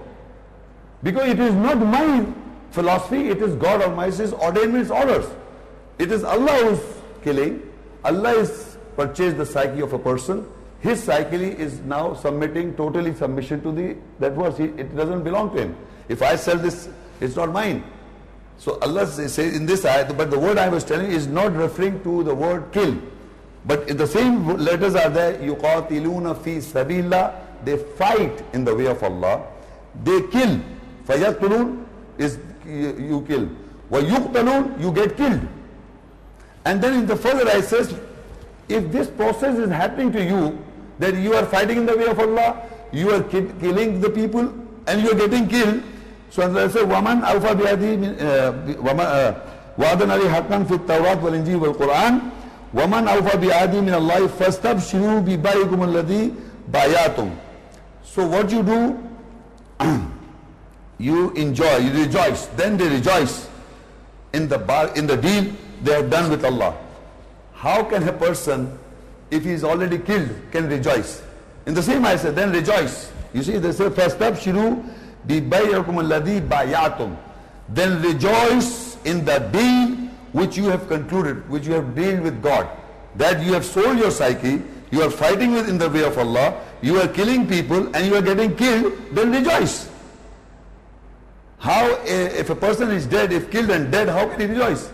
Because 1.02 1.28
it 1.30 1.40
is 1.40 1.54
not 1.54 1.78
my 1.78 2.26
philosophy, 2.70 3.28
it 3.28 3.42
is 3.42 3.54
God 3.56 3.82
Almighty's 3.82 4.32
ordainments 4.32 4.90
orders. 4.90 5.26
It 6.00 6.10
is 6.10 6.24
Allah 6.24 6.52
who's 6.64 6.80
killing. 7.22 7.62
Allah 8.02 8.30
is 8.32 8.78
purchased 8.96 9.36
the 9.36 9.44
psyche 9.44 9.82
of 9.82 9.92
a 9.92 9.98
person. 9.98 10.46
His 10.80 11.02
psyche 11.02 11.36
is 11.64 11.80
now 11.80 12.14
submitting 12.14 12.74
totally 12.74 13.14
submission 13.14 13.60
to 13.64 13.70
the 13.70 13.96
that 14.18 14.32
verse. 14.32 14.56
He, 14.56 14.64
it 14.84 14.96
doesn't 14.96 15.24
belong 15.24 15.54
to 15.56 15.60
him. 15.64 15.76
If 16.08 16.22
I 16.22 16.36
sell 16.36 16.56
this, 16.56 16.88
it's 17.20 17.36
not 17.36 17.52
mine. 17.52 17.84
So 18.56 18.78
Allah 18.80 19.06
says 19.08 19.38
in 19.38 19.66
this 19.66 19.84
ayat, 19.84 20.16
but 20.16 20.30
the 20.30 20.38
word 20.38 20.56
I 20.56 20.70
was 20.70 20.84
telling 20.84 21.10
is 21.10 21.26
not 21.26 21.54
referring 21.54 22.02
to 22.08 22.24
the 22.24 22.34
word 22.34 22.72
kill. 22.72 22.96
But 23.66 23.86
the 23.98 24.06
same 24.06 24.48
letters 24.56 24.94
are 24.94 25.10
there, 25.10 25.38
yuqatiluna 25.38 26.42
fi 26.42 26.56
sabila, 26.64 27.34
they 27.62 27.76
fight 27.76 28.42
in 28.54 28.64
the 28.64 28.74
way 28.74 28.86
of 28.86 29.02
Allah. 29.02 29.46
They 30.02 30.22
kill. 30.32 30.60
Fayaqtulun 31.04 31.84
is 32.16 32.38
you 32.64 32.96
you 32.96 33.24
kill. 33.28 33.48
Yuqtalun, 33.90 34.80
you 34.80 34.92
get 34.92 35.18
killed. 35.18 35.46
And 36.65 36.81
then 36.81 36.93
in 36.93 37.05
the 37.05 37.15
further 37.15 37.45
ayat 37.45 37.63
says, 37.63 37.93
if 38.67 38.91
this 38.91 39.07
process 39.07 39.57
is 39.57 39.69
happening 39.69 40.11
to 40.13 40.23
you, 40.23 40.57
that 40.99 41.13
you 41.15 41.33
are 41.35 41.45
fighting 41.45 41.77
in 41.77 41.85
the 41.85 41.95
way 41.95 42.05
of 42.07 42.19
Allah, 42.19 42.61
you 42.91 43.11
are 43.11 43.21
ki- 43.23 43.51
killing 43.59 44.01
the 44.01 44.09
people, 44.09 44.51
and 44.87 45.01
you 45.01 45.11
are 45.11 45.15
getting 45.15 45.47
killed. 45.47 45.83
So 46.31 46.43
Allah 46.43 46.69
says, 46.69 46.83
وَمَنْ 46.83 47.21
أَوْفَى 47.21 47.53
بِهَدِي 47.53 47.91
مِنْ 47.99 48.11
وَعَدًا 49.77 50.07
عَلَيْهِ 50.07 50.29
حَقًّا 50.31 50.63
فِي 50.63 50.75
التَّوْرَاةِ 50.75 51.19
وَالْإِنْجِيلِ 51.23 51.55
وَالْقُرْآنِ 51.59 52.13
وَمَنْ 52.73 53.03
أَوْفَى 53.07 53.37
بِعَهْدِهِ 53.37 53.81
مِنَ 53.83 53.93
اللَّهِ 53.93 54.27
فَاسْتَبْشِرُوا 54.39 55.19
بِبَيْعِكُمُ 55.27 55.79
الَّذِي 55.83 56.23
بَايَعْتُمْ 56.71 57.29
So 58.03 58.25
what 58.25 58.49
you 58.49 58.63
do, 58.63 58.97
you 60.97 61.31
enjoy, 61.31 61.77
you 61.77 61.91
rejoice. 62.05 62.47
Then 62.55 62.77
they 62.77 62.87
rejoice 62.87 63.49
in 64.33 64.47
the 64.47 64.57
bar, 64.57 64.95
in 64.95 65.07
the 65.07 65.17
deal 65.17 65.51
they 65.82 65.92
have 65.92 66.10
done 66.10 66.30
with 66.30 66.44
Allah. 66.44 66.76
How 67.54 67.84
can 67.84 68.06
a 68.08 68.12
person, 68.12 68.78
if 69.30 69.44
he 69.44 69.50
is 69.50 69.64
already 69.64 69.98
killed, 69.98 70.30
can 70.50 70.68
rejoice? 70.68 71.22
In 71.66 71.74
the 71.74 71.82
same 71.82 72.04
I 72.04 72.16
said, 72.16 72.34
then 72.34 72.52
rejoice. 72.52 73.12
You 73.32 73.42
see, 73.42 73.58
they 73.58 73.72
say, 73.72 73.90
first 73.90 74.16
step, 74.16 74.34
shiru 74.34 74.82
alladhi 75.28 76.40
bayatum. 76.46 77.16
Then 77.68 78.02
rejoice 78.02 78.96
in 79.04 79.24
the 79.24 79.38
deal 79.38 79.96
which 80.32 80.56
you 80.56 80.64
have 80.64 80.88
concluded, 80.88 81.48
which 81.48 81.66
you 81.66 81.74
have 81.74 81.94
dealt 81.94 82.22
with 82.22 82.42
God. 82.42 82.68
That 83.16 83.42
you 83.44 83.52
have 83.52 83.64
sold 83.64 83.98
your 83.98 84.10
psyche, 84.10 84.62
you 84.90 85.02
are 85.02 85.10
fighting 85.10 85.52
with 85.52 85.68
in 85.68 85.78
the 85.78 85.88
way 85.88 86.02
of 86.04 86.18
Allah, 86.18 86.60
you 86.82 86.98
are 86.98 87.08
killing 87.08 87.46
people 87.46 87.94
and 87.94 88.06
you 88.06 88.16
are 88.16 88.22
getting 88.22 88.56
killed, 88.56 88.92
then 89.12 89.32
rejoice. 89.32 89.88
How, 91.58 91.98
if 92.04 92.48
a 92.50 92.54
person 92.54 92.90
is 92.90 93.06
dead, 93.06 93.32
if 93.32 93.50
killed 93.50 93.70
and 93.70 93.92
dead, 93.92 94.08
how 94.08 94.26
can 94.28 94.40
he 94.40 94.46
rejoice? 94.46 94.90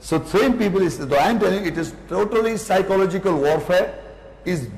So 0.00 0.22
same 0.24 0.58
people 0.58 0.80
is, 0.80 0.96
so 0.96 1.14
I 1.16 1.30
am 1.30 1.40
telling 1.40 1.64
you, 1.64 1.70
it 1.70 1.78
is 1.78 1.94
totally 2.08 2.56
psychological 2.56 3.36
warfare 3.36 3.98
is, 4.44 4.68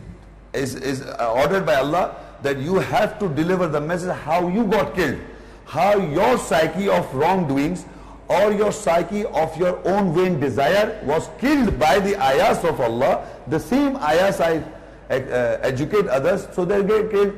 is, 0.53 0.75
is 0.75 1.03
uh, 1.03 1.33
ordered 1.33 1.67
by 1.67 1.77
Allah 1.77 2.17
that 2.43 2.59
you 2.59 2.77
have 2.77 3.19
to 3.19 3.29
deliver 3.29 3.69
the 3.69 3.81
message 3.81 4.11
how 4.11 4.49
you 4.49 4.65
got 4.65 4.95
killed, 4.95 5.21
how 5.67 5.99
your 5.99 6.39
psyche 6.39 6.89
of 6.89 7.15
wrongdoings 7.15 7.85
or 8.29 8.53
your 8.53 8.73
psyche 8.73 9.25
of 9.27 9.57
your 9.57 9.87
own 9.87 10.15
vain 10.15 10.41
desire 10.41 11.01
was 11.05 11.29
killed 11.39 11.79
by 11.79 11.99
the 11.99 12.17
ayahs 12.23 12.65
of 12.65 12.81
Allah. 12.81 13.27
The 13.49 13.61
same 13.61 13.97
ayahs 13.97 14.41
I 14.41 14.65
uh, 15.11 15.59
educate 15.63 16.07
others 16.07 16.47
so 16.53 16.65
they 16.65 16.83
get 16.83 17.11
killed. 17.11 17.35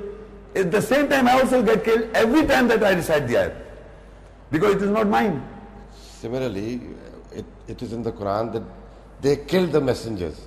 At 0.54 0.70
the 0.70 0.82
same 0.82 1.08
time 1.08 1.26
I 1.26 1.40
also 1.40 1.62
get 1.62 1.82
killed 1.82 2.10
every 2.14 2.46
time 2.46 2.68
that 2.68 2.84
I 2.84 2.92
recite 2.92 3.26
the 3.26 3.38
ayah 3.38 3.56
because 4.50 4.76
it 4.76 4.82
is 4.82 4.90
not 4.90 5.08
mine. 5.08 5.42
Similarly, 6.20 6.80
it, 7.72 7.82
is 7.82 7.92
in 7.92 8.02
the 8.02 8.12
Quran 8.12 8.52
that 8.52 8.62
they 9.20 9.36
killed 9.36 9.72
the 9.72 9.80
messengers. 9.80 10.46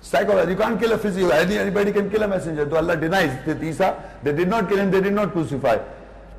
Psychology, 0.00 0.52
you 0.52 0.58
can't 0.58 0.80
kill 0.80 0.92
a 0.92 0.98
physical. 0.98 1.32
Anybody 1.32 1.92
can 1.92 2.10
kill 2.10 2.22
a 2.24 2.28
messenger. 2.28 2.64
Though 2.64 2.78
Allah 2.78 2.96
denies 2.96 3.44
that 3.46 3.62
Isa, 3.62 4.02
they 4.22 4.32
did 4.32 4.48
not 4.48 4.68
kill 4.68 4.78
him, 4.78 4.90
they 4.90 5.00
did 5.00 5.12
not 5.12 5.32
crucify. 5.32 5.78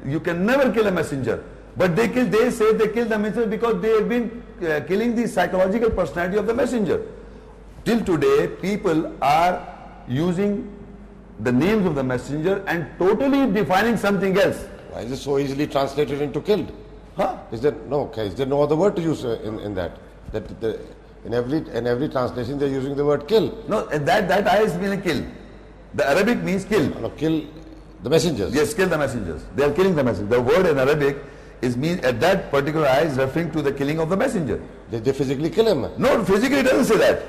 You 0.06 0.20
can 0.20 0.46
never 0.46 0.72
kill 0.72 0.88
a 0.88 0.92
messenger. 0.92 1.44
But 1.78 1.96
they 1.96 2.10
kill, 2.10 2.26
they 2.26 2.52
say 2.52 2.74
they 2.74 2.90
killed 2.90 3.10
the 3.10 3.18
messenger 3.18 3.48
because 3.48 3.82
they 3.82 3.90
have 3.90 4.10
been 4.10 4.44
uh, 4.62 4.82
killing 4.88 5.16
the 5.16 5.28
psychological 5.28 5.92
personality 5.92 6.38
of 6.38 6.46
the 6.46 6.54
messenger. 6.54 7.02
Till 7.86 8.04
today, 8.04 8.48
people 8.48 9.14
are 9.22 9.66
using 10.08 10.70
the 11.40 11.52
names 11.52 11.86
of 11.86 11.96
the 11.96 12.04
messenger 12.04 12.64
and 12.68 12.88
totally 13.00 13.52
defining 13.52 13.98
something 13.98 14.38
else. 14.38 14.66
Why 14.92 15.02
is 15.02 15.12
it 15.12 15.18
so 15.18 15.40
easily 15.40 15.68
translated 15.68 16.22
into 16.22 16.42
killed? 16.42 16.72
Huh? 17.16 17.38
Is 17.52 17.62
there 17.62 17.76
no? 17.88 18.02
Okay, 18.02 18.28
is 18.28 18.36
there 18.36 18.46
no 18.46 18.62
other 18.62 18.76
word 18.76 18.96
to 18.96 19.02
use 19.02 19.26
uh, 19.26 19.40
in, 19.44 19.60
in 19.60 19.74
that? 19.76 19.98
That 20.34 20.60
the, 20.60 20.80
in 21.26 21.34
every 21.34 21.60
in 21.80 21.88
every 21.88 22.10
translation 22.10 22.60
they're 22.60 22.76
using 22.80 22.96
the 22.96 23.06
word 23.06 23.28
kill. 23.28 23.58
No, 23.68 23.86
that 23.86 24.28
that 24.28 24.48
ayah 24.48 24.64
is 24.64 24.76
meaning 24.76 25.02
kill. 25.02 25.24
The 25.94 26.10
Arabic 26.10 26.40
means 26.44 26.66
kill. 26.66 26.90
No, 27.00 27.10
kill 27.12 27.44
the 28.04 28.10
messengers. 28.10 28.54
Yes, 28.54 28.74
kill 28.74 28.90
the 28.90 28.98
messengers. 28.98 29.46
They 29.56 29.64
are 29.64 29.72
killing 29.72 29.96
the 29.96 30.04
messenger. 30.04 30.36
The 30.36 30.42
word 30.42 30.66
in 30.66 30.78
Arabic 30.78 31.18
is 31.62 31.78
mean 31.78 32.00
at 32.00 32.20
that 32.20 32.52
particular 32.52 32.88
ayah 32.88 33.06
is 33.06 33.18
referring 33.18 33.52
to 33.52 33.62
the 33.62 33.72
killing 33.72 34.00
of 34.00 34.10
the 34.10 34.18
messenger. 34.18 34.62
They, 34.92 35.00
they 35.00 35.14
physically 35.14 35.50
kill 35.50 35.68
him. 35.68 35.90
No, 35.98 36.24
physically 36.26 36.60
it 36.60 36.64
doesn't 36.64 36.86
say 36.86 36.98
that. 36.98 37.24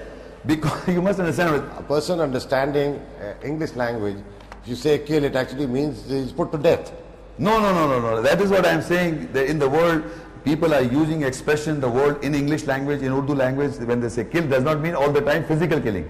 Because 0.47 0.89
you 0.97 1.01
must 1.01 1.21
understand 1.21 1.57
A 1.79 1.83
person 1.83 2.21
understanding 2.21 3.01
uh, 3.21 3.35
English 3.43 3.75
language, 3.75 4.17
if 4.63 4.69
you 4.69 4.77
say 4.77 4.99
kill, 4.99 5.25
it 5.25 5.37
actually 5.37 5.67
means 5.67 6.09
he's 6.09 6.33
put 6.33 6.51
to 6.53 6.59
death. 6.59 6.93
No, 7.39 7.61
no, 7.61 7.73
no, 7.73 7.89
no, 7.89 8.01
no. 8.01 8.23
That 8.23 8.41
is 8.41 8.51
what 8.51 8.65
I 8.65 8.71
am 8.71 8.83
saying. 8.83 9.33
That 9.33 9.47
in 9.47 9.59
the 9.59 9.69
world, 9.69 10.05
people 10.45 10.75
are 10.75 10.83
using 10.83 11.23
expression, 11.23 11.81
the 11.81 11.89
word 11.89 12.23
in 12.23 12.35
English 12.35 12.65
language, 12.65 13.03
in 13.03 13.13
Urdu 13.13 13.35
language, 13.35 13.77
when 13.77 14.01
they 14.01 14.09
say 14.09 14.25
kill, 14.25 14.47
does 14.47 14.63
not 14.63 14.81
mean 14.81 14.95
all 14.95 15.11
the 15.11 15.21
time 15.21 15.45
physical 15.45 15.81
killing. 15.81 16.09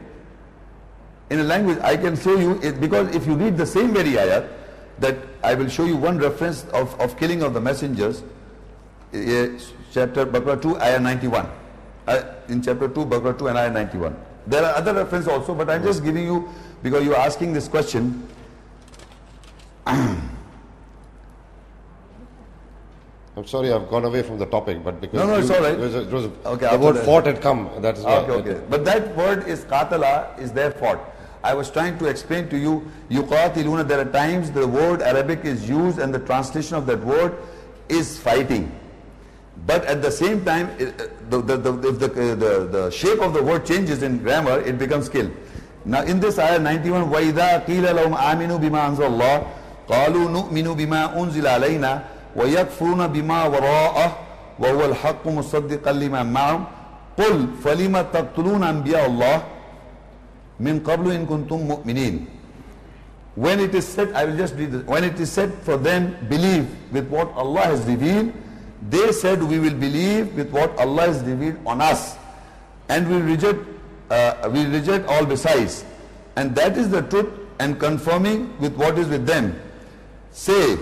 In 1.31 1.41
a 1.41 1.45
language, 1.45 1.79
I 1.79 1.97
can 1.97 2.17
show 2.17 2.37
you, 2.37 2.61
it, 2.63 2.81
because 2.81 3.15
if 3.15 3.27
you 3.27 3.35
read 3.35 3.57
the 3.57 3.67
same 3.67 3.95
very 3.95 4.11
ayat, 4.11 4.49
that 4.99 5.17
I 5.43 5.55
will 5.55 5.69
show 5.69 5.85
you 5.85 5.97
one 5.97 6.19
reference 6.19 6.65
of, 6.67 6.99
of 7.01 7.19
killing 7.19 7.43
of 7.43 7.55
the 7.55 7.61
messengers, 7.61 8.23
eh, 9.13 9.59
chapter 9.93 10.27
Baqarah 10.27 10.61
2, 10.61 10.81
ayah 10.81 11.01
91. 11.01 11.49
Uh, 12.07 12.23
in 12.49 12.61
chapter 12.61 12.89
2, 12.89 13.07
Baqarah 13.07 13.39
2 13.39 13.47
and 13.49 13.59
ayah 13.59 13.71
91. 13.71 14.17
There 14.47 14.63
are 14.63 14.75
other 14.77 14.93
references 14.93 15.29
also, 15.29 15.55
but 15.55 15.71
I'm 15.71 15.83
just 15.83 16.05
giving 16.05 16.25
you, 16.25 16.49
because 16.83 17.05
you 17.05 17.15
are 17.15 17.21
asking 17.27 17.53
this 17.55 17.69
question, 17.69 18.29
I'm 23.44 23.46
sorry, 23.46 23.72
I've 23.72 23.90
gone 23.90 24.04
away 24.06 24.22
from 24.24 24.38
the 24.38 24.46
topic, 24.46 24.84
but 24.84 25.00
because 25.00 25.20
No, 25.20 25.28
no, 25.28 25.36
it's 25.36 25.48
you- 25.50 25.56
all 25.56 25.62
right. 25.62 25.74
it 25.74 25.80
was- 25.80 25.96
it 25.96 26.12
was- 26.12 26.26
Okay, 26.26 26.66
the 26.66 26.66
after 26.74 26.78
word 26.80 26.96
that. 26.98 27.06
fought 27.06 27.26
had 27.26 27.42
come. 27.42 27.70
That 27.80 27.98
is 27.98 28.04
why. 28.04 28.18
Okay, 28.18 28.32
okay. 28.52 28.58
But 28.70 28.84
that 28.86 29.16
word 29.16 29.48
is 29.48 29.62
qatala, 29.66 30.38
is 30.40 30.52
their 30.52 30.72
fault. 30.72 31.00
I 31.44 31.54
was 31.54 31.70
trying 31.70 31.98
to 32.00 32.06
explain 32.08 32.50
to 32.50 32.58
you, 32.58 32.84
yuqatiluna, 33.10 33.88
there 33.88 34.00
are 34.02 34.06
times 34.06 34.52
the 34.52 34.68
word 34.68 35.02
Arabic 35.02 35.46
is 35.46 35.70
used 35.70 36.00
and 36.00 36.14
the 36.14 36.20
translation 36.20 36.76
of 36.76 36.86
that 36.88 37.02
word 37.06 37.34
is 37.88 38.18
fighting. 38.20 38.72
But 39.66 39.86
at 39.86 40.02
the 40.02 40.12
same 40.12 40.44
time, 40.44 40.70
it- 40.80 41.00
uh, 41.00 41.06
the, 41.30 41.42
the, 41.42 41.58
the, 41.58 41.88
if 41.90 42.00
the, 42.00 42.06
uh, 42.08 42.36
the, 42.36 42.68
the 42.72 42.90
shape 42.92 43.22
of 43.22 43.34
the 43.34 43.44
word 43.44 43.66
changes 43.66 44.04
in 44.04 44.18
grammar, 44.18 44.60
it 44.62 44.78
becomes 44.78 45.08
kill. 45.08 45.30
Now 45.86 46.02
in 46.04 46.20
this 46.20 46.40
ayah 46.40 46.60
91, 46.60 47.10
وَإِذَا 47.10 47.66
قِيلَ 47.66 47.86
لَهُمْ 47.94 48.18
آمِنُوا 48.18 48.60
بِمَا 48.60 48.90
أَنزَلَ 48.90 49.08
اللَّهُ 49.08 49.44
قَالُوا 49.88 50.28
نُؤْمِنُ 50.30 50.76
بِمَا 50.76 51.16
أُنزِلَ 51.16 51.48
عَلَيْنَا 51.48 52.04
وَيَكْفُرُونَ 52.36 53.08
بِمَا 53.08 53.40
وَرَاءَهُ 53.50 54.10
وَهُوَ 54.60 54.82
الْحَقُّ 54.86 55.24
مُصَدِّقًا 55.28 55.92
لِمَا 55.92 56.24
مَعَهُمْ 56.24 56.62
قُلْ 57.18 57.36
فَلِمَ 57.64 57.94
تَقْتُلُونَ 58.14 58.64
أَنْبِيَاءَ 58.64 59.06
اللَّهِ 59.10 59.38
min 60.60 60.80
qablu 60.82 61.16
in 61.16 61.26
kuntum 61.26 61.66
mu'minin. 61.68 62.28
When 63.36 63.60
it 63.60 63.74
is 63.74 63.88
said, 63.88 64.12
I 64.14 64.26
will 64.26 64.36
just 64.36 64.54
read 64.56 64.72
this. 64.72 64.84
When 64.84 65.04
it 65.04 65.20
is 65.20 65.32
said 65.32 65.54
for 65.64 65.78
them, 65.78 66.18
believe 66.28 66.68
with 66.92 67.08
what 67.08 67.32
Allah 67.34 67.62
has 67.62 67.86
revealed, 67.86 68.34
they 68.90 69.12
said, 69.12 69.42
we 69.42 69.60
will 69.60 69.76
believe 69.76 70.36
with 70.36 70.52
what 70.52 70.78
Allah 70.78 71.08
has 71.08 71.22
revealed 71.24 71.58
on 71.66 71.80
us, 71.82 72.18
and 72.90 73.08
we 73.10 73.18
reject, 73.18 73.60
uh, 74.10 74.50
we 74.52 74.66
reject 74.66 75.08
all 75.08 75.26
besides. 75.26 75.86
And 76.36 76.56
that 76.56 76.78
is 76.78 76.90
the 76.90 77.02
truth, 77.04 77.30
and 77.60 77.80
confirming 77.80 78.58
with 78.60 78.76
what 78.76 78.98
is 78.98 79.08
with 79.08 79.26
them. 79.26 79.60
Say, 80.32 80.78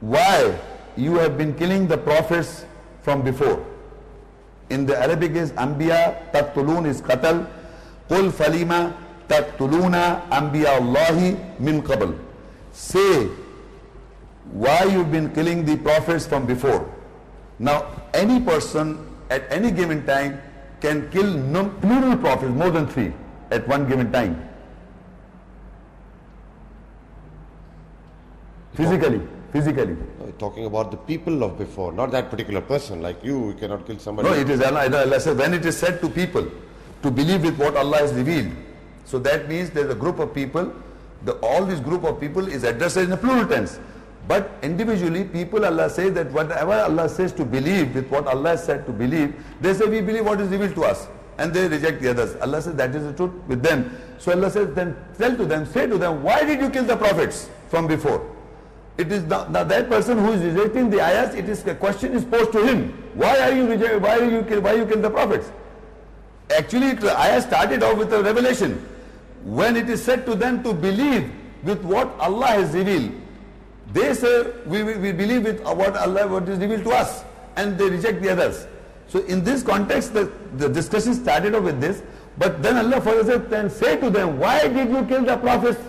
why 0.00 0.58
you 0.96 1.14
have 1.16 1.38
been 1.38 1.54
killing 1.54 1.86
the 1.86 1.96
prophets 1.98 2.64
from 3.02 3.22
before? 3.22 3.64
In 4.70 4.86
the 4.86 4.96
Arabic 4.96 5.32
is 5.32 5.52
Anbiya, 5.52 6.30
Taqtulun 6.32 6.86
is 6.86 7.00
Qatal. 7.02 7.46
Qul 8.08 8.30
falima 8.30 8.94
Taqtuluna 9.28 10.28
Anbiya 10.28 10.80
Allahi 10.80 11.36
min 11.58 11.82
qabl. 11.82 12.18
Say, 12.72 13.28
why 14.52 14.84
you've 14.84 15.12
been 15.12 15.32
killing 15.32 15.64
the 15.64 15.76
prophets 15.76 16.26
from 16.26 16.46
before. 16.46 16.88
Now, 17.58 17.86
any 18.14 18.40
person 18.40 18.98
at 19.28 19.44
any 19.50 19.70
given 19.70 20.04
time 20.06 20.40
can 20.80 21.10
kill 21.10 21.34
plural 21.80 22.16
prophets, 22.16 22.52
more 22.52 22.70
than 22.70 22.86
three. 22.88 23.12
at 23.50 23.66
one 23.66 23.88
given 23.88 24.10
time? 24.12 24.48
Physically, 28.74 29.20
physically. 29.52 29.96
No, 30.18 30.32
talking 30.38 30.64
about 30.66 30.90
the 30.90 30.96
people 30.96 31.42
of 31.42 31.58
before, 31.58 31.92
not 31.92 32.10
that 32.12 32.30
particular 32.30 32.60
person. 32.60 33.02
Like 33.02 33.22
you, 33.24 33.48
you 33.48 33.54
cannot 33.54 33.86
kill 33.86 33.98
somebody. 33.98 34.28
No, 34.28 34.34
it 34.34 34.48
is 34.48 34.62
Allah, 34.62 35.20
says 35.20 35.36
when 35.36 35.54
it 35.54 35.64
is 35.64 35.76
said 35.76 36.00
to 36.00 36.08
people 36.08 36.46
to 37.02 37.10
believe 37.10 37.42
with 37.42 37.58
what 37.58 37.76
Allah 37.76 37.98
has 37.98 38.12
revealed. 38.12 38.52
So 39.04 39.18
that 39.20 39.48
means 39.48 39.70
there's 39.70 39.90
a 39.90 39.94
group 39.94 40.18
of 40.18 40.34
people, 40.34 40.72
the, 41.24 41.32
all 41.40 41.64
this 41.64 41.80
group 41.80 42.04
of 42.04 42.20
people 42.20 42.46
is 42.46 42.64
addressed 42.64 42.98
in 42.98 43.12
a 43.12 43.16
plural 43.16 43.46
tense. 43.46 43.80
But 44.28 44.50
individually, 44.62 45.24
people 45.24 45.64
Allah 45.64 45.90
says 45.90 46.12
that 46.14 46.30
whatever 46.30 46.72
Allah 46.74 47.08
says 47.08 47.32
to 47.32 47.44
believe 47.44 47.94
with 47.94 48.08
what 48.10 48.26
Allah 48.26 48.50
has 48.50 48.64
said 48.64 48.86
to 48.86 48.92
believe, 48.92 49.34
they 49.60 49.74
say 49.74 49.86
we 49.86 50.00
believe 50.00 50.24
what 50.24 50.40
is 50.40 50.48
revealed 50.48 50.74
to 50.76 50.84
us. 50.84 51.08
And 51.38 51.54
they 51.54 51.66
reject 51.68 52.02
the 52.02 52.10
others. 52.10 52.36
Allah 52.36 52.60
says 52.60 52.74
that 52.76 52.94
is 52.94 53.02
the 53.02 53.12
truth 53.14 53.32
with 53.48 53.62
them. 53.62 53.96
So 54.18 54.30
Allah 54.30 54.50
says 54.50 54.74
then 54.74 54.94
tell 55.18 55.34
to 55.36 55.46
them, 55.46 55.64
say 55.66 55.86
to 55.86 55.96
them, 55.96 56.22
why 56.22 56.44
did 56.44 56.60
you 56.60 56.68
kill 56.68 56.84
the 56.84 56.96
prophets 56.96 57.48
from 57.68 57.86
before? 57.86 58.24
It 59.00 59.10
is 59.10 59.22
the, 59.26 59.44
the, 59.44 59.64
that 59.64 59.88
person 59.88 60.18
who 60.18 60.32
is 60.32 60.42
rejecting 60.42 60.90
the 60.90 61.00
ayahs, 61.00 61.34
it 61.34 61.48
is 61.48 61.66
a 61.66 61.74
question 61.74 62.12
is 62.12 62.22
posed 62.22 62.52
to 62.52 62.62
him. 62.62 62.92
Why 63.14 63.38
are 63.38 63.52
you 63.52 63.66
reject, 63.66 63.98
why 64.02 64.18
are 64.18 64.30
you 64.30 64.42
kill, 64.42 64.60
why 64.60 64.74
you 64.74 64.84
kill 64.84 65.00
the 65.00 65.08
prophets? 65.08 65.50
Actually, 66.54 66.92
the 66.92 67.18
ayah 67.18 67.40
started 67.40 67.82
off 67.82 67.96
with 67.96 68.12
a 68.12 68.22
revelation. 68.22 68.74
When 69.42 69.76
it 69.76 69.88
is 69.88 70.04
said 70.04 70.26
to 70.26 70.34
them 70.34 70.62
to 70.64 70.74
believe 70.74 71.32
with 71.62 71.82
what 71.82 72.12
Allah 72.20 72.48
has 72.48 72.74
revealed, 72.74 73.12
they 73.90 74.12
say 74.12 74.52
we, 74.66 74.82
we, 74.82 74.96
we 74.96 75.12
believe 75.12 75.44
with 75.44 75.62
what 75.64 75.96
Allah 75.96 76.28
what 76.28 76.46
is 76.46 76.58
revealed 76.58 76.84
to 76.84 76.90
us, 76.90 77.24
and 77.56 77.78
they 77.78 77.88
reject 77.88 78.20
the 78.20 78.28
others. 78.28 78.66
So 79.08 79.20
in 79.20 79.42
this 79.42 79.62
context, 79.62 80.12
the, 80.12 80.30
the 80.58 80.68
discussion 80.68 81.14
started 81.14 81.54
off 81.54 81.62
with 81.62 81.80
this, 81.80 82.02
but 82.36 82.62
then 82.62 82.76
Allah 82.76 83.00
further 83.00 83.24
said, 83.24 83.48
then 83.48 83.70
say 83.70 83.96
to 83.96 84.10
them, 84.10 84.38
why 84.38 84.68
did 84.68 84.90
you 84.90 85.06
kill 85.06 85.24
the 85.24 85.38
prophets? 85.38 85.80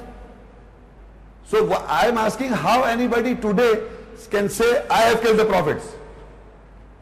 So 1.51 1.69
I 1.73 2.07
am 2.07 2.17
asking 2.17 2.51
how 2.51 2.83
anybody 2.83 3.35
today 3.35 3.83
can 4.29 4.47
say, 4.47 4.85
I 4.89 5.01
have 5.01 5.21
killed 5.21 5.37
the 5.37 5.43
prophets. 5.43 5.85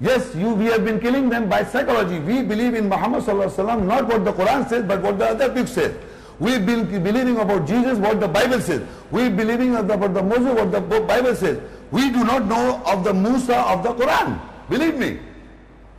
Yes, 0.02 0.34
you, 0.34 0.56
we 0.56 0.66
have 0.66 0.84
been 0.84 1.00
killing 1.00 1.30
them 1.30 1.48
by 1.48 1.64
psychology. 1.64 2.18
We 2.18 2.42
believe 2.42 2.74
in 2.74 2.90
Muhammad 2.90 3.22
wasallam, 3.26 3.86
not 3.86 4.08
what 4.08 4.26
the 4.26 4.34
Quran 4.34 4.68
says, 4.68 4.86
but 4.86 5.04
what 5.04 5.20
the 5.20 5.28
other 5.28 5.50
books 5.50 5.74
say. 5.74 5.94
We've 6.40 6.66
been 6.66 6.88
believing 7.04 7.38
about 7.38 7.68
Jesus, 7.68 8.00
what 8.00 8.20
the 8.20 8.28
Bible 8.28 8.60
says. 8.60 8.82
We're 9.12 9.30
believing 9.30 9.76
about 9.76 10.16
the 10.16 10.24
Moses, 10.24 10.56
what 10.56 10.72
the 10.72 10.82
Bible 10.82 11.36
says. 11.36 11.62
We 11.92 12.10
do 12.10 12.24
not 12.24 12.48
know 12.48 12.82
of 12.88 13.04
the 13.04 13.14
Musa 13.14 13.58
of 13.58 13.84
the 13.84 13.94
Quran. 13.94 14.42
Believe 14.68 14.98
me. 14.98 15.20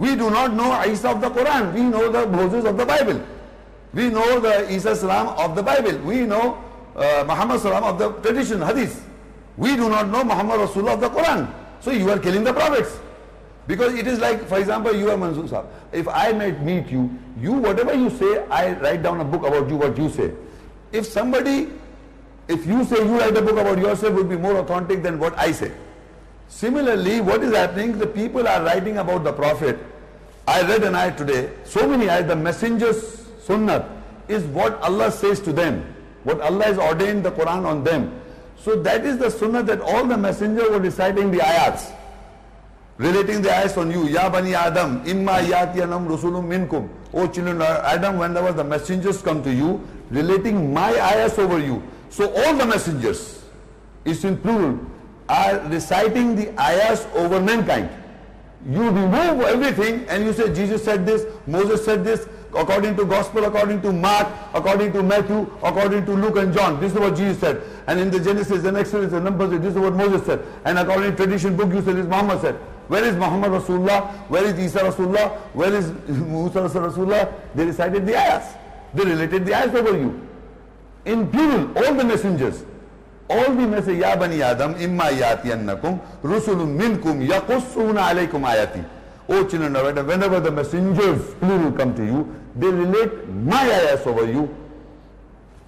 We 0.01 0.17
do 0.17 0.29
not 0.29 0.55
know 0.55 0.73
Isa 0.83 1.11
of 1.11 1.21
the 1.21 1.31
Quran. 1.31 1.73
We 1.73 1.83
know 1.83 2.11
the 2.11 2.27
Moses 2.27 2.65
of 2.65 2.77
the 2.77 2.85
Bible. 2.85 3.25
We 3.95 4.09
know 4.09 4.41
the 4.41 4.69
Isa 4.73 4.91
of 4.91 5.55
the 5.55 5.63
Bible. 5.63 5.99
We 5.99 6.23
know 6.23 6.59
uh, 6.97 7.25
Muhammad 7.27 7.61
Salam 7.61 7.85
of 7.85 7.99
the 7.99 8.11
tradition, 8.23 8.61
Hadith. 8.61 9.07
We 9.57 9.77
do 9.77 9.89
not 9.89 10.09
know 10.09 10.25
Muhammad 10.25 10.61
Rasulullah 10.61 10.95
of 10.95 11.01
the 11.01 11.11
Quran. 11.11 11.53
So 11.81 11.91
you 11.91 12.11
are 12.11 12.19
killing 12.19 12.45
the 12.45 12.53
prophets. 12.53 12.99
Because 13.67 13.95
it 13.95 14.07
is 14.07 14.19
like, 14.19 14.47
for 14.47 14.59
example, 14.59 14.95
you 14.95 15.11
are 15.11 15.17
Mansoor 15.17 15.47
Sahib. 15.47 15.67
If 15.93 16.09
I 16.09 16.33
might 16.33 16.61
meet 16.63 16.89
you, 16.89 17.17
you, 17.39 17.53
whatever 17.53 17.95
you 17.95 18.11
say, 18.11 18.45
I 18.49 18.73
write 18.73 19.03
down 19.03 19.21
a 19.21 19.25
book 19.25 19.47
about 19.47 19.69
you, 19.69 19.77
what 19.77 19.97
you 19.97 20.09
say. 20.11 20.33
If 20.93 21.07
somebody, 21.07 21.69
if 22.49 22.67
you 22.67 22.85
say 22.85 22.97
you 22.97 23.19
write 23.19 23.37
a 23.37 23.43
book 23.43 23.59
about 23.59 23.79
yourself 23.79 24.15
would 24.15 24.29
be 24.29 24.37
more 24.37 24.57
authentic 24.57 25.03
than 25.03 25.19
what 25.21 25.39
I 25.39 25.53
say. 25.53 25.71
Similarly, 26.49 27.21
what 27.21 27.45
is 27.45 27.55
happening, 27.55 27.97
the 27.97 28.07
people 28.07 28.49
are 28.49 28.65
writing 28.65 28.99
about 28.99 29.23
the 29.23 29.33
Prophet. 29.33 29.79
I 30.49 30.63
read 30.63 30.83
an 30.83 30.95
ayat 30.95 31.17
today, 31.17 31.51
so 31.65 31.87
many 31.87 32.07
ayat, 32.07 32.27
the 32.27 32.35
messenger's 32.35 33.29
sunnah 33.45 33.89
is 34.27 34.43
what 34.47 34.81
Allah 34.83 35.13
says 35.13 35.39
to 35.43 35.53
them. 35.53 35.95
What 36.25 36.41
Allah 36.41 36.65
has 36.65 36.79
ordained 36.79 37.25
the 37.25 37.33
Quran 37.33 37.65
on 37.65 37.85
them. 37.85 38.21
So 38.59 38.77
that 38.83 39.07
is 39.07 39.19
the 39.19 39.31
sunnah 39.31 39.63
that 39.65 39.81
all 39.81 40.07
the 40.07 40.19
messengers 40.19 40.69
were 40.69 40.81
reciting 40.81 41.31
the 41.31 41.39
ayats 41.39 41.93
relating 43.01 43.41
the 43.41 43.51
ayahs 43.51 43.77
on 43.79 43.91
you. 43.91 44.07
Ya 44.09 44.29
Bani 44.29 44.55
Adam, 44.55 45.03
imma 45.07 45.41
yatiyanam 45.41 46.07
rusulum 46.07 46.45
minkum. 46.45 46.89
O 47.15 47.27
children 47.27 47.57
of 47.63 47.85
Adam, 47.85 48.19
whenever 48.19 48.53
the 48.53 48.63
messengers 48.63 49.23
come 49.23 49.43
to 49.43 49.53
you, 49.53 49.81
relating 50.11 50.73
my 50.73 50.93
ayahs 50.93 51.39
over 51.39 51.59
you. 51.59 51.83
So 52.11 52.29
all 52.29 52.55
the 52.55 52.67
messengers, 52.67 53.43
is 54.05 54.25
in 54.25 54.37
plural, 54.37 54.79
are 55.29 55.61
reciting 55.69 56.37
the 56.37 56.53
ayahs 56.61 57.07
over 57.15 57.41
mankind. 57.41 57.89
You 58.69 58.85
remove 58.91 59.49
everything 59.49 60.05
and 60.09 60.25
you 60.25 60.35
say 60.35 60.53
Jesus 60.53 60.85
said 60.85 61.07
this, 61.07 61.25
Moses 61.47 61.83
said 61.83 62.05
this, 62.05 62.29
according 62.55 62.97
to 62.97 63.05
gospel, 63.05 63.45
according 63.45 63.83
to 63.83 63.93
Mark, 63.93 64.29
according 64.55 64.93
to 64.93 65.03
Matthew, 65.03 65.51
according 65.63 66.05
to 66.07 66.13
Luke 66.13 66.37
and 66.37 66.53
John. 66.53 66.81
This 66.81 66.93
is 66.93 66.99
what 66.99 67.17
Jesus 67.17 67.39
said. 67.39 67.63
And 67.87 68.01
in 68.01 68.11
the 68.11 68.21
Genesis, 68.21 68.63
the 68.63 68.77
Exodus, 68.77 69.13
the 69.13 69.21
Numbers, 69.21 69.51
this 69.61 69.75
is 69.75 69.79
what 69.79 69.95
Moses 69.95 70.25
said. 70.27 70.45
And 70.65 70.79
according 70.79 71.13
to 71.13 71.17
tradition 71.17 71.57
book, 71.57 71.73
you 71.73 71.83
say 71.83 71.93
this 71.93 72.07
Muhammad 72.07 72.41
said. 72.41 72.55
Where 72.89 73.05
is 73.05 73.15
Muhammad 73.15 73.53
Rasulullah? 73.53 74.11
Where 74.29 74.45
is 74.45 74.59
Isa 74.59 74.81
Rasulullah? 74.81 75.39
Where 75.55 75.73
is 75.73 75.93
Musa 76.09 76.59
Rasulullah? 76.59 77.33
They 77.55 77.67
recited 77.67 78.05
the 78.05 78.17
ayahs. 78.17 78.55
They 78.95 79.05
related 79.05 79.47
the 79.47 79.55
ayahs 79.55 79.75
over 79.75 79.97
you. 79.97 80.27
In 81.05 81.29
plural, 81.29 81.71
all 81.79 81.95
the 81.95 82.05
messengers. 82.05 82.65
All 83.29 83.55
the 83.55 83.67
messengers, 83.67 84.03
Ya 84.03 84.17
Bani 84.17 84.43
Adam, 84.43 84.75
imma 84.75 85.05
yatiyannakum, 85.05 86.01
rusulun 86.23 86.75
minkum, 86.77 87.25
yaqussuna 87.25 88.11
alaykum 88.11 88.43
ayati. 88.43 88.85
O 89.31 89.45
children 89.45 89.77
of 89.77 89.87
Adam, 89.87 90.07
whenever 90.07 90.41
the 90.41 90.51
messengers, 90.51 91.35
plural, 91.35 91.71
come 91.73 91.95
to 91.95 92.05
you, 92.05 92.37
they 92.57 92.67
relate 92.67 93.29
my 93.29 93.63
ayahs 93.63 94.05
over 94.07 94.27
you. 94.27 94.55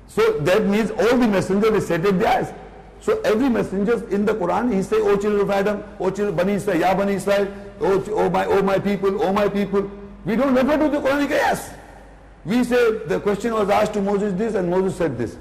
So 0.08 0.40
that 0.40 0.66
means 0.66 0.90
all 0.90 1.16
the 1.16 1.28
messengers 1.28 1.70
recited 1.70 2.18
the 2.18 2.28
ayahs. 2.28 2.52
So 3.00 3.20
every 3.20 3.48
messenger 3.48 4.08
in 4.10 4.24
the 4.24 4.34
Quran, 4.34 4.74
he 4.74 4.82
say, 4.82 4.96
O 4.96 5.16
children 5.16 5.42
of 5.42 5.50
Adam, 5.50 5.84
O 6.00 6.10
children 6.10 6.36
Bani 6.36 6.54
Israel, 6.54 6.80
Ya 6.80 6.94
Bani 6.94 7.14
Israel, 7.14 7.48
O, 7.80 8.04
o 8.10 8.30
my, 8.30 8.44
O 8.46 8.62
my 8.62 8.78
people, 8.78 9.22
O 9.22 9.32
my 9.32 9.48
people. 9.48 9.90
We 10.24 10.36
don't 10.36 10.54
refer 10.54 10.76
to 10.78 10.88
the 10.88 11.00
Quranic 11.00 11.30
ayahs. 11.30 11.70
We 12.44 12.64
say 12.64 12.98
the 13.06 13.20
question 13.20 13.54
was 13.54 13.70
asked 13.70 13.94
to 13.94 14.02
Moses 14.02 14.32
this 14.34 14.54
and 14.54 14.68
Moses 14.68 14.96
said 14.96 15.16
this. 15.16 15.36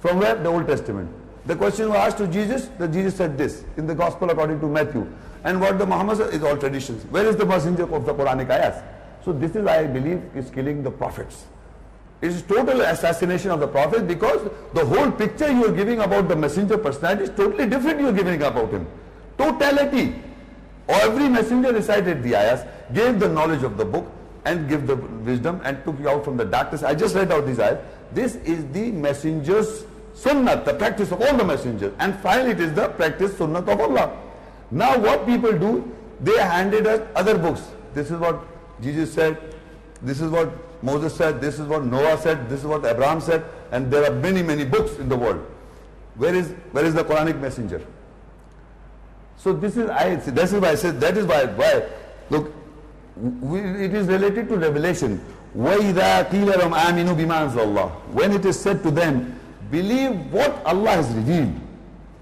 From 0.00 0.18
where? 0.18 0.34
The 0.34 0.48
Old 0.48 0.66
Testament. 0.66 1.08
The 1.46 1.56
question 1.56 1.88
was 1.88 1.98
asked 1.98 2.18
to 2.18 2.26
Jesus, 2.26 2.68
the 2.78 2.88
Jesus 2.88 3.16
said 3.16 3.38
this 3.38 3.64
in 3.76 3.86
the 3.86 3.94
Gospel 3.94 4.30
according 4.30 4.60
to 4.60 4.66
Matthew. 4.66 5.06
And 5.44 5.60
what 5.60 5.78
the 5.78 5.86
Muhammad 5.86 6.20
is 6.34 6.42
all 6.42 6.56
traditions. 6.56 7.04
Where 7.10 7.26
is 7.26 7.36
the 7.36 7.46
messenger 7.46 7.84
of 7.94 8.04
the 8.04 8.14
Quranic 8.14 8.50
ayahs? 8.50 8.82
So 9.24 9.32
this 9.32 9.54
is, 9.54 9.66
I 9.66 9.86
believe, 9.86 10.22
is 10.34 10.50
killing 10.50 10.82
the 10.82 10.90
prophets. 10.90 11.44
It 12.20 12.32
is 12.32 12.42
total 12.42 12.82
assassination 12.82 13.50
of 13.50 13.60
the 13.60 13.68
prophet 13.68 14.06
because 14.06 14.50
the 14.74 14.84
whole 14.84 15.10
picture 15.10 15.50
you 15.50 15.66
are 15.66 15.72
giving 15.72 16.00
about 16.00 16.28
the 16.28 16.36
messenger 16.36 16.76
personality 16.76 17.24
is 17.24 17.30
totally 17.30 17.66
different 17.66 18.00
you 18.00 18.08
are 18.08 18.12
giving 18.12 18.42
about 18.42 18.70
him. 18.70 18.86
Totality. 19.38 20.14
Every 20.86 21.28
messenger 21.28 21.72
recited 21.72 22.22
the 22.22 22.34
ayahs, 22.36 22.66
gave 22.92 23.20
the 23.20 23.28
knowledge 23.28 23.62
of 23.62 23.78
the 23.78 23.84
book 23.84 24.10
and 24.44 24.68
gave 24.68 24.86
the 24.86 24.96
wisdom 24.96 25.60
and 25.64 25.82
took 25.84 25.98
you 25.98 26.10
out 26.10 26.24
from 26.24 26.36
the 26.36 26.44
darkness. 26.44 26.82
I 26.82 26.94
just 26.94 27.14
read 27.14 27.32
out 27.32 27.46
these 27.46 27.58
ayahs. 27.58 27.78
This 28.12 28.34
is 28.36 28.66
the 28.72 28.90
messenger's 28.90 29.84
sunnah, 30.12 30.62
the 30.62 30.74
practice 30.74 31.12
of 31.12 31.22
all 31.22 31.36
the 31.36 31.44
messengers. 31.44 31.94
And 31.98 32.14
finally 32.16 32.50
it 32.50 32.60
is 32.60 32.74
the 32.74 32.88
practice 32.88 33.38
sunnah 33.38 33.60
of 33.60 33.80
Allah. 33.80 34.29
Now 34.71 34.97
what 34.97 35.25
people 35.25 35.51
do, 35.51 35.91
they 36.21 36.37
handed 36.39 36.87
us 36.87 37.01
other 37.15 37.37
books. 37.37 37.61
This 37.93 38.11
is 38.11 38.19
what 38.19 38.41
Jesus 38.81 39.13
said, 39.13 39.37
this 40.01 40.21
is 40.21 40.29
what 40.29 40.51
Moses 40.83 41.15
said, 41.15 41.41
this 41.41 41.59
is 41.59 41.67
what 41.67 41.85
Noah 41.85 42.17
said, 42.17 42.49
this 42.49 42.59
is 42.59 42.65
what 42.65 42.85
Abraham 42.85 43.21
said, 43.21 43.45
and 43.71 43.91
there 43.91 44.03
are 44.09 44.15
many, 44.15 44.41
many 44.43 44.65
books 44.65 44.97
in 44.97 45.09
the 45.09 45.15
world. 45.17 45.45
Where 46.15 46.33
is 46.33 46.51
where 46.71 46.85
is 46.85 46.93
the 46.93 47.03
Quranic 47.03 47.39
messenger? 47.39 47.85
So 49.37 49.53
this 49.53 49.77
is 49.77 49.89
I 49.89 50.15
this 50.15 50.53
is 50.53 50.61
why 50.61 50.69
I 50.69 50.75
said 50.75 50.99
that 51.01 51.17
is 51.17 51.25
why 51.25 51.45
why 51.45 51.83
look 52.29 52.53
we, 53.17 53.59
it 53.59 53.93
is 53.93 54.07
related 54.07 54.49
to 54.49 54.57
revelation. 54.57 55.23
وَإِذَا 55.55 56.29
قِيلَ 56.29 56.51
لَهُمْ 56.51 56.73
آمِنُوا 56.73 57.15
بِمَا 57.15 57.47
أَنزَلَ 57.47 57.63
اللَّهُ 57.63 57.89
When 58.11 58.33
it 58.33 58.45
is 58.45 58.59
said 58.59 58.83
to 58.83 58.91
them, 58.91 59.39
believe 59.71 60.11
what 60.31 60.51
Allah 60.65 60.89
has 60.99 61.07
revealed. 61.13 61.53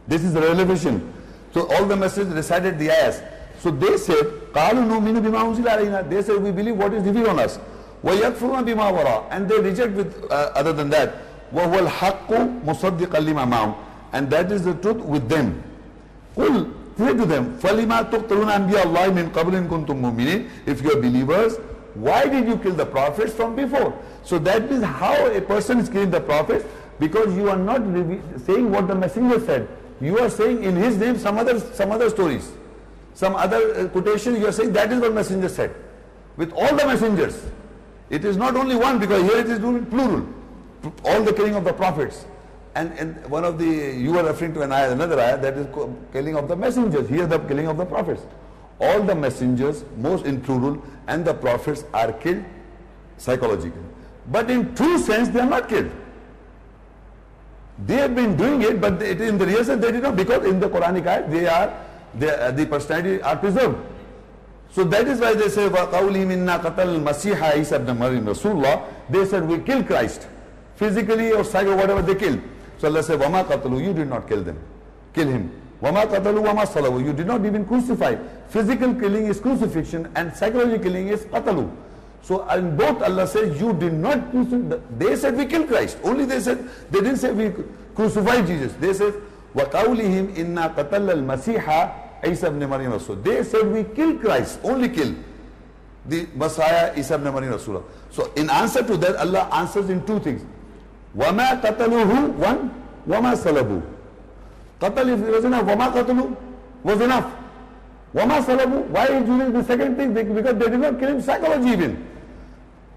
This 0.08 0.24
is 0.24 0.34
the 0.34 0.42
revelation. 0.42 1.12
So 1.54 1.68
all 1.72 1.86
the 1.86 1.96
messages 1.96 2.34
recited 2.34 2.80
the 2.80 2.92
ayahs. 2.92 3.22
So 3.60 3.72
they 3.72 3.98
said, 3.98 4.26
قَالُوا 4.54 4.86
نُؤْمِنُ 4.88 5.22
بِمَا 5.22 5.56
أُنزِلَ 5.56 5.64
عَلَيْنَا 5.66 6.10
They 6.10 6.22
said, 6.22 6.42
we 6.42 6.52
believe 6.52 6.78
what 6.78 6.94
is 6.94 7.04
revealed 7.04 7.30
on 7.30 7.40
us. 7.40 7.60
وَيَكْفُرُونَ 8.04 8.66
بِمَا 8.66 8.92
وَرَى 8.92 9.24
And 9.32 9.48
they 9.48 9.60
reject 9.60 9.94
with 9.94 10.26
uh, 10.32 10.52
other 10.56 10.74
than 10.74 10.90
that. 10.90 11.16
وَهُوَ 11.54 11.88
الْحَقُّ 11.88 12.64
مُصَدِّقًا 12.66 13.20
لِمَا 13.20 13.46
مَعَهُمْ 13.50 13.76
And 14.12 14.30
that 14.32 14.52
is 14.52 14.64
the 14.66 14.74
truth 14.76 14.98
with 14.98 15.30
them. 15.30 15.64
قُلْ 16.36 16.72
Say 16.98 17.14
to 17.14 17.26
them, 17.26 17.58
فَلِمَا 17.60 18.12
تُقْتَلُونَ 18.12 18.50
أَنْبِيَا 18.70 18.84
اللَّهِ 18.84 19.14
مِنْ 19.14 19.32
قَبْلٍ 19.32 19.68
كُنْتُم 19.68 19.96
مُؤْمِنِينَ 20.02 20.50
If 20.68 20.84
you 20.84 20.92
are 20.92 21.02
believers, 21.02 21.58
why 21.96 22.28
did 22.28 22.48
you 22.48 22.58
kill 22.58 22.74
the 22.74 22.86
prophets 22.86 23.34
from 23.34 23.56
before? 23.56 23.98
So 24.24 24.38
that 24.40 24.70
means 24.70 24.84
how 24.84 25.28
a 25.28 25.42
person 25.42 25.80
is 25.80 25.90
killing 25.90 26.12
the 26.12 26.22
prophets 26.22 26.66
because 27.00 27.36
you 27.36 27.50
are 27.50 27.58
not 27.58 27.82
saying 28.46 28.72
what 28.72 28.88
the 28.88 28.96
messenger 28.96 29.40
said. 29.40 29.68
You 30.01 30.19
are 30.19 30.31
saying 30.31 30.65
in 30.65 30.77
his 30.77 30.97
name 30.97 31.19
some 31.19 31.39
other 31.39 31.59
some 31.61 31.91
other 31.91 32.11
stories, 32.11 32.53
some 33.15 33.35
other 33.35 33.75
uh, 33.75 33.89
quotation. 33.89 34.37
You 34.37 34.47
are 34.47 34.53
saying 34.53 34.73
that 34.73 34.93
is 34.93 35.01
what 35.01 35.15
messenger 35.15 35.49
said. 35.49 35.75
With 36.37 36.53
all 36.53 36.75
the 36.77 36.87
messengers, 36.87 37.45
it 38.11 38.25
is 38.25 38.37
not 38.37 38.57
only 38.57 38.77
one 38.77 38.99
because 38.99 39.23
here 39.23 39.39
it 39.39 39.49
is 39.49 39.59
doing 39.59 39.85
plural. 39.87 40.27
all 41.05 41.23
the 41.23 41.33
killing 41.33 41.55
of 41.55 41.65
the 41.65 41.73
prophets. 41.73 42.27
And, 42.75 42.93
and 42.99 43.27
one 43.27 43.45
of 43.45 43.59
the, 43.59 43.65
you 43.65 44.17
are 44.19 44.25
referring 44.25 44.55
to 44.55 44.63
an 44.63 44.73
ayah, 44.73 44.93
another 44.93 45.19
ayah, 45.19 45.41
that 45.41 45.57
is 45.57 45.67
killing 46.13 46.37
of 46.37 46.49
the 46.49 46.57
messengers. 46.57 47.09
Here 47.09 47.27
the 47.27 47.39
killing 47.41 47.67
of 47.67 47.77
the 47.77 47.85
prophets. 47.85 48.23
All 48.81 49.03
the 49.03 49.15
messengers, 49.15 49.85
most 49.97 50.25
in 50.25 50.41
plural, 50.41 50.83
and 51.09 51.25
the 51.25 51.35
prophets 51.35 51.85
are 51.93 52.13
killed 52.13 52.45
psychologically. 53.17 53.83
But 54.31 54.51
in 54.51 54.75
true 54.75 54.99
sense, 54.99 55.29
they 55.29 55.41
are 55.41 55.51
not 55.51 55.69
killed. 55.69 55.91
They 57.87 57.97
have 57.97 58.15
been 58.15 58.37
doing 58.37 58.63
it, 58.63 58.81
but 58.81 59.01
it, 59.03 59.21
in 59.21 59.39
the 59.39 59.47
real 59.47 59.65
sense 59.65 59.81
they 59.81 59.93
did 59.93 60.03
not 60.03 60.17
because 60.17 60.45
in 60.45 60.59
the 60.59 60.69
Quranic 60.69 61.05
ayat 61.05 61.31
they 61.31 61.47
are 61.47 61.73
they, 62.15 62.29
uh, 62.31 62.51
the 62.51 62.67
personality 62.67 63.23
are 63.23 63.37
preserved. 63.37 63.79
So 64.71 64.85
that 64.85 65.07
is 65.09 65.21
why 65.21 65.35
they 65.35 65.49
say 65.49 65.69
وَقَوْلِ 65.69 66.13
مِنَّا 66.27 66.61
قَتَلْ 66.63 67.03
مَسِيحَ 67.05 67.37
عِيسَى 67.39 67.77
ibn 67.77 67.99
Maryam 67.99 68.27
Rasulullah 68.27 68.83
They 69.09 69.25
said 69.25 69.47
we 69.49 69.59
kill 69.59 69.83
Christ 69.83 70.27
physically 70.77 71.33
or 71.33 71.45
psycho 71.45 71.77
whatever 71.77 72.03
they 72.03 72.15
kill. 72.15 72.39
So 72.79 72.89
Allah 72.89 73.03
said 73.03 73.19
وَمَا 73.21 73.45
qatalu, 73.45 73.83
You 73.85 73.95
did 73.95 74.09
not 74.09 74.29
kill 74.29 74.43
them. 74.43 74.59
Kill 75.15 75.29
him. 75.29 75.51
وَمَا 75.83 76.05
قَتَلُوا 76.07 76.45
وَمَا 76.53 76.65
صَلَوُوا 76.67 77.05
You 77.05 77.13
did 77.13 77.27
not 77.27 77.45
even 77.47 77.65
crucify. 77.65 78.17
Physical 78.49 78.95
killing 78.95 79.27
is 79.27 79.41
crucifixion 79.41 80.11
and 80.17 80.35
psychological 80.35 80.83
killing 80.85 81.09
is 81.09 81.25
qatalu. 81.27 81.71
So 82.24 82.48
in 82.50 82.76
both 82.78 83.02
Allah 83.02 83.28
says, 83.28 83.60
you 83.60 83.74
did 83.74 83.94
not 83.94 84.32
crucify. 84.32 84.78
They 84.98 85.16
said 85.16 85.36
we 85.38 85.46
kill 85.46 85.68
Christ. 85.68 85.98
Only 86.04 86.26
they 86.26 86.40
said, 86.40 86.70
they 86.90 87.00
didn't 87.02 87.18
say 87.18 87.32
we 87.34 87.52
crucify 87.96 88.42
Jesus. 88.46 88.74
They 88.80 88.94
said, 88.94 89.14
وَقَوْلِهِمْ 89.56 90.36
إِنَّا 90.36 90.74
قَتَلَ 90.76 91.12
الْمَسِيحَ 91.14 91.94
Isa 92.26 92.48
ibn 92.48 92.68
Maryam 92.70 92.94
Rasul. 92.94 93.18
They 93.18 93.44
said 93.44 93.68
we 93.68 93.84
kill 93.84 94.18
Christ, 94.18 94.60
only 94.64 94.88
kill 94.88 95.14
the 96.06 96.28
Messiah 96.36 96.94
Isa 96.98 97.16
ibn 97.16 97.34
Maryam 97.34 97.54
Rasulullah. 97.54 97.84
So 98.12 98.32
in 98.36 98.50
answer 98.50 98.82
to 98.84 98.96
that, 98.98 99.18
Allah 99.18 99.50
answers 99.52 99.90
in 99.90 100.06
two 100.06 100.20
things. 100.20 100.42
وَمَا 101.18 101.62
قَتَلُوهُ 101.62 102.34
One, 102.40 102.72
وَمَا 103.08 103.36
صَلَبُوا 103.36 103.84
Qatal 104.80 105.14
if 105.14 105.28
it 105.28 105.32
was 105.32 105.46
enough, 105.46 105.66
وَمَا 105.66 105.92
قَتَلُوا 105.94 106.36
was 106.84 107.02
enough. 107.02 107.32
Wama 108.15 108.43
salabu, 108.45 108.87
why 108.87 109.07
injuries? 109.09 109.53
The 109.53 109.65
second 109.65 109.97
thing, 109.97 110.15
because 110.15 110.59
they 110.59 110.71
did 110.71 110.81
not 110.81 110.99
kill 110.99 111.09
him 111.11 111.21
psychology 111.21 111.71
even. 111.71 112.07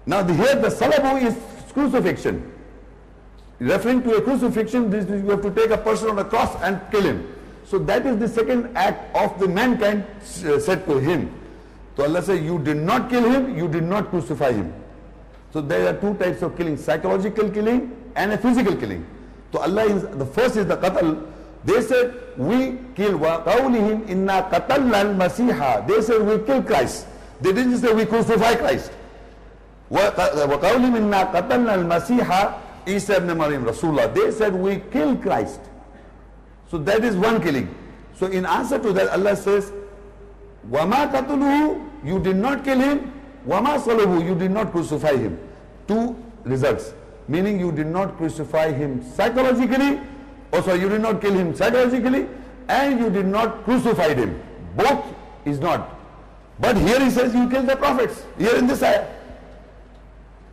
Now 0.06 0.22
the, 0.22 0.34
here 0.34 0.54
the 0.56 0.68
salabu 0.68 1.22
is 1.22 1.36
crucifixion. 1.72 2.50
Referring 3.58 4.02
to 4.02 4.14
a 4.16 4.22
crucifixion, 4.22 4.90
this, 4.90 5.08
you 5.08 5.30
have 5.30 5.42
to 5.42 5.50
take 5.50 5.70
a 5.70 5.78
person 5.78 6.10
on 6.10 6.18
a 6.18 6.24
cross 6.24 6.54
and 6.62 6.80
kill 6.90 7.02
him. 7.02 7.34
So 7.64 7.78
that 7.78 8.04
is 8.06 8.18
the 8.18 8.28
second 8.28 8.76
act 8.76 9.14
of 9.16 9.38
the 9.38 9.48
mankind 9.48 10.04
uh, 10.44 10.58
said 10.58 10.84
to 10.86 10.98
him. 10.98 11.32
So 11.96 12.04
Allah 12.04 12.22
says, 12.22 12.40
you 12.42 12.58
did 12.58 12.78
not 12.78 13.08
kill 13.08 13.30
him, 13.30 13.56
you 13.56 13.68
did 13.68 13.84
not 13.84 14.10
crucify 14.10 14.52
him. 14.52 14.72
So 15.52 15.60
there 15.60 15.86
are 15.86 15.98
two 16.00 16.14
types 16.14 16.42
of 16.42 16.56
killing, 16.56 16.76
psychological 16.76 17.50
killing 17.50 17.96
and 18.16 18.32
a 18.32 18.38
physical 18.38 18.74
killing. 18.76 19.06
So 19.52 19.60
Allah 19.60 19.84
is, 19.84 20.02
the 20.18 20.26
first 20.26 20.56
is 20.56 20.66
the 20.66 20.76
qatal. 20.76 21.31
They 21.65 21.81
said, 21.81 22.13
we 22.37 22.77
kill, 22.95 23.19
وَقَوْلِهِمْ 23.19 24.07
إِنَّا 24.07 24.49
قَتَلْنَا 24.49 25.17
الْمَسِيحَ 25.17 25.87
They 25.87 26.01
said, 26.01 26.21
we 26.21 26.37
kill 26.45 26.63
Christ. 26.63 27.07
They 27.41 27.51
didn't 27.51 27.77
say, 27.79 27.93
we 27.93 28.05
crucify 28.05 28.55
Christ. 28.55 28.91
وَقَوْلِهِمْ 29.91 30.95
إِنَّا 30.95 31.33
قَتَلْنَا 31.33 31.75
الْمَسِيحَ 31.83 32.53
Isa 32.87 33.17
ibn 33.17 33.37
Maryam 33.37 33.65
Rasulullah. 33.65 34.13
They 34.13 34.31
said, 34.31 34.55
we 34.55 34.81
kill 34.91 35.17
Christ. 35.17 35.59
So 36.71 36.77
that 36.79 37.03
is 37.03 37.15
one 37.17 37.41
killing. 37.41 37.73
So 38.15 38.27
in 38.27 38.45
answer 38.45 38.79
to 38.79 38.93
that, 38.93 39.09
Allah 39.09 39.35
says, 39.35 39.71
وَمَا 40.69 41.11
قَتُلُهُ 41.11 42.05
You 42.05 42.19
did 42.19 42.37
not 42.37 42.63
kill 42.63 42.79
him. 42.79 43.11
وَمَا 43.45 43.79
صَلُهُ 43.83 44.25
You 44.25 44.35
did 44.35 44.51
not 44.51 44.71
crucify 44.71 45.17
him. 45.17 45.37
Two 45.87 46.15
results. 46.43 46.93
Meaning 47.27 47.59
you 47.59 47.71
did 47.73 47.87
not 47.87 48.17
crucify 48.17 48.71
him 48.71 49.03
psychologically, 49.03 49.99
Oh, 50.52 50.60
sorry, 50.60 50.80
you 50.80 50.88
did 50.88 51.00
not 51.00 51.20
kill 51.20 51.32
him 51.32 51.54
psychologically, 51.54 52.28
and 52.68 53.00
you 53.00 53.10
did 53.10 53.26
not 53.26 53.64
crucify 53.64 54.14
him. 54.14 54.40
Both 54.76 55.04
is 55.44 55.58
not. 55.60 55.98
But 56.60 56.76
here 56.76 57.00
he 57.00 57.10
says 57.10 57.34
you 57.34 57.48
kill 57.48 57.62
the 57.62 57.76
prophets. 57.76 58.24
Here 58.38 58.54
in 58.56 58.66
this 58.66 58.82
ayah. 58.82 59.08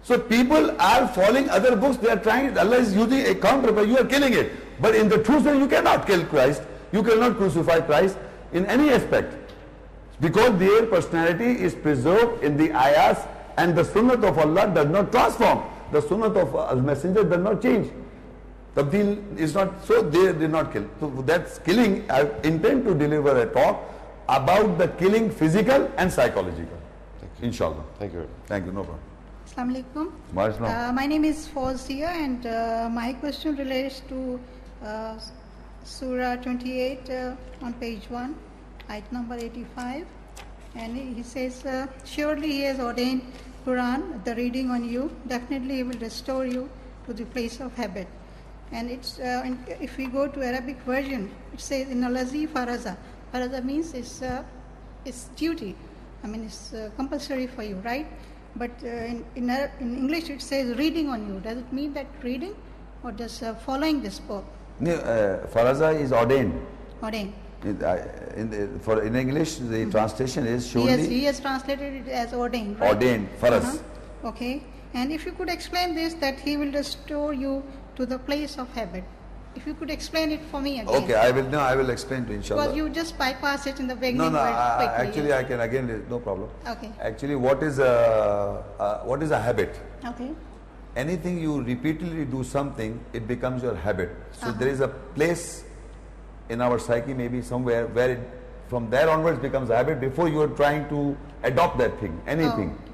So 0.03 0.17
people 0.17 0.71
are 0.81 1.07
following 1.09 1.49
other 1.49 1.75
books, 1.75 1.97
they 1.97 2.09
are 2.09 2.17
trying, 2.17 2.57
Allah 2.57 2.77
is 2.77 2.95
using 2.95 3.27
a 3.27 3.35
counter, 3.35 3.71
but 3.71 3.87
you 3.87 3.97
are 3.97 4.05
killing 4.05 4.33
it. 4.33 4.51
But 4.81 4.95
in 4.95 5.09
the 5.09 5.23
sense, 5.23 5.45
you 5.59 5.67
cannot 5.67 6.07
kill 6.07 6.25
Christ. 6.25 6.63
You 6.91 7.03
cannot 7.03 7.37
crucify 7.37 7.81
Christ 7.81 8.17
in 8.53 8.65
any 8.65 8.89
aspect. 8.89 9.35
Because 10.21 10.57
their 10.57 10.85
personality 10.85 11.61
is 11.61 11.75
preserved 11.75 12.43
in 12.43 12.57
the 12.57 12.71
ayahs 12.73 13.19
and 13.57 13.75
the 13.75 13.83
sunnah 13.83 14.13
of 14.25 14.37
Allah 14.37 14.71
does 14.73 14.87
not 14.87 15.11
transform. 15.11 15.63
The 15.91 16.01
sunnah 16.01 16.27
of 16.27 16.55
a 16.55 16.81
messenger 16.81 17.23
does 17.23 17.43
not 17.43 17.61
change. 17.61 17.91
Tabdeel 18.79 19.37
is 19.37 19.53
not, 19.55 19.85
so 19.85 20.01
they 20.01 20.31
did 20.31 20.51
not 20.51 20.71
kill. 20.71 20.85
So 20.99 21.09
that's 21.25 21.59
killing, 21.59 22.09
I 22.09 22.21
intend 22.43 22.85
to 22.85 22.95
deliver 22.95 23.37
a 23.41 23.45
talk 23.45 23.81
about 24.27 24.77
the 24.77 24.87
killing 24.87 25.29
physical 25.29 25.91
and 25.97 26.11
psychological. 26.11 26.77
Thank 27.19 27.31
you. 27.39 27.47
Inshallah. 27.47 27.83
Thank 27.97 28.13
you. 28.13 28.29
Thank 28.45 28.65
you, 28.65 28.71
no 28.71 28.83
problem. 28.83 28.99
Assalamu 29.47 29.75
alaikum. 29.75 30.11
Wa 30.33 30.47
alaikum 30.47 30.57
salam. 30.57 30.89
Uh, 30.89 30.93
my 30.93 31.05
name 31.05 31.25
is 31.25 31.47
Fawzia 31.47 32.07
and 32.07 32.45
uh, 32.45 32.89
my 32.91 33.13
question 33.13 33.55
relates 33.57 34.01
to 34.11 34.39
uh, 34.85 35.19
Surah 35.83 36.35
28 36.37 37.09
uh, 37.09 37.35
on 37.61 37.73
page 37.73 38.09
1, 38.09 38.35
ayat 38.89 39.11
number 39.11 39.35
85. 39.35 40.05
And 40.75 40.95
he 40.95 41.13
he 41.15 41.23
says, 41.23 41.65
uh, 41.65 41.87
Surely 42.05 42.51
He 42.51 42.61
has 42.61 42.79
ordained 42.79 43.23
Quran, 43.65 44.23
the 44.23 44.35
reading 44.35 44.69
on 44.69 44.87
you. 44.87 45.11
Definitely 45.27 45.77
He 45.77 45.83
will 45.83 45.99
restore 45.99 46.45
you 46.45 46.69
to 47.07 47.13
the 47.13 47.25
place 47.25 47.59
of 47.59 47.75
habit. 47.75 48.07
And 48.71 48.89
it's 48.89 49.19
uh, 49.19 49.55
if 49.79 49.97
we 49.97 50.05
go 50.07 50.27
to 50.27 50.43
Arabic 50.43 50.77
version, 50.81 51.31
it 51.53 51.59
says 51.59 51.89
in 51.89 52.01
Alazi 52.01 52.47
Faraza. 52.47 52.97
Faraza 53.33 53.63
means 53.63 53.93
it's, 53.93 54.21
uh, 54.21 54.43
it's 55.05 55.25
duty. 55.35 55.75
I 56.23 56.27
mean, 56.27 56.43
it's 56.43 56.73
uh, 56.73 56.89
compulsory 56.95 57.47
for 57.47 57.63
you, 57.63 57.75
right? 57.77 58.07
But 58.55 58.71
uh, 58.83 58.87
in, 58.87 59.25
in, 59.35 59.49
Arab, 59.49 59.71
in 59.79 59.97
English 59.97 60.29
it 60.29 60.41
says 60.41 60.77
reading 60.77 61.09
on 61.09 61.27
you. 61.27 61.39
Does 61.39 61.57
it 61.57 61.73
mean 61.73 61.93
that 61.93 62.07
reading 62.23 62.55
or 63.03 63.11
does 63.11 63.41
uh, 63.41 63.55
following 63.55 64.01
this 64.01 64.19
book? 64.19 64.45
No, 64.79 64.95
uh, 64.95 65.47
Faraza 65.47 65.99
is 65.99 66.11
ordained. 66.11 66.59
Ordained. 67.01 67.33
In, 67.63 67.83
uh, 67.83 68.33
in, 68.35 68.49
the, 68.49 68.79
for, 68.79 69.01
in 69.03 69.15
English, 69.15 69.55
the 69.55 69.89
translation 69.91 70.45
is 70.45 70.71
He 70.71 70.85
Yes, 70.85 71.05
he 71.07 71.23
has 71.25 71.39
translated 71.39 72.07
it 72.07 72.07
as 72.07 72.33
ordained. 72.33 72.79
Right? 72.79 72.93
ordained 72.93 73.29
for 73.37 73.47
us. 73.47 73.75
Uh-huh. 73.75 74.29
Okay. 74.29 74.63
And 74.93 75.11
if 75.11 75.25
you 75.25 75.33
could 75.33 75.49
explain 75.49 75.93
this, 75.93 76.13
that 76.15 76.39
he 76.39 76.57
will 76.57 76.71
restore 76.71 77.33
you 77.33 77.63
to 77.99 78.05
the 78.05 78.17
place 78.17 78.57
of 78.57 78.73
habit. 78.73 79.03
If 79.55 79.65
you 79.67 79.73
could 79.73 79.89
explain 79.91 80.31
it 80.31 80.41
for 80.51 80.61
me 80.61 80.79
again. 80.79 81.03
Okay, 81.03 81.15
I 81.15 81.31
will 81.31 81.47
no, 81.53 81.59
I 81.59 81.75
will 81.75 81.89
explain 81.89 82.21
to 82.25 82.33
Because 82.33 82.51
inshallah. 82.51 82.75
you 82.75 82.89
just 82.97 83.17
bypass 83.17 83.65
it 83.67 83.79
in 83.79 83.87
the 83.87 83.95
beginning. 83.95 84.17
no, 84.17 84.29
no, 84.29 84.39
I, 84.39 84.85
actually. 85.05 85.33
I 85.33 85.43
can 85.43 85.59
again, 85.59 86.05
no 86.09 86.19
problem. 86.19 86.49
Okay. 86.67 86.91
Actually, 87.01 87.35
what 87.35 87.63
is 87.63 87.79
a, 87.79 88.63
uh, 88.79 88.99
what 89.11 89.23
is 89.23 89.31
a 89.31 89.41
habit? 89.47 89.79
Okay. 90.05 90.29
Anything 90.95 91.39
you 91.41 91.61
repeatedly 91.61 92.25
do 92.25 92.43
something, 92.43 92.99
it 93.13 93.27
becomes 93.27 93.63
your 93.63 93.75
habit. 93.75 94.11
So 94.31 94.47
Uh-huh. 94.47 94.59
there 94.59 94.69
is 94.75 94.81
a 94.81 94.87
place 94.87 95.63
in 96.49 96.61
our 96.67 96.79
psyche, 96.79 97.13
maybe 97.13 97.41
somewhere, 97.41 97.87
where 97.87 98.11
it, 98.11 98.19
from 98.67 98.89
there 98.89 99.09
onwards 99.09 99.39
becomes 99.47 99.69
a 99.69 99.75
habit 99.81 99.99
before 99.99 100.29
you 100.29 100.41
are 100.41 100.53
trying 100.61 100.87
to 100.89 101.17
adopt 101.51 101.77
that 101.79 101.99
thing, 101.99 102.21
anything. 102.37 102.71
Oh. 102.77 102.91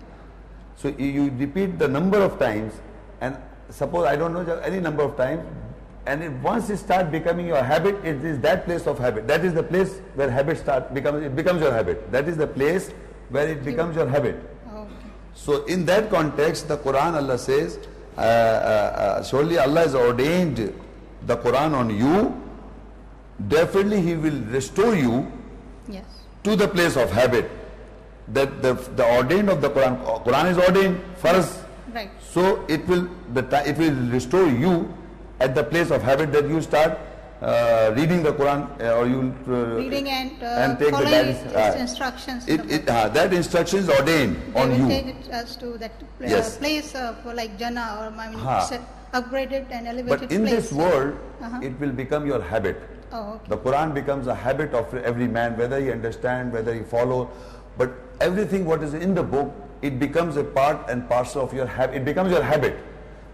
So 0.84 0.88
you 0.90 1.30
repeat 1.44 1.78
the 1.84 1.88
number 2.00 2.22
of 2.30 2.40
times, 2.40 2.82
and 3.22 3.38
suppose 3.70 4.06
I 4.06 4.16
don't 4.16 4.34
know 4.34 4.58
any 4.60 4.80
number 4.80 5.04
of 5.04 5.16
times, 5.18 5.44
and 6.06 6.24
it, 6.24 6.32
once 6.44 6.70
it 6.70 6.78
starts 6.78 7.10
becoming 7.12 7.48
your 7.48 7.64
habit, 7.64 7.96
it 8.06 8.24
is 8.24 8.40
that 8.42 8.66
place 8.66 8.86
of 8.88 9.00
habit. 9.00 9.28
That 9.28 9.44
is 9.44 9.54
the 9.54 9.64
place 9.64 10.00
where 10.14 10.30
habit 10.30 10.58
start 10.60 10.94
becomes 10.94 11.24
it 11.24 11.36
becomes 11.36 11.62
your 11.62 11.72
habit. 11.72 12.12
That 12.12 12.28
is 12.28 12.38
the 12.38 12.48
place 12.48 12.92
where 13.30 13.48
it 13.48 13.66
becomes 13.66 13.96
your 13.96 14.08
habit. 14.08 14.36
Okay. 14.72 14.90
So 15.34 15.66
in 15.66 15.86
that 15.86 16.10
context, 16.12 16.68
the 16.68 16.78
Quran 16.78 17.16
Allah 17.16 17.38
says, 17.40 17.80
uh, 18.18 18.22
uh, 18.22 18.24
uh, 18.24 19.24
surely 19.24 19.58
Allah 19.58 19.82
has 19.82 19.96
ordained 19.96 20.58
the 21.26 21.38
Quran 21.38 21.74
on 21.74 21.90
you. 21.90 22.40
Definitely 23.48 24.02
He 24.02 24.16
will 24.16 24.40
restore 24.54 24.96
you 24.96 25.30
Yes. 25.90 26.06
to 26.44 26.56
the 26.56 26.68
place 26.68 26.96
of 26.96 27.12
habit. 27.12 27.50
That 28.30 28.62
the, 28.62 28.74
the 28.96 29.06
ordained 29.18 29.50
of 29.50 29.62
the 29.62 29.70
Quran, 29.70 30.24
Quran 30.24 30.52
is 30.52 30.58
ordained 30.58 31.02
first. 31.18 31.60
So 32.36 32.66
it 32.68 32.86
will 32.92 33.08
it 33.34 33.78
will 33.82 33.96
restore 34.12 34.48
you 34.48 34.94
at 35.40 35.56
the 35.56 35.64
place 35.64 35.90
of 35.90 36.02
habit 36.04 36.34
that 36.34 36.50
you 36.50 36.62
start 36.62 36.98
uh, 37.42 37.94
reading 37.96 38.24
the 38.24 38.34
Quran 38.34 38.64
uh, 38.82 38.98
or 39.00 39.08
you 39.08 39.22
uh, 39.48 39.80
Reading 39.80 40.10
and, 40.10 40.44
uh, 40.44 40.64
and 40.64 40.78
take 40.80 40.92
the 40.92 41.04
guidance. 41.04 41.40
its 41.44 41.54
uh, 41.56 41.78
instructions. 41.80 42.48
in 42.48 42.60
It, 42.60 42.72
it, 42.72 42.90
uh, 42.90 43.08
that 43.10 43.34
instruction 43.34 43.80
is 43.80 43.90
ordained 43.90 44.36
They 44.54 44.60
on 44.62 44.70
will 44.72 44.78
you. 44.80 44.88
take 44.90 45.08
it 45.16 45.30
as 45.30 45.56
to 45.64 45.78
that 45.78 45.92
Yes. 46.20 46.58
place 46.58 46.92
for 46.92 47.34
like 47.34 47.58
Jannah 47.58 47.88
or 48.00 48.12
I 48.20 48.30
mean, 48.30 48.40
upgraded 49.14 49.72
and 49.72 49.88
elevated 49.88 50.20
But 50.28 50.32
in 50.32 50.42
place. 50.44 50.56
this 50.56 50.74
world, 50.74 51.14
Uh-huh. 51.42 51.60
it 51.62 51.80
will 51.80 51.92
become 52.04 52.26
your 52.28 52.42
habit. 52.42 52.82
Oh, 53.14 53.36
okay. 53.36 53.50
The 53.56 53.58
Quran 53.58 53.94
becomes 53.94 54.28
a 54.28 54.36
habit 54.36 54.74
of 54.74 54.94
every 54.94 55.28
man, 55.28 55.56
whether 55.58 55.80
he 55.80 55.90
understand, 55.92 56.52
whether 56.52 56.74
he 56.74 56.84
follow. 56.96 57.30
But 57.78 57.92
everything 58.20 58.66
what 58.66 58.84
is 58.84 58.94
in 58.94 59.16
the 59.16 59.24
book, 59.24 59.54
it 59.86 60.00
becomes 60.00 60.38
a 60.38 60.44
part 60.44 60.90
and 60.90 61.08
parcel 61.08 61.44
of 61.44 61.54
your 61.54 61.66
habit. 61.68 61.98
It 61.98 62.06
becomes 62.06 62.32
your 62.32 62.42
habit. 62.42 62.78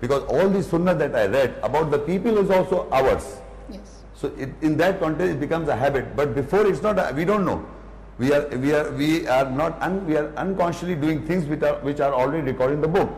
Because 0.01 0.23
all 0.23 0.49
the 0.49 0.61
sunnah 0.63 0.95
that 0.95 1.15
I 1.15 1.27
read 1.27 1.55
about 1.63 1.91
the 1.91 1.99
people 1.99 2.37
is 2.39 2.49
also 2.49 2.89
ours. 2.91 3.37
Yes. 3.69 4.01
So 4.15 4.31
it, 4.37 4.49
in 4.61 4.75
that 4.77 4.99
context, 4.99 5.35
it 5.35 5.39
becomes 5.39 5.69
a 5.69 5.75
habit. 5.75 6.15
But 6.15 6.35
before, 6.35 6.65
it's 6.67 6.81
not. 6.81 6.99
A, 6.99 7.13
we 7.13 7.25
don't 7.25 7.45
know. 7.45 7.65
We 8.17 8.33
are 8.33 8.47
we 8.63 8.73
are 8.73 8.91
we 8.91 9.27
are 9.27 9.49
not 9.49 9.81
un, 9.81 10.05
we 10.07 10.17
are 10.17 10.27
unconsciously 10.35 10.95
doing 10.95 11.25
things 11.27 11.45
which 11.45 11.63
are 11.63 11.75
which 11.89 11.99
are 11.99 12.13
already 12.13 12.51
recorded 12.51 12.75
in 12.75 12.81
the 12.81 12.87
book. 12.87 13.09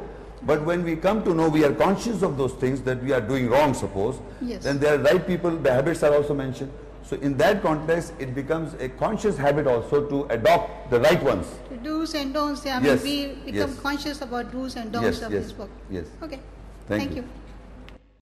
But 0.52 0.64
when 0.66 0.84
we 0.84 0.96
come 0.98 1.24
to 1.24 1.34
know, 1.34 1.48
we 1.50 1.64
are 1.64 1.74
conscious 1.74 2.22
of 2.22 2.38
those 2.38 2.54
things 2.54 2.82
that 2.82 3.02
we 3.02 3.14
are 3.14 3.22
doing 3.22 3.50
wrong. 3.50 3.74
Suppose 3.74 4.20
Yes. 4.42 4.64
then 4.64 4.80
there 4.80 4.96
are 4.96 5.04
right 5.10 5.26
people. 5.26 5.52
The 5.52 5.74
habits 5.74 6.04
are 6.04 6.14
also 6.14 6.34
mentioned. 6.34 6.72
So 7.14 7.20
in 7.20 7.38
that 7.38 7.62
context, 7.62 8.14
it 8.18 8.34
becomes 8.34 8.74
a 8.82 8.90
conscious 8.90 9.38
habit 9.38 9.68
also 9.68 10.04
to 10.10 10.24
adopt 10.34 10.90
the 10.90 11.00
right 11.00 11.22
ones. 11.22 11.46
The 11.70 11.78
do's 11.78 12.16
and 12.16 12.34
don'ts, 12.34 12.66
I 12.66 12.80
mean, 12.80 12.86
Yes, 12.86 13.04
we 13.04 13.28
become 13.46 13.70
yes. 13.70 13.80
conscious 13.82 14.22
about 14.22 14.52
do's 14.52 14.76
and 14.78 14.92
don'ts 14.92 15.20
Yes, 15.20 15.22
of 15.22 15.32
yes, 15.32 15.44
this 15.44 15.52
book. 15.52 15.70
yes. 15.92 16.06
Okay. 16.24 16.40
Thank 16.88 17.04
Thank 17.04 17.12
you. 17.12 17.22
you. 17.22 17.30